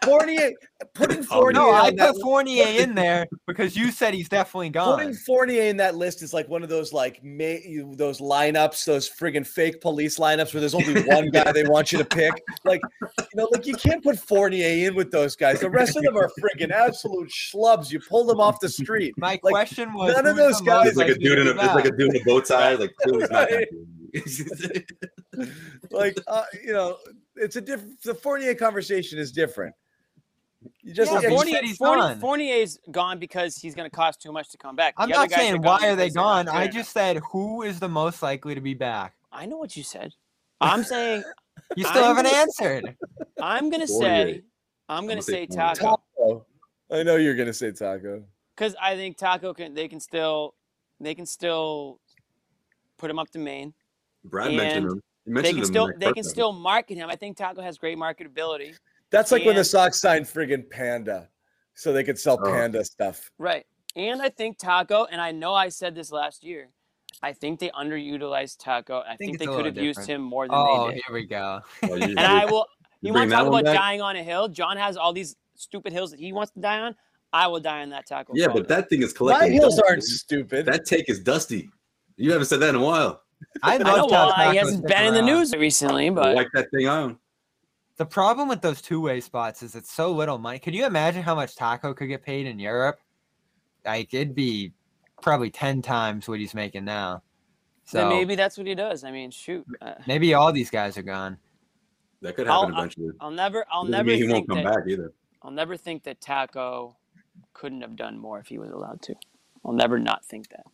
Fournier 0.07 0.51
putting 0.93 1.23
Fournier 1.23 1.59
No, 1.59 1.71
I 1.71 1.91
that 1.91 2.13
put 2.13 2.21
Fournier 2.21 2.65
in 2.81 2.95
there 2.95 3.27
because 3.45 3.75
you 3.75 3.91
said 3.91 4.13
he's 4.13 4.29
definitely 4.29 4.69
gone. 4.69 4.95
Putting 4.97 5.11
gone. 5.13 5.19
Fournier 5.25 5.63
in 5.63 5.77
that 5.77 5.95
list 5.95 6.21
is 6.21 6.33
like 6.33 6.47
one 6.49 6.63
of 6.63 6.69
those 6.69 6.93
like 6.93 7.23
may, 7.23 7.81
those 7.95 8.19
lineups, 8.19 8.85
those 8.85 9.09
friggin' 9.09 9.45
fake 9.45 9.81
police 9.81 10.17
lineups 10.19 10.53
where 10.53 10.61
there's 10.61 10.73
only 10.75 11.01
one 11.05 11.29
guy 11.29 11.51
they 11.51 11.63
want 11.63 11.91
you 11.91 11.97
to 11.97 12.05
pick. 12.05 12.33
Like, 12.63 12.81
you 13.01 13.25
know, 13.35 13.47
like 13.51 13.65
you 13.65 13.75
can't 13.75 14.03
put 14.03 14.17
Fournier 14.17 14.87
in 14.87 14.95
with 14.95 15.11
those 15.11 15.35
guys. 15.35 15.59
The 15.59 15.69
rest 15.69 15.97
of 15.97 16.03
them 16.03 16.15
are 16.17 16.29
friggin' 16.39 16.71
absolute 16.71 17.29
schlubs. 17.29 17.91
You 17.91 17.99
pull 17.99 18.25
them 18.25 18.39
off 18.39 18.59
the 18.59 18.69
street. 18.69 19.13
My 19.17 19.39
Like, 19.43 19.53
question 19.53 19.93
was 19.93 20.15
none 20.15 20.25
of 20.27 20.37
who's 20.37 20.53
those 20.57 20.61
guys- 20.61 20.87
It's 20.87 20.97
like 20.97 21.09
a 21.09 21.15
dude 21.15 21.39
in 21.39 21.47
a 21.47 21.53
be 21.53 21.59
it's 21.61 21.73
like 21.75 21.85
a 21.85 21.91
dude 21.91 22.15
in 22.15 22.21
a 22.21 22.23
bow 22.25 22.39
tie. 22.41 22.75
Like 22.75 22.93
clearly 23.01 23.21
he's 23.21 23.29
not 23.31 23.49
Right. 23.51 23.67
Like, 25.91 26.17
uh, 26.27 26.43
you 26.65 26.73
know, 26.73 26.97
it's 27.35 27.55
a 27.57 27.61
different. 27.61 28.01
The 28.01 28.15
Fournier 28.15 28.55
conversation 28.55 29.19
is 29.19 29.31
different. 29.31 29.75
You 30.87 30.93
just 30.93 31.11
Yeah, 31.11 31.19
yeah, 31.21 31.29
Fournier- 31.29 31.55
said- 31.55 31.63
he's 31.65 31.77
Fournier, 31.77 31.97
gone. 32.07 32.19
Fournier's 32.21 32.79
gone 32.89 33.19
because 33.19 33.57
he's 33.57 33.75
going 33.75 33.89
to 33.89 33.93
cost 33.95 34.21
too 34.21 34.31
much 34.31 34.49
to 34.51 34.57
come 34.57 34.75
back. 34.77 34.95
The 34.95 35.01
I'm 35.03 35.11
other 35.11 35.21
not 35.21 35.31
saying 35.31 35.61
why 35.61 35.85
are 35.89 35.95
they 35.97 36.05
because 36.05 36.15
not 36.15 36.45
gone. 36.45 36.55
I 36.55 36.67
good 36.67 36.73
just 36.75 36.91
said 36.93 37.17
who 37.31 37.61
is 37.63 37.79
the 37.81 37.89
most 37.89 38.23
likely 38.23 38.55
to 38.55 38.61
be 38.61 38.73
back. 38.73 39.13
I 39.31 39.45
know 39.47 39.57
what 39.57 39.75
you 39.75 39.83
said. 39.83 40.13
I'm 40.61 40.83
saying 40.83 41.23
You 41.75 41.83
still 41.83 42.05
I'm 42.05 42.15
haven't 42.15 42.31
gonna- 42.31 42.37
answered. 42.37 42.95
I'm 43.41 43.69
going 43.69 43.81
to 43.81 43.87
say 43.87 44.43
I'm 44.87 45.03
going 45.05 45.17
gonna 45.17 45.21
say 45.23 45.45
say 45.45 45.47
Tacko 45.47 45.97
Tacko. 46.17 46.45
I 46.89 47.03
know 47.03 47.17
you're 47.17 47.35
gonna 47.35 47.51
say 47.51 47.71
Tacko. 47.73 48.23
because 48.55 48.73
I 48.81 48.95
think 48.95 49.17
Tacko 49.17 49.53
can. 49.53 49.73
They 49.73 49.89
can 49.89 49.99
still. 49.99 50.55
They 51.01 51.13
can 51.13 51.25
still 51.25 51.99
put 52.97 53.11
him 53.11 53.19
up 53.19 53.29
to 53.31 53.39
Maine. 53.39 53.73
Brad 54.23 54.53
mentioned 54.53 54.91
him. 54.93 55.03
He 55.25 55.41
They 55.41 55.53
can 55.53 55.65
still. 55.65 55.91
They 55.97 56.13
can 56.13 56.23
still 56.23 56.53
market 56.53 56.95
him. 56.95 57.09
I 57.09 57.17
think 57.17 57.35
Tacko 57.37 57.61
has 57.61 57.77
great 57.77 57.97
marketability. 57.97 58.77
That's 59.11 59.31
like 59.31 59.45
when 59.45 59.55
the 59.55 59.59
And- 59.61 59.67
Sox 59.67 59.99
signed 60.01 60.25
friggin' 60.25 60.69
Panda, 60.69 61.29
so 61.75 61.93
they 61.93 62.03
could 62.03 62.19
sell 62.19 62.37
Oh. 62.41 62.45
Panda 62.51 62.83
stuff. 62.83 63.31
Right. 63.37 63.65
And 63.95 64.21
I 64.21 64.29
think 64.29 64.57
Tacko, 64.59 65.07
and 65.11 65.19
I 65.21 65.31
know 65.31 65.53
I 65.55 65.69
said 65.69 65.95
this 65.95 66.11
last 66.11 66.43
year, 66.43 66.69
I 67.23 67.33
think 67.33 67.59
they 67.59 67.69
underutilized 67.69 68.57
Tacko. 68.57 69.03
I 69.07 69.15
think, 69.15 69.35
it's 69.35 69.39
they 69.39 69.45
could 69.47 69.65
have 69.65 69.73
little 69.75 69.83
used 69.83 70.05
him 70.07 70.21
more 70.21 70.45
than 70.47 70.55
Oh, 70.55 70.87
they 70.89 70.95
did. 70.95 71.01
Oh, 71.07 71.07
here 71.07 71.13
we 71.15 71.25
go. 71.25 71.61
And 71.81 72.19
I 72.19 72.45
will. 72.45 72.65
you 73.01 73.07
You 73.09 73.13
want 73.13 73.29
to 73.29 73.35
talk 73.35 73.47
about 73.47 73.63
back? 73.63 73.75
dying 73.75 74.01
on 74.01 74.15
a 74.15 74.23
hill? 74.23 74.47
John 74.49 74.77
has 74.77 74.97
all 74.97 75.13
these 75.13 75.35
stupid 75.55 75.93
hills 75.93 76.11
that 76.11 76.19
he 76.19 76.31
wants 76.33 76.51
to 76.53 76.59
die 76.59 76.79
on. 76.79 76.95
I 77.33 77.47
will 77.47 77.59
die 77.59 77.81
on 77.81 77.89
that 77.89 78.07
Tacko. 78.07 78.31
Yeah, 78.33 78.47
photo. 78.47 78.59
but 78.59 78.67
that 78.69 78.89
thing 78.89 79.01
is 79.01 79.13
My 79.13 79.17
collecting. 79.17 79.53
heels 79.53 79.75
dust. 79.77 79.85
aren't 79.89 80.03
stupid. 80.03 80.65
That 80.67 80.85
take 80.85 81.09
is 81.09 81.19
dusty. 81.19 81.69
You 82.17 82.31
haven't 82.31 82.45
said 82.47 82.59
that 82.59 82.69
in 82.69 82.75
a 82.75 82.81
while. 82.83 83.21
I 83.63 83.75
I 83.75 83.77
know 83.79 84.05
love 84.05 84.11
how 84.11 84.27
why 84.29 84.51
he 84.51 84.57
hasn't 84.57 84.79
stick 84.85 84.95
been 84.95 85.07
in 85.07 85.13
the 85.13 85.21
news 85.21 85.53
recently, 85.55 86.09
but 86.09 86.27
I 86.27 86.33
like 86.33 86.49
that 86.53 86.69
thing 86.71 86.87
on. 86.87 87.17
The 87.97 88.05
problem 88.05 88.47
with 88.47 88.61
those 88.61 88.81
two-way 88.81 89.21
spots 89.21 89.63
is 89.63 89.75
it's 89.75 89.91
so 89.91 90.11
little 90.11 90.37
money. 90.37 90.59
Can 90.59 90.73
you 90.73 90.85
imagine 90.85 91.23
how 91.23 91.33
much 91.35 91.55
Tacko 91.55 91.95
could 91.95 92.07
get 92.07 92.21
paid 92.23 92.45
in 92.45 92.59
Europe? 92.59 92.99
Like 93.85 94.13
it'd 94.13 94.35
be 94.35 94.71
probably 95.21 95.49
ten 95.49 95.81
times 95.81 96.27
what 96.27 96.39
he's 96.39 96.53
making 96.53 96.85
now. 96.85 97.23
So 97.85 97.97
then 97.99 98.09
maybe, 98.09 98.19
maybe 98.19 98.35
that's 98.35 98.57
what 98.57 98.67
he 98.67 98.75
does. 98.75 99.03
I 99.03 99.11
mean, 99.11 99.31
shoot, 99.31 99.65
uh, 99.81 99.93
Maybe 100.05 100.33
all 100.33 100.51
these 100.51 100.69
guys 100.69 100.97
are 100.97 101.03
gone. 101.03 101.37
That 102.21 102.35
could 102.35 102.47
I'll- 102.47 102.61
happen 102.61 102.75
I'll- 102.75 102.81
eventually. 102.81 103.11
I'll 103.19 103.31
never, 103.31 103.65
I'll 103.71 103.83
Doesn't 103.83 103.91
never 103.91 104.09
mean 104.09 104.17
he 104.17 104.27
think 104.27 104.49
won't 104.49 104.65
come 104.65 104.71
that 104.73 104.75
back 104.81 104.87
either. 104.87 105.13
I'll 105.41 105.51
never 105.51 105.77
think 105.77 106.03
that 106.03 106.19
Tacko 106.19 106.95
couldn't 107.53 107.81
have 107.81 107.95
done 107.95 108.19
more 108.19 108.39
if 108.39 108.47
he 108.47 108.59
was 108.59 108.71
allowed 108.71 109.01
to. 109.03 109.15
I'll 109.63 109.73
never 109.73 109.97
not 109.97 110.25
think 110.25 110.49
that. 110.49 110.65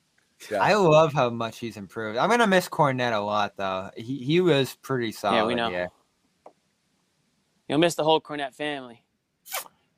Yeah. 0.51 0.61
I 0.61 0.73
love 0.73 1.13
how 1.13 1.29
much 1.29 1.59
he's 1.59 1.77
improved. 1.77 2.17
I'm 2.17 2.29
gonna 2.29 2.47
miss 2.47 2.67
Kornet 2.67 3.13
a 3.13 3.19
lot 3.19 3.55
though. 3.55 3.91
He 3.95 4.17
he 4.17 4.41
was 4.41 4.75
pretty 4.81 5.11
solid. 5.11 5.35
Yeah, 5.37 5.45
we 5.45 5.55
know. 5.55 5.69
Yeah. 5.69 5.87
You'll 7.67 7.79
miss 7.79 7.95
the 7.95 8.03
whole 8.03 8.19
Kornet 8.19 8.53
family. 8.53 9.03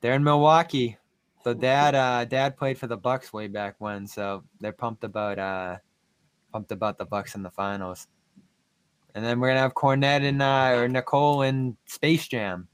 They're 0.02 0.14
in 0.14 0.24
Milwaukee. 0.24 0.98
So 1.44 1.54
dad 1.54 1.96
uh 1.96 2.26
dad 2.26 2.58
played 2.58 2.78
for 2.78 2.88
the 2.88 2.98
Bucks 2.98 3.32
way 3.32 3.48
back 3.48 3.76
when, 3.80 4.08
so 4.08 4.44
they're 4.60 4.72
pumped 4.72 5.04
about 5.04 5.38
uh 5.40 5.78
pumped 6.52 6.72
about 6.72 6.98
the 6.98 7.06
Bucks 7.06 7.36
in 7.36 7.44
the 7.44 7.52
finals. 7.52 8.08
And 9.14 9.24
then 9.24 9.40
we're 9.40 9.50
gonna 9.50 9.60
have 9.60 9.74
Kornet 9.74 10.28
and 10.28 10.42
uh 10.42 10.74
or 10.76 10.88
Nicole 10.88 11.44
in 11.44 11.78
Space 11.86 12.28
Jam. 12.28 12.68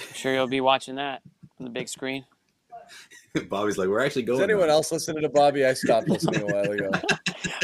I'm 0.00 0.14
sure 0.14 0.34
you'll 0.34 0.48
be 0.48 0.60
watching 0.60 0.96
that 0.96 1.22
on 1.58 1.64
the 1.64 1.70
big 1.70 1.88
screen. 1.88 2.24
Bobby's 3.48 3.78
like, 3.78 3.88
we're 3.88 4.04
actually 4.04 4.24
going. 4.24 4.40
Is 4.40 4.44
anyone 4.44 4.66
now." 4.66 4.74
else 4.74 4.92
listening 4.92 5.22
to 5.22 5.28
Bobby? 5.28 5.64
I 5.64 5.74
stopped 5.74 6.08
listening 6.08 6.42
a 6.42 6.46
while 6.46 6.70
ago. 6.70 6.90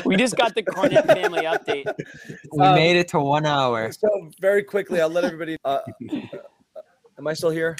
We 0.09 0.17
just 0.17 0.37
got 0.37 0.55
the 0.55 0.63
Kornet 0.63 1.05
family 1.07 1.43
update. 1.43 1.85
We 2.53 2.65
Um, 2.65 2.75
made 2.75 2.97
it 2.97 3.09
to 3.09 3.21
one 3.21 3.45
hour. 3.45 3.93
So 3.93 4.09
very 4.41 4.63
quickly, 4.63 5.03
I'll 5.03 5.11
let 5.11 5.23
everybody. 5.25 5.59
Uh, 5.63 5.81
uh, 6.75 6.81
am 7.19 7.27
I 7.27 7.35
still 7.35 7.51
here? 7.51 7.77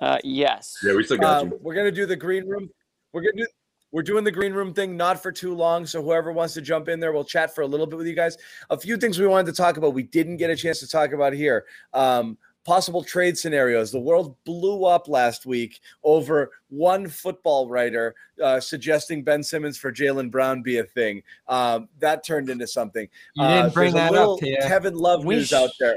Uh, 0.00 0.18
yes. 0.22 0.76
Yeah, 0.84 0.94
we 0.94 1.02
still 1.02 1.16
got 1.18 1.42
Um, 1.42 1.50
you. 1.50 1.58
we're 1.60 1.74
gonna 1.74 1.90
do 1.90 2.06
the 2.06 2.14
green 2.14 2.46
room. 2.46 2.70
We're 3.12 3.22
gonna 3.22 3.42
do. 3.42 3.46
We're 3.90 4.02
doing 4.02 4.22
the 4.22 4.30
green 4.30 4.52
room 4.52 4.72
thing, 4.74 4.96
not 4.96 5.20
for 5.22 5.32
too 5.32 5.54
long. 5.54 5.86
So 5.86 6.02
whoever 6.02 6.30
wants 6.32 6.54
to 6.54 6.60
jump 6.60 6.88
in 6.88 7.00
there, 7.00 7.12
we'll 7.12 7.24
chat 7.24 7.52
for 7.54 7.62
a 7.62 7.66
little 7.66 7.86
bit 7.86 7.96
with 7.96 8.06
you 8.06 8.14
guys. 8.14 8.36
A 8.70 8.78
few 8.78 8.96
things 8.96 9.18
we 9.18 9.26
wanted 9.26 9.46
to 9.46 9.56
talk 9.56 9.76
about, 9.76 9.92
we 9.92 10.04
didn't 10.04 10.36
get 10.36 10.50
a 10.50 10.56
chance 10.56 10.78
to 10.80 10.88
talk 10.88 11.12
about 11.12 11.32
here. 11.32 11.64
Um, 11.92 12.38
possible 12.64 13.02
trade 13.04 13.36
scenarios. 13.38 13.92
The 13.92 14.00
world 14.00 14.36
blew 14.44 14.84
up 14.84 15.06
last 15.08 15.46
week 15.46 15.80
over 16.02 16.50
one 16.68 17.08
football 17.08 17.68
writer 17.68 18.14
uh, 18.42 18.58
suggesting 18.60 19.22
Ben 19.22 19.42
Simmons 19.42 19.76
for 19.78 19.92
Jaylen 19.92 20.30
Brown 20.30 20.62
be 20.62 20.78
a 20.78 20.84
thing. 20.84 21.22
Um, 21.48 21.88
that 21.98 22.24
turned 22.24 22.48
into 22.50 22.66
something. 22.66 23.08
You 23.34 23.46
didn't 23.46 23.66
Uh, 23.66 23.70
bring 23.70 23.92
there's 23.92 23.94
a 23.94 24.10
that 24.10 24.12
little 24.12 24.34
up, 24.34 24.40
Tia. 24.40 24.62
Kevin 24.62 24.94
Love 24.94 25.24
We 25.24 25.36
news 25.36 25.48
sh- 25.48 25.52
out 25.52 25.70
there. 25.78 25.96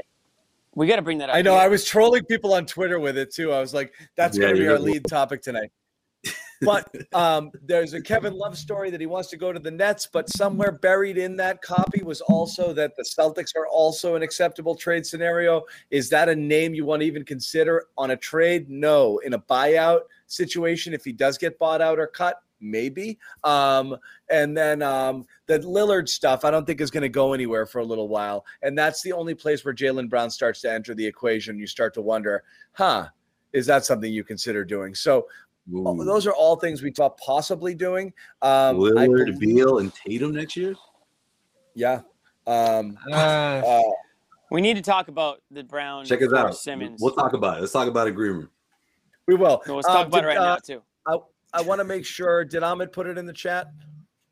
We 0.74 0.86
got 0.86 0.96
to 0.96 1.02
bring 1.02 1.18
that 1.18 1.30
up. 1.30 1.34
I 1.34 1.42
know. 1.42 1.54
here. 1.54 1.62
I 1.62 1.68
was 1.68 1.84
trolling 1.84 2.24
people 2.26 2.54
on 2.54 2.64
Twitter 2.66 3.00
with 3.00 3.18
it 3.18 3.32
too. 3.34 3.50
I 3.52 3.60
was 3.60 3.74
like, 3.74 3.92
"That's 4.16 4.36
Yeah, 4.36 4.42
going 4.42 4.54
to 4.56 4.60
be 4.60 4.68
our 4.68 4.78
lead 4.78 5.04
topic 5.06 5.42
tonight." 5.42 5.72
But 6.62 6.88
um, 7.14 7.50
there's 7.62 7.94
a 7.94 8.00
Kevin 8.00 8.34
Love 8.34 8.58
story 8.58 8.90
that 8.90 9.00
he 9.00 9.06
wants 9.06 9.28
to 9.30 9.36
go 9.36 9.52
to 9.52 9.60
the 9.60 9.70
Nets, 9.70 10.08
but 10.12 10.28
somewhere 10.30 10.72
buried 10.72 11.18
in 11.18 11.36
that 11.36 11.62
copy 11.62 12.02
was 12.02 12.20
also 12.22 12.72
that 12.72 12.96
the 12.96 13.02
Celtics 13.02 13.54
are 13.56 13.68
also 13.68 14.14
an 14.14 14.22
acceptable 14.22 14.74
trade 14.74 15.06
scenario. 15.06 15.62
Is 15.90 16.08
that 16.10 16.28
a 16.28 16.34
name 16.34 16.74
you 16.74 16.84
want 16.84 17.02
to 17.02 17.06
even 17.06 17.24
consider 17.24 17.86
on 17.96 18.10
a 18.10 18.16
trade? 18.16 18.68
No. 18.68 19.18
In 19.18 19.34
a 19.34 19.38
buyout 19.38 20.00
situation, 20.26 20.92
if 20.92 21.04
he 21.04 21.12
does 21.12 21.38
get 21.38 21.58
bought 21.58 21.80
out 21.80 21.98
or 21.98 22.06
cut, 22.06 22.42
maybe. 22.60 23.18
Um, 23.44 23.96
and 24.30 24.56
then 24.56 24.82
um, 24.82 25.26
the 25.46 25.60
Lillard 25.60 26.08
stuff, 26.08 26.44
I 26.44 26.50
don't 26.50 26.66
think 26.66 26.80
is 26.80 26.90
going 26.90 27.02
to 27.02 27.08
go 27.08 27.32
anywhere 27.32 27.66
for 27.66 27.78
a 27.78 27.84
little 27.84 28.08
while. 28.08 28.44
And 28.62 28.76
that's 28.76 29.02
the 29.02 29.12
only 29.12 29.34
place 29.34 29.64
where 29.64 29.74
Jaylen 29.74 30.08
Brown 30.08 30.30
starts 30.30 30.60
to 30.62 30.72
enter 30.72 30.94
the 30.94 31.06
equation. 31.06 31.58
You 31.58 31.66
start 31.66 31.94
to 31.94 32.02
wonder, 32.02 32.42
huh, 32.72 33.08
is 33.52 33.66
that 33.66 33.84
something 33.84 34.12
you 34.12 34.24
consider 34.24 34.64
doing? 34.64 34.94
So 34.94 35.26
Ooh. 35.74 36.04
those 36.04 36.26
are 36.26 36.32
all 36.32 36.56
things 36.56 36.82
we 36.82 36.90
thought 36.90 37.18
possibly 37.18 37.74
doing. 37.74 38.06
Um, 38.42 38.50
I 38.50 38.72
Lillard, 39.06 39.26
believe- 39.26 39.40
Beal, 39.40 39.78
and 39.78 39.92
Tatum 39.94 40.32
next 40.34 40.56
year. 40.56 40.74
yeah. 41.74 42.00
Um, 42.46 42.96
Uh, 43.12 43.14
uh, 43.14 43.82
We 44.50 44.62
need 44.62 44.74
to 44.76 44.82
talk 44.82 45.08
about 45.08 45.42
the 45.50 45.62
Brown 45.62 46.06
Check 46.06 46.22
us 46.22 46.32
out. 46.32 46.56
Simmons. 46.56 47.00
We'll 47.02 47.12
talk 47.14 47.34
about 47.34 47.58
it. 47.58 47.60
Let's 47.60 47.72
talk 47.72 47.86
about 47.88 48.06
a 48.06 48.10
green 48.12 48.32
room. 48.32 48.50
we 49.26 49.34
will. 49.34 49.62
No, 49.66 49.76
let's 49.76 49.86
talk 49.86 49.96
Um, 49.98 50.06
about 50.06 50.24
it 50.24 50.26
right 50.26 50.38
uh, 50.38 50.44
now 50.44 50.56
too. 50.56 50.82
I 51.52 51.60
want 51.62 51.80
to 51.80 51.84
make 51.84 52.04
sure. 52.06 52.44
Did 52.44 52.62
Ahmed 52.62 52.92
put 52.92 53.06
it 53.06 53.18
in 53.18 53.26
the 53.26 53.32
chat? 53.32 53.68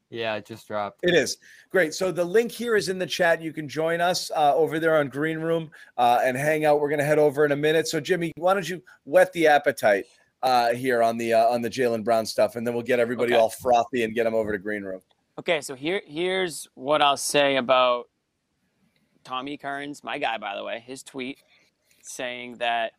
yeah, 0.08 0.34
it 0.36 0.46
just 0.46 0.66
dropped. 0.68 1.00
It 1.02 1.14
is 1.14 1.36
great. 1.70 1.92
So 1.94 2.10
the 2.12 2.24
link 2.24 2.50
here 2.52 2.76
is 2.76 2.88
in 2.88 2.98
the 2.98 3.06
chat. 3.06 3.42
You 3.42 3.52
can 3.52 3.68
join 3.68 4.00
us 4.00 4.30
uh, 4.34 4.54
over 4.54 4.78
there 4.78 4.96
on 4.98 5.08
Green 5.08 5.38
Room 5.38 5.70
uh, 5.98 6.20
and 6.22 6.36
hang 6.36 6.64
out. 6.64 6.80
We're 6.80 6.88
going 6.88 6.98
to 7.00 7.04
head 7.04 7.18
over 7.18 7.44
in 7.44 7.52
a 7.52 7.56
minute. 7.56 7.88
So 7.88 8.00
Jimmy, 8.00 8.32
why 8.36 8.54
don't 8.54 8.66
you 8.68 8.82
whet 9.04 9.32
the 9.34 9.46
appetite 9.48 10.06
uh, 10.42 10.74
here 10.74 11.02
on 11.02 11.16
the 11.18 11.32
uh, 11.34 11.46
on 11.46 11.62
the 11.62 11.70
Jaylen 11.70 12.04
Brown 12.04 12.26
stuff, 12.26 12.56
and 12.56 12.66
then 12.66 12.74
we'll 12.74 12.82
get 12.82 12.98
everybody 13.00 13.32
Okay. 13.32 13.40
all 13.40 13.50
frothy 13.50 14.04
and 14.04 14.14
get 14.14 14.24
them 14.24 14.34
over 14.34 14.52
to 14.52 14.58
Green 14.58 14.82
Room. 14.82 15.00
Okay, 15.38 15.60
so 15.60 15.74
here 15.74 16.00
here's 16.06 16.68
what 16.74 17.02
I'll 17.02 17.16
say 17.16 17.56
about 17.56 18.08
Tommy 19.24 19.56
Curran's, 19.56 20.04
my 20.04 20.18
guy, 20.18 20.38
by 20.38 20.54
the 20.56 20.62
way, 20.64 20.82
his 20.86 21.02
tweet 21.02 21.38
saying 22.02 22.56
that 22.58 22.92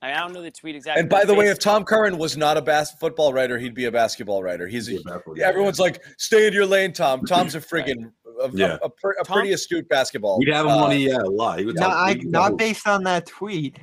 I, 0.00 0.06
mean, 0.08 0.16
I 0.16 0.20
don't 0.20 0.32
know 0.32 0.42
the 0.42 0.50
tweet 0.50 0.74
exactly. 0.76 1.00
And 1.00 1.08
by 1.10 1.24
the 1.24 1.34
way, 1.34 1.46
if 1.48 1.58
Tom 1.58 1.84
Curran 1.84 2.18
was 2.18 2.36
not 2.36 2.56
a 2.56 2.62
bas- 2.62 2.92
football 3.00 3.32
writer, 3.32 3.58
he'd 3.58 3.74
be 3.74 3.84
a 3.86 3.92
basketball 3.92 4.42
writer. 4.42 4.66
He's 4.66 4.88
a, 4.88 4.92
Yeah, 5.34 5.46
everyone's 5.46 5.78
like, 5.80 6.02
stay 6.18 6.46
in 6.46 6.52
your 6.52 6.66
lane, 6.66 6.92
Tom. 6.92 7.24
Tom's 7.24 7.54
a 7.54 7.60
friggin' 7.60 8.10
a, 8.40 8.44
a- 8.44 8.50
Yeah. 8.52 8.78
a, 8.82 8.88
pre- 8.88 9.14
a 9.20 9.24
Tom- 9.24 9.34
pretty 9.38 9.52
astute 9.52 9.88
basketball. 9.88 10.38
We'd 10.38 10.48
have 10.48 10.66
him 10.66 10.72
uh, 10.72 10.76
on 10.84 10.90
the 10.90 11.12
uh, 11.12 11.22
a 11.22 11.30
lot. 11.30 11.58
He 11.60 11.64
would 11.66 11.76
Not, 11.76 11.88
talk. 11.88 11.96
I, 11.96 12.14
not 12.24 12.56
based 12.56 12.86
on 12.88 13.04
that 13.04 13.26
tweet. 13.26 13.78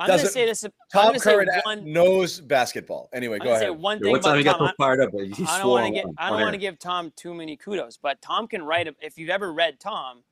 I'm 0.00 0.06
going 0.08 0.20
to 0.20 0.26
say 0.26 0.46
this. 0.46 0.64
I'm 0.64 0.72
Tom 0.92 1.02
going 1.08 1.14
to 1.14 1.20
say 1.20 1.32
Curran 1.34 1.48
one. 1.64 1.92
knows 1.92 2.40
basketball. 2.40 3.08
Anyway, 3.12 3.36
I'm 3.36 3.40
go 3.40 3.44
gonna 3.46 3.58
say 3.58 3.66
ahead. 3.66 3.78
one 3.78 3.98
Yeah, 3.98 4.02
thing 4.04 4.12
One 4.12 4.20
time 4.20 4.30
about 4.30 4.38
he 4.38 4.44
got 4.44 4.58
Tom. 4.58 4.68
so 4.68 4.74
fired 4.78 5.00
up, 5.00 5.10
he 5.12 5.18
I 5.20 5.26
don't 5.26 5.36
swore 5.36 5.66
want 5.80 5.82
to 5.82 5.86
on- 5.86 5.92
get 5.92 6.04
on 6.06 6.14
I 6.18 6.30
don't 6.30 6.40
want 6.40 6.52
to 6.52 6.58
give 6.58 6.78
Tom 6.78 7.12
too 7.16 7.34
many 7.34 7.56
kudos, 7.56 7.96
but 7.96 8.20
Tom 8.22 8.48
can 8.48 8.62
write. 8.62 8.88
A, 8.88 8.94
if 9.00 9.18
you've 9.18 9.30
ever 9.30 9.52
read 9.52 9.78
Tom, 9.78 10.22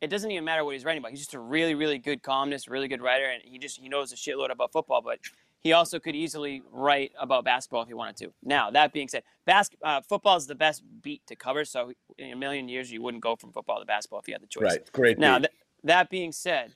it 0.00 0.08
doesn't 0.08 0.30
even 0.30 0.44
matter 0.44 0.64
what 0.64 0.74
he's 0.74 0.84
writing 0.84 0.98
about. 1.00 1.10
He's 1.12 1.20
just 1.20 1.34
a 1.34 1.38
really, 1.38 1.74
really 1.76 1.98
good 1.98 2.22
columnist, 2.22 2.68
really 2.68 2.88
good 2.88 3.00
writer, 3.00 3.26
and 3.26 3.40
he 3.44 3.58
just 3.58 3.78
he 3.78 3.88
knows 3.88 4.12
a 4.12 4.16
shitload 4.16 4.50
about 4.50 4.72
football. 4.72 5.00
But 5.00 5.20
he 5.60 5.72
also 5.74 6.00
could 6.00 6.16
easily 6.16 6.60
write 6.72 7.12
about 7.20 7.44
basketball 7.44 7.82
if 7.82 7.88
he 7.88 7.94
wanted 7.94 8.16
to. 8.16 8.32
Now 8.42 8.70
that 8.72 8.92
being 8.92 9.06
said, 9.06 9.22
basket 9.44 9.78
uh, 9.84 10.00
football 10.00 10.36
is 10.36 10.48
the 10.48 10.56
best 10.56 10.82
beat 11.02 11.24
to 11.28 11.36
cover. 11.36 11.64
So 11.64 11.92
in 12.18 12.32
a 12.32 12.36
million 12.36 12.68
years, 12.68 12.90
you 12.90 13.00
wouldn't 13.00 13.22
go 13.22 13.36
from 13.36 13.52
football 13.52 13.78
to 13.78 13.86
basketball 13.86 14.18
if 14.18 14.26
you 14.26 14.34
had 14.34 14.42
the 14.42 14.48
choice. 14.48 14.62
Right. 14.62 14.92
Great. 14.92 15.18
Now, 15.20 15.38
beat. 15.38 15.46
th- 15.50 15.58
that 15.84 16.10
being 16.10 16.32
said, 16.32 16.72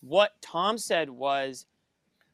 what 0.00 0.32
Tom 0.42 0.76
said 0.76 1.08
was 1.08 1.66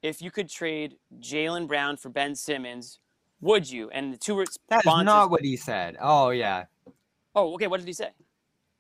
if 0.03 0.21
you 0.21 0.31
could 0.31 0.49
trade 0.49 0.97
Jaylen 1.21 1.67
Brown 1.67 1.97
for 1.97 2.09
Ben 2.09 2.35
Simmons, 2.35 2.99
would 3.41 3.71
you? 3.71 3.91
And 3.91 4.13
the 4.13 4.19
two 4.19 4.37
responses. 4.39 4.59
That's 4.69 4.85
not 4.87 5.31
what 5.31 5.43
he 5.43 5.57
said. 5.57 5.97
Oh 6.01 6.31
yeah. 6.31 6.65
oh, 7.35 7.55
okay. 7.55 7.67
What 7.69 7.81
did 7.81 7.87
he 7.87 7.93
say? 7.93 8.11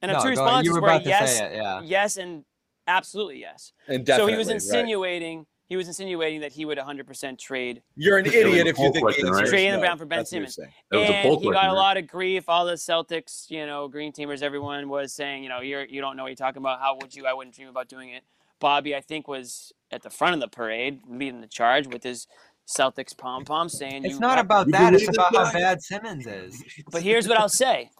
And 0.02 0.10
the 0.10 0.14
No, 0.14 0.18
two 0.18 0.24
go- 0.24 0.30
responses 0.30 0.66
you 0.66 0.74
were 0.74 0.80
were 0.80 0.88
about 0.88 1.02
to 1.04 1.08
yes, 1.08 1.38
say 1.38 1.46
it. 1.46 1.56
Yeah. 1.56 1.80
yes, 1.82 2.16
and 2.16 2.44
absolutely 2.88 3.38
yes. 3.38 3.72
and 3.86 4.06
so 4.06 4.26
he 4.26 4.36
was 4.36 4.48
right. 4.48 4.54
insinuating 4.54 5.46
he 5.72 5.76
was 5.76 5.86
insinuating 5.88 6.40
that 6.40 6.52
he 6.52 6.66
would 6.66 6.76
100% 6.76 7.38
trade 7.38 7.82
You're 7.96 8.18
an 8.18 8.26
It 8.26 8.28
was 8.28 8.34
a 8.34 8.40
idiot 8.40 8.66
if 8.66 8.78
you 8.78 8.92
think 8.92 9.04
question, 9.04 9.24
the 9.24 9.28
answer 9.30 9.36
right? 9.38 9.44
is 9.44 9.50
Trading 9.50 9.72
no. 9.72 9.80
Brown 9.80 9.96
for 9.96 10.04
Ben 10.04 10.18
That's 10.18 10.28
Simmons. 10.28 10.54
saying. 10.56 10.68
That 10.90 10.98
was 10.98 11.08
a 11.08 11.12
and 11.14 11.24
he 11.40 11.46
got 11.46 11.52
question, 11.52 11.70
a 11.70 11.72
lot 11.72 11.96
of 11.96 12.06
grief. 12.06 12.44
All 12.46 12.66
the 12.66 12.74
Celtics, 12.74 13.50
you 13.50 13.64
know, 13.64 13.88
Green 13.88 14.12
Teamers, 14.12 14.42
everyone 14.42 14.90
was 14.90 15.14
saying, 15.14 15.42
you 15.42 15.48
know, 15.48 15.60
you're 15.60 15.86
you 15.86 16.02
don't 16.02 16.14
know 16.18 16.24
what 16.24 16.28
you're 16.28 16.36
talking 16.36 16.60
about. 16.60 16.80
How 16.80 16.98
would 17.00 17.14
you? 17.14 17.26
I 17.26 17.32
wouldn't 17.32 17.56
dream 17.56 17.68
about 17.68 17.88
doing 17.88 18.10
it. 18.10 18.22
Bobby, 18.62 18.94
I 18.94 19.00
think, 19.00 19.26
was 19.26 19.72
at 19.90 20.02
the 20.02 20.08
front 20.08 20.34
of 20.34 20.40
the 20.40 20.46
parade, 20.48 21.00
leading 21.08 21.40
the 21.40 21.48
charge 21.48 21.88
with 21.88 22.04
his 22.04 22.28
Celtics 22.66 23.14
pom 23.14 23.44
pom, 23.44 23.68
saying, 23.68 24.04
It's 24.04 24.14
you 24.14 24.20
not 24.20 24.36
have- 24.36 24.46
about 24.46 24.70
that. 24.70 24.94
It's 24.94 25.08
about 25.08 25.34
how 25.34 25.52
bad 25.52 25.82
Simmons 25.82 26.26
is. 26.26 26.62
But 26.92 27.02
here's 27.02 27.26
what 27.28 27.38
I'll 27.38 27.48
say: 27.48 27.90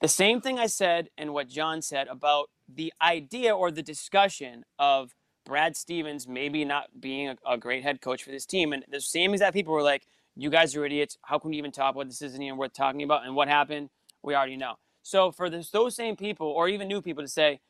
the 0.00 0.08
same 0.08 0.40
thing 0.40 0.58
I 0.58 0.66
said 0.66 1.08
and 1.16 1.32
what 1.32 1.48
John 1.48 1.80
said 1.82 2.08
about 2.08 2.50
the 2.68 2.92
idea 3.00 3.54
or 3.56 3.70
the 3.70 3.82
discussion 3.82 4.64
of 4.76 5.14
Brad 5.44 5.76
Stevens 5.76 6.26
maybe 6.26 6.64
not 6.64 7.00
being 7.00 7.28
a, 7.28 7.36
a 7.54 7.56
great 7.56 7.84
head 7.84 8.00
coach 8.00 8.24
for 8.24 8.30
this 8.30 8.44
team, 8.44 8.72
and 8.72 8.84
the 8.90 9.00
same 9.00 9.32
exact 9.34 9.54
people 9.54 9.72
were 9.72 9.82
like, 9.82 10.04
"You 10.34 10.50
guys 10.50 10.74
are 10.74 10.84
idiots. 10.84 11.16
How 11.22 11.38
can 11.38 11.52
you 11.52 11.58
even 11.58 11.70
talk 11.70 11.94
about 11.94 12.08
this? 12.08 12.20
Isn't 12.22 12.42
even 12.42 12.58
worth 12.58 12.72
talking 12.74 13.04
about." 13.04 13.24
And 13.24 13.36
what 13.36 13.46
happened? 13.46 13.88
We 14.22 14.34
already 14.34 14.56
know. 14.56 14.74
So 15.04 15.30
for 15.30 15.48
this, 15.48 15.70
those 15.70 15.94
same 15.94 16.16
people, 16.16 16.48
or 16.48 16.68
even 16.68 16.88
new 16.88 17.02
people, 17.02 17.22
to 17.22 17.28
say, 17.28 17.60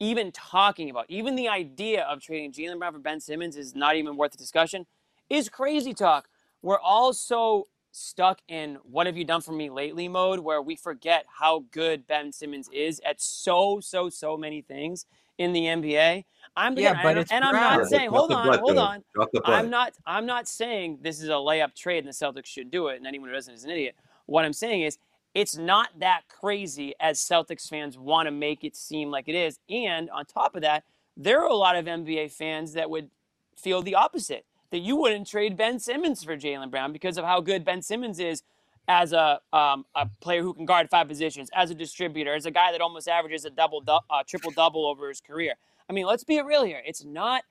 even 0.00 0.32
talking 0.32 0.88
about, 0.90 1.04
even 1.08 1.36
the 1.36 1.48
idea 1.48 2.04
of 2.04 2.20
trading 2.20 2.52
Jaylen 2.52 2.78
Brown 2.78 2.94
for 2.94 2.98
Ben 2.98 3.20
Simmons 3.20 3.56
is 3.56 3.74
not 3.74 3.96
even 3.96 4.16
worth 4.16 4.32
the 4.32 4.38
discussion, 4.38 4.86
is 5.28 5.48
crazy 5.48 5.92
talk. 5.92 6.28
We're 6.62 6.80
all 6.80 7.12
so 7.12 7.68
stuck 7.92 8.40
in 8.48 8.78
what 8.82 9.06
have 9.06 9.16
you 9.16 9.24
done 9.24 9.40
for 9.40 9.52
me 9.52 9.68
lately 9.68 10.08
mode 10.08 10.40
where 10.40 10.62
we 10.62 10.74
forget 10.76 11.26
how 11.38 11.64
good 11.70 12.06
Ben 12.06 12.32
Simmons 12.32 12.68
is 12.72 13.00
at 13.04 13.20
so, 13.20 13.80
so, 13.80 14.08
so 14.08 14.36
many 14.36 14.62
things 14.62 15.06
in 15.38 15.52
the 15.52 15.60
NBA. 15.60 16.24
I'm 16.56 16.78
Yeah, 16.78 16.92
again, 16.92 17.00
but 17.02 17.08
and, 17.10 17.18
it's 17.18 17.32
and 17.32 17.44
I'm 17.44 17.54
not 17.54 17.86
saying, 17.86 18.10
hold 18.10 18.32
on, 18.32 18.46
butt, 18.46 18.60
hold 18.60 18.76
though. 18.76 18.82
on. 18.82 19.04
Drop 19.14 19.30
the 19.32 19.40
butt. 19.40 19.52
I'm 19.52 19.70
not 19.70 19.92
I'm 20.06 20.26
not 20.26 20.48
saying 20.48 20.98
this 21.02 21.22
is 21.22 21.28
a 21.28 21.32
layup 21.32 21.74
trade 21.74 22.04
and 22.04 22.08
the 22.08 22.12
Celtics 22.12 22.46
should 22.46 22.70
do 22.70 22.88
it 22.88 22.96
and 22.96 23.06
anyone 23.06 23.28
who 23.28 23.34
doesn't 23.34 23.54
is 23.54 23.64
an 23.64 23.70
idiot. 23.70 23.96
What 24.26 24.44
I'm 24.44 24.52
saying 24.52 24.82
is 24.82 24.98
it's 25.34 25.56
not 25.56 25.90
that 25.98 26.22
crazy 26.28 26.94
as 27.00 27.20
Celtics 27.20 27.68
fans 27.68 27.96
want 27.96 28.26
to 28.26 28.32
make 28.32 28.64
it 28.64 28.76
seem 28.76 29.10
like 29.10 29.28
it 29.28 29.34
is. 29.34 29.58
And 29.68 30.10
on 30.10 30.24
top 30.24 30.56
of 30.56 30.62
that, 30.62 30.84
there 31.16 31.40
are 31.40 31.48
a 31.48 31.54
lot 31.54 31.76
of 31.76 31.84
NBA 31.84 32.32
fans 32.32 32.72
that 32.72 32.90
would 32.90 33.10
feel 33.56 33.82
the 33.82 33.94
opposite. 33.94 34.44
That 34.70 34.78
you 34.78 34.96
wouldn't 34.96 35.26
trade 35.26 35.56
Ben 35.56 35.80
Simmons 35.80 36.22
for 36.22 36.36
Jaylen 36.36 36.70
Brown 36.70 36.92
because 36.92 37.18
of 37.18 37.24
how 37.24 37.40
good 37.40 37.64
Ben 37.64 37.82
Simmons 37.82 38.20
is 38.20 38.44
as 38.86 39.12
a 39.12 39.40
um, 39.52 39.84
a 39.94 40.08
player 40.20 40.42
who 40.42 40.54
can 40.54 40.64
guard 40.64 40.88
five 40.88 41.08
positions, 41.08 41.50
as 41.54 41.70
a 41.70 41.74
distributor, 41.74 42.34
as 42.34 42.46
a 42.46 42.50
guy 42.52 42.70
that 42.72 42.80
almost 42.80 43.08
averages 43.08 43.44
a 43.44 43.50
double, 43.50 43.80
du- 43.80 43.98
uh, 44.08 44.22
triple 44.26 44.52
double 44.52 44.86
over 44.86 45.08
his 45.08 45.20
career. 45.20 45.54
I 45.88 45.92
mean, 45.92 46.06
let's 46.06 46.22
be 46.24 46.40
real 46.40 46.64
here. 46.64 46.82
It's 46.86 47.04
not 47.04 47.42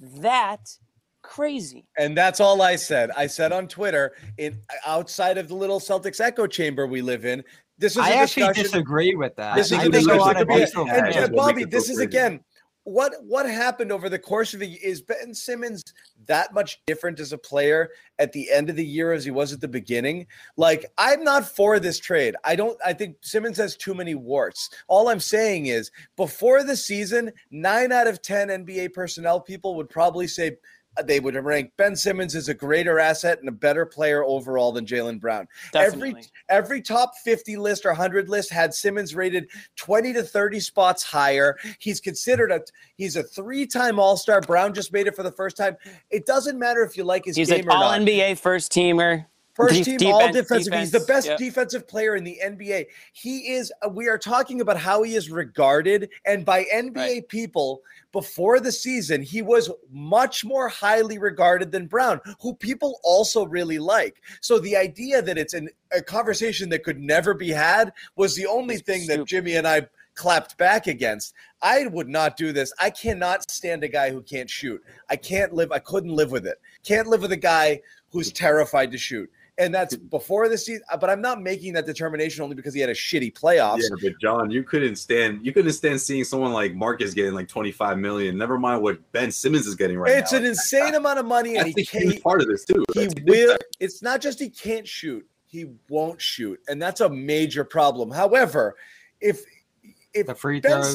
that 0.00 0.78
crazy. 1.22 1.84
And 1.98 2.16
that's 2.16 2.40
all 2.40 2.62
I 2.62 2.76
said. 2.76 3.10
I 3.16 3.26
said 3.26 3.52
on 3.52 3.68
Twitter, 3.68 4.12
in 4.38 4.58
outside 4.86 5.38
of 5.38 5.48
the 5.48 5.54
little 5.54 5.80
Celtics 5.80 6.20
echo 6.20 6.46
chamber 6.46 6.86
we 6.86 7.02
live 7.02 7.24
in, 7.24 7.44
This 7.78 7.92
is 7.92 7.98
I 7.98 8.10
a 8.10 8.14
actually 8.16 8.42
discussion. 8.48 8.62
disagree 8.64 9.14
with 9.14 9.36
that. 9.36 9.56
This 9.56 9.72
is 9.72 9.78
I 9.78 9.84
a 9.84 9.90
think 9.90 10.08
lot 10.08 10.36
discussion. 10.36 10.42
of 10.42 10.48
Yeah, 10.48 10.64
diesel 10.64 10.88
and, 10.88 11.06
and 11.06 11.14
That's 11.14 11.30
Bobby, 11.30 11.64
this 11.64 11.88
is 11.90 11.98
again 12.00 12.40
what 12.84 13.12
what 13.22 13.44
happened 13.44 13.92
over 13.92 14.08
the 14.08 14.18
course 14.18 14.54
of 14.54 14.60
the 14.60 14.72
is 14.82 15.02
Ben 15.02 15.34
Simmons 15.34 15.82
that 16.26 16.54
much 16.54 16.80
different 16.86 17.20
as 17.20 17.34
a 17.34 17.38
player 17.38 17.90
at 18.18 18.32
the 18.32 18.50
end 18.50 18.70
of 18.70 18.76
the 18.76 18.84
year 18.86 19.12
as 19.12 19.26
he 19.26 19.30
was 19.30 19.52
at 19.52 19.60
the 19.60 19.68
beginning? 19.68 20.26
Like 20.56 20.86
I'm 20.96 21.22
not 21.22 21.46
for 21.46 21.78
this 21.78 21.98
trade. 21.98 22.34
I 22.44 22.56
don't 22.56 22.78
I 22.82 22.94
think 22.94 23.16
Simmons 23.20 23.58
has 23.58 23.76
too 23.76 23.92
many 23.92 24.14
warts. 24.14 24.70
All 24.88 25.08
I'm 25.08 25.20
saying 25.20 25.66
is 25.66 25.90
before 26.16 26.62
the 26.64 26.76
season, 26.76 27.30
9 27.50 27.92
out 27.92 28.06
of 28.06 28.22
10 28.22 28.48
NBA 28.48 28.94
personnel 28.94 29.38
people 29.38 29.74
would 29.76 29.90
probably 29.90 30.26
say 30.26 30.56
they 31.04 31.20
would 31.20 31.34
rank 31.34 31.72
Ben 31.76 31.94
Simmons 31.96 32.34
as 32.34 32.48
a 32.48 32.54
greater 32.54 32.98
asset 32.98 33.38
and 33.40 33.48
a 33.48 33.52
better 33.52 33.86
player 33.86 34.24
overall 34.24 34.72
than 34.72 34.86
Jaylen 34.86 35.20
Brown. 35.20 35.46
Definitely. 35.72 36.08
Every 36.08 36.24
every 36.48 36.82
top 36.82 37.16
50 37.24 37.56
list 37.56 37.84
or 37.84 37.90
100 37.90 38.28
list 38.28 38.50
had 38.50 38.74
Simmons 38.74 39.14
rated 39.14 39.48
20 39.76 40.12
to 40.14 40.22
30 40.22 40.60
spots 40.60 41.02
higher. 41.02 41.56
He's 41.78 42.00
considered 42.00 42.50
a 42.50 42.62
he's 42.96 43.16
a 43.16 43.22
three-time 43.22 43.98
All-Star. 43.98 44.40
Brown 44.40 44.74
just 44.74 44.92
made 44.92 45.06
it 45.06 45.16
for 45.16 45.22
the 45.22 45.32
first 45.32 45.56
time. 45.56 45.76
It 46.10 46.26
doesn't 46.26 46.58
matter 46.58 46.82
if 46.82 46.96
you 46.96 47.04
like 47.04 47.24
his 47.24 47.36
He's 47.36 47.48
game 47.48 47.60
an 47.60 47.68
or 47.68 47.72
all 47.72 47.98
not. 47.98 48.00
NBA 48.00 48.38
first 48.38 48.72
teamer. 48.72 49.26
First 49.58 49.84
team 49.84 49.98
all 50.06 50.20
defense- 50.32 50.66
defensive. 50.66 50.74
He's 50.74 50.90
the 50.92 51.00
best 51.00 51.26
yep. 51.26 51.38
defensive 51.38 51.88
player 51.88 52.14
in 52.14 52.22
the 52.22 52.38
NBA. 52.42 52.86
He 53.12 53.54
is, 53.54 53.72
uh, 53.84 53.88
we 53.88 54.08
are 54.08 54.16
talking 54.16 54.60
about 54.60 54.76
how 54.78 55.02
he 55.02 55.16
is 55.16 55.30
regarded. 55.30 56.10
And 56.24 56.44
by 56.44 56.64
NBA 56.72 56.94
Right. 56.96 57.28
people 57.28 57.82
before 58.12 58.60
the 58.60 58.70
season, 58.70 59.20
he 59.20 59.42
was 59.42 59.68
much 59.90 60.44
more 60.44 60.68
highly 60.68 61.18
regarded 61.18 61.72
than 61.72 61.86
Brown, 61.88 62.20
who 62.40 62.54
people 62.54 63.00
also 63.02 63.44
really 63.46 63.80
like. 63.80 64.22
So 64.40 64.60
the 64.60 64.76
idea 64.76 65.20
that 65.22 65.36
it's 65.36 65.54
an, 65.54 65.70
a 65.92 66.02
conversation 66.02 66.68
that 66.68 66.84
could 66.84 67.00
never 67.00 67.34
be 67.34 67.50
had 67.50 67.92
was 68.14 68.36
the 68.36 68.46
only 68.46 68.76
It's 68.76 68.84
thing 68.84 69.06
that. 69.08 69.26
Jimmy 69.26 69.56
and 69.56 69.66
I 69.66 69.88
clapped 70.14 70.56
back 70.56 70.86
against. 70.86 71.34
I 71.62 71.86
would 71.86 72.08
not 72.08 72.36
do 72.36 72.52
this. 72.52 72.72
I 72.80 72.90
cannot 72.90 73.50
stand 73.50 73.84
a 73.84 73.88
guy 73.88 74.10
who 74.10 74.22
can't 74.22 74.48
shoot. 74.50 74.82
I 75.08 75.16
can't 75.16 75.52
live, 75.52 75.70
I 75.72 75.78
couldn't 75.80 76.14
live 76.14 76.30
with 76.30 76.46
it. 76.46 76.60
Can't 76.84 77.08
live 77.08 77.22
with 77.22 77.32
a 77.32 77.36
guy 77.36 77.80
who's 78.10 78.32
terrified 78.32 78.90
to 78.92 78.98
shoot. 78.98 79.30
And 79.58 79.74
that's 79.74 79.96
before 79.96 80.48
the 80.48 80.56
season, 80.56 80.82
but 81.00 81.10
I'm 81.10 81.20
not 81.20 81.42
making 81.42 81.72
that 81.72 81.84
determination 81.84 82.42
only 82.44 82.54
because 82.54 82.72
he 82.74 82.80
had 82.80 82.90
a 82.90 82.94
shitty 82.94 83.32
playoffs. 83.36 83.80
Yeah, 83.82 83.88
but 84.00 84.12
John, 84.20 84.50
you 84.52 84.62
couldn't 84.62 84.96
stand 84.96 85.44
you 85.44 85.52
couldn't 85.52 85.72
stand 85.72 86.00
seeing 86.00 86.22
someone 86.22 86.52
like 86.52 86.74
Marcus 86.74 87.12
getting 87.12 87.34
like 87.34 87.48
25 87.48 87.98
million. 87.98 88.38
Never 88.38 88.56
mind 88.56 88.82
what 88.82 89.00
Ben 89.10 89.32
Simmons 89.32 89.66
is 89.66 89.74
getting 89.74 89.98
right 89.98 90.12
it's 90.16 90.30
now. 90.32 90.38
It's 90.38 90.44
an 90.44 90.50
insane 90.50 90.94
amount 90.94 91.18
of 91.18 91.26
money, 91.26 91.56
and 91.56 91.66
That's 91.74 91.90
he 91.90 92.10
can't. 92.10 92.22
part 92.22 92.40
of 92.40 92.46
this 92.46 92.64
too. 92.64 92.84
he 92.94 93.06
That's 93.06 93.14
will 93.24 93.56
it's 93.80 94.00
not 94.00 94.20
just 94.20 94.38
he 94.38 94.48
can't 94.48 94.86
shoot 94.86 95.26
he 95.46 95.66
won't 95.88 96.20
shoot 96.20 96.60
and 96.68 96.80
that's 96.80 97.00
a 97.00 97.08
major 97.08 97.64
problem 97.64 98.10
however 98.10 98.76
if 99.20 99.42
if 100.14 100.26
the 100.26 100.34
free 100.34 100.60
Ben's- 100.60 100.86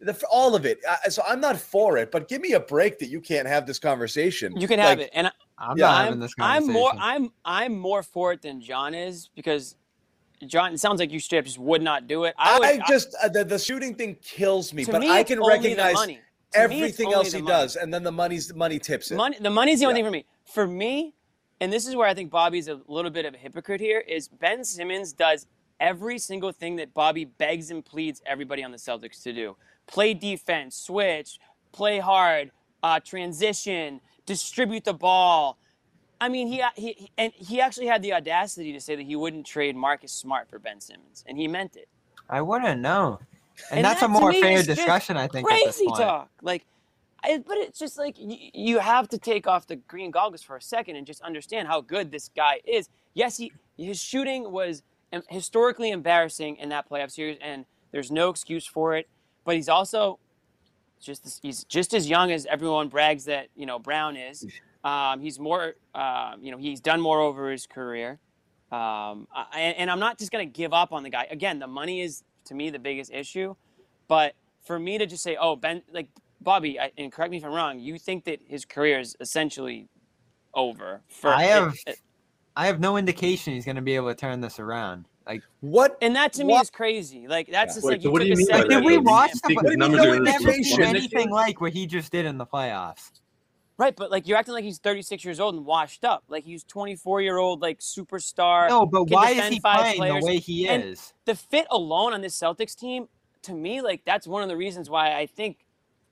throws. 0.00 0.16
the, 0.20 0.26
all 0.30 0.54
of 0.54 0.66
it 0.66 0.78
uh, 0.88 1.08
so 1.08 1.22
i'm 1.26 1.40
not 1.40 1.56
for 1.56 1.96
it 1.96 2.10
but 2.12 2.28
give 2.28 2.42
me 2.42 2.52
a 2.52 2.60
break 2.60 2.98
that 2.98 3.06
you 3.08 3.18
can't 3.20 3.48
have 3.48 3.66
this 3.66 3.78
conversation 3.78 4.54
You 4.60 4.68
can 4.68 4.78
have 4.78 4.98
Like, 4.98 5.06
it, 5.06 5.10
and 5.14 5.32
I'm 5.58 5.76
Yeah, 5.78 5.86
not 5.86 5.94
I'm, 5.96 6.04
having 6.04 6.20
this 6.20 6.34
I'm 6.38 6.66
more 6.66 6.92
I'm 6.98 7.32
I'm 7.44 7.78
more 7.78 8.02
for 8.02 8.32
it 8.32 8.42
than 8.42 8.60
John 8.60 8.94
is 8.94 9.28
because 9.34 9.76
John. 10.46 10.74
It 10.74 10.80
sounds 10.80 11.00
like 11.00 11.12
you 11.12 11.20
straight 11.20 11.38
up 11.40 11.44
just 11.44 11.58
would 11.58 11.82
not 11.82 12.06
do 12.06 12.24
it. 12.24 12.34
I, 12.38 12.80
i, 12.84 12.88
just 12.88 13.14
uh, 13.22 13.28
the, 13.28 13.44
the 13.44 13.58
shooting 13.58 13.94
thing 13.94 14.16
kills 14.22 14.74
me 14.74 14.84
but 14.84 15.00
me, 15.00 15.10
i 15.10 15.22
can 15.22 15.40
recognize 15.42 15.94
money. 15.94 16.14
Me, 16.14 16.20
everything 16.54 17.12
else 17.12 17.32
he 17.32 17.40
money. 17.40 17.52
does 17.52 17.76
and 17.76 17.92
then 17.92 18.02
the 18.02 18.12
money's 18.12 18.48
the 18.48 18.54
money 18.54 18.78
tips 18.78 19.10
it 19.10 19.16
Money, 19.16 19.36
the 19.40 19.50
money's 19.50 19.80
the 19.80 19.86
only 19.86 20.00
Yeah. 20.00 20.10
thing 20.10 20.10
for 20.10 20.12
me. 20.12 20.26
For 20.44 20.66
me, 20.66 21.14
and 21.60 21.72
this 21.72 21.86
is 21.86 21.96
where 21.96 22.06
I 22.06 22.14
think 22.14 22.30
Bobby's 22.30 22.68
a 22.68 22.80
little 22.86 23.10
bit 23.10 23.24
of 23.24 23.34
a 23.34 23.38
hypocrite 23.38 23.80
here. 23.80 24.00
Is 24.00 24.28
Ben 24.28 24.64
Simmons 24.64 25.12
does 25.12 25.46
every 25.80 26.18
single 26.18 26.52
thing 26.52 26.76
that 26.76 26.92
Bobby 26.94 27.24
begs 27.24 27.70
and 27.70 27.84
pleads 27.84 28.20
everybody 28.26 28.62
on 28.62 28.70
the 28.70 28.76
Celtics 28.76 29.22
to 29.22 29.32
do: 29.32 29.56
play 29.86 30.14
defense, 30.14 30.76
switch, 30.76 31.38
play 31.72 31.98
hard, 31.98 32.50
uh, 32.82 33.00
transition, 33.00 34.00
distribute 34.26 34.84
the 34.84 34.94
ball. 34.94 35.58
I 36.20 36.28
mean, 36.28 36.46
he, 36.46 36.62
he 36.76 37.10
and 37.18 37.32
he 37.34 37.60
actually 37.60 37.86
had 37.86 38.02
the 38.02 38.12
audacity 38.14 38.72
to 38.72 38.80
say 38.80 38.94
that 38.96 39.02
he 39.02 39.16
wouldn't 39.16 39.46
trade 39.46 39.76
Marcus 39.76 40.12
Smart 40.12 40.48
for 40.48 40.58
Ben 40.58 40.80
Simmons, 40.80 41.24
and 41.26 41.36
he 41.36 41.48
meant 41.48 41.76
it. 41.76 41.88
I 42.28 42.40
wouldn't 42.40 42.80
know. 42.80 43.18
And, 43.70 43.78
And 43.78 43.84
that's 43.84 44.00
that 44.00 44.06
a 44.06 44.08
more 44.08 44.32
fair 44.32 44.62
discussion, 44.62 45.16
I 45.16 45.28
think. 45.28 45.50
at 45.50 45.58
this 45.66 45.76
Crazy 45.76 45.86
talk, 45.86 46.30
like. 46.42 46.64
I, 47.26 47.38
but 47.38 47.56
it's 47.56 47.78
just 47.78 47.96
like 47.96 48.16
you, 48.18 48.36
you 48.52 48.78
have 48.80 49.08
to 49.08 49.18
take 49.18 49.46
off 49.46 49.66
the 49.66 49.76
green 49.76 50.10
goggles 50.10 50.42
for 50.42 50.56
a 50.56 50.60
second 50.60 50.96
and 50.96 51.06
just 51.06 51.22
understand 51.22 51.68
how 51.68 51.80
good 51.80 52.12
this 52.12 52.28
guy 52.36 52.60
is. 52.66 52.90
Yes, 53.14 53.38
he 53.38 53.50
his 53.78 53.98
shooting 54.00 54.50
was 54.52 54.82
historically 55.28 55.90
embarrassing 55.90 56.56
in 56.56 56.68
that 56.68 56.88
playoff 56.88 57.10
series, 57.10 57.38
and 57.40 57.64
there's 57.92 58.10
no 58.10 58.28
excuse 58.28 58.66
for 58.66 58.94
it. 58.94 59.08
But 59.44 59.56
he's 59.56 59.70
also 59.70 60.18
just 61.04 61.26
as, 61.26 61.38
he's 61.42 61.64
just 61.64 61.94
as 61.94 62.08
young 62.08 62.32
as 62.32 62.46
everyone 62.46 62.88
brags 62.88 63.26
that 63.26 63.48
you 63.54 63.66
know 63.66 63.78
Brown 63.78 64.16
is. 64.16 64.44
Um, 64.84 65.22
he's 65.22 65.38
more, 65.38 65.76
um, 65.94 66.40
you 66.42 66.50
know, 66.52 66.58
he's 66.58 66.78
done 66.78 67.00
more 67.00 67.18
over 67.18 67.50
his 67.50 67.66
career. 67.66 68.18
Um, 68.70 69.26
I, 69.34 69.74
and, 69.78 69.90
I'm 69.90 69.98
not 69.98 70.18
just 70.18 70.30
gonna 70.30 70.44
give 70.44 70.74
up 70.74 70.92
on 70.92 71.02
the 71.02 71.08
guy. 71.08 71.26
Again, 71.30 71.58
the 71.58 71.66
money 71.66 72.02
is 72.02 72.22
to 72.44 72.54
me 72.54 72.68
the 72.68 72.78
biggest 72.78 73.10
issue. 73.10 73.54
But 74.08 74.34
for 74.66 74.78
me 74.78 74.98
to 74.98 75.06
just 75.06 75.22
say, 75.22 75.38
oh, 75.40 75.56
Ben, 75.56 75.80
like 75.90 76.08
Bobby, 76.42 76.78
I, 76.78 76.92
and 76.98 77.10
correct 77.10 77.30
me 77.30 77.38
if 77.38 77.44
I'm 77.46 77.52
wrong, 77.54 77.78
you 77.80 77.98
think 77.98 78.24
that 78.24 78.40
his 78.46 78.66
career 78.66 79.00
is 79.00 79.16
essentially 79.20 79.88
over? 80.52 81.00
For 81.08 81.30
I 81.30 81.44
have- 81.44 81.74
it- 81.86 82.00
I 82.54 82.66
have 82.66 82.78
no 82.78 82.98
indication 82.98 83.54
he's 83.54 83.64
going 83.64 83.76
to 83.76 83.82
be 83.82 83.96
able 83.96 84.08
to 84.08 84.14
turn 84.14 84.42
this 84.42 84.60
around. 84.60 85.06
Like, 85.26 85.42
what 85.60 85.96
and 86.02 86.14
that 86.16 86.32
to 86.34 86.44
me 86.44 86.52
What- 86.52 86.62
is 86.64 86.70
crazy. 86.70 87.26
Like 87.26 87.48
that's 87.50 87.74
just 87.76 87.86
Wait, 87.86 87.92
like 87.94 88.02
so 88.02 88.08
you 88.08 88.12
what 88.12 88.20
do 88.20 88.26
you 88.28 88.34
a 88.34 88.36
mean 88.36 88.46
by 88.48 88.56
second- 88.58 88.70
that, 88.70 88.76
did 88.80 88.84
we 88.84 88.98
watch 88.98 89.30
You 89.30 89.34
the? 89.34 89.40
think 89.48 89.56
What 89.62 89.66
do 89.66 89.70
you 89.72 89.76
numbers 89.78 89.96
no 89.98 90.02
are 90.02 90.16
gonna 90.18 90.30
indication? 90.30 90.46
never 90.52 90.62
seen 90.64 90.82
anything 90.82 91.30
like 91.30 91.60
what 91.60 91.72
he 91.72 91.86
just 91.86 92.12
did 92.12 92.26
in 92.26 92.36
the 92.36 92.44
playoffs. 92.46 93.10
Right, 93.78 93.96
but 93.96 94.10
like 94.10 94.28
you're 94.28 94.36
acting 94.38 94.54
like 94.54 94.64
he's 94.64 94.78
36 94.78 95.24
years 95.24 95.40
old 95.40 95.54
and 95.54 95.64
washed 95.64 96.04
up. 96.04 96.24
Like 96.28 96.44
he's 96.44 96.62
24 96.64 97.22
year 97.22 97.38
old 97.38 97.60
like 97.62 97.80
superstar. 97.80 98.68
No, 98.68 98.84
but 98.86 99.04
why 99.10 99.30
is 99.30 99.48
he 99.48 99.58
five 99.60 99.78
playing 99.80 99.96
players. 99.96 100.20
the 100.22 100.26
way 100.26 100.38
he 100.38 100.68
And 100.68 100.84
is? 100.84 101.12
the 101.24 101.34
fit 101.34 101.66
alone 101.70 102.12
on 102.12 102.20
this 102.20 102.38
Celtics 102.38 102.76
team, 102.76 103.08
to 103.42 103.54
me, 103.54 103.80
like 103.80 104.04
that's 104.04 104.26
one 104.26 104.42
of 104.42 104.48
the 104.48 104.56
reasons 104.56 104.90
why 104.90 105.16
I 105.16 105.26
think 105.26 105.63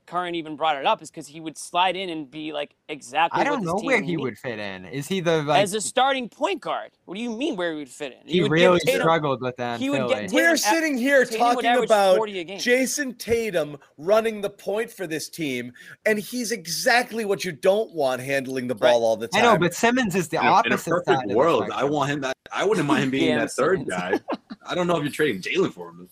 Curran 0.06 0.34
even 0.34 0.56
brought 0.56 0.76
it 0.76 0.84
up 0.86 1.00
is 1.02 1.10
because 1.10 1.26
he 1.26 1.40
would 1.40 1.56
slide 1.56 1.96
in 1.96 2.08
and 2.10 2.30
be 2.30 2.52
like 2.52 2.74
exactly. 2.88 3.40
I 3.40 3.44
don't 3.44 3.60
this 3.60 3.66
know 3.66 3.76
team 3.78 3.86
where 3.86 4.00
he 4.02 4.08
needs. 4.16 4.22
would 4.22 4.38
fit 4.38 4.58
in. 4.58 4.84
Is 4.86 5.06
he 5.06 5.20
the 5.20 5.42
like? 5.42 5.62
as 5.62 5.74
a 5.74 5.80
starting 5.80 6.28
point 6.28 6.60
guard. 6.60 6.90
What 7.04 7.14
do 7.16 7.20
you 7.22 7.30
mean 7.30 7.56
where 7.56 7.72
he 7.72 7.78
would 7.78 7.88
fit 7.88 8.12
in? 8.20 8.28
he 8.28 8.42
would 8.42 8.50
really 8.50 8.80
Tatum- 8.80 9.00
struggled 9.02 9.40
with 9.40 9.56
that. 9.56 9.78
he 9.78 9.86
in 9.86 9.92
would 9.92 10.08
get 10.08 10.08
Philly. 10.08 10.22
Tatum 10.28 10.34
we're 10.34 10.52
a- 10.54 10.58
sitting 10.58 10.98
here 10.98 11.24
Tatum 11.24 11.38
talking 11.38 11.84
about 11.84 12.16
40 12.16 12.38
a 12.40 12.44
game. 12.44 12.58
Jayson 12.58 13.14
Tatum 13.18 13.76
running 13.98 14.40
the 14.40 14.50
point 14.50 14.90
for 14.90 15.06
this 15.06 15.28
team, 15.28 15.72
and 16.04 16.18
he's 16.18 16.52
exactly 16.52 17.24
what 17.24 17.44
you 17.44 17.52
don't 17.52 17.92
want 17.94 18.20
handling 18.20 18.66
the 18.66 18.74
ball 18.74 18.88
Right. 19.00 19.04
all 19.04 19.16
the 19.16 19.28
time. 19.28 19.44
I 19.44 19.52
know, 19.52 19.58
but 19.58 19.74
Simmons 19.74 20.14
is 20.14 20.28
the 20.28 20.38
In 20.38 20.42
a- 20.42 20.46
in 20.46 20.52
a 20.52 20.56
opposite 20.74 20.90
perfect 20.90 21.26
world, 21.32 21.70
I 21.72 21.84
want 21.84 22.10
him 22.10 22.20
that. 22.22 22.36
I 22.52 22.64
wouldn't 22.64 22.86
mind 22.86 23.04
him 23.04 23.10
being 23.10 23.28
Yeah, 23.30 23.38
that 23.40 23.52
third 23.52 23.86
guy. 23.88 24.18
I 24.66 24.74
don't 24.74 24.86
know 24.86 24.96
if 24.96 25.02
you're 25.04 25.12
trading 25.12 25.40
Jaylen 25.40 25.72
for 25.72 25.88
him. 25.88 26.08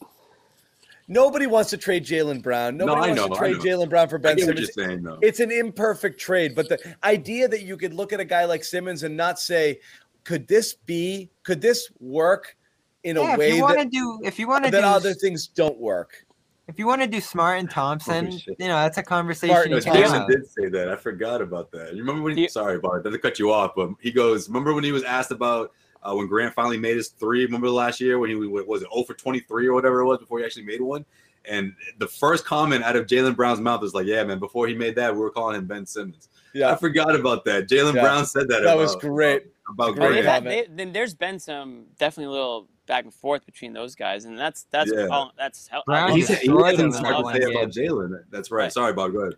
Nobody 1.10 1.48
wants 1.48 1.70
to 1.70 1.76
trade 1.76 2.04
Jaylen 2.06 2.40
Brown. 2.40 2.76
No, 2.76 2.86
Nobody 2.86 3.06
I 3.06 3.14
wants 3.14 3.20
know, 3.20 3.28
to 3.28 3.34
trade. 3.34 3.56
Jaylen 3.56 3.90
Brown 3.90 4.08
for 4.08 4.16
I 4.16 4.22
Ben 4.22 4.36
get 4.36 4.46
what 4.46 4.56
Simmons. 4.58 4.76
you're 4.76 4.86
saying, 4.86 5.02
though. 5.02 5.18
It's 5.20 5.40
an 5.40 5.50
imperfect 5.50 6.20
trade, 6.20 6.54
but 6.54 6.68
the 6.68 6.78
idea 7.02 7.48
that 7.48 7.62
you 7.62 7.76
could 7.76 7.92
look 7.92 8.12
at 8.12 8.20
a 8.20 8.24
guy 8.24 8.44
like 8.44 8.62
Simmons 8.62 9.02
and 9.02 9.16
not 9.16 9.40
say, 9.40 9.80
"Could 10.22 10.46
this 10.46 10.72
be? 10.72 11.28
Could 11.42 11.60
this 11.60 11.90
work 11.98 12.56
in 13.02 13.16
a 13.16 13.22
Yeah, 13.22 13.40
if 13.40 13.54
you 13.56 13.60
want 13.62 13.78
to 13.78 13.84
that 13.84 13.90
do, 13.90 14.20
if 14.22 14.38
you 14.38 14.46
want 14.46 14.64
to 14.66 14.70
that 14.70 14.82
do, 14.82 14.86
other 14.86 15.12
things 15.12 15.48
don't 15.48 15.78
work?" 15.78 16.24
if 16.68 16.78
you 16.78 16.86
want 16.86 17.02
to 17.02 17.08
do 17.08 17.20
Smart 17.20 17.58
and 17.58 17.68
Thompson, 17.68 18.26
Holy 18.26 18.38
shit. 18.38 18.54
you 18.60 18.68
know 18.68 18.76
that's 18.76 18.96
a 18.96 19.02
conversation 19.02 19.52
Smart 19.56 19.68
you 19.70 19.74
and 19.78 19.84
Thompson. 19.84 20.04
Jaylen 20.20 20.28
did 20.28 20.46
say 20.48 20.68
that. 20.68 20.88
I 20.88 20.94
forgot 20.94 21.42
about 21.42 21.72
that. 21.72 21.94
You 21.94 22.02
remember 22.02 22.22
when? 22.22 22.36
He, 22.36 22.42
Yeah. 22.44 22.48
Sorry, 22.50 22.78
Bart, 22.78 23.02
doesn't 23.02 23.20
cut 23.20 23.40
you 23.40 23.50
off, 23.52 23.72
but 23.74 23.90
he 24.00 24.12
goes. 24.12 24.48
Remember 24.48 24.72
when 24.74 24.84
he 24.84 24.92
was 24.92 25.02
asked 25.02 25.32
about 25.32 25.72
uh, 26.02 26.14
when 26.14 26.26
Grant 26.26 26.54
finally 26.54 26.78
made 26.78 26.96
his 26.96 27.08
three? 27.08 27.44
Remember 27.44 27.68
last 27.70 28.00
year 28.00 28.18
when 28.18 28.30
he 28.30 28.36
was 28.36 28.64
was 28.66 28.82
it 28.82 28.88
0 28.92 29.04
for 29.04 29.14
23 29.14 29.66
or 29.66 29.74
whatever 29.74 30.00
it 30.00 30.06
was 30.06 30.18
before 30.18 30.38
he 30.38 30.44
actually 30.44 30.64
made 30.64 30.80
one? 30.80 31.04
And 31.46 31.74
the 31.98 32.06
first 32.06 32.44
comment 32.44 32.84
out 32.84 32.96
of 32.96 33.06
Jaylen 33.06 33.34
Brown's 33.34 33.60
mouth 33.60 33.80
was 33.80 33.94
like, 33.94 34.06
"Yeah, 34.06 34.22
man. 34.24 34.38
Before 34.38 34.66
he 34.66 34.74
made 34.74 34.94
that, 34.96 35.14
we 35.14 35.20
were 35.20 35.30
calling 35.30 35.56
him 35.56 35.66
Ben 35.66 35.86
Simmons." 35.86 36.28
Yeah, 36.52 36.70
I 36.70 36.76
forgot 36.76 37.14
about 37.14 37.44
that. 37.46 37.66
Jaylen 37.68 37.94
Yeah. 37.94 38.02
Brown 38.02 38.26
said 38.26 38.48
that. 38.48 38.62
that 38.62 38.76
was 38.76 38.94
great. 38.96 39.46
About 39.68 39.94
Great 39.94 40.00
Well, 40.00 40.22
Grant. 40.22 40.26
had, 40.26 40.44
they, 40.44 40.66
then 40.68 40.92
there's 40.92 41.14
been 41.14 41.38
some 41.38 41.84
definitely 41.98 42.24
a 42.34 42.36
little 42.36 42.68
back 42.86 43.04
and 43.04 43.14
forth 43.14 43.46
between 43.46 43.72
those 43.72 43.94
guys, 43.94 44.24
and 44.24 44.36
that's 44.38 44.66
that's 44.70 44.90
Yeah. 44.92 45.06
all, 45.06 45.32
that's 45.38 45.68
how 45.68 45.82
Brown 45.86 46.10
I 46.10 46.14
He's, 46.14 46.28
love 46.28 46.28
just 46.28 46.42
he 46.42 46.48
that. 46.48 46.52
destroyed 46.54 46.64
hasn't 46.66 46.80
him 46.80 46.86
in 46.86 46.92
to 46.92 47.42
say 47.42 47.52
about. 47.54 47.70
Jaylen. 47.70 48.24
That's 48.30 48.50
right. 48.50 48.62
Right. 48.64 48.72
Sorry, 48.72 48.92
Bob. 48.92 49.12
Go 49.12 49.20
ahead. 49.20 49.34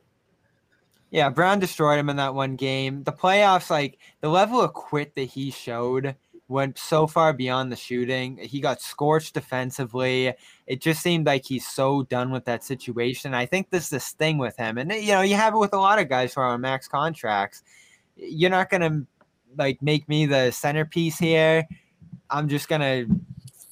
Yeah, 1.11 1.29
Brown 1.29 1.61
destroyed 1.61 1.99
him 1.99 2.09
in 2.09 2.17
that 2.17 2.35
one 2.35 2.57
game. 2.57 3.05
The 3.05 3.13
playoffs, 3.13 3.69
like 3.69 3.99
the 4.23 4.31
level 4.31 4.61
of 4.63 4.73
quit 4.73 5.15
that 5.17 5.25
he 5.25 5.51
showed 5.51 6.17
went 6.53 6.79
so 6.79 7.07
far 7.07 7.33
beyond 7.33 7.73
the 7.73 7.77
shooting. 7.77 8.37
He 8.37 8.61
got 8.61 8.81
scorched 8.81 9.35
defensively. 9.35 10.33
It 10.67 10.81
just 10.81 11.03
seemed 11.03 11.27
like 11.27 11.45
he's 11.45 11.67
so 11.67 12.05
done 12.05 12.31
with 12.31 12.45
that 12.45 12.63
situation. 12.63 13.35
I 13.35 13.47
think 13.47 13.71
this 13.71 13.85
is 13.85 13.91
this 13.91 14.11
thing 14.13 14.39
with 14.39 14.57
him. 14.57 14.79
And 14.79 14.93
you 14.93 15.09
know, 15.13 15.23
you 15.23 15.35
have 15.35 15.55
it 15.55 15.59
with 15.59 15.73
a 15.73 15.79
lot 15.79 15.99
of 15.99 16.09
guys 16.09 16.35
who 16.35 16.41
are 16.43 16.47
on 16.49 16.61
max 16.61 16.87
contracts. 16.87 17.63
You're 18.17 18.51
not 18.51 18.71
gonna 18.71 19.03
like 19.59 19.81
make 19.83 20.09
me 20.09 20.27
the 20.27 20.51
centerpiece 20.53 21.19
here. 21.19 21.67
I'm 22.31 22.49
just 22.49 22.69
gonna 22.69 23.07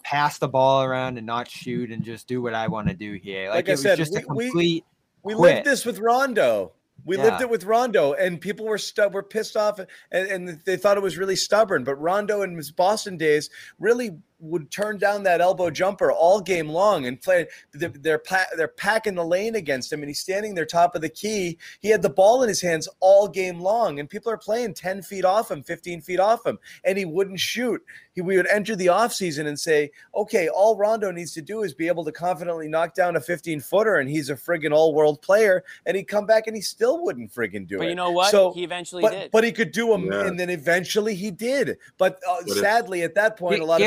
pass 0.02 0.38
the 0.38 0.48
ball 0.48 0.82
around 0.82 1.18
and 1.18 1.26
not 1.26 1.48
shoot 1.48 1.92
and 1.92 2.02
just 2.02 2.26
do 2.26 2.42
what 2.42 2.54
I 2.54 2.66
want 2.68 2.88
to 2.88 2.94
do 2.94 3.12
here. 3.14 3.48
Like, 3.48 3.54
Like 3.56 3.68
it 3.68 3.70
I 3.70 3.72
was 3.74 3.82
said, 3.82 3.96
just 3.98 4.16
a 4.16 4.24
we- 4.28 4.34
we- 4.34 4.44
complete. 4.46 4.84
We 5.22 5.34
quit. 5.34 5.54
lived 5.56 5.66
this 5.66 5.84
with 5.84 5.98
Rondo. 5.98 6.72
We 7.04 7.16
lived 7.16 7.40
it 7.42 7.50
with 7.50 7.64
Rondo, 7.64 8.12
and 8.12 8.40
people 8.40 8.66
were 8.66 8.78
stu- 8.78 9.08
were 9.08 9.22
pissed 9.22 9.56
off, 9.56 9.78
and, 9.78 9.88
and 10.10 10.60
they 10.64 10.76
thought 10.76 10.96
it 10.96 11.02
was 11.02 11.18
really 11.18 11.36
stubborn. 11.36 11.84
But 11.84 11.96
Rondo 11.96 12.42
in 12.42 12.56
his 12.56 12.70
Boston 12.70 13.16
days 13.16 13.50
really 13.78 14.18
would 14.40 14.70
turn 14.70 14.98
down 14.98 15.22
that 15.24 15.40
elbow 15.40 15.70
jumper 15.70 16.10
all 16.10 16.40
game 16.40 16.68
long 16.68 17.06
and 17.06 17.20
play. 17.20 17.46
They're 17.72 17.88
they're, 17.90 18.18
pa- 18.18 18.46
they're 18.56 18.68
packing 18.68 19.14
the 19.14 19.24
lane 19.24 19.54
against 19.54 19.92
him, 19.92 20.00
and 20.00 20.08
he's 20.08 20.20
standing 20.20 20.54
there 20.54 20.66
top 20.66 20.94
of 20.94 21.02
the 21.02 21.08
key. 21.08 21.58
He 21.80 21.88
had 21.88 22.02
the 22.02 22.10
ball 22.10 22.42
in 22.42 22.48
his 22.48 22.60
hands 22.60 22.88
all 23.00 23.28
game 23.28 23.60
long, 23.60 24.00
and 24.00 24.08
people 24.08 24.32
are 24.32 24.38
playing 24.38 24.74
ten 24.74 25.02
feet 25.02 25.24
off 25.24 25.50
him, 25.50 25.62
fifteen 25.62 26.00
feet 26.00 26.20
off 26.20 26.44
him, 26.46 26.58
and 26.84 26.96
he 26.96 27.04
wouldn't 27.04 27.40
shoot. 27.40 27.82
He, 28.12 28.20
we 28.22 28.36
would 28.36 28.48
enter 28.48 28.74
the 28.74 28.86
offseason 28.86 29.46
and 29.46 29.58
say, 29.58 29.90
okay, 30.14 30.48
all 30.48 30.76
Rondo 30.76 31.10
needs 31.12 31.32
to 31.34 31.42
do 31.42 31.62
is 31.62 31.74
be 31.74 31.86
able 31.86 32.04
to 32.04 32.12
confidently 32.12 32.66
knock 32.68 32.94
down 32.94 33.14
a 33.16 33.20
15 33.20 33.60
footer, 33.60 33.96
and 33.96 34.10
he's 34.10 34.30
a 34.30 34.34
friggin' 34.34 34.72
all 34.72 34.94
world 34.94 35.22
player. 35.22 35.62
And 35.86 35.96
he'd 35.96 36.04
come 36.08 36.26
back 36.26 36.48
and 36.48 36.56
he 36.56 36.62
still 36.62 37.02
wouldn't 37.04 37.32
friggin' 37.32 37.68
do 37.68 37.78
But 37.78 37.86
it. 37.86 37.90
you 37.90 37.94
know 37.94 38.10
what? 38.10 38.32
So, 38.32 38.52
he 38.52 38.64
eventually 38.64 39.02
but, 39.02 39.12
did. 39.12 39.30
but 39.30 39.44
he 39.44 39.52
could 39.52 39.70
do 39.70 39.88
them, 39.88 40.06
Yeah. 40.06 40.26
and 40.26 40.38
then 40.40 40.50
eventually 40.50 41.14
he 41.14 41.30
did. 41.30 41.78
But, 41.98 42.18
uh, 42.28 42.44
sadly, 42.46 43.02
at 43.02 43.14
that 43.14 43.36
point, 43.36 43.60
a 43.60 43.64
lot 43.64 43.80
of 43.80 43.86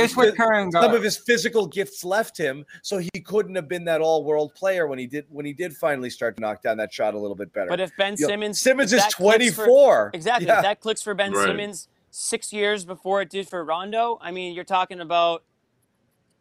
Here's 0.52 0.66
his, 0.66 0.74
what 0.74 0.82
phys- 0.82 0.82
Curran 0.82 0.92
some 0.92 0.94
of 0.96 1.04
his 1.04 1.18
physical 1.18 1.68
gifts 1.68 2.04
left 2.04 2.38
him, 2.38 2.66
so 2.82 2.98
he 2.98 3.10
couldn't 3.24 3.56
have 3.56 3.68
been 3.68 3.86
that 3.86 4.02
all 4.02 4.24
world 4.24 4.54
player 4.56 4.88
when 4.88 5.00
he 5.00 5.08
did 5.08 5.26
when 5.30 5.46
he 5.46 5.54
did 5.54 5.76
finally 5.76 6.10
start 6.10 6.36
to 6.38 6.42
knock 6.42 6.62
down 6.62 6.78
that 6.78 6.94
shot 6.94 7.14
a 7.14 7.20
little 7.20 7.36
bit 7.36 7.52
better. 7.54 7.70
but 7.70 7.80
if 7.80 7.92
Ben 7.98 8.16
You 8.18 8.28
know, 8.28 8.32
Simmons 8.32 8.60
Simmons 8.62 8.94
is 8.94 9.02
that 9.02 9.14
clicks 9.14 9.54
for- 9.54 9.66
24, 9.66 10.12
exactly. 10.14 10.48
Yeah. 10.48 10.58
If 10.58 10.64
that 10.64 10.80
clicks 10.80 11.02
for 11.02 11.14
Ben 11.14 11.32
Right. 11.34 11.46
Simmons 11.48 11.88
six 12.12 12.54
years 12.54 12.86
before 12.86 13.22
it 13.22 13.30
did 13.30 13.48
for 13.50 13.64
Rondo, 13.64 14.20
I 14.22 14.32
mean, 14.32 14.54
you're 14.54 14.64
talking 14.64 15.00
about 15.00 15.44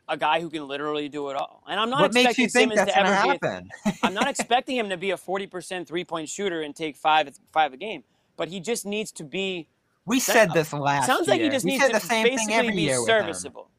a 0.09 0.17
guy 0.17 0.41
who 0.41 0.51
can 0.51 0.67
literally 0.67 1.09
do 1.09 1.31
it 1.31 1.37
all. 1.37 1.63
And 1.67 1.79
I'm 1.81 1.89
not 1.89 2.01
What 2.03 2.13
makes 2.15 2.37
expecting 2.39 2.43
you 2.45 2.49
think 2.51 2.73
Simmons 2.73 2.87
that's 2.87 2.93
to 2.93 3.03
going 3.03 3.07
to 3.07 3.19
ever 3.19 3.23
be. 3.23 3.47
A, 3.47 3.49
happen? 3.51 3.99
I'm 4.03 4.15
not 4.15 4.29
expecting 4.29 4.77
him 4.77 4.89
to 4.91 4.97
be 4.97 5.13
a 5.13 5.17
40% 5.17 5.87
three 5.87 6.05
point 6.05 6.29
shooter 6.29 6.61
and 6.63 6.75
take 6.77 6.97
five 6.97 7.31
five 7.53 7.73
a 7.73 7.77
game, 7.77 8.03
but 8.37 8.49
he 8.49 8.61
just 8.61 8.85
needs 8.85 9.13
to 9.13 9.25
be. 9.25 9.69
We 10.05 10.17
That- 10.19 10.23
said 10.23 10.53
this 10.53 10.73
last 10.73 11.07
sounds 11.07 11.29
like 11.29 11.41
he 11.41 11.49
just 11.49 11.65
we 11.65 11.73
needs 11.73 11.87
to 11.87 11.93
the 11.93 12.01
same 12.01 12.27
thing 12.27 12.37
basically 12.49 12.71
be 12.75 12.83
year 12.83 13.01
with 13.01 13.09
him. 13.09 13.21
serviceable. 13.23 13.71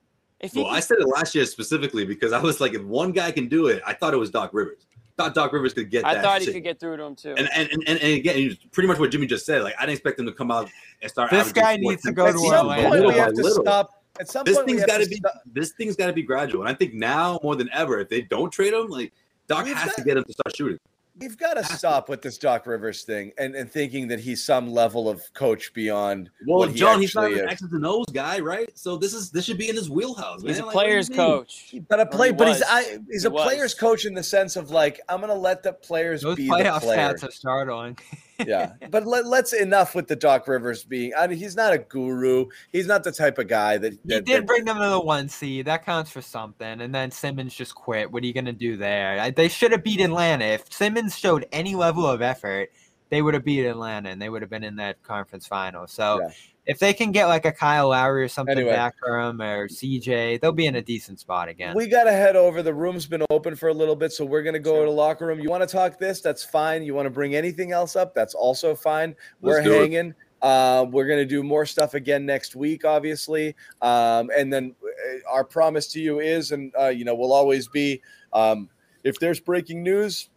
If 0.44 0.54
Well, 0.56 0.66
can- 0.66 0.76
I 0.76 0.80
said 0.82 0.98
it 1.00 1.08
last 1.08 1.34
year 1.34 1.46
specifically 1.46 2.06
because 2.06 2.34
I 2.34 2.40
was 2.42 2.60
like, 2.62 2.74
if 2.74 2.84
one 2.84 3.12
guy 3.14 3.32
can 3.32 3.48
do 3.48 3.68
it, 3.68 3.82
I 3.88 3.94
thought 3.94 4.14
it 4.14 4.18
was 4.18 4.30
Doc 4.30 4.52
Rivers. 4.54 4.86
Thought 5.18 5.36
Doc 5.36 5.54
Rivers 5.54 5.74
could 5.74 5.90
get 5.92 6.06
I 6.06 6.16
that. 6.16 6.24
thought 6.24 6.40
he 6.40 6.46
shit. 6.46 6.56
could 6.56 6.64
get 6.64 6.80
through 6.80 6.98
to 6.98 7.04
him 7.04 7.16
too. 7.16 7.34
And 7.38 7.48
and, 7.56 7.70
and, 7.72 7.88
and 7.88 8.02
again, 8.02 8.58
pretty 8.72 8.88
much 8.88 9.00
what 9.00 9.12
Jimmy 9.12 9.26
just 9.28 9.46
said. 9.46 9.62
Like 9.64 9.76
I 9.78 9.82
didn't 9.86 9.94
expect 9.94 10.20
him 10.20 10.26
to 10.26 10.32
come 10.34 10.52
out 10.52 10.70
and 11.02 11.10
start. 11.12 11.30
This 11.32 11.52
guy 11.54 11.78
needs 11.78 12.02
to 12.04 12.12
go 12.12 12.26
to 12.32 12.34
some 12.38 12.44
Orlando. 12.68 12.90
point, 12.90 13.06
we 13.06 13.14
have 13.20 13.34
to 13.34 13.42
little. 13.42 13.64
stop. 13.64 14.04
At 14.20 14.28
some 14.30 14.44
This 14.44 14.56
point, 14.58 14.68
we 14.68 14.72
thing's 14.74 14.82
have 14.82 14.90
got 14.90 14.98
to 14.98 15.04
to 15.06 15.10
be. 15.10 15.16
stop. 15.18 15.42
This 15.46 15.72
thing's 15.72 15.96
got 15.96 16.08
to 16.08 16.14
be 16.14 16.24
gradual. 16.24 16.62
And 16.64 16.70
I 16.70 16.74
think 16.74 16.94
now 16.94 17.40
more 17.44 17.56
than 17.56 17.70
ever, 17.74 18.00
if 18.00 18.10
they 18.10 18.22
don't 18.22 18.52
trade 18.52 18.74
him, 18.74 18.88
like 18.88 19.14
Doc 19.48 19.66
We've 19.66 19.76
has 19.78 19.88
got- 19.90 19.96
to 19.98 20.04
get 20.04 20.18
him 20.18 20.24
to 20.26 20.34
start 20.34 20.56
shooting. 20.56 20.80
We've 21.16 21.38
got 21.38 21.54
to 21.56 21.64
stop 21.64 22.10
with 22.10 22.24
this 22.24 22.40
Doc 22.40 22.66
Rivers 22.66 23.04
thing 23.04 23.34
and, 23.38 23.54
and 23.56 23.70
thinking 23.72 24.08
that 24.08 24.20
he's 24.20 24.44
some 24.44 24.72
level 24.72 25.08
of 25.08 25.22
coach 25.36 25.72
beyond. 25.74 26.32
Well, 26.48 26.60
what 26.60 26.70
he 26.72 26.76
John, 26.76 27.00
he's 27.00 27.14
not 27.14 27.26
actually 27.26 27.42
an. 27.42 27.50
X's 27.50 27.72
and 27.72 27.86
O's 27.86 28.06
guy, 28.12 28.40
right? 28.40 28.70
So 28.76 28.98
this 28.98 29.14
is 29.14 29.30
this 29.30 29.46
should 29.46 29.60
be 29.60 29.70
in 29.70 29.76
his 29.76 29.92
wheelhouse. 29.92 30.42
he's 30.42 30.58
man. 30.58 30.64
a 30.64 30.66
Like, 30.66 30.76
what 30.76 30.82
do 30.84 30.88
you 30.88 30.92
player's 30.92 31.10
mean? 31.10 31.18
coach. 31.18 31.76
But 31.88 32.00
a 32.00 32.06
play, 32.08 32.28
he 32.30 32.34
but 32.34 32.48
he's. 32.48 32.64
I, 32.64 32.98
he's 33.12 33.22
He 33.22 33.28
a 33.28 33.32
player's 33.32 33.74
coach 33.76 34.06
in 34.06 34.16
the 34.16 34.24
sense 34.24 34.56
of 34.56 34.72
like 34.72 35.02
I'm 35.08 35.20
going 35.20 35.30
to 35.30 35.36
let 35.38 35.62
the 35.62 35.74
players 35.74 36.24
Those 36.24 36.36
be 36.36 36.48
the 36.48 36.54
playoff 36.54 36.82
players. 36.82 37.22
stats 37.22 37.28
are 37.28 37.32
startling. 37.32 37.98
yeah, 38.48 38.74
but 38.92 39.06
let, 39.06 39.26
let's 39.26 39.54
enough 39.54 39.96
with 39.96 40.08
the 40.08 40.16
Doc 40.16 40.48
Rivers 40.48 40.84
being. 40.84 41.12
I 41.18 41.28
mean, 41.28 41.38
he's 41.38 41.56
not 41.56 41.74
a 41.74 41.78
guru. 41.78 42.48
He's 42.72 42.88
not 42.88 43.04
the 43.04 43.12
type 43.12 43.38
of 43.38 43.48
guy 43.48 43.78
that. 43.78 43.94
He 43.94 44.00
did 44.08 44.26
that- 44.26 44.46
bring 44.46 44.66
them 44.66 44.78
to 44.78 44.90
the 44.90 45.00
one 45.00 45.30
seed. 45.30 45.66
That 45.66 45.86
counts 45.86 46.12
for 46.12 46.22
something. 46.22 46.82
And 46.82 46.94
then 46.94 47.12
Simmons 47.12 47.54
just 47.54 47.76
quit. 47.76 48.12
What 48.12 48.24
are 48.24 48.26
you 48.26 48.34
going 48.34 48.46
to 48.46 48.54
do 48.54 48.78
there? 48.78 49.20
I- 49.20 49.32
They 49.32 49.48
should 49.48 49.72
have 49.72 49.84
beat 49.84 50.02
Atlanta. 50.02 50.46
If 50.46 50.72
Simmons 50.74 51.18
showed 51.18 51.46
any 51.52 51.76
level 51.76 52.06
of 52.08 52.22
effort, 52.22 52.72
they 53.10 53.22
would 53.22 53.34
have 53.34 53.46
beat 53.46 53.66
Atlanta 53.66 54.10
and 54.10 54.22
they 54.22 54.30
would 54.30 54.42
have 54.42 54.50
been 54.50 54.64
in 54.64 54.78
that 54.78 55.02
conference 55.04 55.46
final. 55.46 55.88
So 55.88 56.20
Yeah. 56.22 56.30
If 56.66 56.80
they 56.80 56.94
can 56.94 57.12
get 57.12 57.26
like 57.26 57.46
a 57.46 57.52
Kyle 57.52 57.90
Lowry 57.90 58.24
or 58.24 58.28
something 58.28 58.58
Anyway. 58.58 58.72
back 58.74 58.96
for 58.98 59.20
him 59.20 59.42
or 59.42 59.68
CJ, 59.68 60.40
they'll 60.40 60.52
be 60.52 60.66
in 60.66 60.76
a 60.76 60.82
decent 60.82 61.20
spot 61.20 61.50
again. 61.50 61.76
We 61.76 61.88
got 61.88 62.06
to 62.06 62.12
head 62.12 62.36
over. 62.36 62.64
The 62.64 62.74
room's 62.74 63.06
been 63.06 63.24
open 63.30 63.56
for 63.56 63.70
a 63.70 63.74
little 63.74 63.96
bit, 63.96 64.12
so 64.14 64.24
we're 64.24 64.44
going 64.44 64.54
to 64.54 64.60
go 64.60 64.80
to 64.80 64.86
the 64.86 64.92
locker 64.96 65.26
room. 65.28 65.40
You 65.40 65.50
want 65.50 65.62
to 65.62 65.68
talk 65.68 66.00
this? 66.00 66.22
That's 66.22 66.44
fine. 66.44 66.84
You 66.84 66.94
want 66.94 67.06
to 67.06 67.10
bring 67.10 67.36
anything 67.36 67.72
else 67.74 67.96
up? 67.96 68.16
That's 68.16 68.34
also 68.34 68.76
fine. 68.76 69.16
we're 69.42 69.56
Let's 69.56 69.66
do 69.66 69.74
it. 69.74 69.80
hanging. 69.82 70.14
Uh, 70.42 70.86
we're 70.90 71.06
going 71.08 71.20
to 71.20 71.26
do 71.26 71.42
more 71.44 71.66
stuff 71.66 71.94
again 71.94 72.26
next 72.26 72.56
week, 72.56 72.84
obviously. 72.86 73.56
Um, 73.82 74.30
and 74.36 74.52
then 74.52 74.76
uh, 74.84 75.30
our 75.32 75.44
promise 75.46 75.88
to 75.94 76.02
you 76.02 76.20
is, 76.20 76.52
and 76.52 76.74
uh, 76.80 76.88
you 76.90 77.06
know, 77.06 77.16
will 77.16 77.32
always 77.34 77.68
be, 77.70 78.02
um, 78.34 78.70
if 79.06 79.20
there's 79.20 79.40
breaking 79.40 79.84
news, 79.84 80.30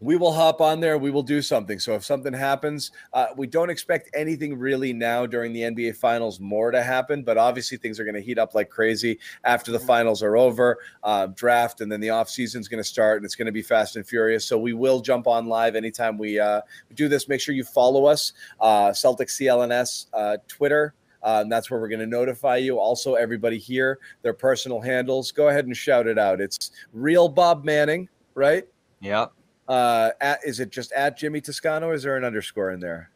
we 0.00 0.16
will 0.16 0.32
hop 0.32 0.60
on 0.60 0.80
there. 0.80 0.96
We 0.98 1.10
will 1.10 1.22
do 1.22 1.42
something. 1.42 1.78
So 1.78 1.94
if 1.94 2.04
something 2.04 2.32
happens, 2.32 2.90
uh, 3.12 3.26
we 3.36 3.46
don't 3.46 3.70
expect 3.70 4.10
anything 4.14 4.58
really 4.58 4.92
now 4.92 5.26
during 5.26 5.52
the 5.52 5.60
NBA 5.60 5.96
Finals 5.96 6.40
more 6.40 6.70
to 6.70 6.82
happen. 6.82 7.22
But 7.22 7.36
obviously, 7.36 7.76
things 7.76 8.00
are 8.00 8.04
going 8.04 8.14
to 8.14 8.22
heat 8.22 8.38
up 8.38 8.54
like 8.54 8.70
crazy 8.70 9.18
after 9.44 9.70
the 9.70 9.78
finals 9.78 10.22
are 10.22 10.36
over. 10.36 10.78
Uh, 11.02 11.26
draft 11.26 11.80
and 11.80 11.92
then 11.92 12.00
the 12.00 12.10
off 12.10 12.30
season 12.30 12.60
is 12.60 12.68
going 12.68 12.82
to 12.82 12.88
start, 12.88 13.18
and 13.18 13.26
it's 13.26 13.34
going 13.34 13.46
to 13.46 13.52
be 13.52 13.62
fast 13.62 13.96
and 13.96 14.06
furious. 14.06 14.44
So 14.44 14.58
we 14.58 14.72
will 14.72 15.00
jump 15.00 15.26
on 15.26 15.46
live 15.46 15.76
anytime 15.76 16.16
we 16.16 16.38
uh, 16.38 16.62
do 16.94 17.08
this. 17.08 17.28
Make 17.28 17.40
sure 17.40 17.54
you 17.54 17.64
follow 17.64 18.06
us, 18.06 18.32
uh, 18.60 18.92
Celtic 18.92 19.28
CLNS 19.28 20.06
uh, 20.14 20.38
Twitter. 20.48 20.94
Uh, 21.22 21.40
and 21.42 21.52
that's 21.52 21.70
where 21.70 21.78
we're 21.78 21.88
going 21.88 22.00
to 22.00 22.06
notify 22.06 22.56
you. 22.56 22.78
Also, 22.78 23.14
everybody 23.14 23.58
here, 23.58 23.98
their 24.22 24.32
personal 24.32 24.80
handles. 24.80 25.30
Go 25.32 25.48
ahead 25.48 25.66
and 25.66 25.76
shout 25.76 26.06
it 26.06 26.18
out. 26.18 26.40
It's 26.40 26.70
real 26.94 27.28
Bob 27.28 27.62
Manning, 27.62 28.08
right? 28.34 28.66
Yep. 29.00 29.32
Uh, 29.70 30.10
at, 30.20 30.40
is 30.44 30.58
it 30.58 30.70
just 30.70 30.90
at 30.92 31.16
Jimmy 31.16 31.40
Toscano? 31.40 31.88
Or 31.90 31.94
is 31.94 32.02
there 32.02 32.16
an 32.16 32.24
underscore 32.24 32.72
in 32.72 32.80
there? 32.80 33.10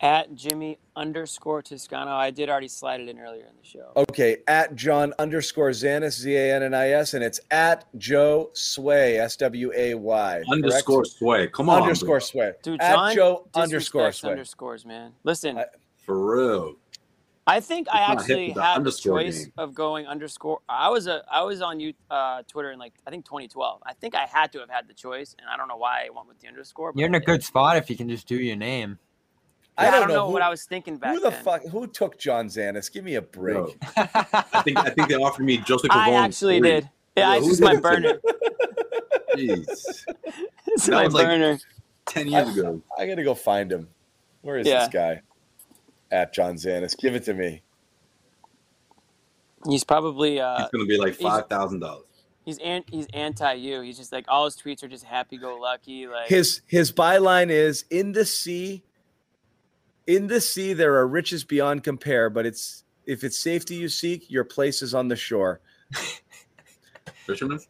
At 0.00 0.34
Jimmy 0.34 0.78
underscore 0.96 1.62
Toscano. 1.62 2.10
I 2.10 2.30
did 2.30 2.48
already 2.48 2.68
slide 2.68 3.00
it 3.00 3.08
in 3.08 3.20
earlier 3.20 3.44
in 3.44 3.52
the 3.60 3.68
show. 3.68 3.92
Okay, 3.96 4.38
at 4.48 4.74
John 4.74 5.12
underscore 5.18 5.70
Zannis 5.70 6.18
Z 6.18 6.34
A 6.34 6.56
N 6.56 6.62
N 6.64 6.74
I 6.74 6.88
S, 6.90 7.14
and 7.14 7.22
it's 7.22 7.38
at 7.50 7.84
Joe 7.96 8.50
Sway 8.54 9.18
S 9.18 9.36
W 9.36 9.70
A 9.76 9.94
Y 9.94 10.42
Underscore 10.50 11.04
sway. 11.04 11.46
Come 11.48 11.68
on, 11.68 11.82
underscore 11.82 12.18
bro. 12.18 12.18
Sway. 12.18 12.52
Dude, 12.62 12.80
at 12.80 13.14
Joe 13.14 13.46
underscore 13.54 14.08
disrespects 14.08 14.14
Sway. 14.14 14.30
underscores, 14.30 14.84
man. 14.86 15.12
Listen, 15.22 15.58
I- 15.58 15.66
for 16.06 16.18
real. 16.48 16.74
I 17.50 17.60
think 17.60 17.88
I 17.90 17.98
It's 18.00 18.08
not 18.08 18.08
hip 18.08 18.20
actually 18.20 18.50
had 18.62 18.84
the 18.84 18.92
choice 18.92 19.44
game. 19.44 19.52
of 19.58 19.74
going 19.74 20.06
underscore. 20.06 20.60
I 20.68 20.88
was 20.88 21.06
a 21.06 21.22
I 21.30 21.42
was 21.42 21.60
on 21.62 21.80
you 21.80 21.94
uh, 22.10 22.42
Twitter 22.48 22.70
in 22.70 22.78
like 22.78 22.92
I 23.06 23.10
think 23.10 23.24
2012. 23.24 23.82
I 23.84 23.92
think 23.94 24.14
I 24.14 24.26
had 24.26 24.52
to 24.52 24.60
have 24.60 24.70
had 24.70 24.86
the 24.88 24.94
choice, 24.94 25.34
and 25.38 25.48
I 25.48 25.56
don't 25.56 25.68
know 25.68 25.76
why 25.76 26.06
I 26.06 26.10
went 26.14 26.28
with 26.28 26.38
the 26.40 26.48
underscore. 26.48 26.92
but 26.92 26.98
You're 26.98 27.08
in 27.08 27.14
a 27.14 27.20
good 27.20 27.42
spot 27.42 27.76
if 27.76 27.90
you 27.90 27.96
can 27.96 28.08
just 28.08 28.26
do 28.28 28.36
your 28.36 28.56
name. 28.56 28.98
I 29.78 29.90
don't, 29.90 30.08
know, 30.08 30.28
what 30.28 30.42
who, 30.42 30.46
I 30.46 30.50
was 30.50 30.64
thinking 30.64 30.98
back 30.98 31.14
who 31.14 31.20
the 31.20 31.30
then. 31.30 31.42
fuck 31.42 31.62
who 31.64 31.86
took 31.86 32.18
John 32.18 32.48
Zannis. 32.48 32.92
Give 32.92 33.02
me 33.02 33.14
a 33.14 33.22
break. 33.22 33.54
Bro. 33.56 33.74
I 33.96 34.62
think 34.62 34.78
I 34.78 34.90
think 34.90 35.08
they 35.08 35.14
offered 35.14 35.44
me 35.44 35.56
Joseph. 35.58 35.90
I 35.90 36.10
Pavon 36.10 36.20
actually 36.24 36.58
three. 36.60 36.70
did. 36.70 36.90
Yeah, 37.16 37.32
Yeah, 37.32 37.38
it's 37.38 37.46
just 37.48 37.62
my 37.62 37.76
burner. 37.76 38.20
Jeez, 39.36 40.04
It's 40.66 40.86
That 40.86 40.92
my 40.92 41.04
was 41.04 41.14
like- 41.14 41.26
burner. 41.26 41.58
ten 42.06 42.28
years 42.28 42.56
ago. 42.56 42.82
I 42.98 43.06
got 43.06 43.14
to 43.16 43.22
go 43.24 43.34
find 43.34 43.70
him. 43.72 43.88
Where 44.42 44.58
is 44.58 44.66
Yeah. 44.66 44.80
this 44.80 44.88
guy? 44.88 45.22
At 46.10 46.32
John 46.34 46.54
Zannis. 46.56 46.96
Give 46.98 47.14
it 47.14 47.24
to 47.24 47.34
me. 47.34 47.62
He's 49.68 49.84
probably 49.84 50.40
uh, 50.40 50.62
It's 50.62 50.70
gonna 50.70 50.86
be 50.86 50.96
like 50.98 51.14
five 51.14 51.46
thousand 51.48 51.80
dollars. 51.80 52.06
he's 52.44 52.58
an, 52.58 52.82
he's 52.90 53.06
anti 53.12 53.52
you. 53.54 53.82
He's 53.82 53.98
just 53.98 54.12
like 54.12 54.24
all 54.28 54.46
his 54.46 54.56
tweets 54.56 54.82
are 54.82 54.88
just 54.88 55.04
happy 55.04 55.36
go 55.36 55.56
lucky. 55.58 56.06
Like 56.06 56.28
His 56.28 56.62
his 56.66 56.90
byline 56.92 57.50
is 57.50 57.84
in 57.90 58.12
the 58.12 58.24
sea. 58.24 58.82
In 60.06 60.26
the 60.26 60.40
sea, 60.40 60.72
there 60.72 60.94
are 60.96 61.06
riches 61.06 61.44
beyond 61.44 61.84
compare, 61.84 62.30
but 62.30 62.46
it's 62.46 62.84
if 63.06 63.22
it's 63.22 63.38
safety 63.38 63.74
you 63.76 63.88
seek, 63.88 64.30
your 64.30 64.44
place 64.44 64.82
is 64.82 64.94
on 64.94 65.08
the 65.08 65.16
shore. 65.16 65.60
Fisherman. 67.26 67.60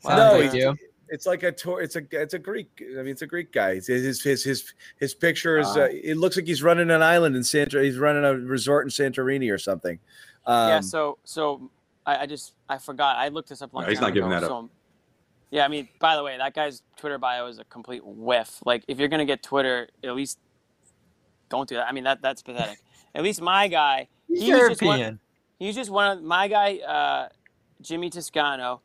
Sounds 0.00 0.16
No, 0.16 0.40
he- 0.50 0.58
you. 0.58 0.76
It's 1.10 1.26
like 1.26 1.42
a 1.42 1.50
tour. 1.52 1.80
It's 1.82 1.96
a 1.96 2.02
it's 2.12 2.34
a 2.34 2.38
Greek. 2.38 2.82
I 2.82 2.98
mean, 3.02 3.08
it's 3.08 3.22
a 3.22 3.26
Greek 3.26 3.52
guy. 3.52 3.74
His 3.74 3.86
his 3.88 4.22
his 4.22 4.44
his, 4.44 4.74
his 4.98 5.14
picture 5.14 5.58
is. 5.58 5.66
Ah. 5.68 5.80
Uh, 5.82 5.88
it 5.90 6.16
looks 6.16 6.36
like 6.36 6.46
he's 6.46 6.62
running 6.62 6.90
an 6.90 7.02
island 7.02 7.34
in 7.36 7.42
Santa. 7.44 7.82
He's 7.82 7.98
running 7.98 8.24
a 8.24 8.34
resort 8.34 8.84
in 8.86 8.90
Santorini 8.90 9.52
or 9.52 9.58
something. 9.58 9.98
Um, 10.46 10.68
yeah. 10.68 10.80
So 10.80 11.18
so 11.24 11.70
I, 12.06 12.18
I 12.18 12.26
just 12.26 12.54
I 12.68 12.78
forgot. 12.78 13.16
I 13.16 13.28
looked 13.28 13.48
this 13.48 13.60
up. 13.60 13.72
a 13.72 13.76
long 13.76 13.84
No, 13.84 13.90
he's 13.90 13.98
time 13.98 14.08
not 14.08 14.14
giving 14.14 14.30
ago, 14.30 14.40
that 14.40 14.46
up. 14.46 14.50
so- 14.50 14.70
Yeah, 15.50 15.64
I 15.64 15.68
mean, 15.68 15.88
by 15.98 16.14
the 16.14 16.22
way, 16.22 16.36
that 16.38 16.54
guy's 16.54 16.82
Twitter 16.96 17.18
bio 17.18 17.46
is 17.46 17.58
a 17.58 17.64
complete 17.64 18.02
whiff. 18.04 18.60
Like, 18.64 18.84
if 18.86 19.00
you're 19.00 19.08
gonna 19.08 19.24
get 19.24 19.42
Twitter, 19.42 19.88
at 20.04 20.14
least 20.14 20.38
don't 21.48 21.68
do 21.68 21.74
that. 21.74 21.88
I 21.88 21.92
mean, 21.92 22.04
that 22.04 22.22
that's 22.22 22.42
pathetic. 22.42 22.78
At 23.14 23.24
least 23.24 23.40
my 23.42 23.66
guy, 23.66 24.06
He's 24.28 24.42
he 24.42 24.52
was 24.52 24.68
just 24.68 24.82
one, 24.82 24.98
European. 25.00 25.20
He's 25.58 25.74
just 25.74 25.90
one 25.90 26.18
of 26.18 26.22
my 26.22 26.46
guy, 26.46 26.76
uh, 26.78 27.28
Jimmy 27.82 28.08
Toscano. 28.10 28.80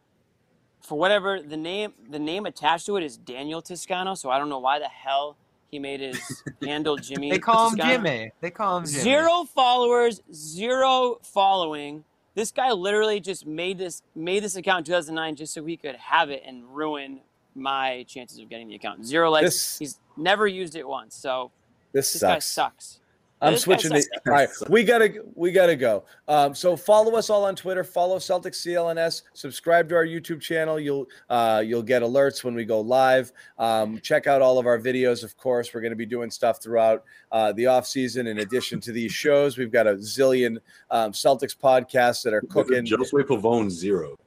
For 0.85 0.97
whatever 0.97 1.41
the 1.41 1.57
name, 1.57 1.93
the 2.09 2.19
name 2.19 2.45
attached 2.45 2.85
to 2.85 2.95
it 2.97 3.03
is 3.03 3.17
Daniel 3.17 3.61
Toscano. 3.61 4.13
So 4.15 4.29
I 4.29 4.37
don't 4.37 4.49
know 4.49 4.59
why 4.59 4.79
the 4.79 4.87
hell 4.87 5.35
he 5.71 5.79
made 5.79 5.99
his 5.99 6.43
handle 6.63 6.95
Jimmy. 6.95 7.31
They 7.31 7.39
call 7.39 7.71
him 7.71 7.77
Jimmy. 7.77 8.31
They 8.41 8.51
call 8.51 8.77
him 8.77 8.85
Jimmy. 8.85 9.01
Zero 9.01 9.43
followers, 9.45 10.21
zero 10.33 11.17
following, 11.23 12.03
This 12.35 12.51
guy 12.51 12.71
literally 12.71 13.19
just 13.19 13.45
made 13.47 13.77
this 13.79 14.03
made 14.15 14.43
this 14.43 14.55
account 14.55 14.79
in 14.79 14.85
2009 14.85 15.35
just 15.35 15.53
so 15.53 15.65
he 15.65 15.75
could 15.77 15.95
have 15.95 16.29
it 16.29 16.43
and 16.45 16.63
ruin 16.75 17.21
my 17.55 18.05
chances 18.07 18.37
of 18.39 18.49
getting 18.49 18.67
the 18.67 18.75
account. 18.75 19.05
Zero 19.05 19.31
likes. 19.31 19.45
This- 19.45 19.79
He's 19.79 19.99
never 20.17 20.45
used 20.45 20.75
it 20.75 20.87
once. 20.87 21.15
So 21.15 21.51
This 21.93 22.13
this 22.13 22.21
guy 22.21 22.39
sucks. 22.39 22.99
Sucks. 23.35 23.47
I'm 23.47 23.53
This 23.53 23.61
switching 23.63 23.91
to 23.91 23.97
all 24.27 24.33
right. 24.33 24.49
We 24.69 24.85
gotta 24.85 25.23
we 25.35 25.51
gotta 25.51 25.75
go. 25.75 26.05
Um, 26.27 26.55
so 26.55 26.77
follow 26.77 27.15
us 27.15 27.29
all 27.29 27.43
on 27.43 27.55
Twitter. 27.55 27.83
Follow 27.83 28.17
Celtics 28.17 28.65
CLNS. 28.65 29.23
Subscribe 29.33 29.89
to 29.89 29.95
our 29.95 30.05
YouTube 30.05 30.39
channel. 30.39 30.79
You'll 30.79 31.07
uh, 31.29 31.61
you'll 31.65 31.83
get 31.83 32.01
alerts 32.01 32.45
when 32.45 32.55
we 32.55 32.63
go 32.63 32.79
live. 32.79 33.33
Um, 33.59 33.99
check 33.99 34.25
out 34.25 34.41
all 34.41 34.57
of 34.57 34.65
our 34.65 34.79
videos. 34.79 35.21
Of 35.21 35.35
course, 35.35 35.73
we're 35.73 35.81
going 35.81 35.91
to 35.91 35.97
be 35.97 36.05
doing 36.05 36.31
stuff 36.31 36.63
throughout 36.63 37.03
uh, 37.33 37.51
the 37.51 37.67
off 37.67 37.85
season. 37.85 38.27
In 38.27 38.39
addition 38.39 38.79
to 38.81 38.93
these 38.93 39.11
shows, 39.11 39.57
we've 39.57 39.71
got 39.71 39.85
a 39.85 39.95
zillion 39.95 40.57
um, 40.89 41.11
Celtics 41.11 41.57
podcasts 41.57 42.23
that 42.23 42.33
are 42.33 42.41
cooking. 42.41 42.85
Josue 42.85 43.23
Pavon 43.23 43.69
zero. 43.69 44.17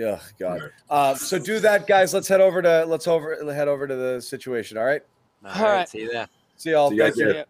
Oh 0.00 0.20
God. 0.38 0.70
Uh, 0.90 1.14
so 1.14 1.38
do 1.38 1.60
that, 1.60 1.86
guys. 1.86 2.12
Let's 2.12 2.28
head 2.28 2.42
over 2.42 2.60
to 2.60 2.84
let's 2.84 3.08
over 3.08 3.52
head 3.54 3.68
over 3.68 3.86
to 3.86 3.96
the 3.96 4.20
situation. 4.20 4.76
All 4.76 4.84
right. 4.84 5.02
All 5.46 5.64
All 5.64 5.72
right. 5.72 5.88
See 5.88 6.00
you 6.00 6.12
there. 6.12 6.28
See 6.56 6.70
y'all. 6.72 6.90
See 6.90 6.96
you 6.96 7.44